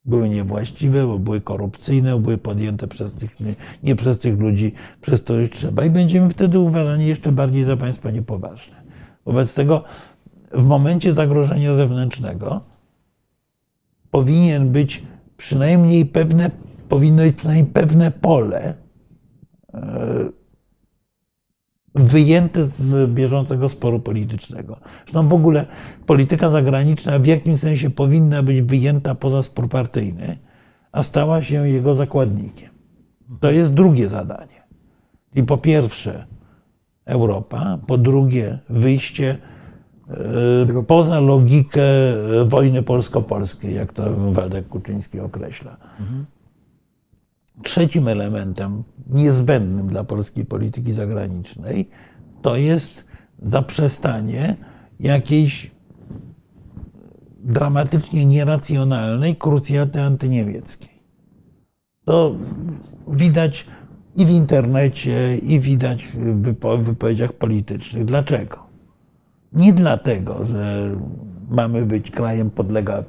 były 0.06 0.30
niewłaściwe, 0.30 1.08
bo 1.08 1.20
były 1.20 1.42
korupcyjne, 1.42 2.12
bo 2.12 2.20
były 2.20 2.38
podjęte 2.38 2.88
przez 2.88 3.14
tych, 3.14 3.36
nie- 3.84 3.96
przez 3.96 4.20
tych 4.20 4.40
ludzi, 4.40 4.74
przez 5.02 5.22
których 5.22 5.52
trzeba. 5.52 5.86
I 5.86 5.90
będziemy 5.90 6.30
wtedy 6.30 6.60
uważani 6.60 7.06
jeszcze 7.08 7.32
bardziej 7.32 7.64
za 7.64 7.78
państwo 7.78 8.10
niepoważne. 8.12 8.76
Wobec 9.26 9.54
tego 9.54 9.84
w 10.54 10.66
momencie 10.66 11.14
zagrożenia 11.14 11.74
zewnętrznego 11.76 12.62
powinien 14.12 14.72
być 14.72 15.04
przynajmniej 15.38 16.06
pewne, 16.06 16.52
powinno 16.90 17.24
być 17.24 17.36
przynajmniej 17.36 17.66
pewne 17.74 18.12
pole 18.12 18.74
e, 19.74 20.30
wyjęte 21.96 22.66
z 22.66 23.10
bieżącego 23.12 23.70
sporu 23.70 24.00
politycznego. 24.00 24.78
Zresztą 25.04 25.28
w 25.28 25.34
ogóle 25.34 25.66
polityka 26.06 26.50
zagraniczna 26.50 27.20
w 27.20 27.26
jakimś 27.26 27.60
sensie 27.60 27.90
powinna 27.90 28.44
być 28.44 28.62
wyjęta 28.62 29.16
poza 29.16 29.44
spór 29.44 29.70
partyjny, 29.70 30.38
a 30.92 31.04
stała 31.04 31.42
się 31.42 31.70
jego 31.70 31.96
zakładnikiem. 31.96 32.70
To 33.40 33.52
jest 33.52 33.74
drugie 33.74 34.10
zadanie. 34.10 34.64
I 35.36 35.44
po 35.44 35.58
pierwsze 35.58 36.26
Europa, 37.06 37.80
po 37.88 37.98
drugie 37.98 38.60
wyjście 38.70 39.38
e, 40.10 40.66
tego- 40.66 40.84
poza 40.84 41.20
logikę 41.20 41.82
wojny 42.46 42.84
polsko-polskiej, 42.84 43.76
jak 43.76 43.94
to 43.94 44.14
Waldek 44.14 44.68
Kuczyński 44.68 45.20
określa. 45.20 45.78
Trzecim 47.62 48.08
elementem 48.08 48.84
niezbędnym 49.10 49.88
dla 49.88 50.04
polskiej 50.04 50.46
polityki 50.46 50.94
zagranicznej 50.94 51.90
to 52.42 52.56
jest 52.56 53.06
zaprzestanie 53.42 54.56
jakiejś 55.00 55.72
dramatycznie 57.44 58.26
nieracjonalnej 58.26 59.36
krucjaty 59.36 60.02
antyniemieckiej. 60.02 61.04
To 62.06 62.36
widać 63.08 63.68
i 64.16 64.26
w 64.26 64.30
internecie, 64.30 65.38
i 65.38 65.60
widać 65.60 66.08
w 66.08 66.42
wypo- 66.42 66.78
w 66.78 66.84
wypowiedziach 66.84 67.34
politycznych. 67.34 68.06
Dlaczego? 68.06 68.64
Nie 69.54 69.74
dlatego, 69.74 70.46
że 70.46 70.92
mamy 71.50 71.86
być 71.86 72.12
krajem 72.12 72.52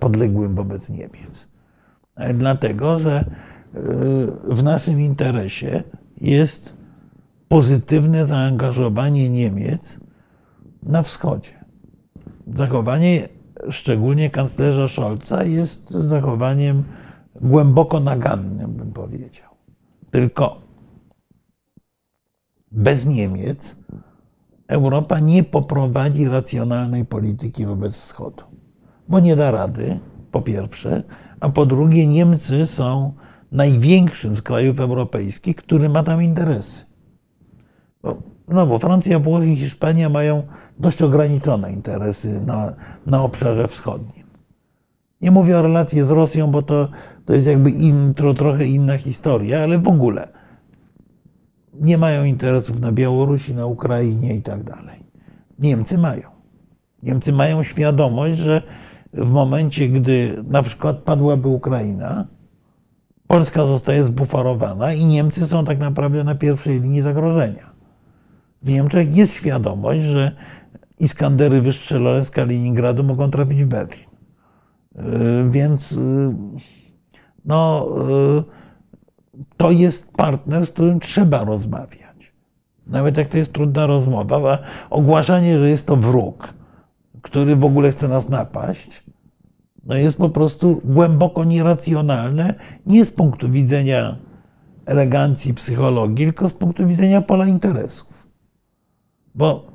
podległym 0.00 0.54
wobec 0.54 0.90
Niemiec, 0.90 1.48
ale 2.14 2.34
dlatego, 2.34 2.98
że 2.98 3.24
w 4.44 4.62
naszym 4.62 5.00
interesie 5.00 5.82
jest 6.20 6.74
pozytywne 7.48 8.26
zaangażowanie 8.26 9.30
Niemiec 9.30 10.00
na 10.82 11.02
wschodzie. 11.02 11.64
Zachowanie 12.54 13.28
szczególnie 13.70 14.30
kanclerza 14.30 14.88
Scholza 14.88 15.44
jest 15.44 15.90
zachowaniem 15.90 16.82
głęboko 17.40 18.00
nagannym, 18.00 18.72
bym 18.72 18.92
powiedział. 18.92 19.50
Tylko 20.10 20.60
bez 22.72 23.06
Niemiec 23.06 23.76
Europa 24.68 25.18
nie 25.18 25.44
poprowadzi 25.44 26.28
racjonalnej 26.28 27.04
polityki 27.04 27.66
wobec 27.66 27.96
wschodu, 27.96 28.44
bo 29.08 29.20
nie 29.20 29.36
da 29.36 29.50
rady, 29.50 30.00
po 30.30 30.42
pierwsze, 30.42 31.02
a 31.40 31.48
po 31.48 31.66
drugie, 31.66 32.06
Niemcy 32.06 32.66
są 32.66 33.12
największym 33.54 34.36
z 34.36 34.42
krajów 34.42 34.80
europejskich, 34.80 35.56
który 35.56 35.88
ma 35.88 36.02
tam 36.02 36.22
interesy. 36.22 36.86
Bo, 38.02 38.22
no 38.48 38.66
bo 38.66 38.78
Francja, 38.78 39.18
Włochy 39.18 39.46
i 39.46 39.56
Hiszpania 39.56 40.08
mają 40.08 40.42
dość 40.78 41.02
ograniczone 41.02 41.72
interesy 41.72 42.40
na, 42.40 42.74
na 43.06 43.22
obszarze 43.22 43.68
wschodnim. 43.68 44.24
Nie 45.20 45.30
mówię 45.30 45.58
o 45.58 45.62
relacji 45.62 46.00
z 46.00 46.10
Rosją, 46.10 46.50
bo 46.50 46.62
to, 46.62 46.88
to 47.24 47.34
jest 47.34 47.46
jakby 47.46 47.70
in, 47.70 48.14
tro, 48.14 48.34
trochę 48.34 48.66
inna 48.66 48.98
historia, 48.98 49.62
ale 49.62 49.78
w 49.78 49.88
ogóle 49.88 50.28
nie 51.80 51.98
mają 51.98 52.24
interesów 52.24 52.80
na 52.80 52.92
Białorusi, 52.92 53.54
na 53.54 53.66
Ukrainie 53.66 54.34
i 54.34 54.42
tak 54.42 54.64
dalej. 54.64 55.04
Niemcy 55.58 55.98
mają. 55.98 56.30
Niemcy 57.02 57.32
mają 57.32 57.62
świadomość, 57.62 58.38
że 58.38 58.62
w 59.12 59.30
momencie, 59.30 59.88
gdy 59.88 60.44
na 60.46 60.62
przykład 60.62 60.98
padłaby 60.98 61.48
Ukraina, 61.48 62.26
Polska 63.26 63.66
zostaje 63.66 64.04
zbuforowana 64.04 64.92
i 64.92 65.04
Niemcy 65.04 65.46
są 65.46 65.64
tak 65.64 65.78
naprawdę 65.78 66.24
na 66.24 66.34
pierwszej 66.34 66.80
linii 66.80 67.00
zagrożenia. 67.00 67.70
W 68.62 68.68
Niemczech 68.68 69.16
jest 69.16 69.32
świadomość, 69.32 70.00
że 70.00 70.36
Iskandery 70.98 71.60
wystrzelone 71.60 72.24
z 72.24 72.30
Kaliningradu 72.30 73.04
mogą 73.04 73.30
trafić 73.30 73.64
w 73.64 73.66
Berlin. 73.66 74.04
Yy, 74.94 75.50
Więc 75.50 75.92
yy, 75.92 76.34
no, 77.44 77.88
yy, 78.08 78.44
to 79.56 79.70
jest 79.70 80.12
partner, 80.12 80.66
z 80.66 80.70
którym 80.70 81.00
trzeba 81.00 81.44
rozmawiać. 81.44 82.32
Nawet 82.86 83.16
jak 83.16 83.28
to 83.28 83.38
jest 83.38 83.52
trudna 83.52 83.86
rozmowa, 83.86 84.58
ogłaszanie, 84.90 85.58
że 85.58 85.70
jest 85.70 85.86
to 85.86 85.96
wróg, 85.96 86.54
który 87.22 87.56
w 87.56 87.64
ogóle 87.64 87.90
chce 87.90 88.08
nas 88.08 88.28
napaść, 88.28 89.04
no 89.86 89.94
jest 89.94 90.16
po 90.16 90.30
prostu 90.30 90.80
głęboko 90.84 91.44
nieracjonalne, 91.44 92.54
nie 92.86 93.06
z 93.06 93.10
punktu 93.10 93.50
widzenia 93.50 94.16
elegancji, 94.86 95.54
psychologii, 95.54 96.26
tylko 96.26 96.48
z 96.48 96.52
punktu 96.52 96.86
widzenia 96.86 97.20
pola 97.20 97.46
interesów. 97.46 98.26
Bo 99.34 99.66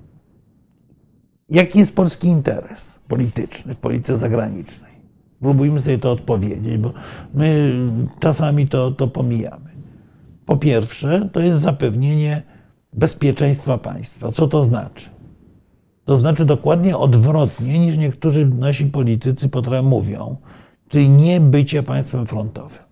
jaki 1.50 1.80
jest 1.80 1.96
polski 1.96 2.28
interes 2.28 3.00
polityczny 3.08 3.74
w 3.74 3.78
polityce 3.78 4.18
zagranicznej? 4.18 4.90
Spróbujmy 5.38 5.82
sobie 5.82 6.00
to 6.00 6.12
odpowiedzieć, 6.12 6.78
bo 6.78 6.94
my 7.34 7.74
czasami 8.20 8.68
to, 8.68 8.92
to 8.92 9.08
pomijamy. 9.08 9.70
Po 10.46 10.58
pierwsze, 10.58 11.30
to 11.32 11.40
jest 11.40 11.60
zapewnienie 11.60 12.42
bezpieczeństwa 12.94 13.78
państwa. 13.78 14.32
Co 14.32 14.48
to 14.48 14.64
znaczy? 14.64 15.10
To 16.10 16.16
znaczy 16.16 16.46
dokładnie 16.46 16.98
odwrotnie 16.98 17.80
niż 17.80 17.98
niektórzy 17.98 18.46
nasi 18.46 18.86
politycy 18.86 19.50
potrafią 19.50 19.84
mówią, 19.84 20.38
czyli 20.88 21.10
nie 21.10 21.42
bycie 21.42 21.84
państwem 21.84 22.26
frontowym. 22.26 22.84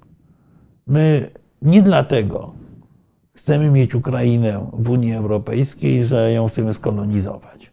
My 0.87 1.31
nie 1.61 1.83
dlatego 1.83 2.53
chcemy 3.33 3.71
mieć 3.71 3.95
Ukrainę 3.95 4.69
w 4.73 4.89
Unii 4.89 5.13
Europejskiej, 5.13 6.05
że 6.05 6.31
ją 6.31 6.47
chcemy 6.47 6.73
skolonizować. 6.73 7.71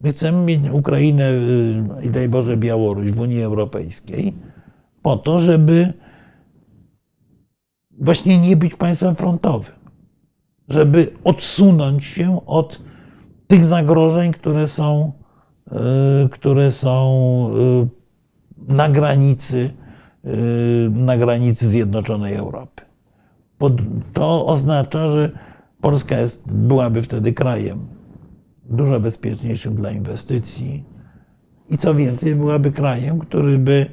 My 0.00 0.12
chcemy 0.12 0.44
mieć 0.44 0.60
Ukrainę 0.72 1.30
y, 1.30 2.06
i 2.06 2.10
daj 2.10 2.28
Boże 2.28 2.56
Białoruś 2.56 3.10
w 3.12 3.20
Unii 3.20 3.42
Europejskiej 3.42 4.34
po 5.02 5.16
to, 5.16 5.40
żeby 5.40 5.92
właśnie 7.98 8.40
nie 8.40 8.56
być 8.56 8.74
państwem 8.74 9.16
frontowym, 9.16 9.74
żeby 10.68 11.12
odsunąć 11.24 12.04
się 12.04 12.46
od 12.46 12.89
tych 13.50 13.64
zagrożeń, 13.64 14.32
które 14.32 14.68
są, 14.68 15.12
y, 16.24 16.28
które 16.28 16.72
są 16.72 17.50
y, 18.68 18.74
na 18.74 18.88
granicy, 18.88 19.70
y, 20.24 20.90
na 20.90 21.16
granicy 21.16 21.68
Zjednoczonej 21.68 22.34
Europy. 22.34 22.82
To 24.12 24.46
oznacza, 24.46 25.10
że 25.12 25.30
Polska 25.80 26.20
jest, 26.20 26.42
byłaby 26.46 27.02
wtedy 27.02 27.32
krajem 27.32 27.86
dużo 28.64 29.00
bezpieczniejszym 29.00 29.74
dla 29.74 29.90
inwestycji 29.90 30.84
i 31.68 31.78
co 31.78 31.94
więcej, 31.94 32.34
byłaby 32.34 32.72
krajem, 32.72 33.18
który 33.18 33.58
by 33.58 33.86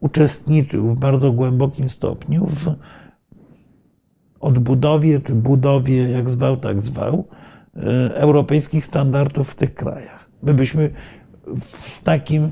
uczestniczył 0.00 0.94
w 0.94 0.98
bardzo 0.98 1.32
głębokim 1.32 1.88
stopniu 1.88 2.46
w 2.46 2.74
odbudowie 4.40 5.20
czy 5.20 5.34
budowie, 5.34 6.10
jak 6.10 6.30
zwał, 6.30 6.56
tak 6.56 6.80
zwał, 6.80 7.24
europejskich 8.14 8.86
standardów 8.86 9.50
w 9.50 9.54
tych 9.54 9.74
krajach. 9.74 10.30
My 10.42 10.54
byśmy 10.54 10.90
w 11.60 12.02
takim 12.02 12.50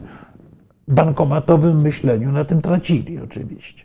bankomatowym 0.89 1.81
myśleniu 1.81 2.33
na 2.33 2.45
tym 2.45 2.63
tracili 2.63 3.19
oczywiście. 3.21 3.85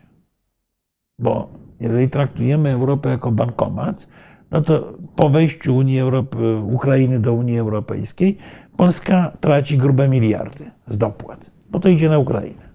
Bo 1.18 1.48
jeżeli 1.80 2.10
traktujemy 2.10 2.70
Europę 2.70 3.08
jako 3.08 3.32
bankomat, 3.32 4.08
no 4.50 4.62
to 4.62 4.98
po 5.16 5.28
wejściu 5.28 5.76
Unii 5.76 6.00
Europy, 6.00 6.56
Ukrainy 6.56 7.20
do 7.20 7.32
Unii 7.32 7.58
Europejskiej 7.58 8.38
Polska 8.76 9.36
traci 9.40 9.78
grube 9.78 10.08
miliardy 10.08 10.70
z 10.86 10.98
dopłat, 10.98 11.50
bo 11.70 11.80
to 11.80 11.88
idzie 11.88 12.08
na 12.08 12.18
Ukrainę. 12.18 12.68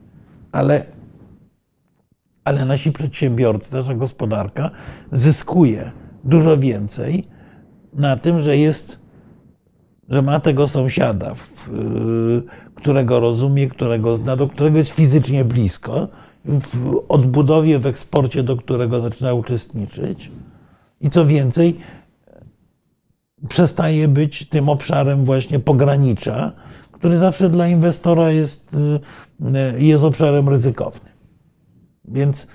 Ale, 0.51 0.85
ale 2.43 2.65
nasi 2.65 2.91
przedsiębiorcy, 2.91 3.73
nasza 3.73 3.93
gospodarka 3.93 4.71
zyskuje 5.11 5.91
dużo 6.23 6.57
więcej 6.57 7.27
na 7.97 8.15
tym, 8.15 8.41
że 8.41 8.57
jest, 8.57 8.99
że 10.09 10.21
ma 10.21 10.39
tego 10.39 10.67
sąsiada, 10.67 11.33
którego 12.75 13.19
rozumie, 13.19 13.67
którego 13.67 14.17
zna, 14.17 14.35
do 14.35 14.47
którego 14.47 14.77
jest 14.77 14.91
fizycznie 14.91 15.45
blisko, 15.45 16.07
w 16.45 17.01
odbudowie, 17.09 17.79
w 17.79 17.85
eksporcie, 17.85 18.43
do 18.43 18.57
którego 18.57 19.01
zaczyna 19.01 19.33
uczestniczyć. 19.33 20.31
I 21.01 21.09
co 21.09 21.25
więcej, 21.25 21.79
przestaje 23.49 24.07
być 24.07 24.49
tym 24.49 24.69
obszarem 24.69 25.25
właśnie 25.25 25.59
pogranicza, 25.59 26.51
który 26.91 27.17
zawsze 27.17 27.49
dla 27.49 27.67
inwestora 27.67 28.31
jest, 28.31 28.75
y, 29.77 29.83
jest 29.83 30.03
obszarem 30.03 30.49
ryzykownym. 30.49 31.13
Więc 32.05 32.47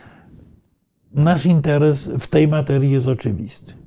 nasz 1.14 1.46
interes 1.46 2.10
w 2.18 2.26
tej 2.26 2.48
materii 2.48 2.90
jest 2.90 3.08
oczywisty. 3.08 3.81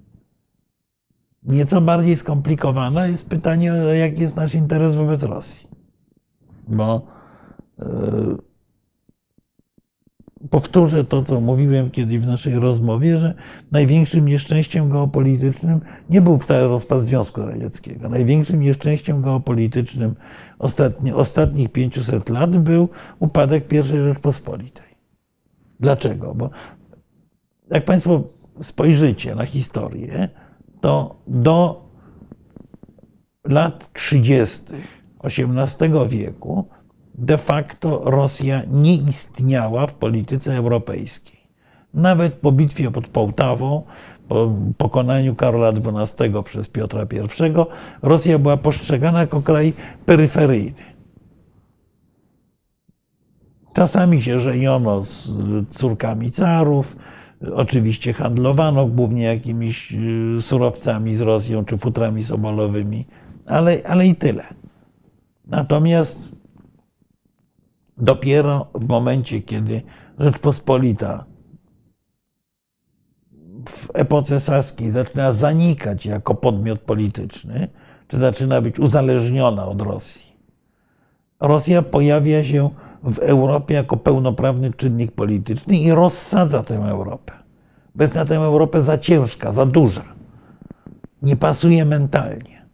Nieco 1.47 1.81
bardziej 1.81 2.15
skomplikowane 2.15 3.11
jest 3.11 3.29
pytanie, 3.29 3.73
jaki 3.99 4.21
jest 4.21 4.35
nasz 4.35 4.55
interes 4.55 4.95
wobec 4.95 5.23
Rosji. 5.23 5.67
Bo 6.67 7.01
yy, 7.79 7.85
powtórzę 10.49 11.03
to, 11.03 11.23
co 11.23 11.41
mówiłem 11.41 11.91
kiedyś 11.91 12.19
w 12.19 12.27
naszej 12.27 12.55
rozmowie, 12.55 13.19
że 13.19 13.33
największym 13.71 14.27
nieszczęściem 14.27 14.89
geopolitycznym 14.89 15.81
nie 16.09 16.21
był 16.21 16.37
wcale 16.37 16.63
rozpad 16.67 17.01
Związku 17.01 17.41
Radzieckiego. 17.41 18.09
Największym 18.09 18.61
nieszczęściem 18.61 19.21
geopolitycznym 19.21 20.15
ostatni, 20.59 21.13
ostatnich 21.13 21.69
500 21.69 22.29
lat 22.29 22.57
był 22.57 22.89
upadek 23.19 23.73
I 23.73 23.83
Rzeczpospolitej. 23.83 24.95
Dlaczego? 25.79 26.35
Bo 26.35 26.49
jak 27.71 27.85
Państwo 27.85 28.23
spojrzycie 28.61 29.35
na 29.35 29.45
historię, 29.45 30.29
to 30.85 31.15
do 31.27 31.81
lat 33.43 33.89
30. 33.93 34.73
XVIII 35.23 36.07
wieku 36.09 36.67
de 37.15 37.37
facto 37.37 38.01
Rosja 38.05 38.61
nie 38.71 38.95
istniała 38.95 39.87
w 39.87 39.93
polityce 39.93 40.55
europejskiej. 40.55 41.39
Nawet 41.93 42.33
po 42.33 42.51
bitwie 42.51 42.91
pod 42.91 43.07
Połtawą, 43.07 43.83
po 44.27 44.53
pokonaniu 44.77 45.35
Karola 45.35 45.69
XII 45.69 46.43
przez 46.43 46.67
Piotra 46.67 47.03
I, 47.03 47.53
Rosja 48.01 48.39
była 48.39 48.57
postrzegana 48.57 49.19
jako 49.19 49.41
kraj 49.41 49.73
peryferyjny. 50.05 50.83
Czasami 53.73 54.23
się 54.23 54.39
żeniono 54.39 55.03
z 55.03 55.33
córkami 55.69 56.31
carów, 56.31 56.95
oczywiście 57.53 58.13
handlowano 58.13 58.87
głównie 58.87 59.23
jakimiś 59.23 59.93
y, 60.37 60.41
surowcami 60.41 61.15
z 61.15 61.21
Rosją 61.21 61.65
czy 61.65 61.77
futrami 61.77 62.23
sobolowymi, 62.23 63.05
ale, 63.45 63.81
ale 63.87 64.07
i 64.07 64.15
tyle. 64.15 64.43
Natomiast 65.47 66.35
Dopiero 67.97 68.67
w 68.73 68.87
momencie, 68.87 69.41
kiedy 69.41 69.81
Rzeczpospolita 70.19 71.25
w 73.69 73.89
epoce 73.93 74.39
saskiej 74.39 74.91
zaczyna 74.91 75.33
zanikać 75.33 76.05
jako 76.05 76.35
podmiot 76.35 76.79
polityczny, 76.79 77.67
czy 78.07 78.17
zaczyna 78.17 78.61
być 78.61 78.79
uzależniona 78.79 79.65
od 79.65 79.81
Rosji, 79.81 80.35
Rosja 81.39 81.81
pojawia 81.81 82.43
się 82.43 82.69
w 83.03 83.19
Europie 83.19 83.73
jako 83.73 83.97
pełnoprawny 83.97 84.73
czynnik 84.73 85.11
polityczny 85.11 85.77
i 85.77 85.91
rozsadza 85.91 86.63
tę 86.63 86.75
Europę. 86.75 87.33
Bez 87.95 88.13
na 88.13 88.25
tę 88.25 88.35
Europę 88.35 88.81
za 88.81 88.97
ciężka, 88.97 89.51
za 89.51 89.65
duża. 89.65 90.03
Nie 91.21 91.35
pasuje 91.35 91.85
mentalnie. 91.85 92.65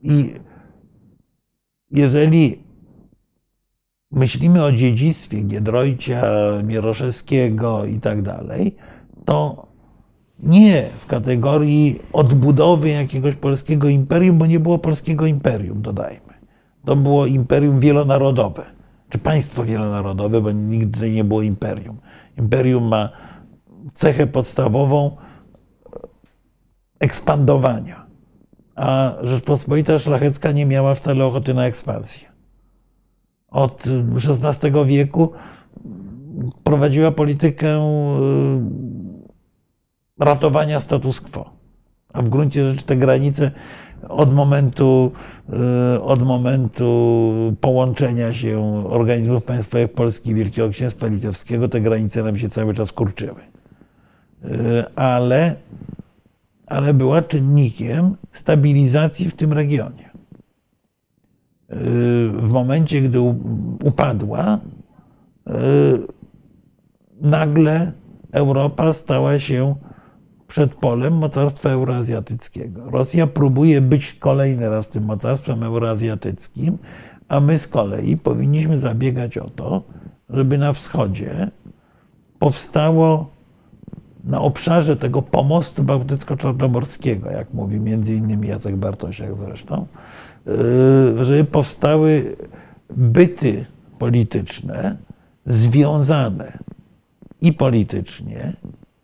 I 0.00 0.34
jeżeli 1.90 2.62
myślimy 4.10 4.64
o 4.64 4.72
dziedzictwie 4.72 5.42
Giedroycia, 5.42 6.22
Mieroszewskiego 6.62 7.84
i 7.84 8.00
tak 8.00 8.22
dalej, 8.22 8.76
to 9.24 9.66
nie 10.38 10.88
w 10.98 11.06
kategorii 11.06 12.00
odbudowy 12.12 12.88
jakiegoś 12.88 13.34
polskiego 13.34 13.88
imperium, 13.88 14.38
bo 14.38 14.46
nie 14.46 14.60
było 14.60 14.78
polskiego 14.78 15.26
imperium, 15.26 15.82
dodajmy. 15.82 16.23
To 16.84 16.96
było 16.96 17.26
imperium 17.26 17.78
wielonarodowe, 17.78 18.62
czy 19.08 19.18
państwo 19.18 19.64
wielonarodowe, 19.64 20.40
bo 20.40 20.52
nigdy 20.52 21.10
nie 21.10 21.24
było 21.24 21.42
imperium. 21.42 21.98
Imperium 22.38 22.84
ma 22.84 23.08
cechę 23.94 24.26
podstawową 24.26 25.16
ekspandowania, 27.00 28.06
a 28.76 29.14
Rzeczpospolita 29.22 29.98
Szlachecka 29.98 30.52
nie 30.52 30.66
miała 30.66 30.94
wcale 30.94 31.24
ochoty 31.24 31.54
na 31.54 31.66
ekspansję 31.66 32.34
od 33.54 33.84
XVI 34.14 34.70
wieku 34.86 35.32
prowadziła 36.64 37.10
politykę 37.10 37.78
y, 37.78 37.80
ratowania 40.24 40.80
status 40.80 41.20
quo. 41.20 41.50
A 42.12 42.22
w 42.22 42.28
gruncie 42.28 42.70
rzeczy 42.70 42.84
te 42.84 42.96
granice 42.96 43.50
od 44.08 44.34
momentu, 44.34 45.12
y, 45.96 46.02
od 46.02 46.22
momentu 46.22 47.52
połączenia 47.60 48.34
się 48.34 48.84
organizmów 48.88 49.42
państwowych 49.42 49.92
Polski 49.92 50.30
i 50.30 50.34
Wielkiego 50.34 50.68
Księstwa 50.68 51.06
Litewskiego, 51.06 51.68
te 51.68 51.80
granice 51.80 52.22
nam 52.22 52.38
się 52.38 52.48
cały 52.48 52.74
czas 52.74 52.92
kurczyły. 52.92 53.40
Y, 54.44 54.84
ale, 54.96 55.56
ale 56.66 56.94
była 56.94 57.22
czynnikiem 57.22 58.16
stabilizacji 58.32 59.30
w 59.30 59.34
tym 59.34 59.52
regionie 59.52 60.14
w 62.38 62.52
momencie, 62.52 63.02
gdy 63.02 63.20
upadła, 63.84 64.58
nagle 67.20 67.92
Europa 68.32 68.92
stała 68.92 69.38
się 69.38 69.74
przedpolem 70.54 71.12
mocarstwa 71.12 71.70
euroazjatyckiego. 71.70 72.90
Rosja 72.90 73.26
próbuje 73.26 73.80
być 73.80 74.14
kolejny 74.14 74.70
raz 74.70 74.88
tym 74.88 75.04
mocarstwem 75.04 75.62
euroazjatyckim, 75.62 76.78
a 77.28 77.40
my 77.40 77.58
z 77.58 77.68
kolei 77.68 78.16
powinniśmy 78.16 78.78
zabiegać 78.78 79.38
o 79.38 79.50
to, 79.50 79.82
żeby 80.30 80.58
na 80.58 80.72
wschodzie 80.72 81.50
powstało 82.38 83.30
na 84.24 84.40
obszarze 84.40 84.96
tego 84.96 85.22
pomostu 85.22 85.82
bałtycko-czarnomorskiego, 85.84 87.30
jak 87.30 87.54
mówi 87.54 87.80
między 87.80 88.14
innymi 88.14 88.48
Jacek 88.48 88.76
Bartosiak 88.76 89.36
zresztą, 89.36 89.86
y, 91.20 91.24
żeby 91.24 91.44
powstały 91.44 92.36
byty 92.90 93.66
polityczne 93.98 94.96
związane 95.46 96.58
i 97.40 97.52
politycznie, 97.52 98.56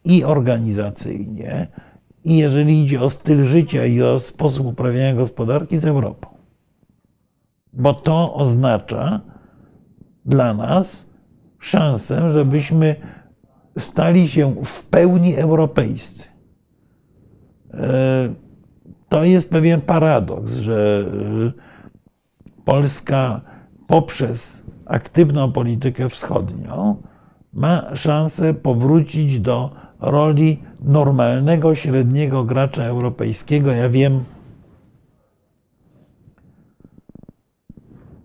i 0.04 0.24
organizacyjnie, 0.24 1.66
i 2.24 2.36
jeżeli 2.36 2.82
idzie 2.84 3.00
o 3.00 3.10
styl 3.10 3.44
życia 3.44 3.86
i 3.86 4.02
o 4.02 4.20
sposób 4.20 4.66
uprawiania 4.66 5.14
gospodarki 5.14 5.78
z 5.78 5.84
Europą. 5.84 6.28
Bo 7.72 7.94
to 7.94 8.34
oznacza 8.34 9.20
dla 10.24 10.54
nas 10.54 11.10
szansę, 11.58 12.32
żebyśmy 12.32 12.96
stali 13.78 14.28
się 14.28 14.54
w 14.64 14.84
pełni 14.84 15.36
europejscy. 15.36 16.24
E, 17.74 18.34
to 19.08 19.24
jest 19.24 19.50
pewien 19.50 19.80
paradoks, 19.80 20.52
że 20.52 21.04
e, 21.46 21.52
Polska 22.64 23.40
poprzez 23.86 24.62
aktywną 24.86 25.52
politykę 25.52 26.08
wschodnią 26.08 27.02
ma 27.52 27.96
szansę 27.96 28.54
powrócić 28.54 29.40
do 29.40 29.70
roli 30.00 30.62
normalnego, 30.80 31.74
średniego 31.74 32.44
gracza 32.44 32.84
europejskiego. 32.84 33.72
Ja 33.72 33.88
wiem 33.88 34.24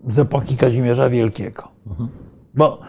z 0.08 0.18
epoki 0.18 0.56
Kazimierza 0.56 1.10
Wielkiego. 1.10 1.68
Mhm. 1.86 2.08
Bo 2.54 2.80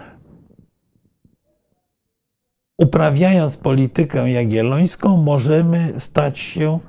uprawiając 2.77 3.57
politykę 3.57 4.31
jagiellońską, 4.31 5.17
możemy 5.17 5.93
stać 5.97 6.39
się 6.39 6.79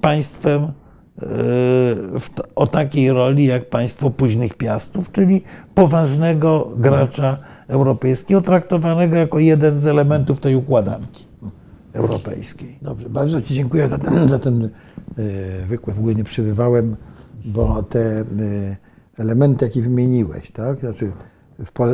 państwem 0.00 0.62
e, 0.62 0.72
o 2.54 2.66
takiej 2.66 3.12
roli 3.12 3.44
jak 3.44 3.70
państwo 3.70 4.10
późnych 4.10 4.54
piastów, 4.54 5.12
czyli 5.12 5.42
poważnego 5.74 6.72
gracza 6.76 7.38
europejskiego, 7.70 8.40
traktowanego 8.40 9.16
jako 9.16 9.38
jeden 9.38 9.76
z 9.76 9.86
elementów 9.86 10.40
tej 10.40 10.56
układanki. 10.56 11.26
europejskiej. 11.92 12.78
Dobrze, 12.82 13.08
bardzo 13.08 13.42
Ci 13.42 13.54
dziękuję 13.54 13.88
za 13.88 13.98
ten, 13.98 14.28
za 14.28 14.38
ten 14.38 14.64
e, 14.64 15.66
wykład. 15.66 15.96
W 15.96 15.98
ogóle 15.98 16.14
nie 16.14 16.24
przerywałem, 16.24 16.96
bo 17.44 17.82
te 17.82 18.20
e, 18.20 18.24
elementy, 19.18 19.64
jakie 19.64 19.82
wymieniłeś, 19.82 20.50
tak? 20.50 20.80
Znaczy, 20.80 21.12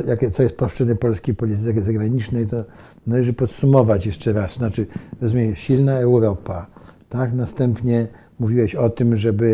jakie, 0.07 0.31
co 0.31 0.43
jest 0.43 0.57
potrzebne 0.57 0.97
polskiej 0.97 1.35
polityce 1.35 1.83
zagranicznej, 1.83 2.47
to 2.47 2.65
należy 3.07 3.33
podsumować 3.33 4.07
jeszcze 4.07 4.33
raz. 4.33 4.55
Znaczy, 4.55 4.87
rozumiem, 5.21 5.55
silna 5.55 5.93
Europa, 5.93 6.67
tak? 7.09 7.35
Następnie 7.35 8.09
mówiłeś 8.39 8.75
o 8.75 8.91
tym, 8.91 9.17
żeby 9.17 9.49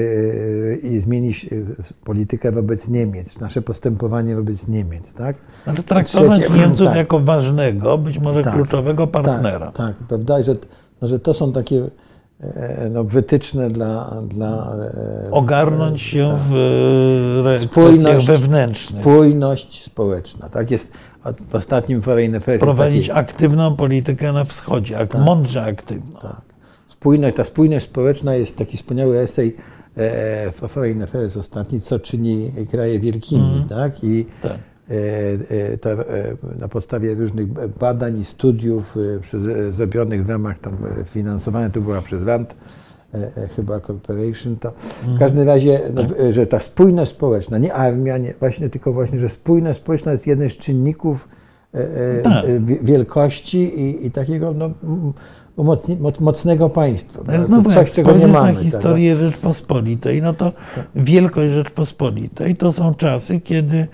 e, 0.97 1.01
zmienić 1.01 1.51
politykę 2.05 2.53
wobec 2.53 2.89
Niemiec, 2.89 3.41
nasze 3.41 3.63
postępowanie 3.63 4.37
wobec 4.37 4.69
Niemiec, 4.69 5.13
tak? 5.13 5.37
Znaczy 5.65 5.83
traktować 5.83 6.39
Trzecie, 6.39 6.55
Niemców 6.55 6.87
tak. 6.87 6.97
jako 6.97 7.21
ważnego, 7.21 7.99
być 7.99 8.19
może 8.19 8.43
tak, 8.43 8.55
kluczowego 8.55 9.07
partnera. 9.07 9.67
Tak, 9.67 9.75
tak 9.77 9.97
prawda, 10.09 10.43
że, 10.43 10.57
no, 11.03 11.09
że 11.09 11.19
to 11.19 11.35
są 11.35 11.53
takie 11.53 11.91
e, 12.41 12.91
no, 12.93 13.05
wytyczne 13.05 13.69
dla... 13.69 14.23
dla 14.29 14.77
e, 15.27 15.31
Ogarnąć 15.31 16.03
się 16.03 16.31
tak. 16.31 16.41
w 16.49 17.59
spójność 17.61 18.27
wewnętrznych. 18.27 19.03
Spójność 19.03 19.85
społeczna, 19.85 20.49
tak 20.49 20.71
jest 20.71 20.93
w 21.51 21.55
ostatnim 21.55 22.03
Foreign 22.03 22.35
Affairs. 22.35 22.61
Prowadzić 22.61 23.11
aktywną 23.11 23.77
politykę 23.77 24.33
na 24.33 24.45
wschodzie, 24.45 24.95
tak, 24.95 25.15
mądrze 25.15 25.65
aktywną. 25.65 26.21
Tak 26.21 26.52
spójność, 27.03 27.37
ta 27.37 27.45
spójność 27.45 27.87
społeczna 27.87 28.35
jest 28.35 28.57
taki 28.57 28.77
wspaniały 28.77 29.19
esej 29.19 29.57
e, 29.97 30.53
w 30.53 30.57
Foreign 30.69 31.03
Affairs 31.03 31.37
ostatni, 31.37 31.81
co 31.81 31.99
czyni 31.99 32.53
kraje 32.71 33.01
wielkimi, 33.01 33.55
mm. 33.57 33.69
tak? 33.69 34.05
I 34.05 34.27
tak. 34.43 34.53
E, 34.53 34.95
e, 35.73 35.79
to, 35.79 35.91
na 36.59 36.69
podstawie 36.69 37.15
różnych 37.15 37.47
badań 37.79 38.19
i 38.19 38.25
studiów 38.25 38.97
zrobionych 39.69 40.27
w 40.27 40.29
ramach 40.29 40.59
tam 40.59 40.77
finansowania, 41.05 41.71
to 41.71 41.81
była 41.81 42.03
przez 42.03 42.23
RAND, 42.23 42.55
chyba 43.57 43.81
Corporation, 43.81 44.57
to 44.57 44.71
w 44.71 45.01
mhm. 45.01 45.19
każdym 45.19 45.47
razie, 45.47 45.81
no, 45.95 46.05
tak. 46.05 46.17
że 46.31 46.47
ta 46.47 46.61
spójność 46.61 47.11
społeczna, 47.11 47.59
nie 47.59 47.75
armia, 47.75 48.19
nie, 48.19 48.35
właśnie 48.41 48.71
tylko 48.71 48.93
właśnie, 48.93 49.19
że 49.19 49.29
spójność 49.29 49.79
społeczna 49.79 50.13
jest 50.13 50.27
jednym 50.27 50.51
z 50.51 50.57
czynników 50.57 51.29
tak. 52.23 52.45
wielkości 52.83 53.59
i, 53.59 54.07
i 54.07 54.11
takiego 54.11 54.53
no, 54.53 54.71
umocni, 55.57 55.97
mocnego 56.21 56.71
państwa. 56.71 57.23
No 57.27 57.41
znowu, 57.41 57.71
coś, 57.71 57.97
jak 57.97 58.19
nie 58.19 58.27
mamy. 58.27 58.53
na 58.53 58.61
historię 58.61 59.15
tak, 59.15 59.23
Rzeczpospolitej, 59.23 60.23
no 60.23 60.33
to 60.33 60.53
tak. 60.75 60.87
wielkość 60.95 61.53
Rzeczpospolitej 61.53 62.57
to 62.57 62.73
są 62.73 62.95
czasy, 62.95 63.41
kiedy 63.41 63.77
y, 63.77 63.89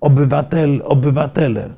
obywatel, 0.00 0.82
obywatele, 0.84 1.68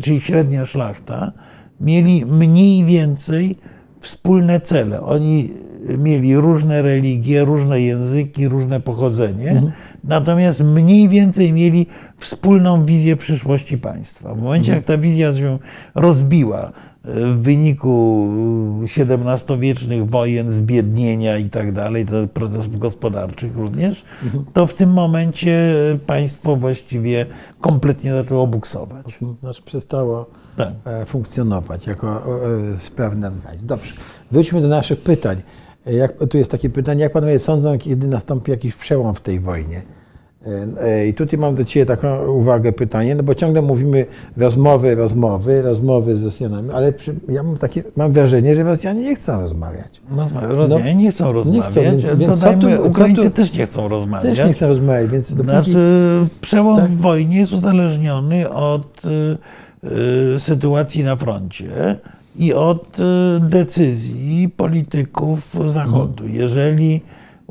czyli 0.00 0.20
średnia 0.20 0.66
szlachta, 0.66 1.32
mieli 1.80 2.26
mniej 2.26 2.84
więcej 2.84 3.58
wspólne 4.00 4.60
cele. 4.60 5.02
Oni 5.02 5.50
mieli 5.98 6.36
różne 6.36 6.82
religie, 6.82 7.44
różne 7.44 7.80
języki, 7.80 8.48
różne 8.48 8.80
pochodzenie, 8.80 9.50
mhm. 9.50 9.72
natomiast 10.04 10.60
mniej 10.60 11.08
więcej 11.08 11.52
mieli 11.52 11.86
wspólną 12.16 12.84
wizję 12.86 13.16
przyszłości 13.16 13.78
państwa. 13.78 14.34
W 14.34 14.38
momencie, 14.38 14.72
mhm. 14.72 14.76
jak 14.76 14.84
ta 14.84 14.98
wizja 14.98 15.34
się 15.34 15.58
rozbiła, 15.94 16.72
w 17.04 17.42
wyniku 17.42 18.28
XVII-wiecznych 18.82 20.10
wojen, 20.10 20.50
zbiednienia 20.50 21.38
i 21.38 21.50
tak 21.50 21.72
dalej, 21.72 22.06
procesów 22.34 22.78
gospodarczych 22.78 23.56
również, 23.56 24.04
mhm. 24.24 24.44
to 24.52 24.66
w 24.66 24.74
tym 24.74 24.92
momencie 24.92 25.74
państwo 26.06 26.56
właściwie 26.56 27.26
kompletnie 27.60 28.12
zaczęło 28.12 28.46
buksować. 28.46 29.06
Mhm. 29.06 29.36
Znaczy 29.40 29.62
przestało 29.62 30.26
tak. 30.56 30.68
E, 30.84 31.06
funkcjonować 31.06 31.86
jako 31.86 32.22
e, 32.74 32.80
sprawny 32.80 33.26
organizm. 33.26 33.66
Dobrze, 33.66 33.92
wróćmy 34.30 34.60
do 34.60 34.68
naszych 34.68 35.00
pytań. 35.00 35.42
Jak, 35.86 36.12
tu 36.30 36.38
jest 36.38 36.50
takie 36.50 36.70
pytanie, 36.70 37.02
jak 37.02 37.12
panowie 37.12 37.38
sądzą, 37.38 37.78
kiedy 37.78 38.08
nastąpi 38.08 38.50
jakiś 38.50 38.74
przełom 38.74 39.14
w 39.14 39.20
tej 39.20 39.40
wojnie? 39.40 39.82
E, 40.80 41.08
I 41.08 41.14
tutaj 41.14 41.38
mam 41.38 41.54
do 41.54 41.64
Ciebie 41.64 41.86
taką 41.86 42.26
uwagę, 42.26 42.72
pytanie, 42.72 43.14
no 43.14 43.22
bo 43.22 43.34
ciągle 43.34 43.62
mówimy 43.62 44.06
rozmowy, 44.36 44.94
rozmowy, 44.94 45.62
rozmowy 45.62 46.16
z 46.16 46.24
Rosjanami, 46.24 46.70
ale 46.70 46.92
przy, 46.92 47.14
ja 47.28 47.42
mam 47.42 47.56
takie, 47.56 47.84
mam 47.96 48.12
wrażenie, 48.12 48.54
że 48.54 48.62
Rosjanie 48.62 49.02
nie 49.02 49.16
chcą 49.16 49.40
rozmawiać. 49.40 50.00
Rosjanie 50.40 50.94
no, 50.94 51.00
nie 51.00 51.12
chcą 51.12 51.32
rozmawiać. 51.32 51.64
Nie 51.64 51.70
chcą, 51.70 51.80
więc, 51.80 52.18
więc 52.18 52.40
Dodajmy, 52.40 52.76
tu, 52.76 52.86
Ukraińcy 52.86 53.22
tu, 53.22 53.30
też 53.30 53.52
nie 53.52 53.66
chcą 53.66 53.88
rozmawiać. 53.88 54.36
Też 54.36 54.46
nie 54.46 54.52
chcą 54.52 54.68
rozmawiać, 54.68 55.10
więc 55.10 55.34
dopóki... 55.34 55.52
Znaczy, 55.52 55.78
przełom 56.40 56.76
tak? 56.76 56.90
w 56.90 56.96
wojnie 56.96 57.38
jest 57.38 57.52
uzależniony 57.52 58.50
od 58.50 59.02
y, 59.04 59.08
y, 60.34 60.40
sytuacji 60.40 61.04
na 61.04 61.16
froncie 61.16 61.96
i 62.36 62.54
od 62.54 62.98
y, 63.00 63.02
decyzji 63.40 64.48
polityków 64.48 65.56
Zachodu. 65.66 66.24
Mhm. 66.24 66.32
Jeżeli 66.32 67.00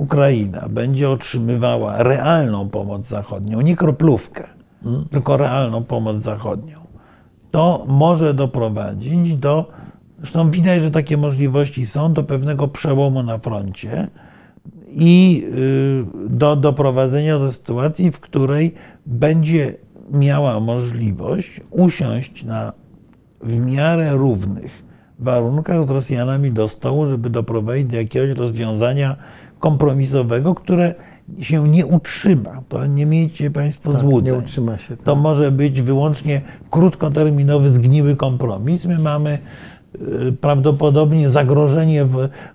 Ukraina 0.02 0.70
będzie 0.70 1.10
otrzymywała 1.10 2.04
realną 2.04 2.70
pomoc 2.70 3.08
zachodnią, 3.08 3.62
nie 3.62 3.76
kroplówkę, 3.76 4.48
hmm. 4.84 5.06
tylko 5.12 5.38
realną 5.38 5.84
pomoc 5.84 6.18
zachodnią, 6.18 6.80
to 7.52 7.86
może 7.88 8.34
doprowadzić 8.34 9.36
do, 9.36 9.66
zresztą 10.18 10.52
widać, 10.52 10.82
że 10.82 10.92
takie 10.92 11.18
możliwości 11.18 11.86
są, 11.86 12.14
do 12.14 12.24
pewnego 12.24 12.68
przełomu 12.68 13.24
na 13.24 13.38
froncie 13.38 14.08
i 14.88 15.44
y, 16.26 16.30
do 16.30 16.56
doprowadzenia 16.56 17.40
do 17.40 17.52
sytuacji, 17.52 18.12
w 18.12 18.20
której 18.20 18.74
będzie 19.06 19.76
miała 20.12 20.60
możliwość 20.60 21.62
usiąść 21.70 22.44
na 22.44 22.74
w 23.44 23.66
miarę 23.66 24.12
równych 24.12 24.84
warunkach 25.20 25.88
z 25.88 25.90
Rosjanami 25.90 26.52
do 26.52 26.68
stołu, 26.68 27.08
żeby 27.08 27.30
doprowadzić 27.30 27.86
do 27.86 27.98
jakiegoś 27.98 28.38
rozwiązania 28.38 29.16
kompromisowego, 29.62 30.56
które 30.56 30.96
się 31.40 31.70
nie 31.70 31.86
utrzyma. 31.86 32.62
To 32.70 32.86
nie 32.86 33.06
miejcie 33.06 33.52
Państwo 33.52 33.92
tak, 33.92 34.00
złudzeń. 34.02 34.34
Nie 34.34 34.40
utrzyma 34.40 34.78
się. 34.78 34.98
To. 34.98 35.04
to 35.04 35.16
może 35.16 35.52
być 35.52 35.82
wyłącznie 35.82 36.42
krótkoterminowy, 36.70 37.70
zgniły 37.70 38.16
kompromis. 38.16 38.86
My 38.86 39.00
mamy 39.00 39.40
y, 39.96 40.34
prawdopodobnie 40.42 41.30
zagrożenie, 41.30 42.06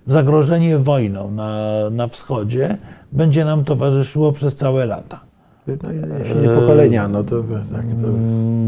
zagrożenie 0.06 0.78
wojną 0.78 1.30
na, 1.30 1.80
na 1.90 2.08
wschodzie 2.08 2.78
będzie 3.12 3.44
nam 3.44 3.64
towarzyszyło 3.64 4.32
przez 4.32 4.56
całe 4.56 4.86
lata. 4.86 5.20
No, 5.66 6.18
jeśli 6.18 6.40
nie 6.40 6.48
pokolenia, 6.48 7.08
no 7.08 7.24
to 7.24 7.42
tak. 7.72 7.84
To... 8.02 8.08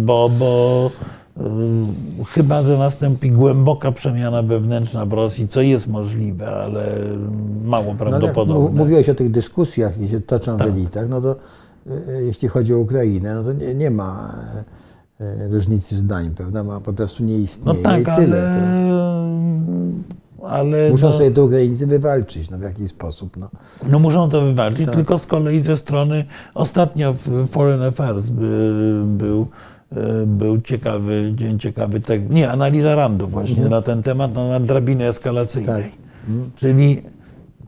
Bo, 0.00 0.28
bo 0.28 0.90
Chyba, 2.28 2.62
że 2.62 2.78
nastąpi 2.78 3.30
głęboka 3.30 3.92
przemiana 3.92 4.42
wewnętrzna 4.42 5.06
w 5.06 5.12
Rosji, 5.12 5.48
co 5.48 5.62
jest 5.62 5.88
możliwe, 5.88 6.50
ale 6.50 6.94
mało 7.64 7.94
prawdopodobne. 7.94 8.64
No, 8.64 8.84
mówiłeś 8.84 9.08
o 9.08 9.14
tych 9.14 9.30
dyskusjach, 9.30 9.92
które 9.92 10.08
się 10.08 10.20
toczą 10.20 10.56
tak. 10.56 10.66
w 10.66 10.70
elitach, 10.70 11.08
no 11.08 11.20
to 11.20 11.36
e, 11.90 12.22
jeśli 12.22 12.48
chodzi 12.48 12.74
o 12.74 12.78
Ukrainę, 12.78 13.34
no 13.34 13.44
to 13.44 13.52
nie, 13.52 13.74
nie 13.74 13.90
ma 13.90 14.34
e, 15.20 15.48
różnicy 15.48 15.96
zdań, 15.96 16.30
prawda? 16.30 16.64
Ma, 16.64 16.80
po 16.80 16.92
prostu 16.92 17.22
nie 17.22 17.38
istnieje 17.38 17.78
no 17.82 17.90
tak, 17.90 18.00
i 18.00 18.04
tyle. 18.04 18.50
Ale, 20.42 20.52
ale 20.52 20.90
muszą 20.90 21.06
no, 21.06 21.12
sobie 21.12 21.30
to 21.30 21.44
Ukraińcy 21.44 21.86
wywalczyć, 21.86 22.50
no 22.50 22.58
w 22.58 22.62
jakiś 22.62 22.88
sposób. 22.88 23.36
No, 23.36 23.48
no 23.90 23.98
muszą 23.98 24.28
to 24.28 24.40
wywalczyć, 24.40 24.86
tak. 24.86 24.94
tylko 24.94 25.18
z 25.18 25.26
kolei 25.26 25.60
ze 25.60 25.76
strony, 25.76 26.24
ostatnio 26.54 27.12
w 27.12 27.48
Foreign 27.48 27.82
Affairs 27.82 28.28
by, 28.28 29.02
był 29.06 29.46
był 30.26 30.60
ciekawy, 30.60 31.34
ciekawy 31.58 32.00
tekst, 32.00 32.30
nie, 32.30 32.50
analiza 32.50 32.94
Randu 32.94 33.28
właśnie 33.28 33.62
mhm. 33.62 33.70
na 33.70 33.82
ten 33.82 34.02
temat, 34.02 34.34
na 34.34 34.60
drabiny 34.60 35.04
eskalacyjnej. 35.08 35.82
Tak. 35.82 35.92
Mhm. 36.28 36.50
Czyli 36.56 37.02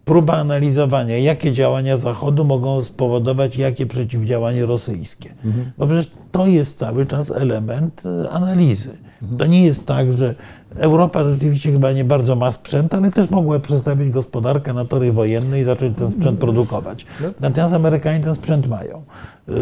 próba 0.04 0.36
analizowania, 0.36 1.18
jakie 1.18 1.52
działania 1.52 1.96
Zachodu 1.96 2.44
mogą 2.44 2.82
spowodować 2.82 3.56
jakie 3.56 3.86
przeciwdziałanie 3.86 4.66
rosyjskie. 4.66 5.34
Mhm. 5.44 5.70
Bo 5.78 5.86
przecież 5.86 6.10
to 6.32 6.46
jest 6.46 6.78
cały 6.78 7.06
czas 7.06 7.30
element 7.30 8.02
e, 8.06 8.30
analizy. 8.30 8.90
To 9.38 9.46
nie 9.46 9.64
jest 9.64 9.86
tak, 9.86 10.12
że 10.12 10.34
Europa 10.76 11.30
rzeczywiście 11.30 11.72
chyba 11.72 11.92
nie 11.92 12.04
bardzo 12.04 12.36
ma 12.36 12.52
sprzęt, 12.52 12.94
ale 12.94 13.10
też 13.10 13.30
mogła 13.30 13.58
przestawić 13.58 14.10
gospodarkę 14.10 14.72
na 14.72 14.84
tory 14.84 15.12
wojenne 15.12 15.60
i 15.60 15.64
zacząć 15.64 15.98
ten 15.98 16.10
sprzęt 16.10 16.40
produkować. 16.40 17.06
No. 17.20 17.28
Natomiast 17.40 17.74
Amerykanie 17.74 18.24
ten 18.24 18.34
sprzęt 18.34 18.66
mają. 18.66 19.02
Y, 19.48 19.52
y, 19.52 19.56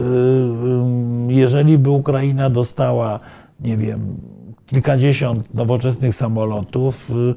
jeżeli 1.29 1.79
by 1.79 1.91
Ukraina 1.91 2.51
dostała, 2.51 3.21
nie 3.61 3.77
wiem, 3.77 4.17
kilkadziesiąt 4.67 5.55
nowoczesnych 5.55 6.15
samolotów, 6.15 7.11
y, 7.11 7.35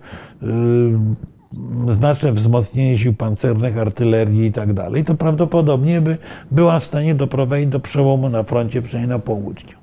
znaczne 1.87 2.33
wzmocnienie 2.33 2.97
sił 2.97 3.13
pancernych, 3.13 3.77
artylerii 3.77 4.45
i 4.45 4.51
tak 4.51 4.73
dalej, 4.73 5.05
to 5.05 5.15
prawdopodobnie 5.15 6.01
by 6.01 6.17
była 6.51 6.79
w 6.79 6.85
stanie 6.85 7.15
doprowadzić 7.15 7.67
do 7.67 7.79
przełomu 7.79 8.29
na 8.29 8.43
froncie, 8.43 8.81
przynajmniej 8.81 9.17
na 9.17 9.19
południu. 9.19 9.77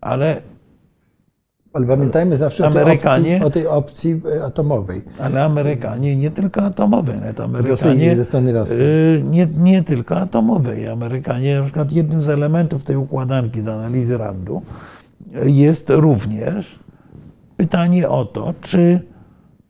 Ale 0.00 0.42
ale 1.72 1.86
pamiętajmy 1.86 2.36
zawsze 2.36 2.66
Amerykanie, 2.66 3.44
o, 3.44 3.50
tej 3.50 3.66
opcji, 3.66 4.14
o 4.14 4.20
tej 4.20 4.28
opcji 4.28 4.42
atomowej. 4.44 5.02
Ale 5.18 5.44
Amerykanie 5.44 6.16
nie 6.16 6.30
tylko 6.30 6.62
atomowej. 6.62 7.16
Nawet 7.16 7.40
Amerykanie, 7.40 8.16
ze 8.16 8.24
strony 8.24 8.52
Rosji. 8.52 8.76
Y, 8.80 9.22
nie, 9.30 9.46
nie 9.56 9.82
tylko 9.82 10.16
atomowej. 10.16 10.88
Amerykanie, 10.88 11.56
na 11.56 11.62
przykład 11.62 11.92
jednym 11.92 12.22
z 12.22 12.28
elementów 12.28 12.84
tej 12.84 12.96
układanki 12.96 13.60
z 13.60 13.68
analizy 13.68 14.18
Randu 14.18 14.62
jest 15.44 15.90
również 15.90 16.78
pytanie 17.56 18.08
o 18.08 18.24
to, 18.24 18.54
czy 18.60 19.00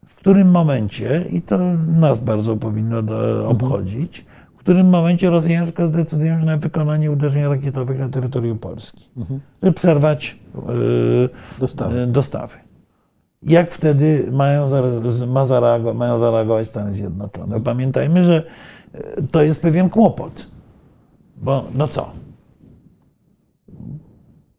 w 0.07 0.17
którym 0.17 0.51
momencie, 0.51 1.25
i 1.31 1.43
to 1.43 1.59
nas 2.01 2.21
bardzo 2.21 2.57
powinno 2.57 3.03
do, 3.03 3.49
obchodzić, 3.49 4.25
którym 4.63 4.89
momencie 4.89 5.31
Rosjanie 5.31 5.73
zdecydują 5.87 6.41
się 6.41 6.47
na 6.47 6.57
wykonanie 6.57 7.11
uderzeń 7.11 7.45
rakietowych 7.45 7.99
na 7.99 8.09
terytorium 8.09 8.59
Polski, 8.59 9.11
żeby 9.63 9.73
przerwać 9.73 10.39
y, 10.57 11.59
Dostawy. 11.61 12.01
y, 12.01 12.07
dostawy. 12.07 12.55
Jak 13.43 13.71
wtedy 13.73 14.29
mają, 14.33 14.63
ma 15.27 15.45
zareago- 15.45 15.95
mają 15.95 16.19
zareagować 16.19 16.67
Stany 16.67 16.95
Zjednoczone? 16.95 17.61
Pamiętajmy, 17.61 18.25
że 18.25 18.43
y, 18.95 19.27
to 19.31 19.43
jest 19.43 19.63
pewien 19.63 19.91
kłopot. 19.91 20.47
Bo 21.37 21.65
no 21.75 21.89
co? 21.89 22.11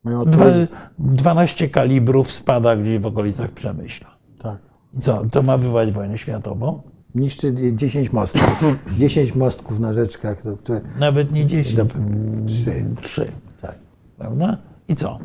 Dwa, 0.05 0.19
odpowiedź- 0.19 0.67
12 0.99 1.69
kalibrów 1.69 2.31
spada 2.31 2.75
gdzieś 2.75 2.99
w 2.99 3.05
okolicach 3.05 3.51
Przemyśla. 3.51 4.07
Tak. 4.39 4.57
Co? 4.99 5.23
To 5.31 5.41
ma 5.41 5.57
wywołać 5.57 5.91
wojnę 5.91 6.17
światową? 6.17 6.81
Niszczy 7.15 7.53
10 7.75 8.13
mostków. 8.13 8.75
10 8.97 9.35
mostków 9.35 9.79
na 9.79 9.93
rzeczkach, 9.93 10.41
to- 10.41 10.57
które. 10.57 10.81
Nawet 10.99 11.31
nie 11.31 11.45
10, 11.45 11.75
Dobra. 11.75 11.99
trzy. 12.47 12.85
trzy. 13.01 13.31
Tak. 13.61 13.75
Prawda? 14.17 14.57
I 14.87 14.95
co? 14.95 15.19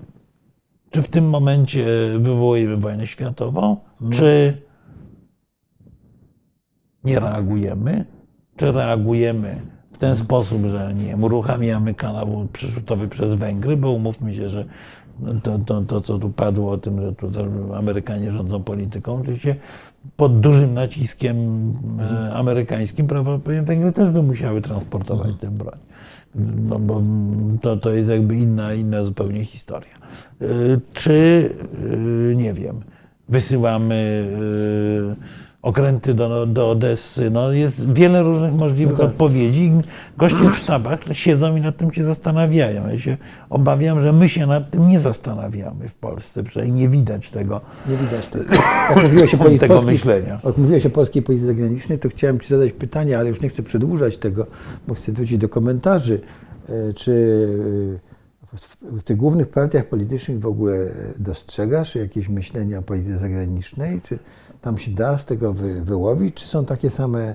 Czy 0.91 1.03
w 1.03 1.09
tym 1.09 1.29
momencie 1.29 1.87
wywołujemy 2.19 2.77
wojnę 2.77 3.07
światową? 3.07 3.77
Czy 4.11 4.63
nie 7.05 7.21
reagujemy? 7.21 8.05
Czy 8.57 8.73
reagujemy 8.73 9.61
w 9.93 9.99
ten 9.99 10.17
sposób, 10.17 10.67
że 10.67 10.95
nie 10.95 11.05
wiem, 11.05 11.25
uruchamiamy 11.25 11.95
kanał 11.95 12.49
przerzutowy 12.53 13.09
przez 13.09 13.35
Węgry, 13.35 13.77
bo 13.77 13.91
umówmy 13.91 14.35
się, 14.35 14.51
że 14.51 14.65
to, 15.43 15.59
to, 15.59 15.83
to 15.83 16.01
co 16.01 16.19
tu 16.19 16.31
padło 16.31 16.73
o 16.73 16.79
tym, 16.79 17.01
że 17.01 17.13
tu 17.15 17.31
Amerykanie 17.75 18.33
rządzą 18.33 18.63
polityką, 18.63 19.15
oczywiście 19.21 19.57
pod 20.17 20.41
dużym 20.41 20.75
naciskiem 20.75 21.37
e, 22.01 22.35
amerykańskim 22.35 23.07
prawdopodobnie 23.07 23.63
Węgry 23.63 23.93
też 23.93 24.11
by 24.11 24.23
musiały 24.23 24.63
transportować 24.63 25.31
tę 25.41 25.51
broń. 25.51 25.79
No 26.69 26.79
bo 26.79 27.03
to, 27.61 27.77
to 27.77 27.91
jest 27.91 28.11
jakby 28.11 28.37
inna, 28.37 28.75
inna 28.75 29.05
zupełnie 29.05 29.45
historia. 29.45 29.99
Y, 30.43 30.81
Czy, 30.93 31.51
y, 32.31 32.35
nie 32.37 32.55
wiem, 32.55 32.81
wysyłamy 33.29 34.29
okręty 35.63 36.15
do, 36.15 36.47
do 36.47 36.71
Odessy. 36.71 37.31
No 37.31 37.53
jest 37.53 37.93
wiele 37.93 38.23
różnych 38.23 38.55
możliwych 38.55 39.01
odpowiedzi. 39.01 39.73
Goście 40.19 40.51
w 40.51 40.57
sztabach 40.57 40.99
siedzą 41.13 41.57
i 41.57 41.61
nad 41.61 41.77
tym 41.77 41.93
się 41.93 42.05
zastanawiają. 42.05 42.89
Ja 42.89 42.99
się 42.99 43.17
obawiam, 43.51 44.03
że 44.03 44.13
my 44.13 44.29
się 44.29 44.47
nad 44.47 44.71
tym 44.71 44.89
nie 44.89 45.01
zastanawiamy 45.01 45.89
w 45.89 45.95
Polsce, 45.95 46.43
przynajmniej 46.43 46.81
nie 46.83 46.89
widać 46.89 47.31
tego, 47.31 47.61
Nie 47.89 47.97
widać 47.97 48.27
tego. 48.27 48.45
Jak 48.97 49.05
mówiłeś 49.05 49.35
o 49.35 49.39
tego 49.59 49.75
polskiej- 49.75 49.93
myślenia. 49.93 50.41
Jak 50.45 50.57
mówiłeś 50.59 50.87
o 50.87 50.91
polskiej 50.91 51.23
polityce 51.23 51.47
zagranicznej, 51.47 51.99
to 51.99 52.09
chciałem 52.09 52.41
Ci 52.41 52.49
zadać 52.49 52.73
pytanie, 52.73 53.19
ale 53.19 53.29
już 53.29 53.41
nie 53.41 53.49
chcę 53.49 53.63
przedłużać 53.63 54.17
tego, 54.17 54.47
bo 54.89 54.95
chcę 54.95 55.13
wrócić 55.13 55.39
do 55.39 55.49
komentarzy. 55.49 56.21
E, 56.69 56.95
Czy 56.95 57.49
e, 57.95 58.19
w, 58.99 59.03
tych 59.03 59.17
głównych 59.17 59.49
partiach 59.49 59.87
politycznych 59.87 60.41
w 60.41 60.47
ogóle 60.47 60.77
dostrzegasz 61.19 61.95
jakieś 61.95 62.29
myślenie 62.29 62.79
o 62.79 62.83
polityce 62.83 63.19
zagranicznej? 63.19 64.01
Czy 64.01 64.19
tam 64.69 64.79
się 64.79 64.91
da 64.91 65.19
z 65.19 65.25
tego 65.25 65.53
wy, 65.53 65.85
wyłowić, 65.85 66.35
czy 66.35 66.47
są 66.47 66.65
takie 66.65 66.91
same 66.91 67.35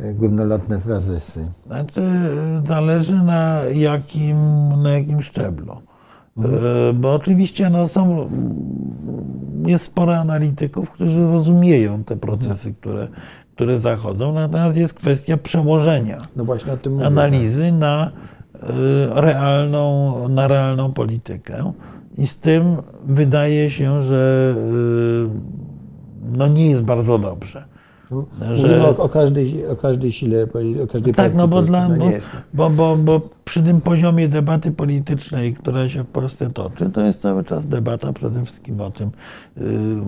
e, 0.00 0.14
górnolotne 0.14 0.80
frazesy? 0.80 1.46
Znaczy, 1.66 2.02
zależy 2.66 3.22
na 3.22 3.60
jakim, 3.74 4.36
na 4.82 4.90
jakim 4.90 5.22
szczeblu. 5.22 5.72
E, 5.72 6.92
Bo 6.94 7.14
oczywiście 7.14 7.70
no, 7.70 7.88
są, 7.88 8.28
jest 9.66 9.84
sporo 9.84 10.16
analityków, 10.16 10.90
którzy 10.90 11.26
rozumieją 11.26 12.04
te 12.04 12.16
procesy, 12.16 12.74
które, 12.74 13.08
które 13.54 13.78
zachodzą, 13.78 14.32
natomiast 14.32 14.76
jest 14.76 14.94
kwestia 14.94 15.36
przełożenia 15.36 16.26
No 16.36 16.44
właśnie 16.44 16.72
mówię. 16.90 17.06
analizy 17.06 17.72
na 17.72 18.10
e, 18.54 19.20
realną, 19.20 20.14
na 20.28 20.48
realną 20.48 20.92
politykę. 20.92 21.72
I 22.18 22.26
z 22.26 22.40
tym 22.40 22.64
wydaje 23.06 23.70
się, 23.70 24.02
że 24.02 24.54
no, 26.24 26.46
nie 26.46 26.70
jest 26.70 26.82
bardzo 26.82 27.18
dobrze. 27.18 27.64
No, 28.10 28.56
że- 28.56 28.62
Mówimy 28.62 28.86
o, 28.86 28.96
o, 28.96 29.08
każdej, 29.08 29.66
o 29.66 29.76
każdej 29.76 30.12
sile, 30.12 30.46
o 30.84 30.86
każdej 30.86 31.14
Tak, 31.14 31.34
no 31.34 31.48
bo, 31.48 31.62
dla, 31.62 31.88
No 31.88 31.96
bo, 31.96 32.10
bo, 32.54 32.70
bo, 32.70 32.96
bo 32.96 33.28
przy 33.44 33.62
tym 33.62 33.80
poziomie 33.80 34.28
debaty 34.28 34.72
politycznej, 34.72 35.54
która 35.54 35.88
się 35.88 36.02
w 36.02 36.06
Polsce 36.06 36.50
toczy, 36.50 36.90
to 36.90 37.00
jest 37.00 37.20
cały 37.20 37.44
czas 37.44 37.66
debata 37.66 38.12
przede 38.12 38.44
wszystkim 38.44 38.80
o 38.80 38.90
tym, 38.90 39.10
ym, 39.60 40.04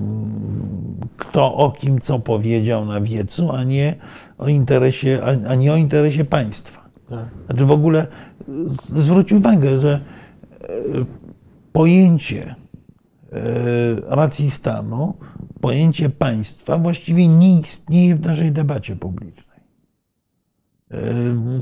kto 1.16 1.54
o 1.54 1.70
kim 1.70 2.00
co 2.00 2.18
powiedział 2.18 2.84
na 2.84 3.00
wiecu, 3.00 3.52
a 3.52 3.64
nie 3.64 3.94
o 4.38 4.48
interesie, 4.48 5.20
a, 5.48 5.54
nie 5.54 5.72
o 5.72 5.76
interesie 5.76 6.24
państwa. 6.24 6.80
Tak. 7.08 7.26
Znaczy 7.46 7.64
w 7.64 7.70
ogóle 7.70 8.06
y, 8.48 8.52
zwróć 9.00 9.32
uwagę, 9.32 9.78
że 9.78 10.00
y, 10.70 11.04
pojęcie 11.72 12.54
racji 14.06 14.50
stanu, 14.50 15.14
pojęcie 15.60 16.10
państwa 16.10 16.78
właściwie 16.78 17.28
nie 17.28 17.60
istnieje 17.60 18.16
w 18.16 18.26
naszej 18.26 18.52
debacie 18.52 18.96
publicznej. 18.96 19.56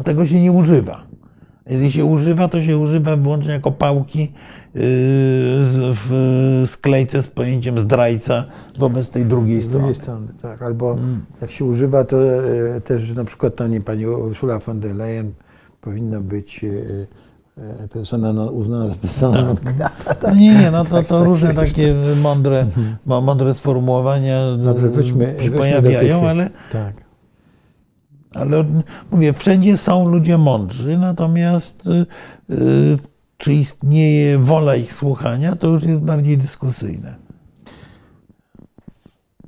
Y, 0.01 0.05
Tego 0.05 0.26
się 0.26 0.40
nie 0.40 0.52
używa. 0.52 1.06
Jeżeli 1.66 1.92
się 1.92 2.05
używa, 2.05 2.48
to 2.48 2.62
się 2.62 2.78
używa 2.78 3.16
wyłącznie 3.16 3.52
jako 3.52 3.72
pałki 3.72 4.32
z- 5.64 5.96
w 5.96 6.10
sklejce 6.70 7.22
z 7.22 7.28
pojęciem 7.28 7.80
zdrajca 7.80 8.44
wobec 8.78 9.10
tej 9.10 9.26
drugiej 9.26 9.62
Z 9.62 9.64
strony. 9.64 9.78
drugiej 9.78 9.94
strony, 10.02 10.28
tak. 10.42 10.62
Albo 10.62 10.96
jak 11.40 11.51
się 11.51 11.64
używa, 11.64 12.05
to 12.05 12.16
e, 12.76 12.80
też 12.80 13.12
na 13.14 13.24
przykład 13.24 13.56
to 13.56 13.68
nie 13.68 13.80
pani 13.80 14.06
Ursula 14.06 14.59
von 14.59 14.80
der 14.80 14.96
Leyen 14.96 15.32
powinna 15.80 16.20
być 16.20 16.64
e, 16.64 16.68
e, 16.68 17.06
persona 17.93 18.32
non, 18.32 18.48
uznana 18.48 18.86
za 18.86 18.94
persona 18.94 19.43
non 19.43 19.56
grata. 19.56 20.16
No 20.22 20.35
nie, 20.40 20.55
nie, 20.55 20.70
no 20.70 20.85
to, 20.85 21.02
to 21.02 21.24
różne 21.24 21.55
takie 21.55 21.94
mądre, 22.22 22.66
mo- 23.06 23.20
mądre 23.20 23.55
sformułowania 23.55 24.56
Dobrze, 24.56 24.89
wróćmy, 24.89 25.36
się 25.40 25.51
pojawiają, 25.51 26.28
ale, 26.28 26.51
Tak. 26.72 26.94
ale 28.35 28.64
mówię, 29.10 29.32
wszędzie 29.32 29.76
są 29.76 30.09
ludzie 30.09 30.39
mądrzy, 30.39 30.98
natomiast 30.98 31.86
y, 31.86 32.06
y, 32.55 32.98
czy 33.36 33.55
istnieje 33.55 34.39
wola 34.39 34.76
ich 34.76 34.94
słuchania, 34.94 35.56
to 35.56 35.68
już 35.68 35.85
jest 35.85 36.01
bardziej 36.02 36.39
dyskusyjne. 36.39 37.14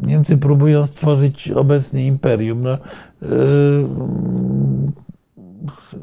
Niemcy 0.00 0.38
próbują 0.38 0.86
stworzyć 0.86 1.50
obecnie 1.50 2.06
imperium. 2.06 2.62
No, 2.62 2.74
y, 2.74 2.78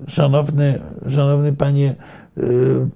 szanowny, 0.07 0.79
szanowny 1.09 1.53
panie, 1.53 1.95
y, 2.37 2.43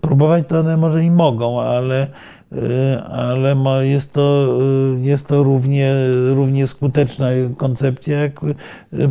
próbować 0.01 0.47
to 0.47 0.59
one 0.59 0.77
może 0.77 1.03
i 1.03 1.11
mogą, 1.11 1.61
ale, 1.61 2.07
y, 2.53 3.01
ale 3.01 3.55
jest 3.81 4.13
to, 4.13 4.57
y, 4.97 4.99
jest 4.99 5.27
to 5.27 5.43
równie, 5.43 5.93
równie 6.35 6.67
skuteczna 6.67 7.27
koncepcja 7.57 8.19
jak 8.19 8.41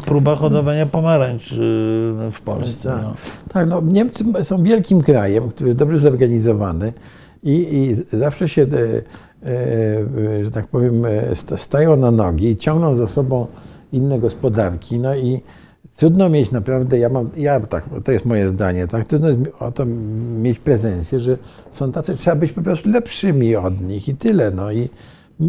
próba 0.07 0.37
hodowania 0.37 0.87
pomarańcz 0.87 1.55
w 2.33 2.41
Polsce. 2.45 2.91
Tak. 2.91 3.03
No. 3.03 3.15
Tak, 3.53 3.69
no 3.69 3.81
Niemcy 3.81 4.24
są 4.43 4.62
wielkim 4.62 5.03
krajem, 5.03 5.49
który 5.49 5.69
jest 5.69 5.78
dobrze 5.78 5.99
zorganizowany 5.99 6.93
i, 7.43 7.53
i 7.53 8.16
zawsze 8.16 8.49
się, 8.49 8.66
że 10.43 10.51
tak 10.51 10.66
powiem, 10.66 11.03
sta- 11.35 11.57
stają 11.57 11.97
na 11.97 12.11
nogi 12.11 12.47
i 12.51 12.57
ciągną 12.57 12.95
za 12.95 13.07
sobą 13.07 13.47
inne 13.93 14.19
gospodarki. 14.19 14.99
No 14.99 15.16
i 15.16 15.41
trudno 15.97 16.28
mieć 16.28 16.51
naprawdę, 16.51 16.98
ja 16.98 17.09
mam, 17.09 17.31
ja 17.36 17.60
tak, 17.60 17.85
to 18.05 18.12
jest 18.12 18.24
moje 18.24 18.48
zdanie, 18.48 18.89
tak, 18.89 19.06
trudno 19.06 19.28
o 19.60 19.73
to 19.73 19.85
mieć 20.40 20.59
pretensję, 20.59 21.20
że 21.20 21.39
są 21.70 21.93
tacy, 21.93 22.14
trzeba 22.14 22.36
być 22.36 22.52
po 22.52 22.62
prostu 22.62 22.89
lepszymi 22.89 23.56
od 23.56 23.81
nich 23.81 24.09
i 24.09 24.14
tyle. 24.14 24.51
No 24.51 24.73
i 24.73 24.89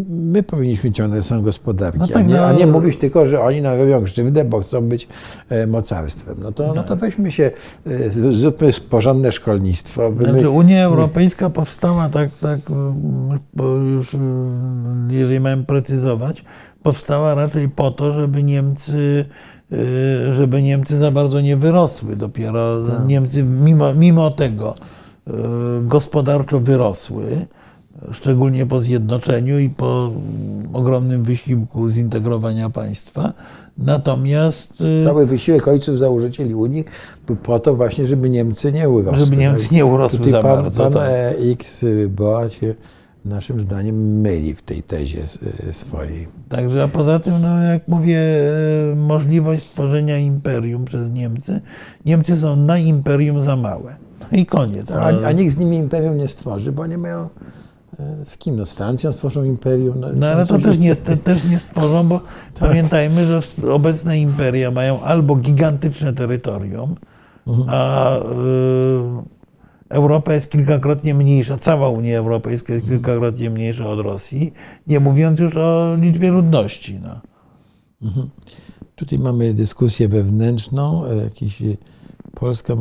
my 0.08 0.42
powinniśmy 0.42 0.92
ciągnąć 0.92 1.24
są 1.24 1.42
gospodarki, 1.42 1.98
No 1.98 2.04
a, 2.04 2.08
tak, 2.08 2.28
nie, 2.28 2.40
a 2.40 2.52
no- 2.52 2.58
nie 2.58 2.66
mówić 2.66 2.96
tylko, 2.96 3.28
że 3.28 3.40
oni 3.40 3.62
nam 3.62 3.78
robią 3.78 4.04
krzywdę, 4.04 4.44
bo 4.44 4.60
chcą 4.60 4.80
być 4.80 5.08
e, 5.48 5.66
mocarstwem. 5.66 6.36
No 6.42 6.52
to, 6.52 6.74
no 6.74 6.82
to 6.82 6.96
weźmy 6.96 7.32
się, 7.32 7.50
e, 7.86 8.12
zróbmy 8.32 8.70
porządne 8.90 9.32
szkolnictwo. 9.32 10.12
Znaczy, 10.16 10.50
Unia 10.50 10.84
Europejska 10.84 11.50
powstała 11.50 12.08
tak, 12.08 12.30
tak, 12.40 12.60
już 13.96 14.14
mm, 14.14 15.08
jeżeli 15.10 15.40
mamy 15.40 15.64
precyzować, 15.64 16.44
powstała 16.82 17.34
raczej 17.34 17.68
po 17.68 17.90
to, 17.90 18.12
żeby 18.12 18.42
Niemcy, 18.42 19.24
żeby 20.36 20.62
Niemcy 20.62 20.96
za 20.96 21.10
bardzo 21.10 21.40
nie 21.40 21.56
wyrosły. 21.56 22.16
Dopiero 22.16 22.78
Niemcy 23.06 23.42
mimo, 23.42 23.94
mimo 23.94 24.30
tego 24.30 24.74
y, 25.28 25.32
gospodarczo 25.82 26.60
wyrosły, 26.60 27.46
szczególnie 28.12 28.66
po 28.66 28.80
zjednoczeniu 28.80 29.58
i 29.58 29.70
po 29.70 30.12
ogromnym 30.72 31.22
wysiłku 31.22 31.88
zintegrowania 31.88 32.70
państwa. 32.70 33.32
Natomiast 33.78 34.80
y, 34.80 35.02
Cały 35.02 35.26
wysiłek 35.26 35.68
ojców 35.68 35.98
założycieli 35.98 36.54
Unii 36.54 36.84
był 37.26 37.36
po 37.36 37.60
to 37.60 37.74
właśnie, 37.74 38.06
żeby 38.06 38.30
Niemcy 38.30 38.72
nie 38.72 38.88
urosły. 38.88 39.20
Żeby 39.20 39.36
Niemcy 39.36 39.74
nie 39.74 39.86
urosły 39.86 40.18
Tutaj 40.18 40.32
za 40.32 40.42
pan, 40.42 40.62
bardzo, 40.62 40.82
Pan 40.82 40.92
tak. 40.92 41.10
e, 41.10 41.30
X 41.38 41.84
Boa 42.08 42.50
się 42.50 42.74
naszym 43.24 43.60
zdaniem 43.60 44.20
myli 44.20 44.54
w 44.54 44.62
tej 44.62 44.82
tezie 44.82 45.22
e, 45.68 45.72
swojej. 45.72 46.28
Także, 46.48 46.82
a 46.82 46.88
poza 46.88 47.18
tym, 47.18 47.34
no, 47.42 47.62
jak 47.62 47.88
mówię, 47.88 48.18
e, 48.92 48.96
możliwość 48.96 49.62
stworzenia 49.62 50.18
imperium 50.18 50.84
przez 50.84 51.10
Niemcy. 51.10 51.60
Niemcy 52.06 52.36
są 52.36 52.56
na 52.56 52.78
imperium 52.78 53.42
za 53.42 53.56
małe. 53.56 53.96
I 54.32 54.46
koniec. 54.46 54.92
A, 54.92 55.06
a 55.06 55.32
nikt 55.32 55.54
z 55.54 55.58
nimi 55.58 55.76
imperium 55.76 56.16
nie 56.16 56.28
stworzy, 56.28 56.72
bo 56.72 56.86
nie 56.86 56.98
mają 56.98 57.28
e, 57.98 58.26
z 58.26 58.38
kim? 58.38 58.56
No 58.56 58.66
z 58.66 58.72
Francją 58.72 59.12
stworzą 59.12 59.44
imperium. 59.44 60.00
No, 60.00 60.08
no 60.14 60.26
ale 60.26 60.46
to 60.46 60.58
też 60.58 60.78
nie, 60.78 60.96
te, 60.96 61.16
też 61.16 61.44
nie 61.44 61.58
stworzą, 61.58 62.08
bo 62.08 62.20
tak. 62.54 62.68
pamiętajmy, 62.68 63.26
że 63.26 63.40
obecne 63.72 64.18
imperia 64.18 64.70
mają 64.70 65.00
albo 65.02 65.36
gigantyczne 65.36 66.12
terytorium, 66.12 66.94
mhm. 67.46 67.68
a 67.70 68.16
y, 68.18 69.37
Europa 69.88 70.34
jest 70.34 70.50
kilkakrotnie 70.50 71.14
mniejsza, 71.14 71.58
cała 71.58 71.88
Unia 71.88 72.18
Europejska 72.18 72.72
jest 72.72 72.88
kilkakrotnie 72.88 73.50
mniejsza 73.50 73.90
od 73.90 74.00
Rosji, 74.00 74.52
nie 74.86 75.00
mówiąc 75.00 75.40
już 75.40 75.56
o 75.56 75.96
liczbie 76.00 76.30
ludności. 76.30 77.00
No. 77.02 77.20
Mhm. 78.02 78.30
Tutaj 78.94 79.18
mamy 79.18 79.54
dyskusję 79.54 80.08
wewnętrzną, 80.08 81.06
e, 81.06 81.16
jakiś 81.16 81.62
e, 81.62 81.76
Polska 82.34 82.76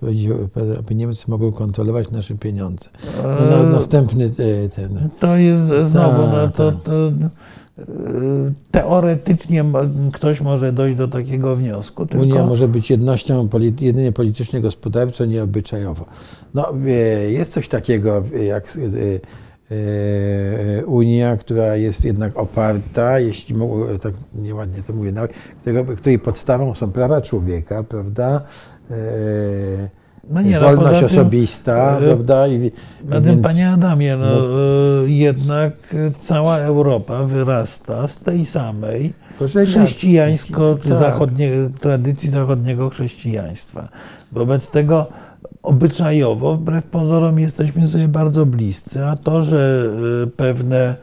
powiedzieć, 0.00 0.30
aby 0.78 0.94
Niemcy 0.94 1.30
mogły 1.30 1.52
kontrolować 1.52 2.10
nasze 2.10 2.34
pieniądze. 2.34 2.90
No, 3.22 3.56
no, 3.56 3.62
następny 3.62 4.30
ten. 4.76 5.08
To 5.20 5.36
jest 5.36 5.72
znowu, 5.82 6.22
no, 6.26 6.48
to, 6.48 6.72
to, 6.72 6.92
teoretycznie 8.70 9.64
ktoś 10.12 10.40
może 10.40 10.72
dojść 10.72 10.96
do 10.96 11.08
takiego 11.08 11.56
wniosku. 11.56 12.06
Tylko... 12.06 12.26
Unia 12.26 12.46
może 12.46 12.68
być 12.68 12.90
jednością 12.90 13.48
jedynie 13.80 14.12
politycznie 14.12 14.60
gospodarczo, 14.60 15.24
nie 15.24 15.42
obyczajowo. 15.42 16.04
No, 16.54 16.72
jest 17.28 17.52
coś 17.52 17.68
takiego 17.68 18.22
jak 18.46 18.78
Unia, 20.86 21.36
która 21.36 21.76
jest 21.76 22.04
jednak 22.04 22.36
oparta, 22.36 23.18
jeśli 23.18 23.54
mogę, 23.54 23.98
tak 23.98 24.14
nieładnie 24.34 24.82
to 24.82 24.92
mówię, 24.92 25.12
której 25.96 26.18
podstawą 26.18 26.74
są 26.74 26.92
prawa 26.92 27.20
człowieka, 27.20 27.82
prawda? 27.82 28.42
No 30.32 30.42
nie, 30.42 30.60
no 30.60 30.76
wolność 30.76 31.02
osobista, 31.02 31.98
e, 31.98 32.02
prawda? 32.02 32.46
I, 32.46 32.72
na 33.04 33.20
tym, 33.20 33.42
panie 33.42 33.70
Adamie, 33.70 34.16
no, 34.16 34.26
no, 34.26 35.04
e, 35.04 35.08
jednak 35.08 35.74
cała 36.20 36.58
Europa 36.58 37.24
wyrasta 37.24 38.08
z 38.08 38.16
tej 38.16 38.46
samej 38.46 39.12
chrześcijańsko, 39.66 40.74
tak. 40.74 40.98
zachodnie, 40.98 41.50
tradycji 41.80 42.30
zachodniego 42.30 42.90
chrześcijaństwa. 42.90 43.88
Wobec 44.32 44.70
tego 44.70 45.06
obyczajowo, 45.62 46.56
wbrew 46.56 46.86
pozorom, 46.86 47.38
jesteśmy 47.38 47.86
sobie 47.86 48.08
bardzo 48.08 48.46
bliscy, 48.46 49.04
a 49.04 49.16
to, 49.16 49.42
że 49.42 49.86
e, 50.22 50.26
pewne 50.26 50.96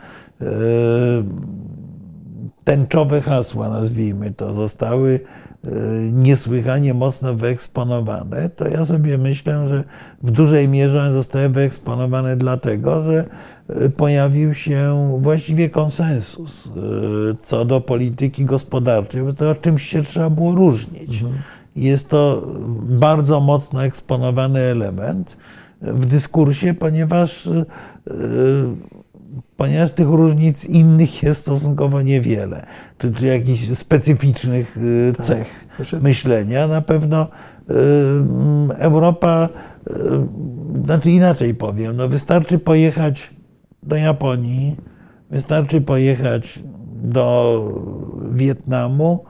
tęczowe 2.64 3.22
hasła, 3.22 3.70
nazwijmy 3.70 4.34
to, 4.34 4.54
zostały 4.54 5.20
niesłychanie 6.12 6.94
mocno 6.94 7.36
wyeksponowane, 7.36 8.50
to 8.50 8.68
ja 8.68 8.86
sobie 8.86 9.18
myślę, 9.18 9.68
że 9.68 9.84
w 10.24 10.32
dużej 10.32 10.68
mierze 10.68 11.00
one 11.02 11.14
zostały 11.14 11.50
wyeksponowane 11.50 12.38
dlatego, 12.38 13.04
że 13.04 13.26
e, 13.70 13.90
pojawił 13.90 14.54
się 14.54 15.10
właściwie 15.18 15.70
konsensus 15.70 16.68
e, 16.68 16.72
co 17.44 17.66
do 17.66 17.82
polityki 17.82 18.46
gospodarczej, 18.46 19.24
bo 19.24 19.34
to 19.34 19.50
o 19.50 19.56
czymś 19.56 19.84
się 19.90 20.04
trzeba 20.04 20.30
było 20.30 20.56
różnić. 20.56 21.22
Mhm. 21.22 21.42
Jest 21.76 22.10
to 22.10 22.48
bardzo 22.84 23.40
mocno 23.40 23.86
eksponowany 23.86 24.60
element 24.60 25.38
w 25.82 26.06
dyskursie, 26.06 26.74
ponieważ 26.74 27.50
ponieważ 29.58 29.92
tych 29.92 30.08
różnic 30.08 30.66
innych 30.66 31.24
jest 31.24 31.42
stosunkowo 31.42 32.02
niewiele, 32.02 32.66
czy, 32.98 33.14
czy 33.14 33.26
jakichś 33.26 33.78
specyficznych 33.78 34.78
y, 34.78 35.14
tak. 35.18 35.26
cech 35.26 35.48
tak. 35.92 36.02
myślenia. 36.02 36.68
Na 36.68 36.82
pewno 36.82 37.28
y, 37.70 37.74
Europa, 38.78 39.50
y, 39.90 39.94
znaczy 40.84 41.12
inaczej 41.12 41.56
powiem, 41.56 41.96
no 41.96 42.08
wystarczy 42.08 42.60
pojechać 42.60 43.34
do 43.84 43.96
Japonii, 43.96 44.76
wystarczy 45.30 45.82
pojechać 45.82 46.60
do 47.04 47.64
Wietnamu, 48.32 49.24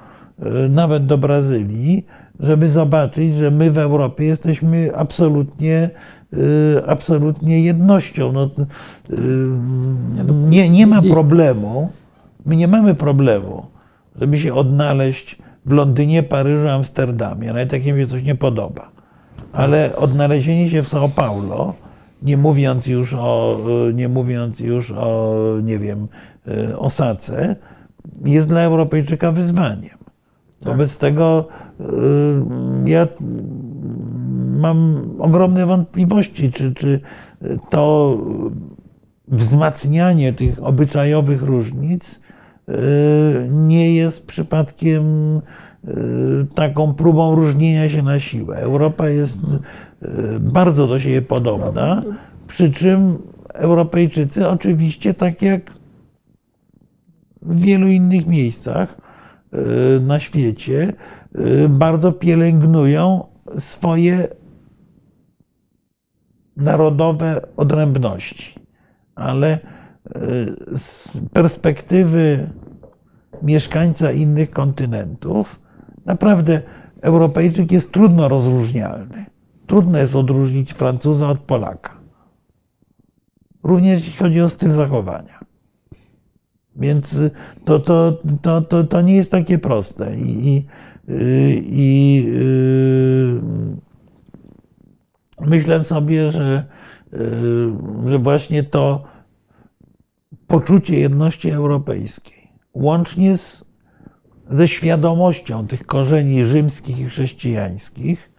nawet 0.70 1.06
do 1.06 1.18
Brazylii, 1.18 2.06
żeby 2.40 2.70
zobaczyć, 2.70 3.36
że 3.36 3.52
my 3.52 3.72
w 3.72 3.78
Europie 3.78 4.26
jesteśmy 4.26 4.96
absolutnie 4.96 5.90
Y, 6.34 6.82
absolutnie 6.88 7.62
jednością. 7.62 8.32
No, 8.32 8.50
y, 9.10 9.18
nie, 10.50 10.70
nie 10.70 10.88
ma 10.88 11.02
problemu, 11.02 11.90
my 12.46 12.56
nie 12.56 12.68
mamy 12.68 12.96
problemu, 12.96 13.66
żeby 14.16 14.40
się 14.40 14.54
odnaleźć 14.54 15.38
w 15.66 15.72
Londynie, 15.72 16.24
Paryżu, 16.24 16.70
Amsterdamie, 16.70 17.48
nawet 17.48 17.74
jak 17.74 17.86
mi 17.86 18.02
się 18.02 18.08
coś 18.08 18.24
nie 18.24 18.36
podoba. 18.36 18.92
Ale 19.54 19.96
odnalezienie 19.96 20.70
się 20.70 20.84
w 20.84 20.88
São 20.88 21.10
Paulo, 21.10 21.74
nie 22.22 22.38
mówiąc 22.38 22.88
już 22.88 23.14
o, 23.14 23.60
y, 23.90 23.94
nie 23.94 24.10
mówiąc 24.10 24.60
już 24.60 24.92
o, 24.92 25.36
nie 25.64 25.80
wiem, 25.80 26.08
Osace, 26.78 27.56
jest 28.26 28.48
dla 28.48 28.62
Europejczyka 28.62 29.32
wyzwaniem. 29.32 29.98
Wobec 30.62 30.98
tego 30.98 31.48
ja 32.86 33.08
mam 34.60 35.04
ogromne 35.20 35.66
wątpliwości, 35.66 36.52
czy, 36.52 36.74
czy 36.74 37.00
to 37.70 38.18
wzmacnianie 39.28 40.34
tych 40.34 40.64
obyczajowych 40.64 41.42
różnic 41.42 42.20
e, 42.68 42.74
nie 43.50 43.96
jest 43.96 44.26
przypadkiem 44.26 45.04
e, 45.38 45.92
taką 46.56 46.94
próbą 46.94 47.36
różnienia 47.36 47.90
się 47.90 48.04
na 48.04 48.20
siłę. 48.20 48.58
Europa 48.58 49.10
jest 49.10 49.40
bardzo 50.40 50.88
do 50.88 51.00
siebie 51.00 51.22
podobna, 51.22 52.04
przy 52.48 52.72
czym 52.72 53.18
Europejczycy 53.54 54.48
oczywiście, 54.48 55.14
tak 55.14 55.42
jak 55.42 55.72
w 57.42 57.60
wielu 57.60 57.88
innych 57.88 58.28
miejscach 58.28 59.09
na 60.02 60.20
świecie, 60.20 60.94
bardzo 61.70 62.12
pielęgnują 62.12 63.24
swoje 63.58 64.28
narodowe 66.58 67.42
odrębności, 67.58 68.60
ale 69.16 69.48
e, 69.52 69.60
z 70.78 71.18
perspektywy 71.34 72.50
mieszkańca 73.42 74.12
innych 74.12 74.52
kontynentów, 74.52 75.60
naprawdę 76.06 76.62
Europejczyk 77.02 77.72
jest 77.72 77.92
trudno 77.92 78.28
rozróżnialny. 78.28 79.26
Trudno 79.68 79.98
jest 79.98 80.16
odróżnić 80.16 80.74
Francuza 80.74 81.30
od 81.30 81.40
Polaka. 81.40 81.98
Również 83.64 84.00
jeśli 84.00 84.18
chodzi 84.18 84.42
o 84.42 84.50
styl 84.50 84.72
zachowania. 84.72 85.39
Więc 86.80 87.20
to, 87.66 87.80
to, 87.80 88.20
to, 88.42 88.62
to, 88.62 88.84
to 88.84 89.02
nie 89.02 89.16
jest 89.16 89.32
takie 89.32 89.60
proste. 89.60 90.18
I, 90.18 90.48
i, 90.48 90.66
i 91.72 92.26
myślę 95.42 95.84
sobie, 95.84 96.32
że, 96.32 96.66
y, 97.14 97.20
że 98.10 98.20
właśnie 98.20 98.64
to 98.64 99.04
poczucie 100.48 101.00
jedności 101.00 101.50
europejskiej, 101.50 102.52
łącznie 102.74 103.38
z, 103.38 103.66
ze 104.50 104.68
świadomością 104.68 105.68
tych 105.68 105.86
korzeni 105.86 106.46
rzymskich 106.46 107.00
i 107.00 107.06
chrześcijańskich, 107.06 108.32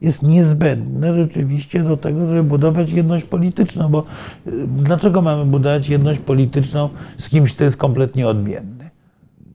jest 0.00 0.22
niezbędne 0.22 1.14
rzeczywiście 1.14 1.82
do 1.82 1.96
tego, 1.96 2.26
żeby 2.26 2.44
budować 2.44 2.92
jedność 2.92 3.24
polityczną. 3.24 3.88
Bo 3.88 4.04
y, 4.46 4.52
dlaczego 4.66 5.22
mamy 5.22 5.44
budować 5.44 5.88
jedność 5.88 6.20
polityczną 6.20 6.88
z 7.18 7.28
kimś, 7.28 7.54
kto 7.54 7.64
jest 7.64 7.76
kompletnie 7.76 8.28
odmienny? 8.28 8.90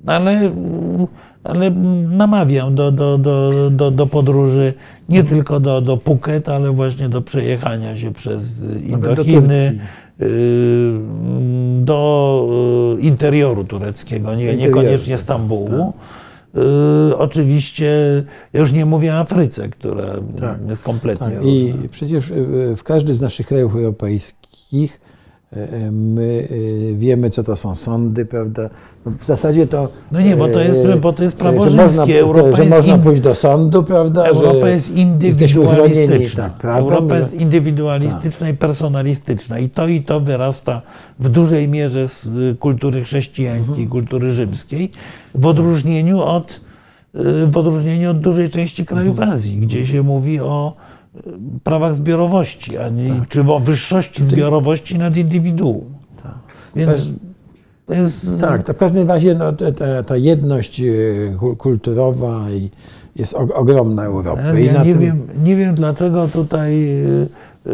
Ale 0.05 0.51
ale 1.43 1.71
namawiam 2.09 2.75
do, 2.75 2.91
do, 2.91 3.17
do, 3.17 3.69
do, 3.69 3.91
do 3.91 4.07
podróży 4.07 4.73
nie 5.09 5.23
tylko 5.23 5.59
do, 5.59 5.81
do 5.81 5.97
Phuket, 5.97 6.49
ale 6.49 6.71
właśnie 6.71 7.09
do 7.09 7.21
przejechania 7.21 7.97
się 7.97 8.11
przez 8.11 8.63
Indochiny, 8.83 9.79
do, 10.19 10.25
y, 10.25 10.99
do 11.81 12.97
interioru 12.99 13.63
tureckiego, 13.63 14.35
nie, 14.35 14.55
niekoniecznie 14.55 15.17
Stambułu. 15.17 15.93
Tak. 15.97 16.22
Y, 16.55 17.17
oczywiście, 17.17 18.23
ja 18.53 18.59
już 18.59 18.71
nie 18.71 18.85
mówię 18.85 19.13
o 19.13 19.17
Afryce, 19.17 19.69
która 19.69 20.15
tak, 20.39 20.69
jest 20.69 20.83
kompletnie 20.83 21.27
tak. 21.27 21.45
I 21.45 21.73
przecież 21.91 22.33
w 22.77 22.83
każdym 22.83 23.15
z 23.15 23.21
naszych 23.21 23.47
krajów 23.47 23.75
europejskich 23.75 25.01
my 25.91 26.47
e, 26.91 26.95
wiemy, 26.95 27.29
co 27.29 27.43
to 27.43 27.55
są 27.55 27.75
sądy, 27.75 28.25
prawda? 28.25 28.69
No 29.05 29.11
w 29.11 29.25
zasadzie 29.25 29.67
to. 29.67 29.89
No 30.11 30.21
nie, 30.21 30.37
bo 30.37 30.47
to 30.47 30.59
jest, 30.59 30.81
bo 31.01 31.13
to 31.13 31.23
jest 31.23 31.35
prawo 31.35 31.69
rzymskie. 31.69 31.83
Można, 31.83 32.05
Europa 32.05 32.57
że 32.63 32.69
można 32.69 32.97
pójść 32.97 33.21
do 33.21 33.35
sądu, 33.35 33.83
prawda? 33.83 34.25
Europa 34.25 34.69
jest 34.69 34.97
indywidualistyczna. 34.97 36.43
tak, 36.43 36.53
prawem, 36.57 36.83
Europa 36.83 37.17
jest 37.17 37.33
indywidualistyczna 37.33 38.49
i 38.49 38.53
personalistyczna. 38.53 39.59
I 39.59 39.69
to 39.69 39.87
i 39.87 40.01
to 40.01 40.19
wyrasta 40.19 40.81
w 41.19 41.29
dużej 41.29 41.67
mierze 41.67 42.07
z 42.07 42.25
y, 42.25 42.55
kultury 42.59 43.03
chrześcijańskiej, 43.03 43.87
kultury 43.87 44.31
rzymskiej, 44.31 44.91
w 45.35 45.45
odróżnieniu 45.45 46.21
od, 46.21 46.61
y, 47.15 47.47
w 47.47 47.57
odróżnieniu 47.57 48.11
od 48.11 48.19
dużej 48.19 48.49
części 48.49 48.85
krajów 48.85 49.19
Azji, 49.19 49.57
gdzie 49.57 49.87
się 49.87 50.03
mówi 50.03 50.39
o 50.39 50.73
prawach 51.63 51.95
zbiorowości, 51.95 52.77
a 52.77 52.89
nie, 52.89 53.21
czy 53.29 53.41
o 53.41 53.59
wyższości 53.59 54.23
zbiorowości 54.23 54.97
nad 54.97 55.17
indywiduum. 55.17 55.81
Więc 56.75 57.09
to 57.85 57.93
jest... 57.93 58.41
Tak, 58.41 58.63
to 58.63 58.73
w 58.73 58.77
każdym 58.77 59.07
razie 59.07 59.35
no, 59.35 59.51
ta- 59.53 60.03
ta, 60.03 60.17
jedność 60.17 60.81
kul- 61.39 61.57
kulturowa 61.57 62.45
jest 63.15 63.33
ogromna 63.33 64.03
Europy. 64.03 64.61
Ja 64.63 64.73
na 64.73 64.83
nie, 64.83 64.91
tym- 64.93 65.01
wiem, 65.01 65.27
nie 65.43 65.55
wiem, 65.55 65.75
dlaczego 65.75 66.27
tutaj 66.27 66.83
y, 67.05 67.27
y, 67.67 67.71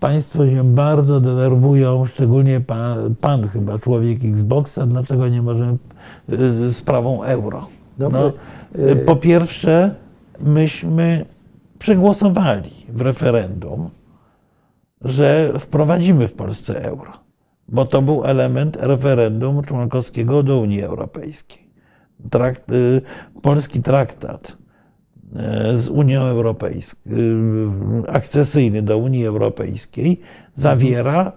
Państwo 0.00 0.46
się 0.46 0.64
bardzo 0.74 1.20
denerwują, 1.20 2.06
szczególnie 2.06 2.60
pan, 2.60 3.14
pan 3.20 3.48
chyba, 3.48 3.78
człowiek 3.78 4.18
Xboxa, 4.24 4.86
dlaczego 4.86 5.28
nie 5.28 5.42
możemy 5.42 5.76
y, 6.68 6.72
sprawą 6.72 7.22
euro. 7.22 7.66
No, 7.98 8.08
No, 8.10 8.32
y, 8.78 8.90
y, 8.90 8.96
po 8.96 9.16
pierwsze, 9.16 9.94
myśmy 10.40 11.24
przegłosowali 11.82 12.70
w 12.88 13.00
referendum, 13.00 13.90
że 15.00 15.52
wprowadzimy 15.58 16.28
w 16.28 16.32
Polsce 16.32 16.84
euro, 16.84 17.12
bo 17.68 17.86
to 17.86 18.02
był 18.02 18.24
element 18.24 18.76
referendum 18.80 19.62
członkowskiego 19.62 20.42
do 20.42 20.58
Unii 20.58 20.82
Europejskiej. 20.82 21.70
Trakt, 22.30 22.72
y, 22.72 23.02
polski 23.42 23.82
traktat 23.82 24.56
y, 25.72 25.78
z 25.78 25.88
Unią 25.88 26.22
Europejską, 26.22 27.10
y, 27.10 28.10
akcesyjny 28.10 28.82
do 28.82 28.98
Unii 28.98 29.26
Europejskiej, 29.26 30.20
zawiera 30.54 31.32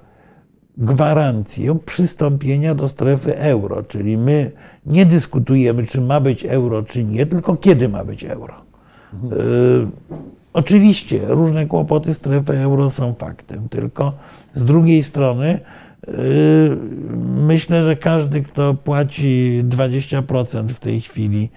gwarancję 0.77 1.79
przystąpienia 1.85 2.75
do 2.75 2.89
strefy 2.89 3.37
euro, 3.37 3.83
czyli 3.83 4.17
my 4.17 4.51
nie 4.85 5.05
dyskutujemy, 5.05 5.85
czy 5.85 6.01
ma 6.01 6.19
być 6.19 6.45
euro, 6.45 6.83
czy 6.83 7.03
nie, 7.03 7.25
tylko 7.25 7.57
kiedy 7.57 7.89
ma 7.89 8.03
być 8.03 8.23
euro. 8.23 8.64
Y, 9.33 10.15
Oczywiście 10.55 11.19
różne 11.27 11.65
kłopoty 11.65 12.13
strefy 12.13 12.57
euro 12.57 12.89
są 12.89 13.13
faktem, 13.13 13.69
tylko 13.69 14.13
z 14.53 14.65
drugiej 14.65 15.03
strony 15.03 15.59
y, 16.07 16.77
myślę, 17.47 17.83
że 17.83 17.95
każdy, 17.95 18.41
kto 18.41 18.73
płaci 18.73 19.61
20% 19.69 20.67
w 20.67 20.79
tej 20.79 21.01
chwili 21.01 21.49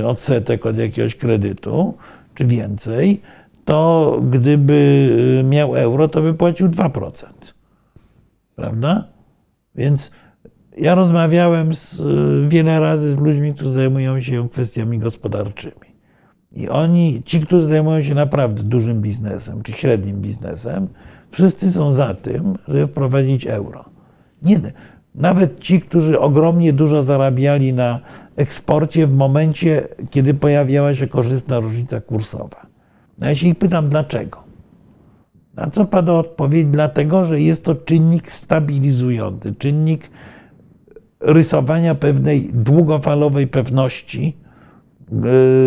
y, 0.00 0.06
odsetek 0.06 0.66
od 0.66 0.78
jakiegoś 0.78 1.14
kredytu, 1.14 1.94
czy 2.34 2.44
więcej, 2.44 3.20
to 3.64 4.18
gdyby 4.30 5.10
miał 5.44 5.76
euro, 5.76 6.08
to 6.08 6.22
by 6.22 6.34
płacił 6.34 6.68
2%. 6.68 7.24
Prawda? 8.56 9.04
Więc 9.74 10.10
ja 10.76 10.94
rozmawiałem 10.94 11.74
z, 11.74 12.02
wiele 12.48 12.80
razy 12.80 13.14
z 13.14 13.18
ludźmi, 13.18 13.54
którzy 13.54 13.70
zajmują 13.70 14.20
się 14.20 14.48
kwestiami 14.48 14.98
gospodarczymi. 14.98 15.96
I 16.52 16.68
oni, 16.68 17.22
ci, 17.24 17.40
którzy 17.40 17.66
zajmują 17.66 18.02
się 18.02 18.14
naprawdę 18.14 18.62
dużym 18.62 19.00
biznesem 19.00 19.62
czy 19.62 19.72
średnim 19.72 20.20
biznesem, 20.20 20.88
wszyscy 21.30 21.72
są 21.72 21.92
za 21.92 22.14
tym, 22.14 22.54
żeby 22.68 22.86
wprowadzić 22.86 23.46
euro. 23.46 23.84
Nie, 24.42 24.60
nawet 25.14 25.60
ci, 25.60 25.80
którzy 25.80 26.20
ogromnie 26.20 26.72
dużo 26.72 27.02
zarabiali 27.02 27.72
na 27.72 28.00
eksporcie 28.36 29.06
w 29.06 29.14
momencie, 29.14 29.88
kiedy 30.10 30.34
pojawiała 30.34 30.94
się 30.94 31.06
korzystna 31.06 31.60
różnica 31.60 32.00
kursowa. 32.00 32.66
No 33.18 33.28
ja 33.28 33.36
się 33.36 33.46
ich 33.46 33.58
pytam, 33.58 33.88
dlaczego? 33.88 34.44
Na 35.54 35.70
co 35.70 35.84
pada 35.84 36.12
odpowiedź? 36.12 36.66
Dlatego, 36.66 37.24
że 37.24 37.40
jest 37.40 37.64
to 37.64 37.74
czynnik 37.74 38.32
stabilizujący, 38.32 39.54
czynnik 39.54 40.10
rysowania 41.20 41.94
pewnej 41.94 42.50
długofalowej 42.52 43.46
pewności 43.46 44.36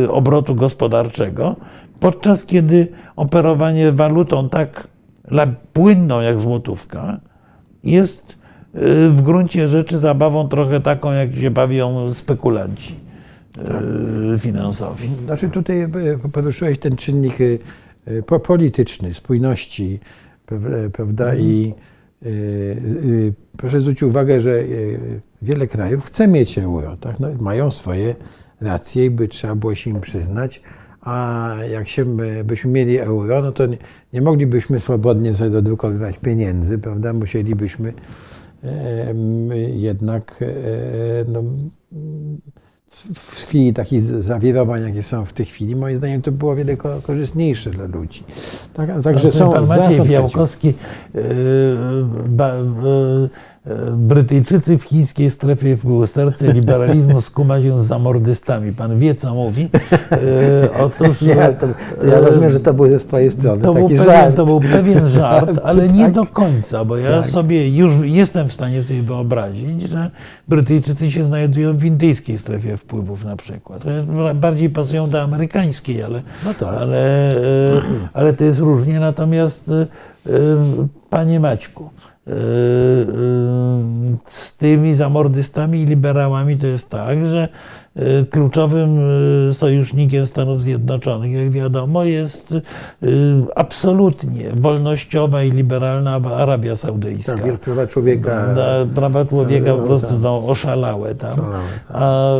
y, 0.05 0.11
obrotu 0.11 0.55
gospodarczego, 0.55 1.55
podczas 1.99 2.45
kiedy 2.45 2.87
operowanie 3.15 3.91
walutą 3.91 4.49
tak 4.49 4.87
płynną 5.73 6.21
jak 6.21 6.39
złotówka 6.39 7.19
jest 7.83 8.31
y, 8.75 9.09
w 9.09 9.21
gruncie 9.21 9.67
rzeczy 9.67 9.97
zabawą 9.97 10.47
trochę 10.47 10.79
taką, 10.81 11.11
jak 11.11 11.33
się 11.33 11.51
bawią 11.51 12.13
spekulanci 12.13 12.95
y, 14.35 14.39
finansowi. 14.39 15.09
Znaczy 15.25 15.49
tutaj 15.49 15.87
poruszyłeś 16.33 16.79
ten 16.79 16.95
czynnik 16.95 17.37
po- 18.25 18.39
polityczny, 18.39 19.13
spójności, 19.13 19.99
praw- 20.45 20.91
prawda? 20.93 21.35
I 21.35 21.73
e, 22.21 22.27
e, 22.27 22.29
proszę 23.59 23.81
zwrócić 23.81 24.03
uwagę, 24.03 24.41
że 24.41 24.59
e, 24.59 24.65
wiele 25.41 25.67
krajów 25.67 26.05
chce 26.05 26.27
mieć 26.27 26.57
euro, 26.57 26.97
tak? 26.97 27.19
No, 27.19 27.27
mają 27.39 27.71
swoje 27.71 28.15
racje 28.61 29.05
i 29.05 29.09
by 29.09 29.27
trzeba 29.27 29.55
było 29.55 29.75
się 29.75 29.89
im 29.89 30.01
przyznać. 30.01 30.61
A 31.01 31.55
jak 31.71 31.89
się 31.89 32.01
e, 32.39 32.43
byśmy 32.43 32.71
mieli 32.71 32.97
euro, 32.97 33.41
no 33.41 33.51
to 33.51 33.65
nie, 33.65 33.77
nie 34.13 34.21
moglibyśmy 34.21 34.79
swobodnie 34.79 35.33
sobie 35.33 35.49
dodrukowywać 35.49 36.17
pieniędzy, 36.17 36.77
prawda? 36.77 37.13
Musielibyśmy 37.13 37.93
e, 38.63 39.13
jednak 39.57 40.39
e, 40.41 40.45
no, 41.27 41.43
w 43.13 43.35
chwili 43.35 43.73
takich 43.73 44.01
zawirowań, 44.01 44.83
jakie 44.83 45.03
są 45.03 45.25
w 45.25 45.33
tej 45.33 45.45
chwili, 45.45 45.75
moim 45.75 45.95
zdaniem 45.97 46.21
to 46.21 46.31
było 46.31 46.55
wiele 46.55 46.77
ko- 46.77 47.01
korzystniejsze 47.01 47.69
dla 47.69 47.85
ludzi. 47.85 48.23
Tak, 48.73 48.89
także 49.03 49.31
są 49.31 49.51
pan 49.51 49.67
Maciej. 49.67 50.05
Fiałkowski, 50.05 50.67
yy, 51.13 51.23
ba, 52.27 52.53
yy, 52.55 53.29
Brytyjczycy 53.97 54.77
w 54.77 54.83
chińskiej 54.83 55.29
strefie 55.29 55.77
wpływu 55.77 56.07
serce 56.07 56.53
liberalizmu 56.53 57.21
skuma 57.31 57.61
się 57.61 57.83
z 57.83 57.87
zamordystami. 57.87 58.73
Pan 58.73 58.99
wie, 58.99 59.15
co 59.15 59.33
mówi. 59.35 59.69
Yy, 60.11 60.17
otóż, 60.79 61.21
Nie, 61.21 61.35
to, 61.35 61.67
to 62.01 62.05
ja 62.07 62.19
rozumiem, 62.19 62.51
że 62.51 62.59
to 62.59 62.73
był 62.73 62.87
ze 62.89 62.99
swojej 62.99 63.31
strony 63.31 63.61
to 63.61 63.73
był, 63.73 63.87
pewien, 63.89 64.03
żart. 64.05 64.35
to 64.35 64.45
był 64.45 64.59
pewien 64.61 65.09
żart, 65.19 65.51
ale 65.63 65.87
nie 65.89 66.03
Tak. 66.03 66.13
do 66.13 66.25
końca, 66.25 66.85
bo 66.85 66.97
ja 66.97 67.11
Tak. 67.11 67.25
sobie 67.25 67.69
już 67.77 67.93
jestem 68.03 68.49
w 68.49 68.53
stanie 68.53 68.83
sobie 68.83 69.01
wyobrazić, 69.03 69.81
że 69.89 70.11
Brytyjczycy 70.47 71.11
się 71.11 71.25
znajdują 71.25 71.77
w 71.77 71.85
indyjskiej 71.85 72.37
strefie 72.37 72.77
wpływów 72.77 73.25
na 73.25 73.35
przykład. 73.35 73.83
Bardziej 74.35 74.69
pasują 74.69 75.09
do 75.09 75.21
amerykańskiej, 75.21 76.03
ale, 76.03 76.21
No 76.45 76.53
tak. 76.53 76.69
ale, 76.81 77.31
e, 77.77 77.81
ale 78.13 78.33
to 78.33 78.43
jest 78.43 78.59
różnie. 78.59 78.99
Natomiast 78.99 79.69
e, 79.69 79.81
e, 79.81 79.87
panie 81.09 81.39
Maćku, 81.39 81.83
e, 81.83 81.87
e, 81.87 82.08
z 84.27 84.57
tymi 84.57 84.95
zamordystami 84.95 85.81
i 85.81 85.85
liberałami 85.85 86.57
to 86.57 86.67
jest 86.67 86.89
tak, 86.89 87.25
że 87.25 87.49
kluczowym 88.31 88.99
e, 89.49 89.53
sojusznikiem 89.53 90.27
Stanów 90.27 90.61
Zjednoczonych, 90.61 91.31
jak 91.31 91.51
wiadomo, 91.51 92.03
jest 92.03 92.51
e, 92.53 93.07
absolutnie 93.55 94.49
wolnościowa 94.53 95.43
i 95.43 95.51
liberalna 95.51 96.21
Arabia 96.37 96.75
Saudyjska. 96.75 97.35
Wielkie 97.35 97.57
prawa 97.57 97.87
człowieka. 97.87 98.55
Prawa 98.95 99.25
człowieka 99.25 99.73
po 99.75 99.81
prostu 99.81 100.19
no, 100.21 100.47
oszalałe 100.47 101.15
tam. 101.15 101.31
Oszalałe, 101.31 101.63
tak. 101.87 101.95
A 101.95 102.33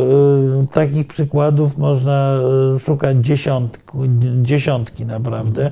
takich 0.72 1.06
przykładów 1.06 1.78
można 1.78 2.40
szukać 2.78 3.16
dziesiątku, 3.16 3.98
dziesiątki 4.42 5.06
naprawdę. 5.06 5.70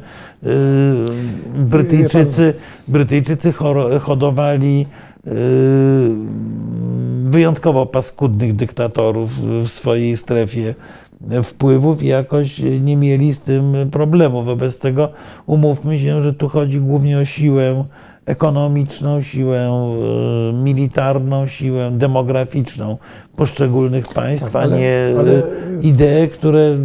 Brytyjczycy, 1.55 2.55
Brytyjczycy 2.89 3.53
hodowali 4.01 4.87
wyjątkowo 7.31 7.87
paskudnych 7.87 8.57
dyktatorów 8.57 9.31
w 9.65 9.69
swojej 9.69 10.17
strefie 10.17 10.75
wpływów 11.43 12.03
i 12.03 12.07
jakoś 12.07 12.59
nie 12.81 12.97
mieli 12.97 13.35
z 13.35 13.39
tym 13.39 13.75
problemu. 13.93 14.43
Wobec 14.45 14.79
tego 14.79 15.09
umówmy 15.47 16.01
się, 16.01 16.23
że 16.23 16.33
tu 16.35 16.49
chodzi 16.49 16.81
głównie 16.81 17.19
o 17.19 17.25
siłę 17.25 17.85
ekonomiczną, 18.27 19.23
siłę 19.23 19.59
e, 19.61 20.53
militarną, 20.53 21.47
siłę 21.47 21.91
demograficzną 21.95 22.97
poszczególnych 23.37 24.09
państw, 24.09 24.53
Tak, 24.53 24.57
a 24.57 24.59
ale- 24.65 24.79
nie 24.79 25.15
ale- 25.19 25.43
idee, 25.83 26.29
które 26.33 26.77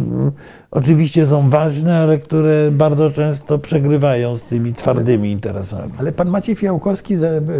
oczywiście 0.74 1.26
są 1.26 1.50
ważne, 1.50 1.96
ale 1.96 2.18
które 2.18 2.70
bardzo 2.70 3.10
często 3.10 3.58
przegrywają 3.58 4.36
z 4.36 4.44
tymi 4.44 4.72
twardymi 4.72 5.30
interesami. 5.30 5.92
Ale 5.98 6.12
pan 6.12 6.28
Maciej 6.28 6.56
Fiałkowski 6.56 7.14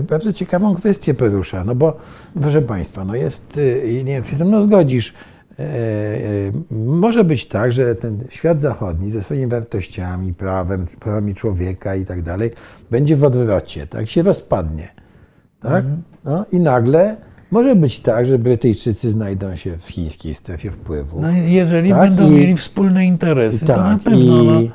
bardzo 0.09 0.33
ciekawą 0.33 0.75
kwestię 0.75 1.15
porusza, 1.15 1.65
no 1.65 1.75
bo 1.75 1.97
proszę 2.41 2.63
Państwa, 2.63 3.05
no 3.05 3.15
jest, 3.15 3.59
y, 3.59 4.03
nie 4.05 4.13
wiem, 4.13 4.23
czy 4.23 4.31
się 4.31 4.37
ze 4.37 4.45
mną 4.45 4.63
zgodzisz, 4.63 5.15
e, 5.59 5.63
e, 5.63 5.67
może 6.71 7.25
być 7.25 7.49
tak, 7.49 7.73
że 7.73 7.95
ten 7.95 8.25
świat 8.29 8.61
zachodni 8.61 9.11
ze 9.11 9.23
swoimi 9.23 9.47
wartościami, 9.47 10.35
prawem, 10.35 10.87
prawami 11.01 11.35
człowieka 11.35 11.95
i 11.95 12.05
tak 12.05 12.23
dalej, 12.23 12.51
będzie 12.91 13.17
w 13.17 13.25
odwrocie, 13.25 13.87
tak 13.87 14.09
się 14.09 14.23
rozpadnie. 14.23 14.89
Tak? 15.61 15.85
No, 16.25 16.45
I 16.53 16.61
nagle 16.61 17.17
może 17.55 17.77
być 17.77 17.99
tak, 18.01 18.27
że 18.27 18.39
Brytyjczycy 18.39 19.11
znajdą 19.11 19.57
się 19.57 19.79
w 19.79 19.89
chińskiej 19.89 20.35
strefie 20.35 20.71
wpływu. 20.71 21.21
No, 21.21 21.29
jeżeli 21.47 21.91
Tak, 21.91 22.01
będą 22.01 22.29
i- 22.29 22.31
mieli 22.31 22.57
wspólne 22.57 23.05
interesy, 23.07 23.67
to 23.67 23.77
na 23.77 23.91
tak, 23.95 24.03
pewno. 24.03 24.21
i, 24.21 24.71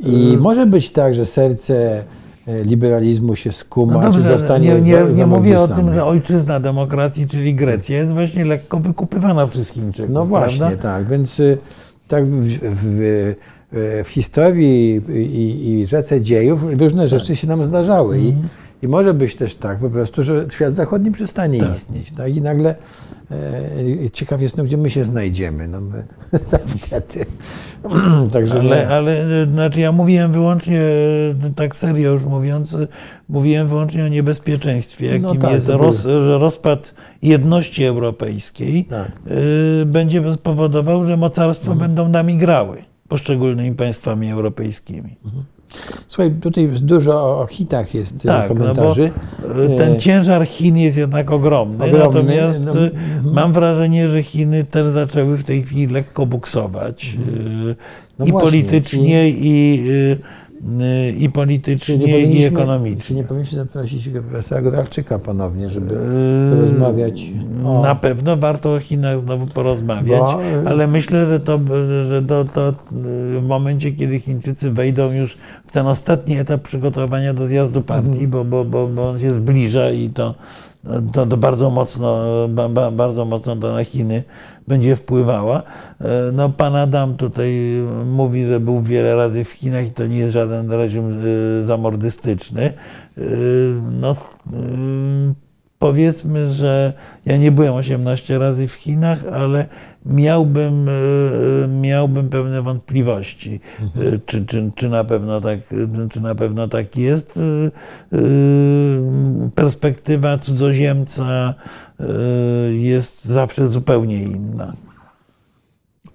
no. 0.00 0.08
i 0.08 0.36
może 0.40 0.66
być 0.66 0.90
tak, 0.90 1.14
że 1.14 1.26
serce 1.26 2.04
e, 2.48 2.62
liberalizmu 2.64 3.36
się 3.36 3.52
skuma, 3.52 3.92
No 3.94 4.00
czy 4.12 4.18
dobrze, 4.18 4.38
zostanie 4.38 4.68
nie, 4.74 4.80
nie, 4.80 5.04
nie 5.14 5.26
mówię 5.26 5.60
o 5.60 5.68
tym, 5.68 5.92
że 5.92 6.04
ojczyzna 6.04 6.60
demokracji, 6.60 7.26
czyli 7.26 7.54
Grecja, 7.54 7.96
jest 7.96 8.12
właśnie 8.12 8.44
lekko 8.44 8.78
wykupywana 8.78 9.46
przez 9.46 9.68
Chińczyków. 9.70 10.10
No 10.14 10.24
właśnie, 10.26 10.58
prawda? 10.58 10.82
tak. 10.82 11.08
Więc 11.08 11.40
y, 11.40 11.58
tak 12.08 12.26
w, 12.26 12.58
w, 12.62 13.34
w, 14.04 14.08
historii 14.08 15.00
i, 15.14 15.70
i 15.80 15.86
rzece 15.86 16.20
dziejów 16.20 16.64
różne 16.80 17.02
Tak. 17.02 17.10
rzeczy 17.10 17.36
się 17.36 17.46
nam 17.46 17.64
zdarzały. 17.64 18.16
Mhm. 18.16 18.48
I, 18.82 18.88
może 18.88 19.14
być 19.14 19.36
też 19.36 19.54
tak 19.54 19.78
po 19.78 19.90
prostu, 19.90 20.22
że 20.22 20.46
świat 20.50 20.74
zachodni 20.74 21.10
przestanie 21.12 21.58
istnieć. 21.72 22.12
Tak? 22.12 22.36
I 22.36 22.40
nagle 22.42 22.74
e, 24.04 24.10
ciekaw 24.10 24.40
jestem, 24.40 24.66
gdzie 24.66 24.76
my 24.76 24.90
się 24.90 25.04
znajdziemy. 25.04 25.68
No 25.68 25.80
my, 25.80 26.04
tak. 26.50 27.02
Także 28.32 28.60
Ale, 28.60 28.86
no, 28.88 28.94
ale 28.94 29.42
e, 29.42 29.46
znaczy 29.46 29.80
ja 29.80 29.92
mówiłem 29.92 30.32
wyłącznie, 30.32 30.80
e, 30.80 31.50
tak 31.56 31.76
serio 31.76 32.12
już 32.12 32.24
mówiąc, 32.24 32.74
e, 32.74 32.88
mówiłem 33.28 33.68
wyłącznie 33.68 34.04
o 34.04 34.08
niebezpieczeństwie, 34.08 35.18
No 35.20 35.28
jakim 35.28 35.40
tak, 35.42 35.52
jest 35.52 35.68
roz, 35.68 36.04
rozpad 36.38 36.94
jedności 37.22 37.84
europejskiej, 37.84 38.84
Tak. 38.84 39.12
e, 39.82 39.86
będzie 39.86 40.22
powodował, 40.42 41.04
że 41.04 41.16
mocarstwa 41.16 41.72
Mhm. 41.72 41.88
będą 41.90 42.08
nami 42.08 42.36
grały 42.36 42.82
poszczególnymi 43.08 43.74
państwami 43.76 44.30
europejskimi. 44.30 45.16
Słuchaj, 46.08 46.30
tutaj 46.40 46.68
dużo 46.68 47.40
o, 47.40 47.46
hitach 47.46 47.94
jest 47.94 48.24
e, 48.24 48.28
Tak, 48.28 48.48
no 48.50 48.56
komentarzy. 48.56 49.10
e, 49.66 49.76
ten 49.78 49.92
E, 49.94 49.98
ciężar 49.98 50.46
Chin 50.46 50.76
jest 50.76 50.96
jednak 50.96 51.30
ogromny, 51.30 51.84
Ogromny, 51.84 51.98
natomiast 52.06 52.64
no, 52.64 52.72
e, 52.86 52.90
mam 53.34 53.52
wrażenie, 53.52 54.08
że 54.08 54.22
Chiny 54.22 54.64
też 54.64 54.86
zaczęły 54.86 55.36
w 55.36 55.44
tej 55.44 55.62
chwili 55.62 55.86
lekko 55.86 56.26
buksować 56.26 57.16
e, 57.16 57.74
No 58.18 58.26
i 58.26 58.30
właśnie, 58.30 58.50
politycznie, 58.50 59.30
i, 59.30 59.88
e, 60.12 60.47
i 61.18 61.26
Czy 61.26 61.30
politycznie, 61.32 61.98
nie, 61.98 62.20
i 62.20 62.44
ekonomicznie. 62.44 63.04
czy 63.04 63.14
nie 63.14 63.24
powinniśmy 63.24 63.56
zaprosić 63.58 64.08
profesora 64.08 64.62
Goralczyka 64.62 65.18
ponownie, 65.18 65.70
żeby 65.70 65.94
Eee, 65.94 66.54
porozmawiać 66.56 67.22
o... 67.64 67.82
Na 67.82 67.94
pewno 67.94 68.36
warto 68.36 68.72
o 68.74 68.80
Chinach 68.80 69.20
znowu 69.20 69.46
porozmawiać, 69.46 70.20
Bo, 70.20 70.40
ale 70.66 70.86
myślę, 70.86 71.26
że 71.26 71.40
to, 71.40 71.60
że 72.08 72.22
to, 72.22 72.44
to 72.44 72.72
w 73.40 73.46
momencie, 73.48 73.92
kiedy 73.92 74.20
Chińczycy 74.20 74.70
wejdą 74.70 75.12
już 75.12 75.38
w 75.64 75.72
ten 75.72 75.86
ostatni 75.86 76.38
etap 76.38 76.62
przygotowania 76.62 77.34
do 77.34 77.46
zjazdu 77.46 77.82
partii, 77.82 78.28
bo, 78.28 78.44
bo, 78.44 78.64
bo, 78.64 78.86
bo 78.86 79.10
on 79.10 79.20
się 79.20 79.34
zbliża 79.34 79.90
i 79.90 80.08
to, 80.08 80.34
to, 81.12 81.26
to 81.26 81.36
bardzo, 81.36 81.70
mocno, 81.70 82.24
ba, 82.48 82.68
ba, 82.68 82.90
bardzo 82.90 83.24
mocno 83.24 83.56
to 83.56 83.72
na 83.72 83.84
Chiny 83.84 84.24
będzie 84.68 84.96
wpływała. 84.96 85.62
E, 86.00 86.32
No, 86.32 86.48
pan 86.48 86.76
Adam 86.76 87.16
tutaj 87.16 87.52
mówi, 88.06 88.46
że 88.46 88.60
był 88.60 88.82
wiele 88.82 89.16
razy 89.16 89.44
w 89.44 89.50
Chinach 89.50 89.86
i 89.86 89.90
to 89.90 90.06
nie 90.06 90.18
jest 90.18 90.32
żaden 90.32 90.70
reżim 90.70 91.20
e, 91.60 91.62
zamordystyczny. 91.62 92.62
E, 93.18 93.22
No, 94.00 94.10
e, 94.10 95.47
powiedzmy, 95.78 96.52
że 96.52 96.92
ja 97.26 97.36
nie 97.36 97.52
byłem 97.52 97.74
18 97.74 98.38
razy 98.38 98.68
w 98.68 98.72
Chinach, 98.72 99.18
ale 99.32 99.66
miałbym, 100.06 100.88
e, 100.88 101.68
miałbym 101.68 102.28
pewne 102.28 102.62
wątpliwości, 102.62 103.60
e, 103.80 104.18
czy, 104.26 104.46
czy, 104.46 104.72
czy, 104.74 104.88
na 104.88 105.04
pewno 105.04 105.40
tak, 105.40 105.58
czy 106.10 106.20
na 106.20 106.34
pewno 106.34 106.68
tak 106.68 106.96
jest. 106.96 107.36
E, 107.36 107.40
e, 107.40 108.20
Perspektywa 109.54 110.38
cudzoziemca 110.38 111.54
e, 112.00 112.04
jest 112.72 113.24
zawsze 113.24 113.68
zupełnie 113.68 114.22
inna. 114.22 114.72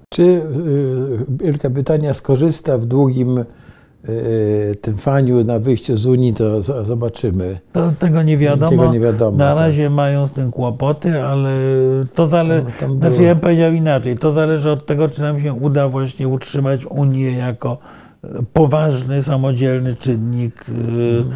Czy 0.09 0.41
Wielka 1.29 1.69
Brytania 1.69 2.13
skorzysta 2.13 2.77
w 2.77 2.85
długim 2.85 3.45
y, 4.09 4.77
trwaniu 4.81 5.43
na 5.43 5.59
wyjściu 5.59 5.97
z 5.97 6.05
Unii, 6.05 6.33
to 6.33 6.63
zobaczymy. 6.85 7.59
To, 7.71 7.91
tego 7.99 8.21
nie 8.23 8.37
wiadomo. 8.37 8.71
Tego 8.71 8.93
nie 8.93 8.99
wiadomo, 8.99 9.37
Na 9.37 9.49
tak. 9.49 9.57
razie 9.59 9.89
mają 9.89 10.27
z 10.27 10.31
tym 10.31 10.51
kłopoty, 10.51 11.23
ale 11.23 11.49
to 12.13 12.27
zależy. 12.27 12.65
No, 12.87 12.95
Znaczy, 12.95 13.23
ja 13.23 13.35
bym 13.35 13.41
powiedział 13.41 13.73
inaczej. 13.73 14.17
To 14.17 14.31
zależy 14.31 14.71
od 14.71 14.85
tego, 14.85 15.09
czy 15.09 15.21
nam 15.21 15.41
się 15.41 15.53
uda 15.53 15.89
właśnie 15.89 16.27
utrzymać 16.27 16.85
Unię 16.85 17.31
jako 17.31 17.77
e, 18.23 18.27
poważny, 18.53 19.23
samodzielny 19.23 19.95
czynnik 19.95 20.65
e, 20.69 20.71
Mhm. 20.71 21.29
e, 21.29 21.33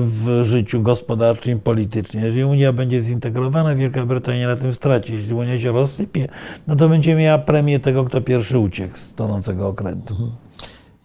w 0.00 0.40
życiu 0.44 0.82
gospodarczym 0.82 1.58
i 1.58 1.60
politycznym. 1.60 2.24
Jeżeli 2.24 2.44
Unia 2.44 2.72
będzie 2.72 3.00
zintegrowana, 3.00 3.74
Wielka 3.76 4.06
Brytania 4.06 4.48
na 4.48 4.56
tym 4.56 4.72
straci. 4.72 5.12
Jeśli 5.14 5.34
Unia 5.34 5.60
się 5.60 5.72
rozsypie, 5.72 6.28
no 6.66 6.76
to 6.76 6.88
będzie 6.88 7.14
miała 7.14 7.38
premię 7.38 7.80
tego, 7.80 8.04
kto 8.04 8.20
pierwszy 8.20 8.58
uciekł 8.58 8.96
z 8.96 9.14
tonącego 9.14 9.68
okrętu. 9.68 10.14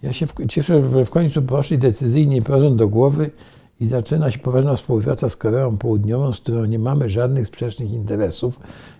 Ja 0.01 0.13
się 0.13 0.27
cieszę, 0.49 0.91
że 0.91 1.05
w 1.05 1.09
końcu 1.09 1.41
poszli 1.41 1.77
decyzyjnie 1.77 2.41
prozą 2.41 2.75
do 2.75 2.87
głowy 2.87 3.31
i 3.79 3.85
zaczyna 3.85 4.31
się 4.31 4.39
poważna 4.39 4.75
współpraca 4.75 5.29
z 5.29 5.35
Koreą 5.35 5.77
Południową, 5.77 6.33
z 6.33 6.39
którą 6.39 6.65
nie 6.65 6.79
mamy 6.79 7.09
żadnych 7.09 7.47
sprzecznych 7.47 7.91
interesów, 7.91 8.59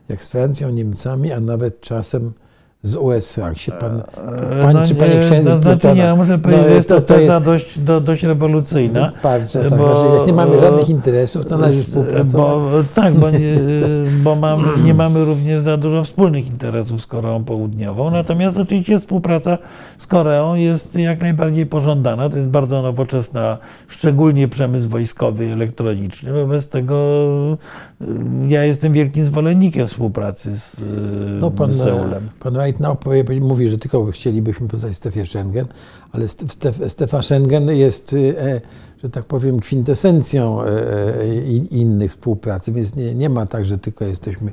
jak 0.10 0.24
z 0.24 0.28
Francją, 0.28 0.70
Niemcami, 0.70 1.32
a 1.32 1.40
nawet 1.40 1.82
czasem 1.82 2.34
z 2.84 2.95
USA. 2.95 3.56
Się 3.56 3.72
pan, 3.72 4.01
pan 4.61 4.73
no 4.73 4.88
czy 4.88 4.95
panie 4.95 5.15
nie, 5.15 5.22
księdzu 5.26 5.49
to 5.49 5.57
znaczy, 5.57 5.88
nie, 5.88 6.01
ja 6.01 6.15
muszę 6.15 6.39
powiedzieć, 6.39 6.65
że 6.68 6.73
jest 6.73 6.89
to, 6.89 7.01
teza 7.01 7.34
jest 7.34 7.45
dość, 7.45 7.80
do, 7.80 8.01
dość 8.01 8.23
rewolucyjna. 8.23 9.11
bardzo, 9.23 9.60
tak, 9.60 9.69
bo- 9.69 9.95
znaczy, 9.95 10.18
jak 10.18 10.27
nie 10.27 10.34
mamy 10.34 10.60
żadnych 10.60 10.89
interesów, 10.89 11.45
to 11.45 11.57
należy 11.57 11.84
współpracować. 11.84 12.72
Bo, 12.72 12.84
tak, 13.01 13.14
bo, 13.14 13.30
nie, 13.31 13.39
bo 14.23 14.35
mam, 14.35 14.84
nie 14.85 14.93
mamy 14.93 15.26
również 15.26 15.61
za 15.61 15.77
dużo 15.77 16.03
wspólnych 16.03 16.47
interesów 16.47 17.01
z 17.01 17.07
Koreą 17.07 17.43
Południową. 17.43 18.11
Natomiast 18.11 18.57
oczywiście 18.57 18.99
współpraca 18.99 19.57
z 19.97 20.07
Koreą 20.07 20.56
jest 20.56 20.95
jak 20.95 21.22
najbardziej 21.22 21.65
pożądana. 21.65 22.30
To 22.30 22.35
jest 22.38 22.49
bardzo 22.49 22.81
nowoczesna, 22.81 23.57
szczególnie 23.88 24.47
przemysł 24.47 24.89
wojskowy 24.89 25.45
i 25.45 25.51
elektroniczny. 25.51 26.34
Wobec 26.34 26.68
tego 26.68 26.95
y, 28.01 28.06
ja 28.47 28.64
jestem 28.64 28.93
wielkim 28.93 29.26
zwolennikiem 29.26 29.88
współpracy 29.88 30.56
z, 30.56 30.81
No, 31.41 31.51
pan, 31.51 31.69
z 31.69 31.84
Seulem. 31.84 32.30
pan 32.39 32.56
Reitnau 32.70 32.96
powie, 32.96 33.24
mówi, 33.41 33.70
że 33.70 33.78
tylko 33.78 34.06
chcielibyśmy 34.06 34.68
pozostać 34.68 34.94
w 34.94 34.98
strefie 34.98 35.26
Schengen, 35.26 35.66
ale 36.12 36.26
strefa 36.88 37.22
Schengen 37.22 37.70
jest, 37.70 38.14
e, 38.40 38.62
że 39.04 39.10
tak 39.10 39.26
powiem, 39.26 39.60
kwintesencją 39.60 40.64
e, 40.64 40.68
i- 41.48 41.80
innych 41.80 42.12
współpracy, 42.12 42.72
więc 42.72 42.96
nie, 42.96 43.16
nie 43.16 43.30
ma 43.30 43.46
tak, 43.46 43.66
że 43.66 43.78
tylko 43.78 44.06
jesteśmy, 44.06 44.52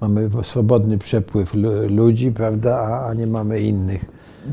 mamy 0.00 0.30
swobodny 0.42 0.98
przepływ 0.98 1.54
lu- 1.54 1.88
ludzi, 1.96 2.32
prawda, 2.32 3.04
a, 3.08 3.14
nie 3.14 3.26
mamy 3.26 3.60
innych. 3.60 4.04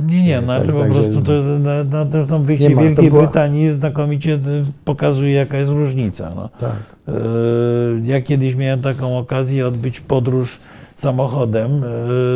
Nie, 0.07 0.23
nie, 0.23 0.35
Tak, 0.35 0.43
znaczy 0.43 0.71
po 0.73 0.85
prostu 0.85 1.21
to, 1.21 1.31
na, 1.59 1.83
na, 1.83 2.11
zresztą 2.11 2.43
wyjście 2.43 2.69
ma, 2.75 2.81
Wielkiej 2.81 3.09
była- 3.09 3.23
Brytanii 3.23 3.73
znakomicie 3.73 4.33
y, 4.33 4.39
pokazuje, 4.85 5.31
jaka 5.31 5.57
jest 5.57 5.71
różnica. 5.71 6.31
No. 6.35 6.49
Tak. 6.59 6.71
E, 7.07 7.11
Ja 8.03 8.21
kiedyś 8.21 8.55
miałem 8.55 8.81
taką 8.81 9.17
okazję 9.17 9.67
odbyć 9.67 9.99
podróż 9.99 10.59
samochodem 10.95 11.71
e, 11.71 11.81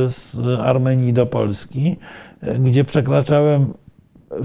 z 0.09 0.37
Armenii 0.59 1.13
do 1.13 1.25
Polski, 1.25 1.97
e, 2.41 2.59
gdzie 2.59 2.83
przekraczałem 2.83 3.73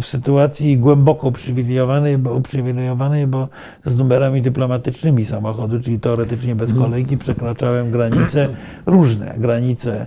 w 0.01 0.05
sytuacji 0.05 0.79
głęboko 0.79 1.29
uprzywilejowanej, 1.29 2.19
bo, 2.19 2.35
uprzywilejowanej, 2.35 3.27
bo 3.27 3.49
z 3.85 3.97
numerami 3.97 4.43
dyplomatycznymi 4.43 5.25
samochodu, 5.25 5.81
czyli 5.81 6.01
teoretycznie 6.01 6.55
bez 6.55 6.75
kolejki, 6.75 7.19
przekraczałem 7.19 7.91
granice 7.91 8.49
różne, 8.87 9.35
granice 9.39 10.07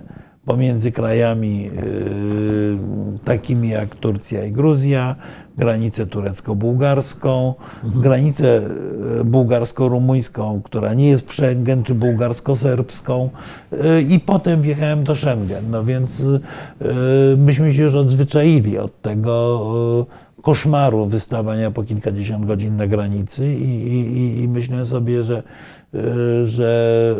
pomiędzy 0.52 0.92
krajami 0.92 1.70
y, 3.18 3.24
takimi 3.24 3.68
jak 3.68 3.96
Turcja 3.96 4.44
i 4.44 4.52
Gruzja, 4.52 5.16
granicę 5.58 6.06
turecko-bułgarską, 6.06 7.54
granicę 7.84 8.60
y, 9.20 9.24
bułgarsko-rumuńską, 9.24 10.62
która 10.62 10.94
nie 10.94 11.08
jest 11.08 11.30
w 11.30 11.34
Schengen, 11.34 11.82
czy 11.82 11.94
bułgarsko-serbską 11.94 13.28
y, 13.72 14.02
i 14.02 14.20
potem 14.20 14.62
wjechałem 14.62 15.04
do 15.04 15.16
Schengen. 15.16 15.70
No 15.70 15.84
więc 15.84 16.22
myśmy 17.36 17.74
się 17.74 17.82
już 17.82 17.94
odzwyczaili 17.94 18.78
od 18.78 19.02
tego 19.02 20.06
koszmaru 20.42 21.06
wystawania 21.06 21.70
po 21.70 21.82
kilkadziesiąt 21.84 22.46
godzin 22.46 22.76
na 22.76 22.86
granicy 22.86 23.54
i, 23.54 23.62
i, 23.92 24.42
i- 24.42 24.48
myślę 24.48 24.86
sobie, 24.86 25.22
że, 25.24 25.42
że 26.44 27.14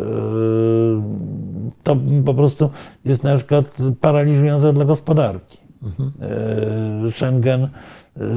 y, 1.69 1.73
to 1.83 1.97
po 2.25 2.35
prostu 2.35 2.71
jest 3.05 3.25
na 3.25 3.37
przykład 3.37 3.77
paraliżujące 4.01 4.73
dla 4.73 4.85
gospodarki. 4.85 5.59
Y, 7.09 7.13
Schengen 7.13 7.69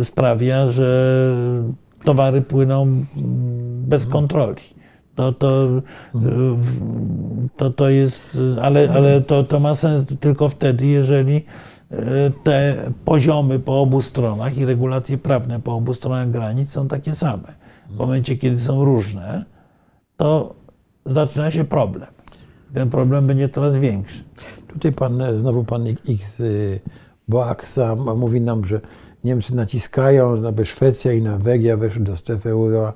y, 0.02 0.06
sprawia, 0.06 0.68
że 0.68 1.16
towary 2.04 2.42
płyną 2.42 3.06
bez 3.88 4.08
kontroli. 4.08 4.82
To, 5.16 5.32
to, 5.32 5.68
to, 7.58 7.70
to 7.70 7.90
jest, 7.90 8.38
ale, 8.62 8.90
ale 8.90 9.22
to, 9.22 9.44
to 9.44 9.60
ma 9.60 9.76
sens 9.76 10.06
tylko 10.20 10.50
wtedy, 10.50 10.86
jeżeli 10.86 11.46
te 12.44 12.76
poziomy 13.06 13.60
po 13.60 13.82
obu 13.82 14.02
stronach 14.02 14.58
i 14.58 14.66
regulacje 14.66 15.18
prawne 15.18 15.60
po 15.60 15.76
obu 15.76 15.94
stronach 15.94 16.32
granic 16.32 16.72
są 16.72 16.88
takie 16.88 17.16
same. 17.16 17.54
W 17.90 17.98
momencie, 17.98 18.38
kiedy 18.38 18.60
są 18.60 18.86
różne, 18.86 19.46
to 20.22 20.54
zaczyna 21.06 21.52
się 21.52 21.64
problem. 21.64 22.08
Ten 22.74 22.90
problem 22.90 23.28
będzie 23.28 23.50
coraz 23.50 23.78
większy. 23.78 24.24
Tutaj 24.68 24.92
pan, 24.92 25.24
znowu 25.38 25.64
pan 25.64 25.86
X 26.10 26.42
Boaksa 27.28 27.96
mówi 27.96 28.42
nam, 28.42 28.66
że 28.66 28.82
Niemcy 29.24 29.56
naciskają, 29.56 30.48
aby 30.48 30.66
Szwecja 30.66 31.14
i 31.14 31.22
Norwegia 31.22 31.78
weszły 31.78 32.04
do 32.04 32.16
strefy 32.16 32.50
euro, 32.50 32.94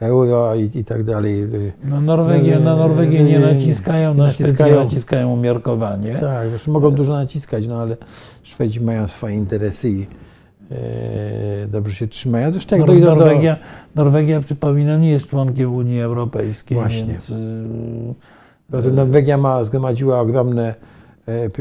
euro 0.00 0.54
i, 0.54 0.70
i 0.74 0.84
tak 0.84 1.04
dalej. 1.04 1.48
No 1.84 2.00
Norwegia, 2.00 2.60
na 2.60 2.76
Norwegię 2.76 3.24
nie 3.24 3.38
naciskają, 3.38 4.14
na 4.14 4.32
Szwecję 4.32 4.74
naciskają 4.74 5.32
umiarkowanie. 5.32 6.14
Tak, 6.14 6.48
mogą 6.66 6.90
dużo 6.90 7.12
naciskać, 7.12 7.68
no 7.68 7.80
ale 7.80 7.96
Szwedzi 8.42 8.80
mają 8.80 9.08
swoje 9.08 9.34
interesy 9.34 9.90
i 9.90 10.06
dobrze 11.68 11.94
się 11.94 12.08
trzymają. 12.08 12.52
Zresztą 12.52 12.76
jak 12.76 12.86
Nor 12.86 12.96
dojdą 12.96 13.16
Norwegia, 13.16 13.54
do... 13.54 14.04
Norwegia, 14.04 14.40
przypominam, 14.40 15.00
nie 15.00 15.10
jest 15.10 15.26
członkiem 15.26 15.74
Unii 15.74 16.00
Europejskiej. 16.00 16.78
Właśnie. 16.78 17.06
Więc, 17.06 17.28
yy, 18.84 18.92
Norwegia 18.92 19.38
ma, 19.38 19.64
zgromadziła 19.64 20.20
ogromne 20.20 20.74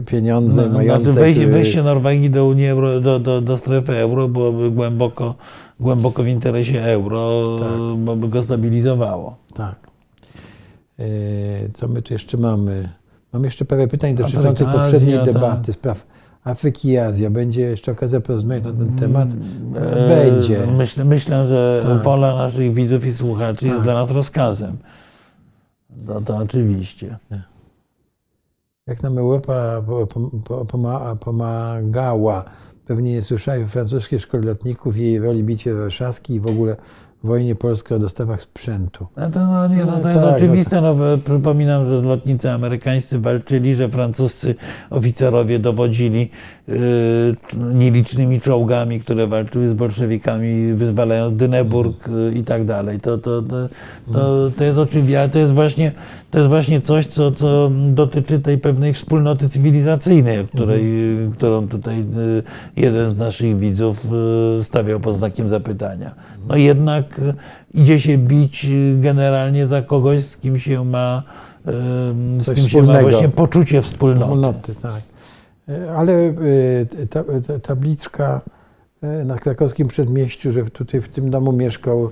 pieniądze, 0.06 0.66
no, 0.68 0.74
majątek. 0.74 1.04
Znaczy 1.04 1.20
wejście, 1.20 1.48
wejście 1.48 1.84
Norwegii 1.84 2.30
do, 2.30 2.46
Unii 2.46 2.68
Euro, 2.68 3.02
do, 3.02 3.20
do, 3.20 3.42
do 3.42 3.58
strefy 3.58 3.94
euro 3.94 4.28
byłoby 4.28 4.72
głęboko, 4.72 5.36
głęboko 5.80 6.24
w 6.24 6.28
interesie 6.28 6.84
euro, 6.84 7.58
tak. 7.60 8.00
bo 8.00 8.16
by 8.16 8.30
go 8.30 8.44
stabilizowało. 8.44 9.36
Tak. 9.54 9.76
Co 11.74 11.88
my 11.88 12.02
tu 12.02 12.14
jeszcze 12.14 12.38
mamy? 12.38 12.90
Mam 13.34 13.44
jeszcze 13.44 13.66
parę 13.66 13.88
pytań 13.88 14.16
dotyczących 14.16 14.68
poprzedniej 14.68 15.18
tak. 15.18 15.26
debaty, 15.26 15.74
spraw 15.74 16.06
Afryki 16.46 16.90
i 16.90 16.98
Azja. 16.98 17.30
Będzie 17.30 17.62
jeszcze 17.62 17.92
okazja 17.92 18.22
porozmawiać 18.22 18.64
na 18.64 18.72
ten 18.72 18.96
temat? 18.96 19.30
Będzie. 20.08 20.68
Myślę, 20.78 21.06
myślę 21.06 21.48
że 21.48 21.84
tak. 21.88 22.04
wola 22.04 22.36
naszych 22.36 22.74
widzów 22.74 23.06
i 23.06 23.14
słuchaczy 23.14 23.60
tak. 23.60 23.70
jest 23.70 23.84
dla 23.84 23.94
nas 23.94 24.12
rozkazem. 24.12 24.78
No 26.08 26.22
to 26.22 26.38
oczywiście. 26.38 27.18
Jak 28.88 29.04
nam 29.04 29.18
Europa 29.18 29.84
pomagała, 31.20 32.44
pewnie 32.86 33.12
nie 33.12 33.22
słyszałem 33.22 33.68
francuskiej 33.68 34.20
szkoły 34.20 34.44
lotników 34.44 34.98
i 34.98 35.02
jej 35.02 35.20
roli 35.20 35.44
bitwie 35.44 35.74
warszawskiej 35.74 36.36
i 36.36 36.40
w 36.40 36.48
ogóle 36.48 36.76
wojnie 37.24 37.56
polskiej 37.56 37.98
o 37.98 38.00
dostawach 38.00 38.42
sprzętu. 38.42 39.08
No 39.18 39.30
to, 39.30 39.40
no, 39.40 39.68
nie, 39.68 39.86
no, 39.86 39.92
to 39.92 40.00
no, 40.04 40.10
jest 40.10 40.22
tak, 40.22 40.36
oczywiste. 40.36 40.82
No, 40.82 40.96
przypominam, 41.26 41.90
że 41.90 42.02
lotnicy 42.02 42.52
amerykańscy 42.52 43.20
walczyli, 43.20 43.76
że 43.76 43.90
francuscy 43.90 44.56
oficerowie 44.90 45.60
dowodzili 45.60 46.30
yy, 46.68 46.78
nielicznymi 47.74 48.42
czołgami, 48.42 49.00
które 49.00 49.28
walczyły 49.28 49.68
z 49.68 49.74
bolszewikami, 49.74 50.74
wyzwalając 50.74 51.36
Dyneburg 51.36 52.08
yy, 52.08 52.40
i 52.40 52.44
tak 52.44 52.66
dalej. 52.66 53.00
To, 53.00 53.18
to, 53.18 53.42
to, 53.42 53.70
to, 54.14 54.52
to 54.58 54.64
jest 54.64 54.78
oczywiste, 54.78 55.30
to 55.30 55.40
jest 55.40 55.54
właśnie, 55.54 55.92
to 56.32 56.38
jest 56.38 56.50
właśnie 56.50 56.82
coś, 56.82 57.06
co, 57.06 57.32
co 57.32 57.72
dotyczy 57.90 58.40
tej 58.40 58.58
pewnej 58.58 58.94
wspólnoty 58.94 59.50
cywilizacyjnej, 59.50 60.48
której, 60.48 61.12
mhm. 61.12 61.32
którą 61.32 61.68
tutaj 61.68 61.98
yy, 61.98 62.44
jeden 62.78 63.10
z 63.10 63.18
naszych 63.18 63.58
widzów 63.58 64.08
stawiał 64.62 65.00
pod 65.00 65.16
znakiem 65.16 65.50
zapytania. 65.50 66.16
No 66.48 66.56
jednak 66.56 67.22
idzie 67.74 68.00
się 68.00 68.18
bić 68.18 68.68
generalnie 69.00 69.68
za 69.68 69.82
kogoś, 69.82 70.24
z 70.24 70.38
kim 70.38 70.60
się 70.60 70.86
ma, 70.86 71.24
z 72.38 72.56
kim 72.56 72.70
się 72.70 72.84
ma 72.84 73.02
właśnie 73.02 73.30
poczucie 73.30 73.82
wspólnoty. 73.82 74.24
wspólnoty 74.24 74.76
tak. 74.76 75.02
Ale 75.96 76.34
ta, 77.10 77.24
ta, 77.48 77.60
tabliczka 77.60 78.42
na 79.26 79.38
krakowskim 79.38 79.88
przedmieściu, 79.88 80.52
że 80.52 80.64
tutaj 80.64 81.02
w 81.02 81.10
tym 81.10 81.30
domu 81.30 81.52
mieszkał 81.52 82.10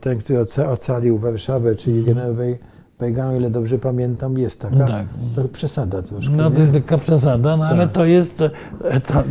ten, 0.00 0.18
który 0.18 0.44
ocalił 0.68 1.18
Warszawę, 1.18 1.74
czyli 1.76 2.04
generał 2.04 2.34
Weigand, 2.98 3.32
o 3.32 3.36
ile 3.36 3.50
dobrze 3.50 3.78
pamiętam, 3.78 4.38
jest 4.38 4.60
taka 4.60 4.84
tak. 4.84 5.06
to 5.34 5.48
przesada 5.48 6.02
troszkę. 6.02 6.32
No 6.36 6.50
to 6.50 6.60
jest 6.60 6.72
taka 6.72 6.98
przesada, 6.98 7.56
no 7.56 7.64
tak. 7.64 7.72
ale 7.72 7.88
to 7.88 8.04
jest 8.04 8.38
to, 8.38 8.50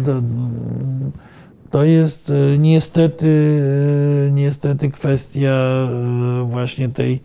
to, 0.05 0.21
to 1.73 1.83
jest 1.83 2.29
e, 2.29 2.57
niestety, 2.57 3.61
e, 4.27 4.31
niestety 4.31 4.89
kwestia 4.89 5.49
e, 5.49 6.45
właśnie 6.47 6.89
tej 6.89 7.21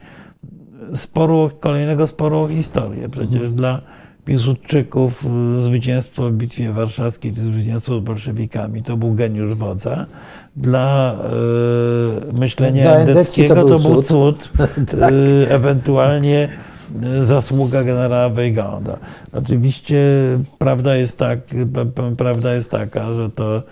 sporu, 0.95 1.51
kolejnego 1.61 2.07
sporu 2.07 2.39
o 2.39 2.49
historię. 2.49 3.09
Przecież 3.09 3.35
mhm. 3.35 3.55
dla 3.55 3.81
Piłsudczyków 4.25 5.27
zwycięstwo 5.61 6.29
w 6.29 6.33
Bitwie 6.33 6.73
Warszawskiej, 6.73 7.33
zwycięstwo 7.33 8.01
z 8.01 8.05
bolszewikami, 8.05 8.83
to 8.83 8.97
był 8.97 9.15
geniusz 9.15 9.55
wodza. 9.55 10.07
Dla 10.57 11.15
e, 11.15 12.33
myślenia 12.33 12.83
dla 12.83 12.95
endeckiego 12.95 13.55
to, 13.55 13.69
to, 13.69 13.79
był 13.79 14.03
cud, 14.03 14.51
tak. 14.59 15.13
e, 15.13 15.51
ewentualnie 15.51 16.49
zasługa 17.21 17.85
generała 17.85 18.29
Weiganda. 18.29 18.99
Oczywiście 19.33 19.99
prawda 20.59 20.97
jest, 20.97 21.19
tak, 21.19 21.39
prawda 22.17 22.55
jest 22.55 22.71
taka, 22.71 23.15
że 23.15 23.31
to 23.31 23.63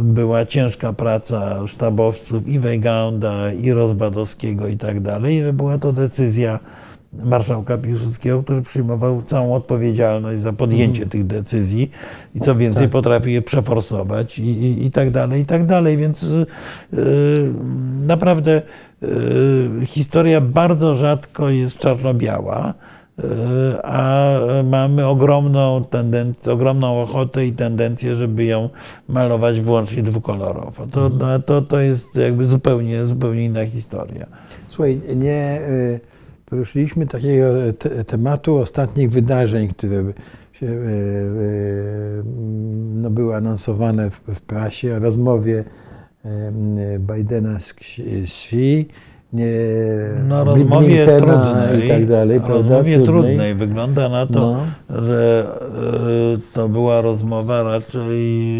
była 0.00 0.46
ciężka 0.46 0.92
praca 0.92 1.66
sztabowców 1.66 2.48
i 2.48 2.58
Weiganda, 2.58 3.52
i 3.52 3.72
Rozbadowskiego 3.72 4.68
i 4.68 4.76
tak 4.76 5.00
dalej, 5.00 5.42
że 5.42 5.52
była 5.52 5.78
to 5.78 5.92
decyzja 5.92 6.58
marszałka 7.12 7.78
Piłsudskiego, 7.78 8.42
który 8.42 8.62
przyjmował 8.62 9.22
całą 9.22 9.54
odpowiedzialność 9.54 10.40
za 10.40 10.52
podjęcie 10.52 11.02
mm. 11.02 11.08
tych 11.08 11.26
decyzji 11.26 11.90
i 12.34 12.40
co 12.40 12.54
więcej 12.54 12.82
tak. 12.82 12.90
potrafił 12.90 13.32
je 13.32 13.42
przeforsować 13.42 14.38
i, 14.38 14.42
i, 14.42 14.86
i, 14.86 14.90
tak 14.90 15.10
dalej, 15.10 15.42
i 15.42 15.46
tak 15.46 15.66
dalej. 15.66 15.96
Więc 15.96 16.22
yy, 16.92 17.52
naprawdę 18.06 18.62
yy, 19.02 19.86
historia 19.86 20.40
bardzo 20.40 20.96
rzadko 20.96 21.50
jest 21.50 21.78
czarno-biała. 21.78 22.74
A 23.82 24.32
mamy 24.64 25.06
ogromną 25.06 25.84
tendencję, 25.84 26.52
ogromną 26.52 27.02
ochotę 27.02 27.46
i 27.46 27.52
tendencję, 27.52 28.16
żeby 28.16 28.44
ją 28.44 28.68
malować 29.08 29.60
wyłącznie 29.60 30.02
dwukolorowo. 30.02 30.86
To, 30.86 31.06
mhm. 31.06 31.42
to, 31.42 31.62
to 31.62 31.80
jest 31.80 32.16
jakby 32.16 32.44
zupełnie, 32.44 33.04
zupełnie 33.04 33.44
inna 33.44 33.66
historia. 33.66 34.26
Słuchaj, 34.68 35.00
nie 35.16 35.60
y, 35.68 36.00
poruszyliśmy 36.46 37.06
takiego 37.06 37.46
te, 37.78 38.04
tematu 38.04 38.56
ostatnich 38.56 39.10
wydarzeń, 39.10 39.68
które 39.68 40.04
się, 40.52 40.66
y, 40.66 40.70
y, 40.70 42.22
no, 42.94 43.10
były 43.10 43.36
anonsowane 43.36 44.10
w, 44.10 44.20
w 44.28 44.40
prasie 44.40 44.96
o 44.96 44.98
rozmowie 44.98 45.64
Bidena 46.98 47.60
z 47.60 47.74
Xi 47.98 48.86
nie, 49.32 49.46
no, 50.24 50.44
rozmowie 50.44 51.06
trudnej, 51.06 51.84
i 51.84 51.88
tak 51.88 52.06
dalej. 52.06 52.40
Rozmowie 52.46 52.94
trudnej. 52.94 53.04
trudnej. 53.04 53.54
Wygląda 53.54 54.08
na 54.08 54.26
to, 54.26 54.40
no. 54.40 54.66
że 55.02 55.46
e, 56.36 56.52
to 56.54 56.68
była 56.68 57.00
rozmowa 57.00 57.62
raczej 57.62 58.52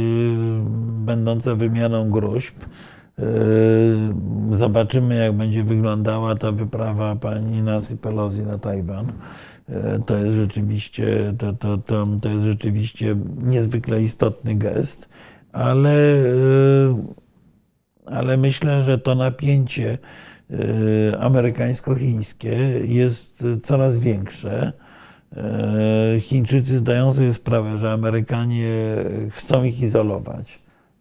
będąca 1.05 1.55
wymianą 1.57 2.11
gruźb. 2.11 2.55
E, 3.19 3.25
zobaczymy, 4.53 5.15
jak 5.15 5.33
będzie 5.33 5.65
wyglądała 5.65 6.35
ta 6.35 6.53
wyprawa 6.53 7.17
pani 7.17 7.63
Nancy 7.63 7.97
Pelosi 7.97 8.43
na 8.43 8.59
Tajwan. 8.59 9.13
E, 9.69 9.99
to 9.99 10.17
jest 10.17 10.37
rzeczywiście, 10.37 11.35
to, 11.39 11.53
to, 11.53 11.79
to, 11.79 12.07
to 12.23 12.29
jest 12.29 12.45
rzeczywiście 12.45 13.17
niezwykle 13.37 14.03
istotny 14.03 14.55
gest, 14.55 15.09
ale, 15.53 15.95
ale 18.07 18.37
myślę, 18.37 18.85
że 18.85 18.99
to 18.99 19.15
napięcie 19.15 19.99
E, 19.99 19.99
amerykańsko-chińskie 21.19 22.57
jest 22.85 23.45
coraz 23.63 23.99
większe. 23.99 24.73
E, 25.37 26.21
Chińczycy 26.21 26.79
zdają 26.79 27.13
sobie 27.13 27.35
sprawę, 27.35 27.79
że 27.79 27.93
Amerykanie 27.93 28.69
chcą 29.31 29.65
ich 29.65 29.81
izolować. 29.81 30.59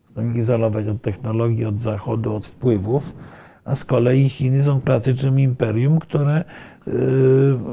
Chcą 0.10 0.30
ich 0.30 0.36
izolować 0.36 0.88
od 0.88 1.02
technologii, 1.02 1.66
od 1.66 1.80
zachodu, 1.80 2.36
od 2.36 2.46
wpływów, 2.46 3.16
a 3.66 3.76
z 3.76 3.86
kolei 3.86 4.30
Chiny 4.30 4.64
są 4.64 4.82
klasycznym 4.82 5.40
imperium, 5.40 6.00
które 6.00 6.34
e, 6.34 6.44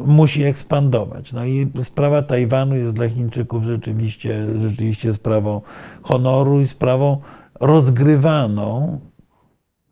musi 0.06 0.42
ekspandować. 0.42 1.32
No 1.32 1.44
i 1.44 1.70
sprawa 1.82 2.22
Tajwanu 2.22 2.76
jest 2.76 2.94
dla 2.94 3.08
Chińczyków 3.08 3.64
rzeczywiście, 3.64 4.46
rzeczywiście 4.68 5.12
sprawą 5.12 5.60
honoru 6.02 6.60
i 6.60 6.66
sprawą 6.66 7.20
rozgrywaną 7.60 9.00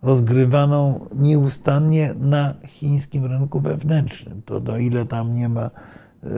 rozgrywaną 0.06 1.06
nieustannie 1.14 2.14
na 2.20 2.54
chińskim 2.66 3.24
rynku 3.24 3.60
wewnętrznym. 3.60 4.42
To 4.44 4.72
o 4.72 4.78
ile 4.78 5.06
tam 5.06 5.34
nie 5.34 5.48
ma 5.48 5.64
e, 5.64 6.28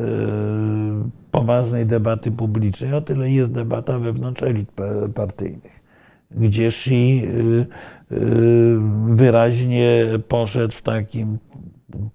poważnej 1.30 1.86
debaty 1.86 2.30
publicznej, 2.30 2.94
o 2.94 3.00
tyle 3.00 3.30
jest 3.30 3.52
debata 3.52 3.98
wewnątrz 3.98 4.42
elit 4.42 4.72
partyjnych. 5.14 5.78
gdzie 6.30 6.66
Xi 6.66 7.22
y, 7.24 7.66
wyraźnie 9.08 10.06
poszedł 10.28 10.74
w 10.74 10.82
takim 10.82 11.38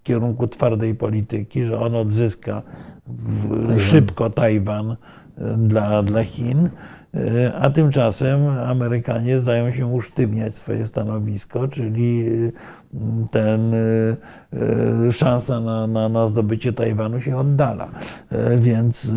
kierunku 0.03 0.47
twardej 0.47 0.95
polityki, 0.95 1.65
że 1.65 1.79
on 1.79 1.95
odzyska 1.95 2.61
w, 3.07 3.79
szybko 3.79 4.29
Tajwan 4.29 4.95
dla, 5.57 6.03
dla 6.03 6.23
Chin. 6.23 6.69
A 7.59 7.69
tymczasem 7.69 8.47
Amerykanie 8.47 9.39
zdają 9.39 9.71
się 9.71 9.87
usztywniać 9.87 10.55
swoje 10.55 10.85
stanowisko, 10.85 11.67
czyli 11.67 12.25
ten 13.31 13.75
szansa 15.11 15.59
na, 15.59 15.87
na, 15.87 16.09
na 16.09 16.27
zdobycie 16.27 16.73
Tajwanu 16.73 17.21
się 17.21 17.37
oddala. 17.37 17.89
Więc 18.57 19.11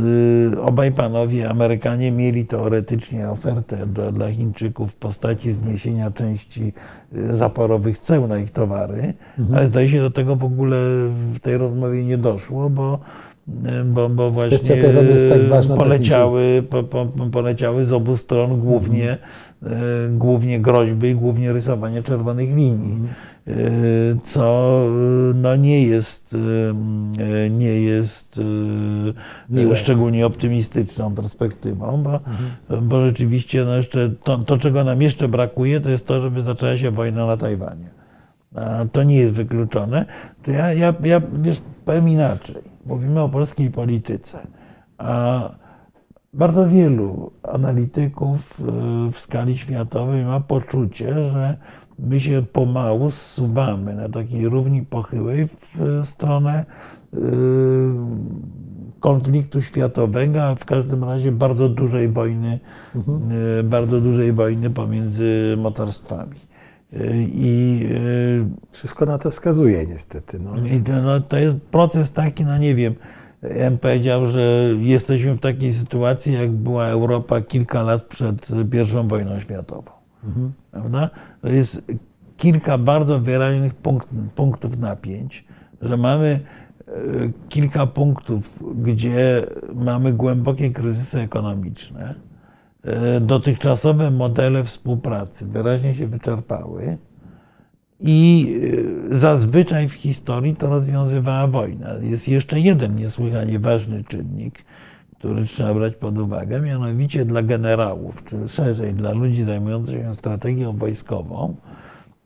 obaj 0.62 0.92
panowie 0.92 1.50
Amerykanie 1.50 2.12
mieli 2.12 2.46
teoretycznie 2.46 3.30
ofertę 3.30 3.86
do, 3.86 4.12
dla 4.12 4.32
Chińczyków 4.32 4.92
w 4.92 4.96
postaci 4.96 5.52
zniesienia 5.52 6.10
części 6.10 6.72
zaporowych 7.30 7.98
ceł 7.98 8.28
na 8.28 8.38
ich 8.38 8.50
towary, 8.50 9.14
mhm. 9.38 9.58
ale 9.58 9.66
zdaje 9.66 9.88
się 9.88 10.00
do 10.00 10.10
tego 10.10 10.36
w 10.36 10.44
ogóle 10.44 10.76
w 11.08 11.38
tej 11.40 11.56
rozmowie 11.56 12.04
nie 12.04 12.18
doszło, 12.18 12.70
bo 12.70 12.98
bo, 13.84 14.08
bo 14.08 14.30
właśnie 14.30 14.58
tak 14.58 15.78
poleciały, 15.78 16.62
po, 16.70 16.82
po, 16.82 17.06
poleciały 17.32 17.84
z 17.84 17.92
obu 17.92 18.16
stron 18.16 18.60
głównie, 18.60 19.18
mhm. 19.62 20.18
głównie 20.18 20.60
groźby 20.60 21.08
i 21.08 21.14
głównie 21.14 21.52
rysowanie 21.52 22.02
czerwonych 22.02 22.54
linii, 22.54 22.92
mhm. 23.46 24.20
co 24.20 24.80
no 25.34 25.56
nie 25.56 25.82
jest, 25.82 26.36
nie 27.50 27.80
jest 27.80 28.40
Miłe. 29.50 29.76
szczególnie 29.76 30.26
optymistyczną 30.26 31.14
perspektywą, 31.14 32.02
bo, 32.02 32.14
mhm. 32.14 32.88
bo 32.88 33.06
rzeczywiście 33.06 33.64
no 33.64 33.76
jeszcze 33.76 34.10
to, 34.24 34.38
to, 34.38 34.58
czego 34.58 34.84
nam 34.84 35.02
jeszcze 35.02 35.28
brakuje, 35.28 35.80
to 35.80 35.90
jest 35.90 36.06
to, 36.06 36.20
żeby 36.20 36.42
zaczęła 36.42 36.76
się 36.76 36.90
wojna 36.90 37.26
na 37.26 37.36
Tajwanie. 37.36 37.90
A 38.54 38.84
to 38.92 39.02
nie 39.02 39.16
jest 39.16 39.34
wykluczone. 39.34 40.06
To 40.42 40.50
ja, 40.50 40.72
ja, 40.72 40.94
ja 41.04 41.20
wiesz, 41.42 41.60
powiem 41.84 42.08
inaczej 42.08 42.75
mówimy 42.86 43.20
o 43.20 43.28
polskiej 43.28 43.70
polityce, 43.70 44.46
a 44.98 45.50
bardzo 46.32 46.68
wielu 46.68 47.32
analityków 47.42 48.60
y, 48.60 49.12
w 49.12 49.18
skali 49.18 49.58
światowej 49.58 50.24
ma 50.24 50.40
poczucie, 50.40 51.30
że 51.30 51.56
my 51.98 52.20
się 52.20 52.42
pomału 52.52 53.10
zsuwamy 53.10 53.94
na 53.94 54.08
takiej 54.08 54.48
równi 54.48 54.82
pochyłej 54.82 55.48
w 55.48 56.00
stronę 56.04 56.64
y, 57.14 57.18
konfliktu 59.00 59.62
światowego, 59.62 60.42
a 60.42 60.54
w 60.54 60.64
każdym 60.64 61.04
razie 61.04 61.32
bardzo 61.32 61.68
dużej 61.68 62.08
wojny, 62.08 62.58
mhm. 62.94 63.32
Y, 63.58 63.62
bardzo 63.62 64.00
dużej 64.00 64.32
wojny 64.32 64.70
pomiędzy 64.70 65.54
mocarstwami. 65.58 66.36
I 67.32 67.88
wszystko 68.70 69.06
na 69.06 69.18
to 69.18 69.30
wskazuje 69.30 69.86
niestety. 69.86 70.38
No. 70.38 70.54
To, 70.86 71.02
no, 71.02 71.20
to 71.20 71.38
jest 71.38 71.56
proces 71.56 72.12
taki, 72.12 72.44
no 72.44 72.58
nie 72.58 72.74
wiem, 72.74 72.94
ja 73.42 73.70
bym 73.70 73.78
powiedział, 73.78 74.26
że 74.26 74.70
jesteśmy 74.78 75.34
w 75.34 75.40
takiej 75.40 75.72
sytuacji, 75.72 76.32
jak 76.32 76.50
była 76.50 76.86
Europa 76.86 77.40
kilka 77.40 77.82
lat 77.82 78.02
przed 78.02 78.50
I 78.50 79.08
wojną 79.08 79.40
światową. 79.40 79.90
Mhm. 80.24 80.52
Prawda? 80.70 81.10
To 81.42 81.48
jest 81.48 81.92
kilka 82.36 82.78
bardzo 82.78 83.20
wyraźnych 83.20 83.74
punkt, 83.74 84.08
punktów 84.34 84.78
napięć, 84.78 85.44
że 85.82 85.96
mamy 85.96 86.40
e, 86.88 86.92
kilka 87.48 87.86
punktów, 87.86 88.62
gdzie 88.82 89.46
mamy 89.74 90.12
głębokie 90.12 90.70
kryzysy 90.70 91.20
ekonomiczne 91.20 92.14
E, 92.14 92.25
dotychczasowe 93.20 94.10
modele 94.10 94.64
współpracy 94.64 95.46
wyraźnie 95.46 95.94
się 95.94 96.06
wyczerpały 96.06 96.98
i 98.00 98.46
e, 99.10 99.16
zazwyczaj 99.16 99.88
w 99.88 99.92
historii 99.92 100.56
to 100.56 100.68
rozwiązywała 100.68 101.46
wojna. 101.46 101.88
Jest 102.00 102.28
jeszcze 102.28 102.60
jeden 102.60 102.96
niesłychanie 102.96 103.58
ważny 103.58 104.04
czynnik, 104.04 104.64
który 105.18 105.44
trzeba 105.44 105.74
brać 105.74 105.94
pod 105.94 106.18
uwagę, 106.18 106.60
mianowicie 106.60 107.24
dla 107.24 107.42
generałów, 107.42 108.24
czy 108.24 108.48
szerzej 108.48 108.94
dla 108.94 109.12
ludzi 109.12 109.44
zajmujących 109.44 110.02
się 110.02 110.14
strategią 110.14 110.76
wojskową, 110.76 111.56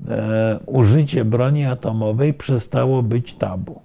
e, 0.09 0.59
użycie 0.67 1.25
broni 1.25 1.65
atomowej 1.65 2.35
przestało 2.35 3.03
być 3.03 3.35
tabu. 3.35 3.81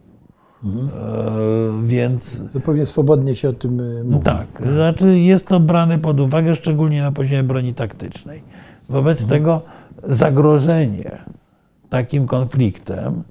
Mhm. 0.65 1.87
Więc. 1.87 2.41
Zupełnie 2.53 2.85
swobodnie 2.85 3.35
się 3.35 3.49
o 3.49 3.53
tym 3.53 3.79
e, 3.79 4.03
mówi. 4.03 4.23
Tak, 4.23 4.47
tak, 4.51 4.73
znaczy 4.73 5.19
jest 5.19 5.47
to 5.47 5.59
brane 5.59 5.97
pod 5.97 6.19
uwagę, 6.19 6.55
szczególnie 6.55 7.01
na 7.01 7.11
poziomie 7.11 7.43
broni 7.43 7.73
taktycznej. 7.73 8.43
Wobec 8.89 9.21
mhm. 9.21 9.39
tego 9.39 9.61
zagrożenie 10.03 11.17
takim 11.89 12.27
konfliktem 12.27 13.23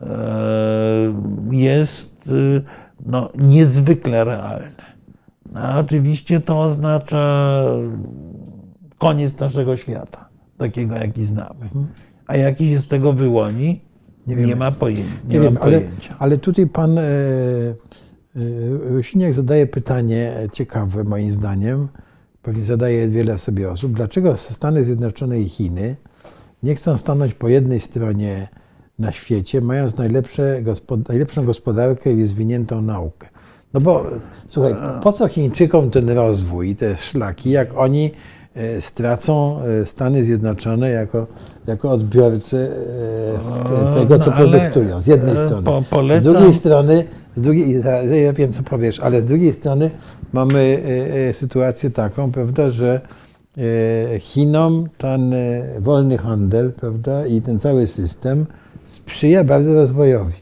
e, 0.00 0.08
jest 1.50 2.30
no, 3.06 3.30
niezwykle 3.34 4.24
realne. 4.24 4.90
A 5.54 5.80
oczywiście 5.80 6.40
to 6.40 6.60
oznacza 6.60 7.64
koniec 8.98 9.40
naszego 9.40 9.76
świata, 9.76 10.28
takiego 10.58 10.94
jaki 10.94 11.24
znamy. 11.24 11.62
Mhm. 11.62 11.86
A 12.26 12.36
jaki 12.36 12.70
się 12.70 12.80
z 12.80 12.88
tego 12.88 13.12
wyłoni, 13.12 13.80
nie, 14.36 14.46
nie 14.46 14.56
ma 14.56 14.72
pojęcia. 14.72 15.12
Nie, 15.28 15.34
nie 15.34 15.40
wiem, 15.40 15.58
ale, 15.60 15.80
ale, 16.18 16.38
tutaj 16.38 16.66
pan 16.66 16.98
e, 16.98 17.02
e, 19.26 19.32
zadaje 19.32 19.66
pytanie 19.66 20.34
ciekawe 20.52 21.04
moim 21.04 21.32
zdaniem, 21.32 21.88
pewnie 22.42 22.64
zadaje 22.64 23.08
wiele 23.08 23.38
sobie 23.38 23.70
osób. 23.70 23.92
Dlaczego 23.92 24.36
Stany 24.36 24.84
Zjednoczone 24.84 25.40
i 25.40 25.48
Chiny 25.48 25.96
nie 26.62 26.74
chcą 26.74 26.96
stanąć 26.96 27.34
po 27.34 27.48
jednej 27.48 27.80
stronie 27.80 28.48
na 28.98 29.12
świecie, 29.12 29.60
mając 29.60 29.96
najlepsze, 29.96 30.62
najlepszą 31.08 31.44
gospodarkę 31.44 32.12
i 32.12 32.26
zwiniętą 32.26 32.82
naukę? 32.82 33.28
No 33.74 33.80
bo 33.80 34.06
słuchaj, 34.46 34.74
po 35.02 35.12
co 35.12 35.28
Chińczykom 35.28 35.90
ten 35.90 36.10
rozwój, 36.10 36.76
te 36.76 36.96
szlaki, 36.96 37.50
jak 37.50 37.78
oni 37.78 38.10
E, 38.10 38.39
stracą 38.80 39.60
e, 39.82 39.86
Stany 39.86 40.24
Zjednoczone 40.24 40.90
jako, 40.90 41.26
jako 41.66 41.90
odbiorcy 41.90 42.70
e, 43.90 43.94
tego, 44.00 44.18
co 44.18 44.30
no, 44.30 44.36
produktują, 44.36 45.00
z 45.00 45.06
jednej 45.06 45.36
strony. 45.36 45.62
Po, 45.62 45.82
polecam. 45.90 46.32
Z 46.32 46.34
drugiej 46.34 46.54
strony, 46.54 47.04
z 47.36 47.40
drugiej, 47.40 47.82
ja 48.24 48.32
wiem, 48.32 48.52
co 48.52 48.62
powiesz, 48.62 49.00
ale 49.00 49.22
z 49.22 49.24
drugiej 49.24 49.52
strony 49.52 49.90
mamy 50.32 50.82
sytuację 51.32 51.90
taką, 51.90 52.32
prawda, 52.32 52.70
że 52.70 53.00
Chinom 54.20 54.88
ten 54.98 55.34
wolny 55.78 56.18
handel, 56.18 56.72
prawda, 56.72 57.26
i 57.26 57.40
ten 57.40 57.60
cały 57.60 57.86
system 57.86 58.46
sprzyja 58.84 59.44
bardzo 59.44 59.74
rozwojowi, 59.74 60.36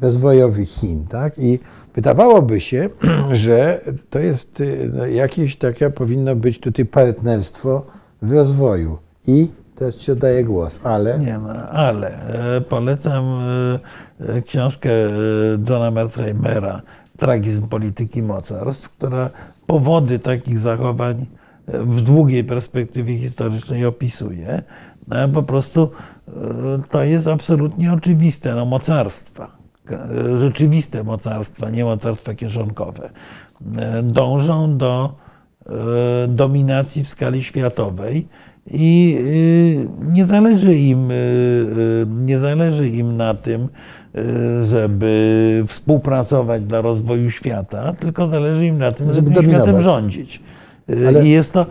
rozwojowi 0.00 0.66
Chin, 0.66 1.06
tak, 1.06 1.38
i 1.38 1.58
Wydawałoby 1.96 2.60
się, 2.60 2.88
że 3.32 3.80
to 4.10 4.18
jest 4.18 4.60
y, 4.60 4.90
no, 4.94 5.06
jakieś 5.06 5.56
takie, 5.56 5.90
powinno 5.90 6.36
być 6.36 6.60
tutaj 6.60 6.84
partnerstwo 6.84 7.86
w 8.22 8.32
rozwoju. 8.32 8.98
I 9.26 9.48
teraz 9.76 9.96
ci 9.96 10.12
oddaję 10.12 10.44
głos, 10.44 10.80
ale. 10.84 11.18
Nie 11.18 11.38
ma, 11.38 11.68
ale 11.68 12.08
e, 12.56 12.60
polecam 12.60 13.24
e, 13.24 14.34
e, 14.36 14.42
książkę 14.42 14.90
Johna 15.68 15.90
Merzheimera 15.90 16.82
Tragizm 17.16 17.68
polityki 17.68 18.22
mocarstw, 18.22 18.88
która 18.88 19.30
powody 19.66 20.18
takich 20.18 20.58
zachowań 20.58 21.26
w 21.66 22.00
długiej 22.00 22.44
perspektywie 22.44 23.18
historycznej 23.18 23.86
opisuje. 23.86 24.62
No, 25.08 25.28
po 25.28 25.42
prostu 25.42 25.90
to 26.90 27.02
jest 27.02 27.26
absolutnie 27.26 27.92
oczywiste. 27.92 28.54
No, 28.54 28.64
mocarstwa 28.64 29.55
rzeczywiste 30.40 31.04
mocarstwa, 31.04 31.70
nie 31.70 31.84
mocarstwa 31.84 32.34
kieszonkowe, 32.34 33.10
e, 33.76 34.02
dążą 34.02 34.76
do 34.76 35.14
e, 35.66 35.72
dominacji 36.28 37.04
w 37.04 37.08
skali 37.08 37.42
światowej 37.42 38.28
i 38.70 39.18
e, 40.08 40.12
nie 40.14 40.24
zależy 40.24 40.74
im, 40.74 41.08
nie 42.08 42.38
zależy 42.38 42.88
im 42.88 43.16
na 43.16 43.34
tym, 43.34 43.68
żeby 44.62 45.64
współpracować 45.66 46.62
dla 46.62 46.80
rozwoju 46.80 47.30
świata, 47.30 47.92
tylko 47.92 48.26
zależy 48.26 48.66
im 48.66 48.78
na 48.78 48.92
tym, 48.92 49.14
żeby, 49.14 49.34
żeby 49.34 49.48
światem 49.48 49.80
rządzić. 49.80 50.42
Ale... 51.08 51.26
I 51.26 51.30
jest 51.30 51.52
to 51.52 51.66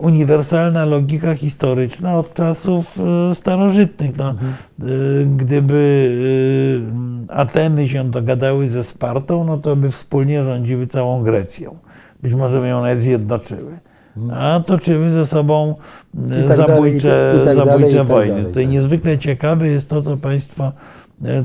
uniwersalna 0.00 0.84
logika 0.84 1.34
historyczna 1.34 2.18
od 2.18 2.34
czasów 2.34 2.98
e, 3.30 3.34
starożytnych. 3.34 4.16
No, 4.16 4.30
mhm. 4.30 4.52
E, 4.52 4.84
gdyby 5.36 6.10
e, 7.28 7.36
Ateny 7.36 7.88
się 7.88 8.10
dogadały 8.10 8.68
ze 8.68 8.84
Spartą, 8.84 9.44
no 9.44 9.56
to 9.56 9.76
by 9.76 9.90
wspólnie 9.90 10.44
rządziły 10.44 10.86
całą 10.86 11.22
Grecją. 11.22 11.76
Być 12.22 12.34
może 12.34 12.60
by 12.60 12.68
ją 12.68 12.82
nawet 12.82 12.98
zjednoczyły. 12.98 13.78
Mhm. 14.16 14.42
A 14.42 14.60
toczyły 14.60 15.10
ze 15.10 15.26
sobą 15.26 15.74
tak 16.48 16.56
zabójcze, 16.56 17.08
dalej, 17.08 17.34
tak, 17.34 17.42
i 17.42 17.56
tak 17.56 17.56
zabójcze 17.56 17.96
dalej, 17.96 18.06
wojny. 18.06 18.44
Tutaj 18.44 18.68
niezwykle 18.68 19.18
ciekawe 19.18 19.68
jest 19.68 19.88
to, 19.88 20.02
co 20.02 20.16
Państwo 20.16 20.72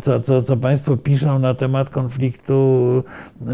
co, 0.02 0.20
co, 0.20 0.44
co 0.44 0.58
Państwo 0.58 0.98
piszą 0.98 1.40
na 1.40 1.54
temat 1.54 1.90
konfliktu 1.90 3.04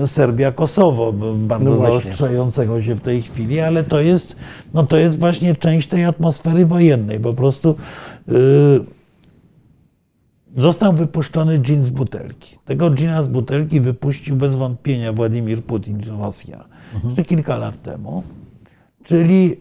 Serbia-Kosowo, 0.06 1.14
bardzo 1.38 1.70
No 1.70 1.78
zaostrzającego 1.78 2.82
się 2.82 2.96
w 2.96 3.02
tej 3.02 3.22
chwili, 3.22 3.60
ale 3.60 3.84
to 3.84 4.02
jest, 4.02 4.36
no 4.74 4.86
to 4.86 4.98
jest 4.98 5.20
właśnie 5.20 5.56
część 5.56 5.88
tej 5.88 6.06
atmosfery 6.06 6.66
wojennej. 6.66 7.20
Po 7.20 7.34
prostu 7.34 7.76
yy, 8.28 8.36
został 10.58 10.94
wypuszczony 10.94 11.60
dżin 11.60 11.84
z 11.84 11.90
butelki. 11.90 12.58
Tego 12.66 12.90
dżina 12.90 13.24
z 13.24 13.28
butelki 13.28 13.82
wypuścił 13.82 14.36
bez 14.36 14.56
wątpienia 14.56 15.14
Władimir 15.14 15.64
Putin, 15.64 16.00
czy 16.00 16.10
Rosja, 16.10 16.66
jeszcze 17.06 17.24
kilka 17.24 17.58
lat 17.58 17.82
temu. 17.82 18.24
Czyli 19.04 19.58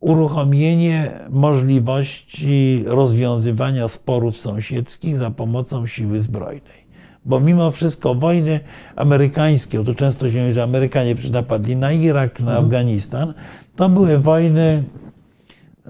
uruchomienie 0.00 1.10
możliwości 1.30 2.84
rozwiązywania 2.86 3.88
sporów 3.88 4.36
sąsiedzkich 4.36 5.16
za 5.16 5.30
pomocą 5.30 5.86
siły 5.86 6.20
zbrojnej. 6.20 6.80
Bo 7.24 7.40
mimo 7.40 7.70
wszystko 7.70 8.14
wojny 8.14 8.60
amerykańskie, 8.96 9.84
to 9.84 9.94
często 9.94 10.30
się 10.30 10.40
mówi, 10.42 10.52
że 10.52 10.62
Amerykanie 10.62 11.14
napadli 11.32 11.76
na 11.76 11.92
Irak 11.92 12.40
na 12.40 12.58
Afganistan, 12.58 13.34
to 13.76 13.88
były 13.88 14.18
wojny, 14.18 14.84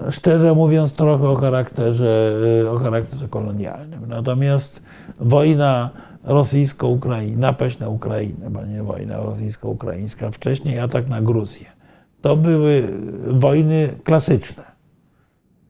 szczerze 0.09 0.53
mówiąc, 0.53 0.93
trochę 0.93 1.29
o 1.29 1.35
charakterze, 1.35 2.33
o 2.71 2.77
charakterze 2.77 3.27
kolonialnym. 3.27 4.05
Natomiast 4.07 4.83
wojna 5.19 5.89
rosyjsko-ukraińska, 6.23 7.39
napaść 7.39 7.79
na 7.79 7.89
Ukrainę, 7.89 8.49
bo 8.49 8.65
nie 8.65 8.83
wojna 8.83 9.17
rosyjsko-ukraińska, 9.17 10.31
wcześniej 10.31 10.79
atak 10.79 11.07
na 11.07 11.21
Gruzję 11.21 11.80
to 12.21 12.37
były 12.37 12.87
wojny 13.27 13.95
klasyczne, 14.03 14.63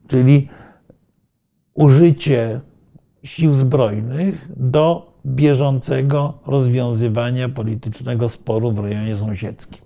czyli 0.08 0.50
użycie 1.74 2.62
sił 3.24 3.54
zbrojnych 3.54 4.48
do 4.58 5.14
bieżącego 5.26 6.40
rozwiązywania 6.46 7.50
politycznego 7.50 8.30
sporu 8.30 8.72
w 8.72 8.80
rejonie 8.80 9.16
sąsiedzkim. 9.16 9.86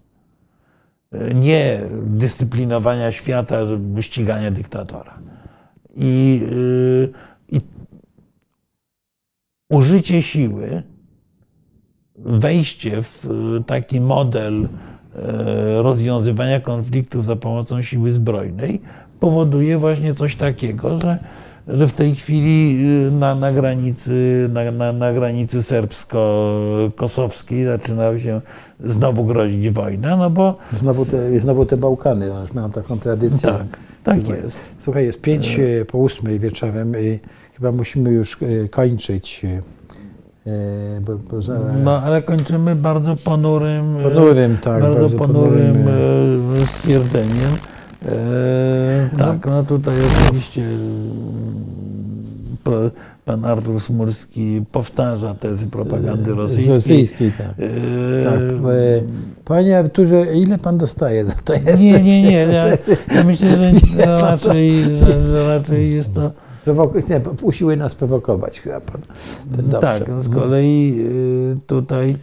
Nie 1.35 1.81
dyscyplinowania 2.03 3.11
świata, 3.11 3.57
ścigania 4.01 4.51
dyktatora. 4.51 5.19
I, 5.95 6.41
i 7.49 7.61
użycie 9.69 10.23
siły, 10.23 10.83
wejście 12.17 13.01
w 13.01 13.27
taki 13.67 14.01
model 14.01 14.69
rozwiązywania 15.81 16.59
konfliktów 16.59 17.25
za 17.25 17.35
pomocą 17.35 17.81
siły 17.81 18.11
zbrojnej 18.11 18.81
powoduje 19.19 19.77
właśnie 19.77 20.15
coś 20.15 20.35
takiego, 20.35 21.01
że, 21.01 21.17
że 21.67 21.87
w 21.87 21.93
tej 21.93 22.15
chwili 22.15 22.83
na, 23.11 23.35
na 23.35 23.51
granicy, 23.51 24.49
na, 24.53 24.71
na, 24.71 24.93
na 24.93 25.13
granicy 25.13 25.63
serbsko-kosowskiej 25.63 27.65
zaczyna 27.65 28.19
się 28.19 28.41
znowu 28.79 29.25
grozić 29.25 29.69
wojna, 29.69 30.15
no 30.15 30.29
bo... 30.29 30.57
Znowu 30.79 31.05
te, 31.05 31.39
znowu 31.39 31.65
te 31.65 31.77
Bałkany, 31.77 32.31
już 32.41 32.53
mają 32.53 32.71
taką 32.71 32.99
tradycję. 32.99 33.51
Tak, 33.51 33.67
tak 34.03 34.27
jest. 34.27 34.69
Słuchaj, 34.79 35.05
jest 35.05 35.21
pięć 35.21 35.59
po 35.87 35.97
ósmej 35.97 36.39
wieczorem 36.39 36.93
i 37.01 37.19
chyba 37.53 37.71
musimy 37.71 38.11
już 38.11 38.37
kończyć. 38.71 39.45
Bo, 41.01 41.17
bo 41.31 41.41
za... 41.41 41.59
No, 41.83 42.01
ale 42.01 42.21
kończymy 42.21 42.75
bardzo 42.75 43.15
ponurym, 43.15 43.97
ponurym, 44.03 44.57
tak, 44.57 44.81
bardzo, 44.81 44.99
bardzo 44.99 45.17
ponurym, 45.17 45.75
ponurym 45.75 46.67
stwierdzeniem. 46.67 47.51
E, 48.05 49.09
tak, 49.17 49.45
no 49.45 49.63
tutaj 49.63 49.95
oczywiście 50.25 50.63
pan 53.25 53.45
Artur 53.45 53.81
Smurski 53.81 54.61
powtarza 54.71 55.35
tezy 55.35 55.67
propagandy 55.67 56.33
rosyjskiej. 56.33 56.75
Rosyjskiej, 56.75 57.31
tak. 57.31 57.47
E, 57.47 58.23
tak. 58.23 58.39
Panie 59.45 59.77
Arturze, 59.77 60.35
ile 60.35 60.57
pan 60.57 60.77
dostaje 60.77 61.25
za 61.25 61.33
to? 61.33 61.53
Nie, 61.77 62.03
nie, 62.03 62.23
nie. 62.23 62.45
Ja, 62.53 62.65
ja 63.15 63.23
myślę, 63.23 63.49
że, 63.57 63.71
że, 63.95 64.21
raczej, 64.21 64.83
że, 64.83 65.27
że 65.27 65.47
raczej 65.47 65.93
jest 65.93 66.13
to 66.13 66.31
nie, 67.09 67.21
usiłuje 67.41 67.77
nas 67.77 67.95
prowokować 67.95 68.61
chyba 68.61 68.81
pan. 68.81 69.01
tak, 69.81 70.11
z 70.19 70.29
kolei 70.29 71.05
tutaj 71.67 72.17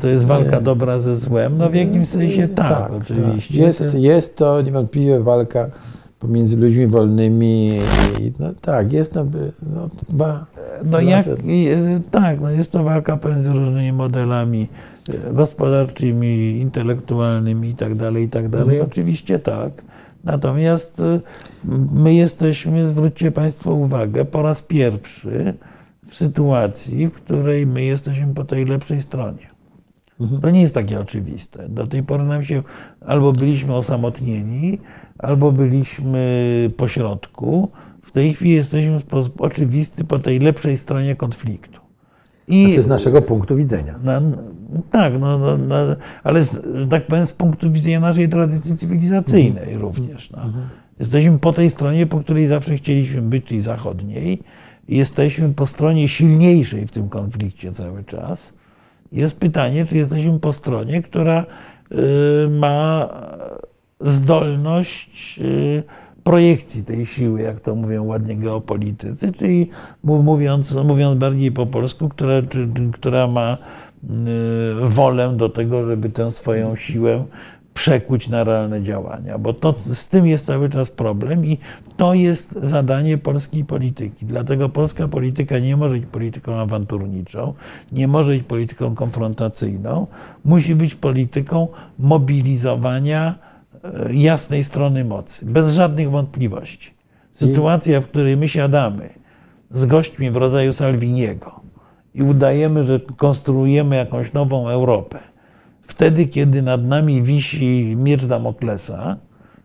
to 0.00 0.08
jest 0.08 0.26
walka 0.26 0.60
dobra 0.60 1.00
ze 1.00 1.16
złem. 1.16 1.58
No 1.58 1.70
w 1.70 1.74
jakimś 1.74 2.08
sensie 2.08 2.48
tak, 2.48 2.68
tak 2.68 2.92
oczywiście. 2.92 3.54
Tak. 3.54 3.66
Jest, 3.66 3.94
jest 3.94 4.36
to 4.36 4.62
niewątpliwie 4.62 5.20
walka 5.20 5.70
pomiędzy 6.18 6.56
ludźmi 6.56 6.86
wolnymi. 6.86 7.78
I, 8.20 8.32
no, 8.38 8.52
tak, 8.60 8.92
jest 8.92 9.12
to 9.12 9.24
no, 9.74 9.88
dwa. 10.08 10.46
No 10.84 11.00
jak, 11.00 11.26
tak, 12.10 12.40
no 12.40 12.50
jest 12.50 12.72
to 12.72 12.84
walka 12.84 13.16
pomiędzy 13.16 13.50
różnymi 13.50 13.92
modelami 13.92 14.68
gospodarczymi, 15.32 16.58
intelektualnymi 16.60 17.68
i 17.68 17.74
tak 17.74 17.94
dalej, 17.94 18.24
i 18.24 18.28
tak 18.28 18.48
dalej. 18.48 18.76
Mhm. 18.76 18.90
Oczywiście 18.90 19.38
tak. 19.38 19.72
Natomiast 20.26 21.02
my 21.92 22.14
jesteśmy, 22.14 22.86
zwróćcie 22.86 23.32
Państwo 23.32 23.74
uwagę, 23.74 24.24
po 24.24 24.42
raz 24.42 24.62
pierwszy 24.62 25.54
w 26.08 26.14
sytuacji, 26.14 27.06
w 27.06 27.12
której 27.12 27.66
my 27.66 27.82
jesteśmy 27.82 28.34
po 28.34 28.44
tej 28.44 28.64
lepszej 28.64 29.02
stronie. 29.02 29.50
Mhm. 30.20 30.40
To 30.40 30.50
nie 30.50 30.62
jest 30.62 30.74
takie 30.74 31.00
oczywiste. 31.00 31.68
Do 31.68 31.86
tej 31.86 32.02
pory 32.02 32.24
nam 32.24 32.44
się 32.44 32.62
albo 33.00 33.32
byliśmy 33.32 33.74
osamotnieni, 33.74 34.78
albo 35.18 35.52
byliśmy 35.52 36.70
po 36.76 36.88
środku. 36.88 37.70
W 38.02 38.10
tej 38.10 38.34
chwili 38.34 38.50
jesteśmy 38.50 38.98
w 38.98 39.02
sposób 39.02 39.40
oczywisty 39.40 40.04
po 40.04 40.18
tej 40.18 40.38
lepszej 40.38 40.76
stronie 40.76 41.16
konfliktu. 41.16 41.75
I 42.48 42.64
znaczy 42.64 42.82
z 42.82 42.86
naszego 42.86 43.22
punktu 43.22 43.56
widzenia. 43.56 43.98
Na, 44.02 44.22
tak, 44.90 45.12
no, 45.20 45.38
no, 45.38 45.58
no, 45.58 45.76
ale 46.24 46.44
z, 46.44 46.66
tak 46.90 47.06
powiem 47.06 47.26
z 47.26 47.32
punktu 47.32 47.70
widzenia 47.70 48.00
naszej 48.00 48.28
tradycji 48.28 48.76
cywilizacyjnej 48.76 49.62
mhm. 49.62 49.80
również. 49.80 50.30
No. 50.30 50.42
Mhm. 50.42 50.68
Jesteśmy 50.98 51.38
po 51.38 51.52
tej 51.52 51.70
stronie, 51.70 52.06
po 52.06 52.20
której 52.20 52.46
zawsze 52.46 52.76
chcieliśmy 52.76 53.22
być, 53.22 53.44
czyli 53.44 53.60
zachodniej. 53.60 54.42
Jesteśmy 54.88 55.54
po 55.54 55.66
stronie 55.66 56.08
silniejszej 56.08 56.86
w 56.86 56.90
tym 56.90 57.08
konflikcie 57.08 57.72
cały 57.72 58.04
czas. 58.04 58.52
Jest 59.12 59.36
pytanie, 59.36 59.86
czy 59.86 59.96
jesteśmy 59.96 60.40
po 60.40 60.52
stronie, 60.52 61.02
która 61.02 61.46
y, 61.92 62.48
ma 62.50 63.08
zdolność 64.00 65.38
y, 65.38 65.82
projekcji 66.26 66.84
tej 66.84 67.06
siły, 67.06 67.42
jak 67.42 67.60
to 67.60 67.74
mówią 67.74 68.04
ładnie 68.04 68.36
geopolitycy, 68.36 69.32
czyli 69.32 69.70
mówiąc, 70.04 70.74
mówiąc 70.74 71.18
bardziej 71.18 71.52
po 71.52 71.66
polsku, 71.66 72.08
która, 72.08 72.34
która 72.92 73.26
ma 73.26 73.58
y, 74.04 74.08
wolę 74.80 75.36
do 75.36 75.48
tego, 75.48 75.84
żeby 75.84 76.10
tę 76.10 76.30
swoją 76.30 76.76
siłę 76.76 77.24
przekuć 77.74 78.28
na 78.28 78.44
realne 78.44 78.82
działania, 78.82 79.38
bo 79.38 79.52
to, 79.52 79.72
z 79.78 80.08
tym 80.08 80.26
jest 80.26 80.46
cały 80.46 80.70
czas 80.70 80.90
problem 80.90 81.44
i 81.44 81.58
to 81.96 82.14
jest 82.14 82.58
zadanie 82.62 83.18
polskiej 83.18 83.64
polityki. 83.64 84.26
Dlatego 84.26 84.68
polska 84.68 85.08
polityka 85.08 85.58
nie 85.58 85.76
może 85.76 85.94
być 85.94 86.06
polityką 86.06 86.54
awanturniczą, 86.54 87.54
nie 87.92 88.08
może 88.08 88.30
być 88.30 88.42
polityką 88.42 88.94
konfrontacyjną, 88.94 90.06
musi 90.44 90.74
być 90.74 90.94
polityką 90.94 91.68
mobilizowania 91.98 93.45
jasnej 94.10 94.64
strony 94.64 95.04
mocy, 95.04 95.46
bez 95.46 95.74
żadnych 95.74 96.10
wątpliwości. 96.10 96.94
Sytuacja, 97.30 98.00
w 98.00 98.06
której 98.06 98.36
my 98.36 98.48
siadamy 98.48 99.08
z 99.70 99.86
gośćmi 99.86 100.30
w 100.30 100.36
rodzaju 100.36 100.72
Salviniego 100.72 101.60
i 102.14 102.22
udajemy, 102.22 102.84
że 102.84 103.00
konstruujemy 103.16 103.96
jakąś 103.96 104.32
nową 104.32 104.68
Europę, 104.68 105.18
wtedy, 105.82 106.26
kiedy 106.26 106.62
nad 106.62 106.84
nami 106.84 107.22
wisi 107.22 107.96
miecz 107.98 108.24
Damoklesa, 108.24 109.16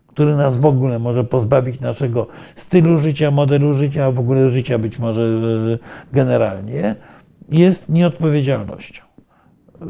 który 0.06 0.36
nas 0.36 0.58
w 0.58 0.66
ogóle 0.66 0.98
może 0.98 1.24
pozbawić 1.24 1.80
naszego 1.80 2.26
stylu 2.56 2.98
życia, 2.98 3.30
modelu 3.30 3.74
życia, 3.74 4.04
a 4.04 4.12
w 4.12 4.18
ogóle 4.18 4.50
życia 4.50 4.78
być 4.78 4.98
może 4.98 5.22
e, 5.22 5.78
generalnie, 6.12 6.96
jest 7.48 7.88
nieodpowiedzialnością. 7.88 9.02
E, 9.82 9.86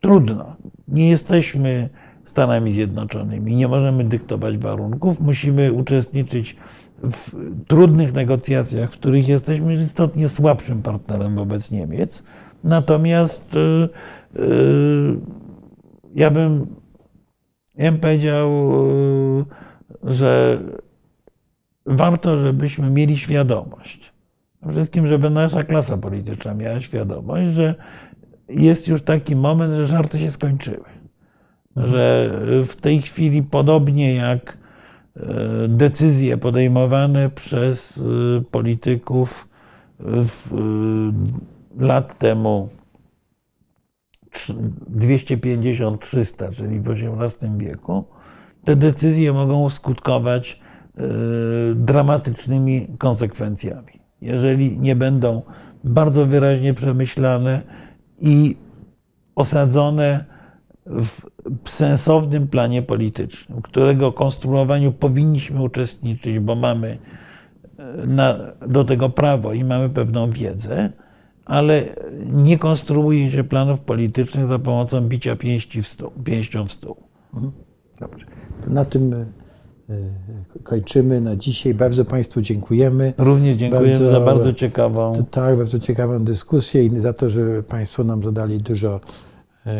trudno. 0.00 0.56
Nie 0.88 1.08
jesteśmy 1.08 1.88
Stanami 2.24 2.72
Zjednoczonymi, 2.72 3.56
nie 3.56 3.68
możemy 3.68 4.04
dyktować 4.04 4.58
warunków, 4.58 5.20
musimy 5.20 5.72
uczestniczyć 5.72 6.56
w 7.02 7.36
trudnych 7.66 8.12
negocjacjach, 8.12 8.90
w 8.92 8.98
których 8.98 9.28
jesteśmy 9.28 9.74
istotnie 9.74 10.28
słabszym 10.28 10.82
partnerem 10.82 11.34
wobec 11.34 11.70
Niemiec. 11.70 12.22
Natomiast 12.64 13.56
e, 13.56 13.88
Yy, 14.34 15.20
ja 16.14 16.30
bym, 16.30 16.66
ja 17.74 17.92
bym 17.92 18.00
powiedział, 18.00 18.50
yy, 19.38 20.12
że 20.12 20.60
warto, 21.86 22.38
żebyśmy 22.38 22.90
mieli 22.90 23.18
świadomość, 23.18 24.12
przede 24.60 24.74
wszystkim, 24.74 25.08
żeby 25.08 25.30
nasza 25.30 25.64
klasa 25.64 25.96
polityczna 25.96 26.54
miała 26.54 26.80
świadomość, 26.80 27.54
że 27.54 27.74
jest 28.48 28.88
już 28.88 29.02
taki 29.02 29.36
moment, 29.36 29.74
że 29.74 29.86
żarty 29.86 30.18
się 30.18 30.30
skończyły. 30.30 30.93
Mhm. 31.76 31.92
Że 31.92 32.30
w 32.64 32.76
tej 32.76 33.02
chwili, 33.02 33.42
podobnie 33.42 34.14
jak 34.14 34.58
e, 35.16 35.22
decyzje 35.68 36.36
podejmowane 36.36 37.30
przez 37.30 37.98
e, 37.98 38.42
polityków 38.50 39.48
e, 40.00 40.04
lat 41.78 42.18
temu 42.18 42.68
250-300, 44.96 46.56
czyli 46.56 46.80
w 46.80 46.90
XVIII 46.90 47.58
wieku, 47.58 48.04
te 48.64 48.76
decyzje 48.76 49.32
mogą 49.32 49.70
skutkować 49.70 50.60
dramatycznymi 51.74 52.86
konsekwencjami. 52.98 54.00
Jeżeli 54.20 54.78
nie 54.78 54.96
będą 54.96 55.42
bardzo 55.84 56.26
wyraźnie 56.26 56.74
przemyślane 56.74 57.62
i 58.20 58.56
osadzone 59.34 60.24
w 60.86 61.33
sensownym 61.64 62.48
planie 62.48 62.82
politycznym, 62.82 63.62
którego 63.62 64.12
konstruowaniu 64.12 64.92
powinniśmy 64.92 65.62
uczestniczyć, 65.62 66.38
bo 66.38 66.54
mamy 66.54 66.98
e, 67.78 68.06
na, 68.06 68.38
do 68.68 68.84
tego 68.84 69.10
prawo 69.10 69.52
i 69.52 69.64
mamy 69.64 69.88
pewną 69.88 70.30
wiedzę, 70.30 70.90
ale 71.44 71.82
nie 72.26 72.58
konstruuje 72.58 73.30
się 73.30 73.44
planów 73.44 73.80
politycznych 73.80 74.46
za 74.46 74.58
pomocą 74.58 75.00
bicia 75.00 75.36
pięści 75.36 75.82
w 75.82 75.88
stół, 75.88 76.10
pięścią 76.24 76.66
w 76.66 76.72
stół. 76.72 76.96
Dobrze. 78.00 78.26
To 78.64 78.70
na 78.70 78.84
tym 78.84 79.12
e, 79.12 79.26
e, 79.90 79.94
kończymy 80.62 81.20
na 81.20 81.36
dzisiaj. 81.36 81.74
Bardzo 81.74 82.04
Państwu 82.04 82.40
dziękujemy. 82.40 83.14
Również 83.18 83.56
dziękuję 83.56 83.90
Bardzo- 83.90 84.10
za 84.10 84.20
bardzo 84.20 84.52
ciekawą. 84.52 85.24
Tak, 85.30 85.56
bardzo 85.56 85.78
ciekawą 85.78 86.24
dyskusję 86.24 86.84
i 86.84 87.00
za 87.00 87.12
to, 87.12 87.30
że 87.30 87.62
Państwo 87.62 88.04
nam 88.04 88.24
zadali 88.24 88.58
dużo 88.58 89.00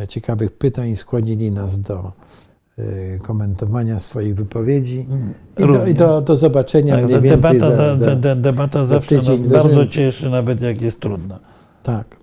ciekawych 0.09 0.53
pytań 0.53 0.89
i 0.91 0.97
skłonili 0.97 1.51
nas 1.51 1.81
do 1.81 2.13
e, 2.79 2.83
komentowania 3.19 4.01
swoich 4.01 4.35
wypowiedzi. 4.35 5.07
I, 5.59 5.61
do, 5.61 5.67
Również. 5.67 5.89
i 5.89 5.95
do, 5.95 6.21
do 6.21 6.37
zobaczenia 6.37 6.97
Tak, 6.97 7.23
debata, 7.23 7.59
za, 7.71 7.77
za, 7.77 7.97
za, 7.97 8.17
de- 8.17 8.37
debata 8.37 8.85
zawsze 8.85 9.17
nas 9.23 9.41
bardzo 9.41 9.87
cieszy, 9.87 10.31
nawet 10.31 10.61
jak 10.63 10.83
jest 10.83 11.01
trudna. 11.01 11.39
Tak. 11.83 12.17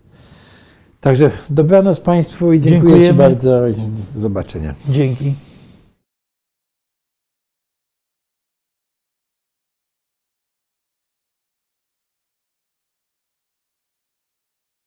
Także 1.02 1.32
dobranoc 1.50 2.00
Państwu 2.00 2.54
i 2.54 2.62
dziękuję 2.62 2.94
Ci 2.96 3.02
Dziękujemy. 3.02 3.18
bardzo. 3.30 3.68
i 3.68 3.74
Do 3.74 4.20
zobaczenia. 4.20 4.76
Dzięki. 4.90 5.34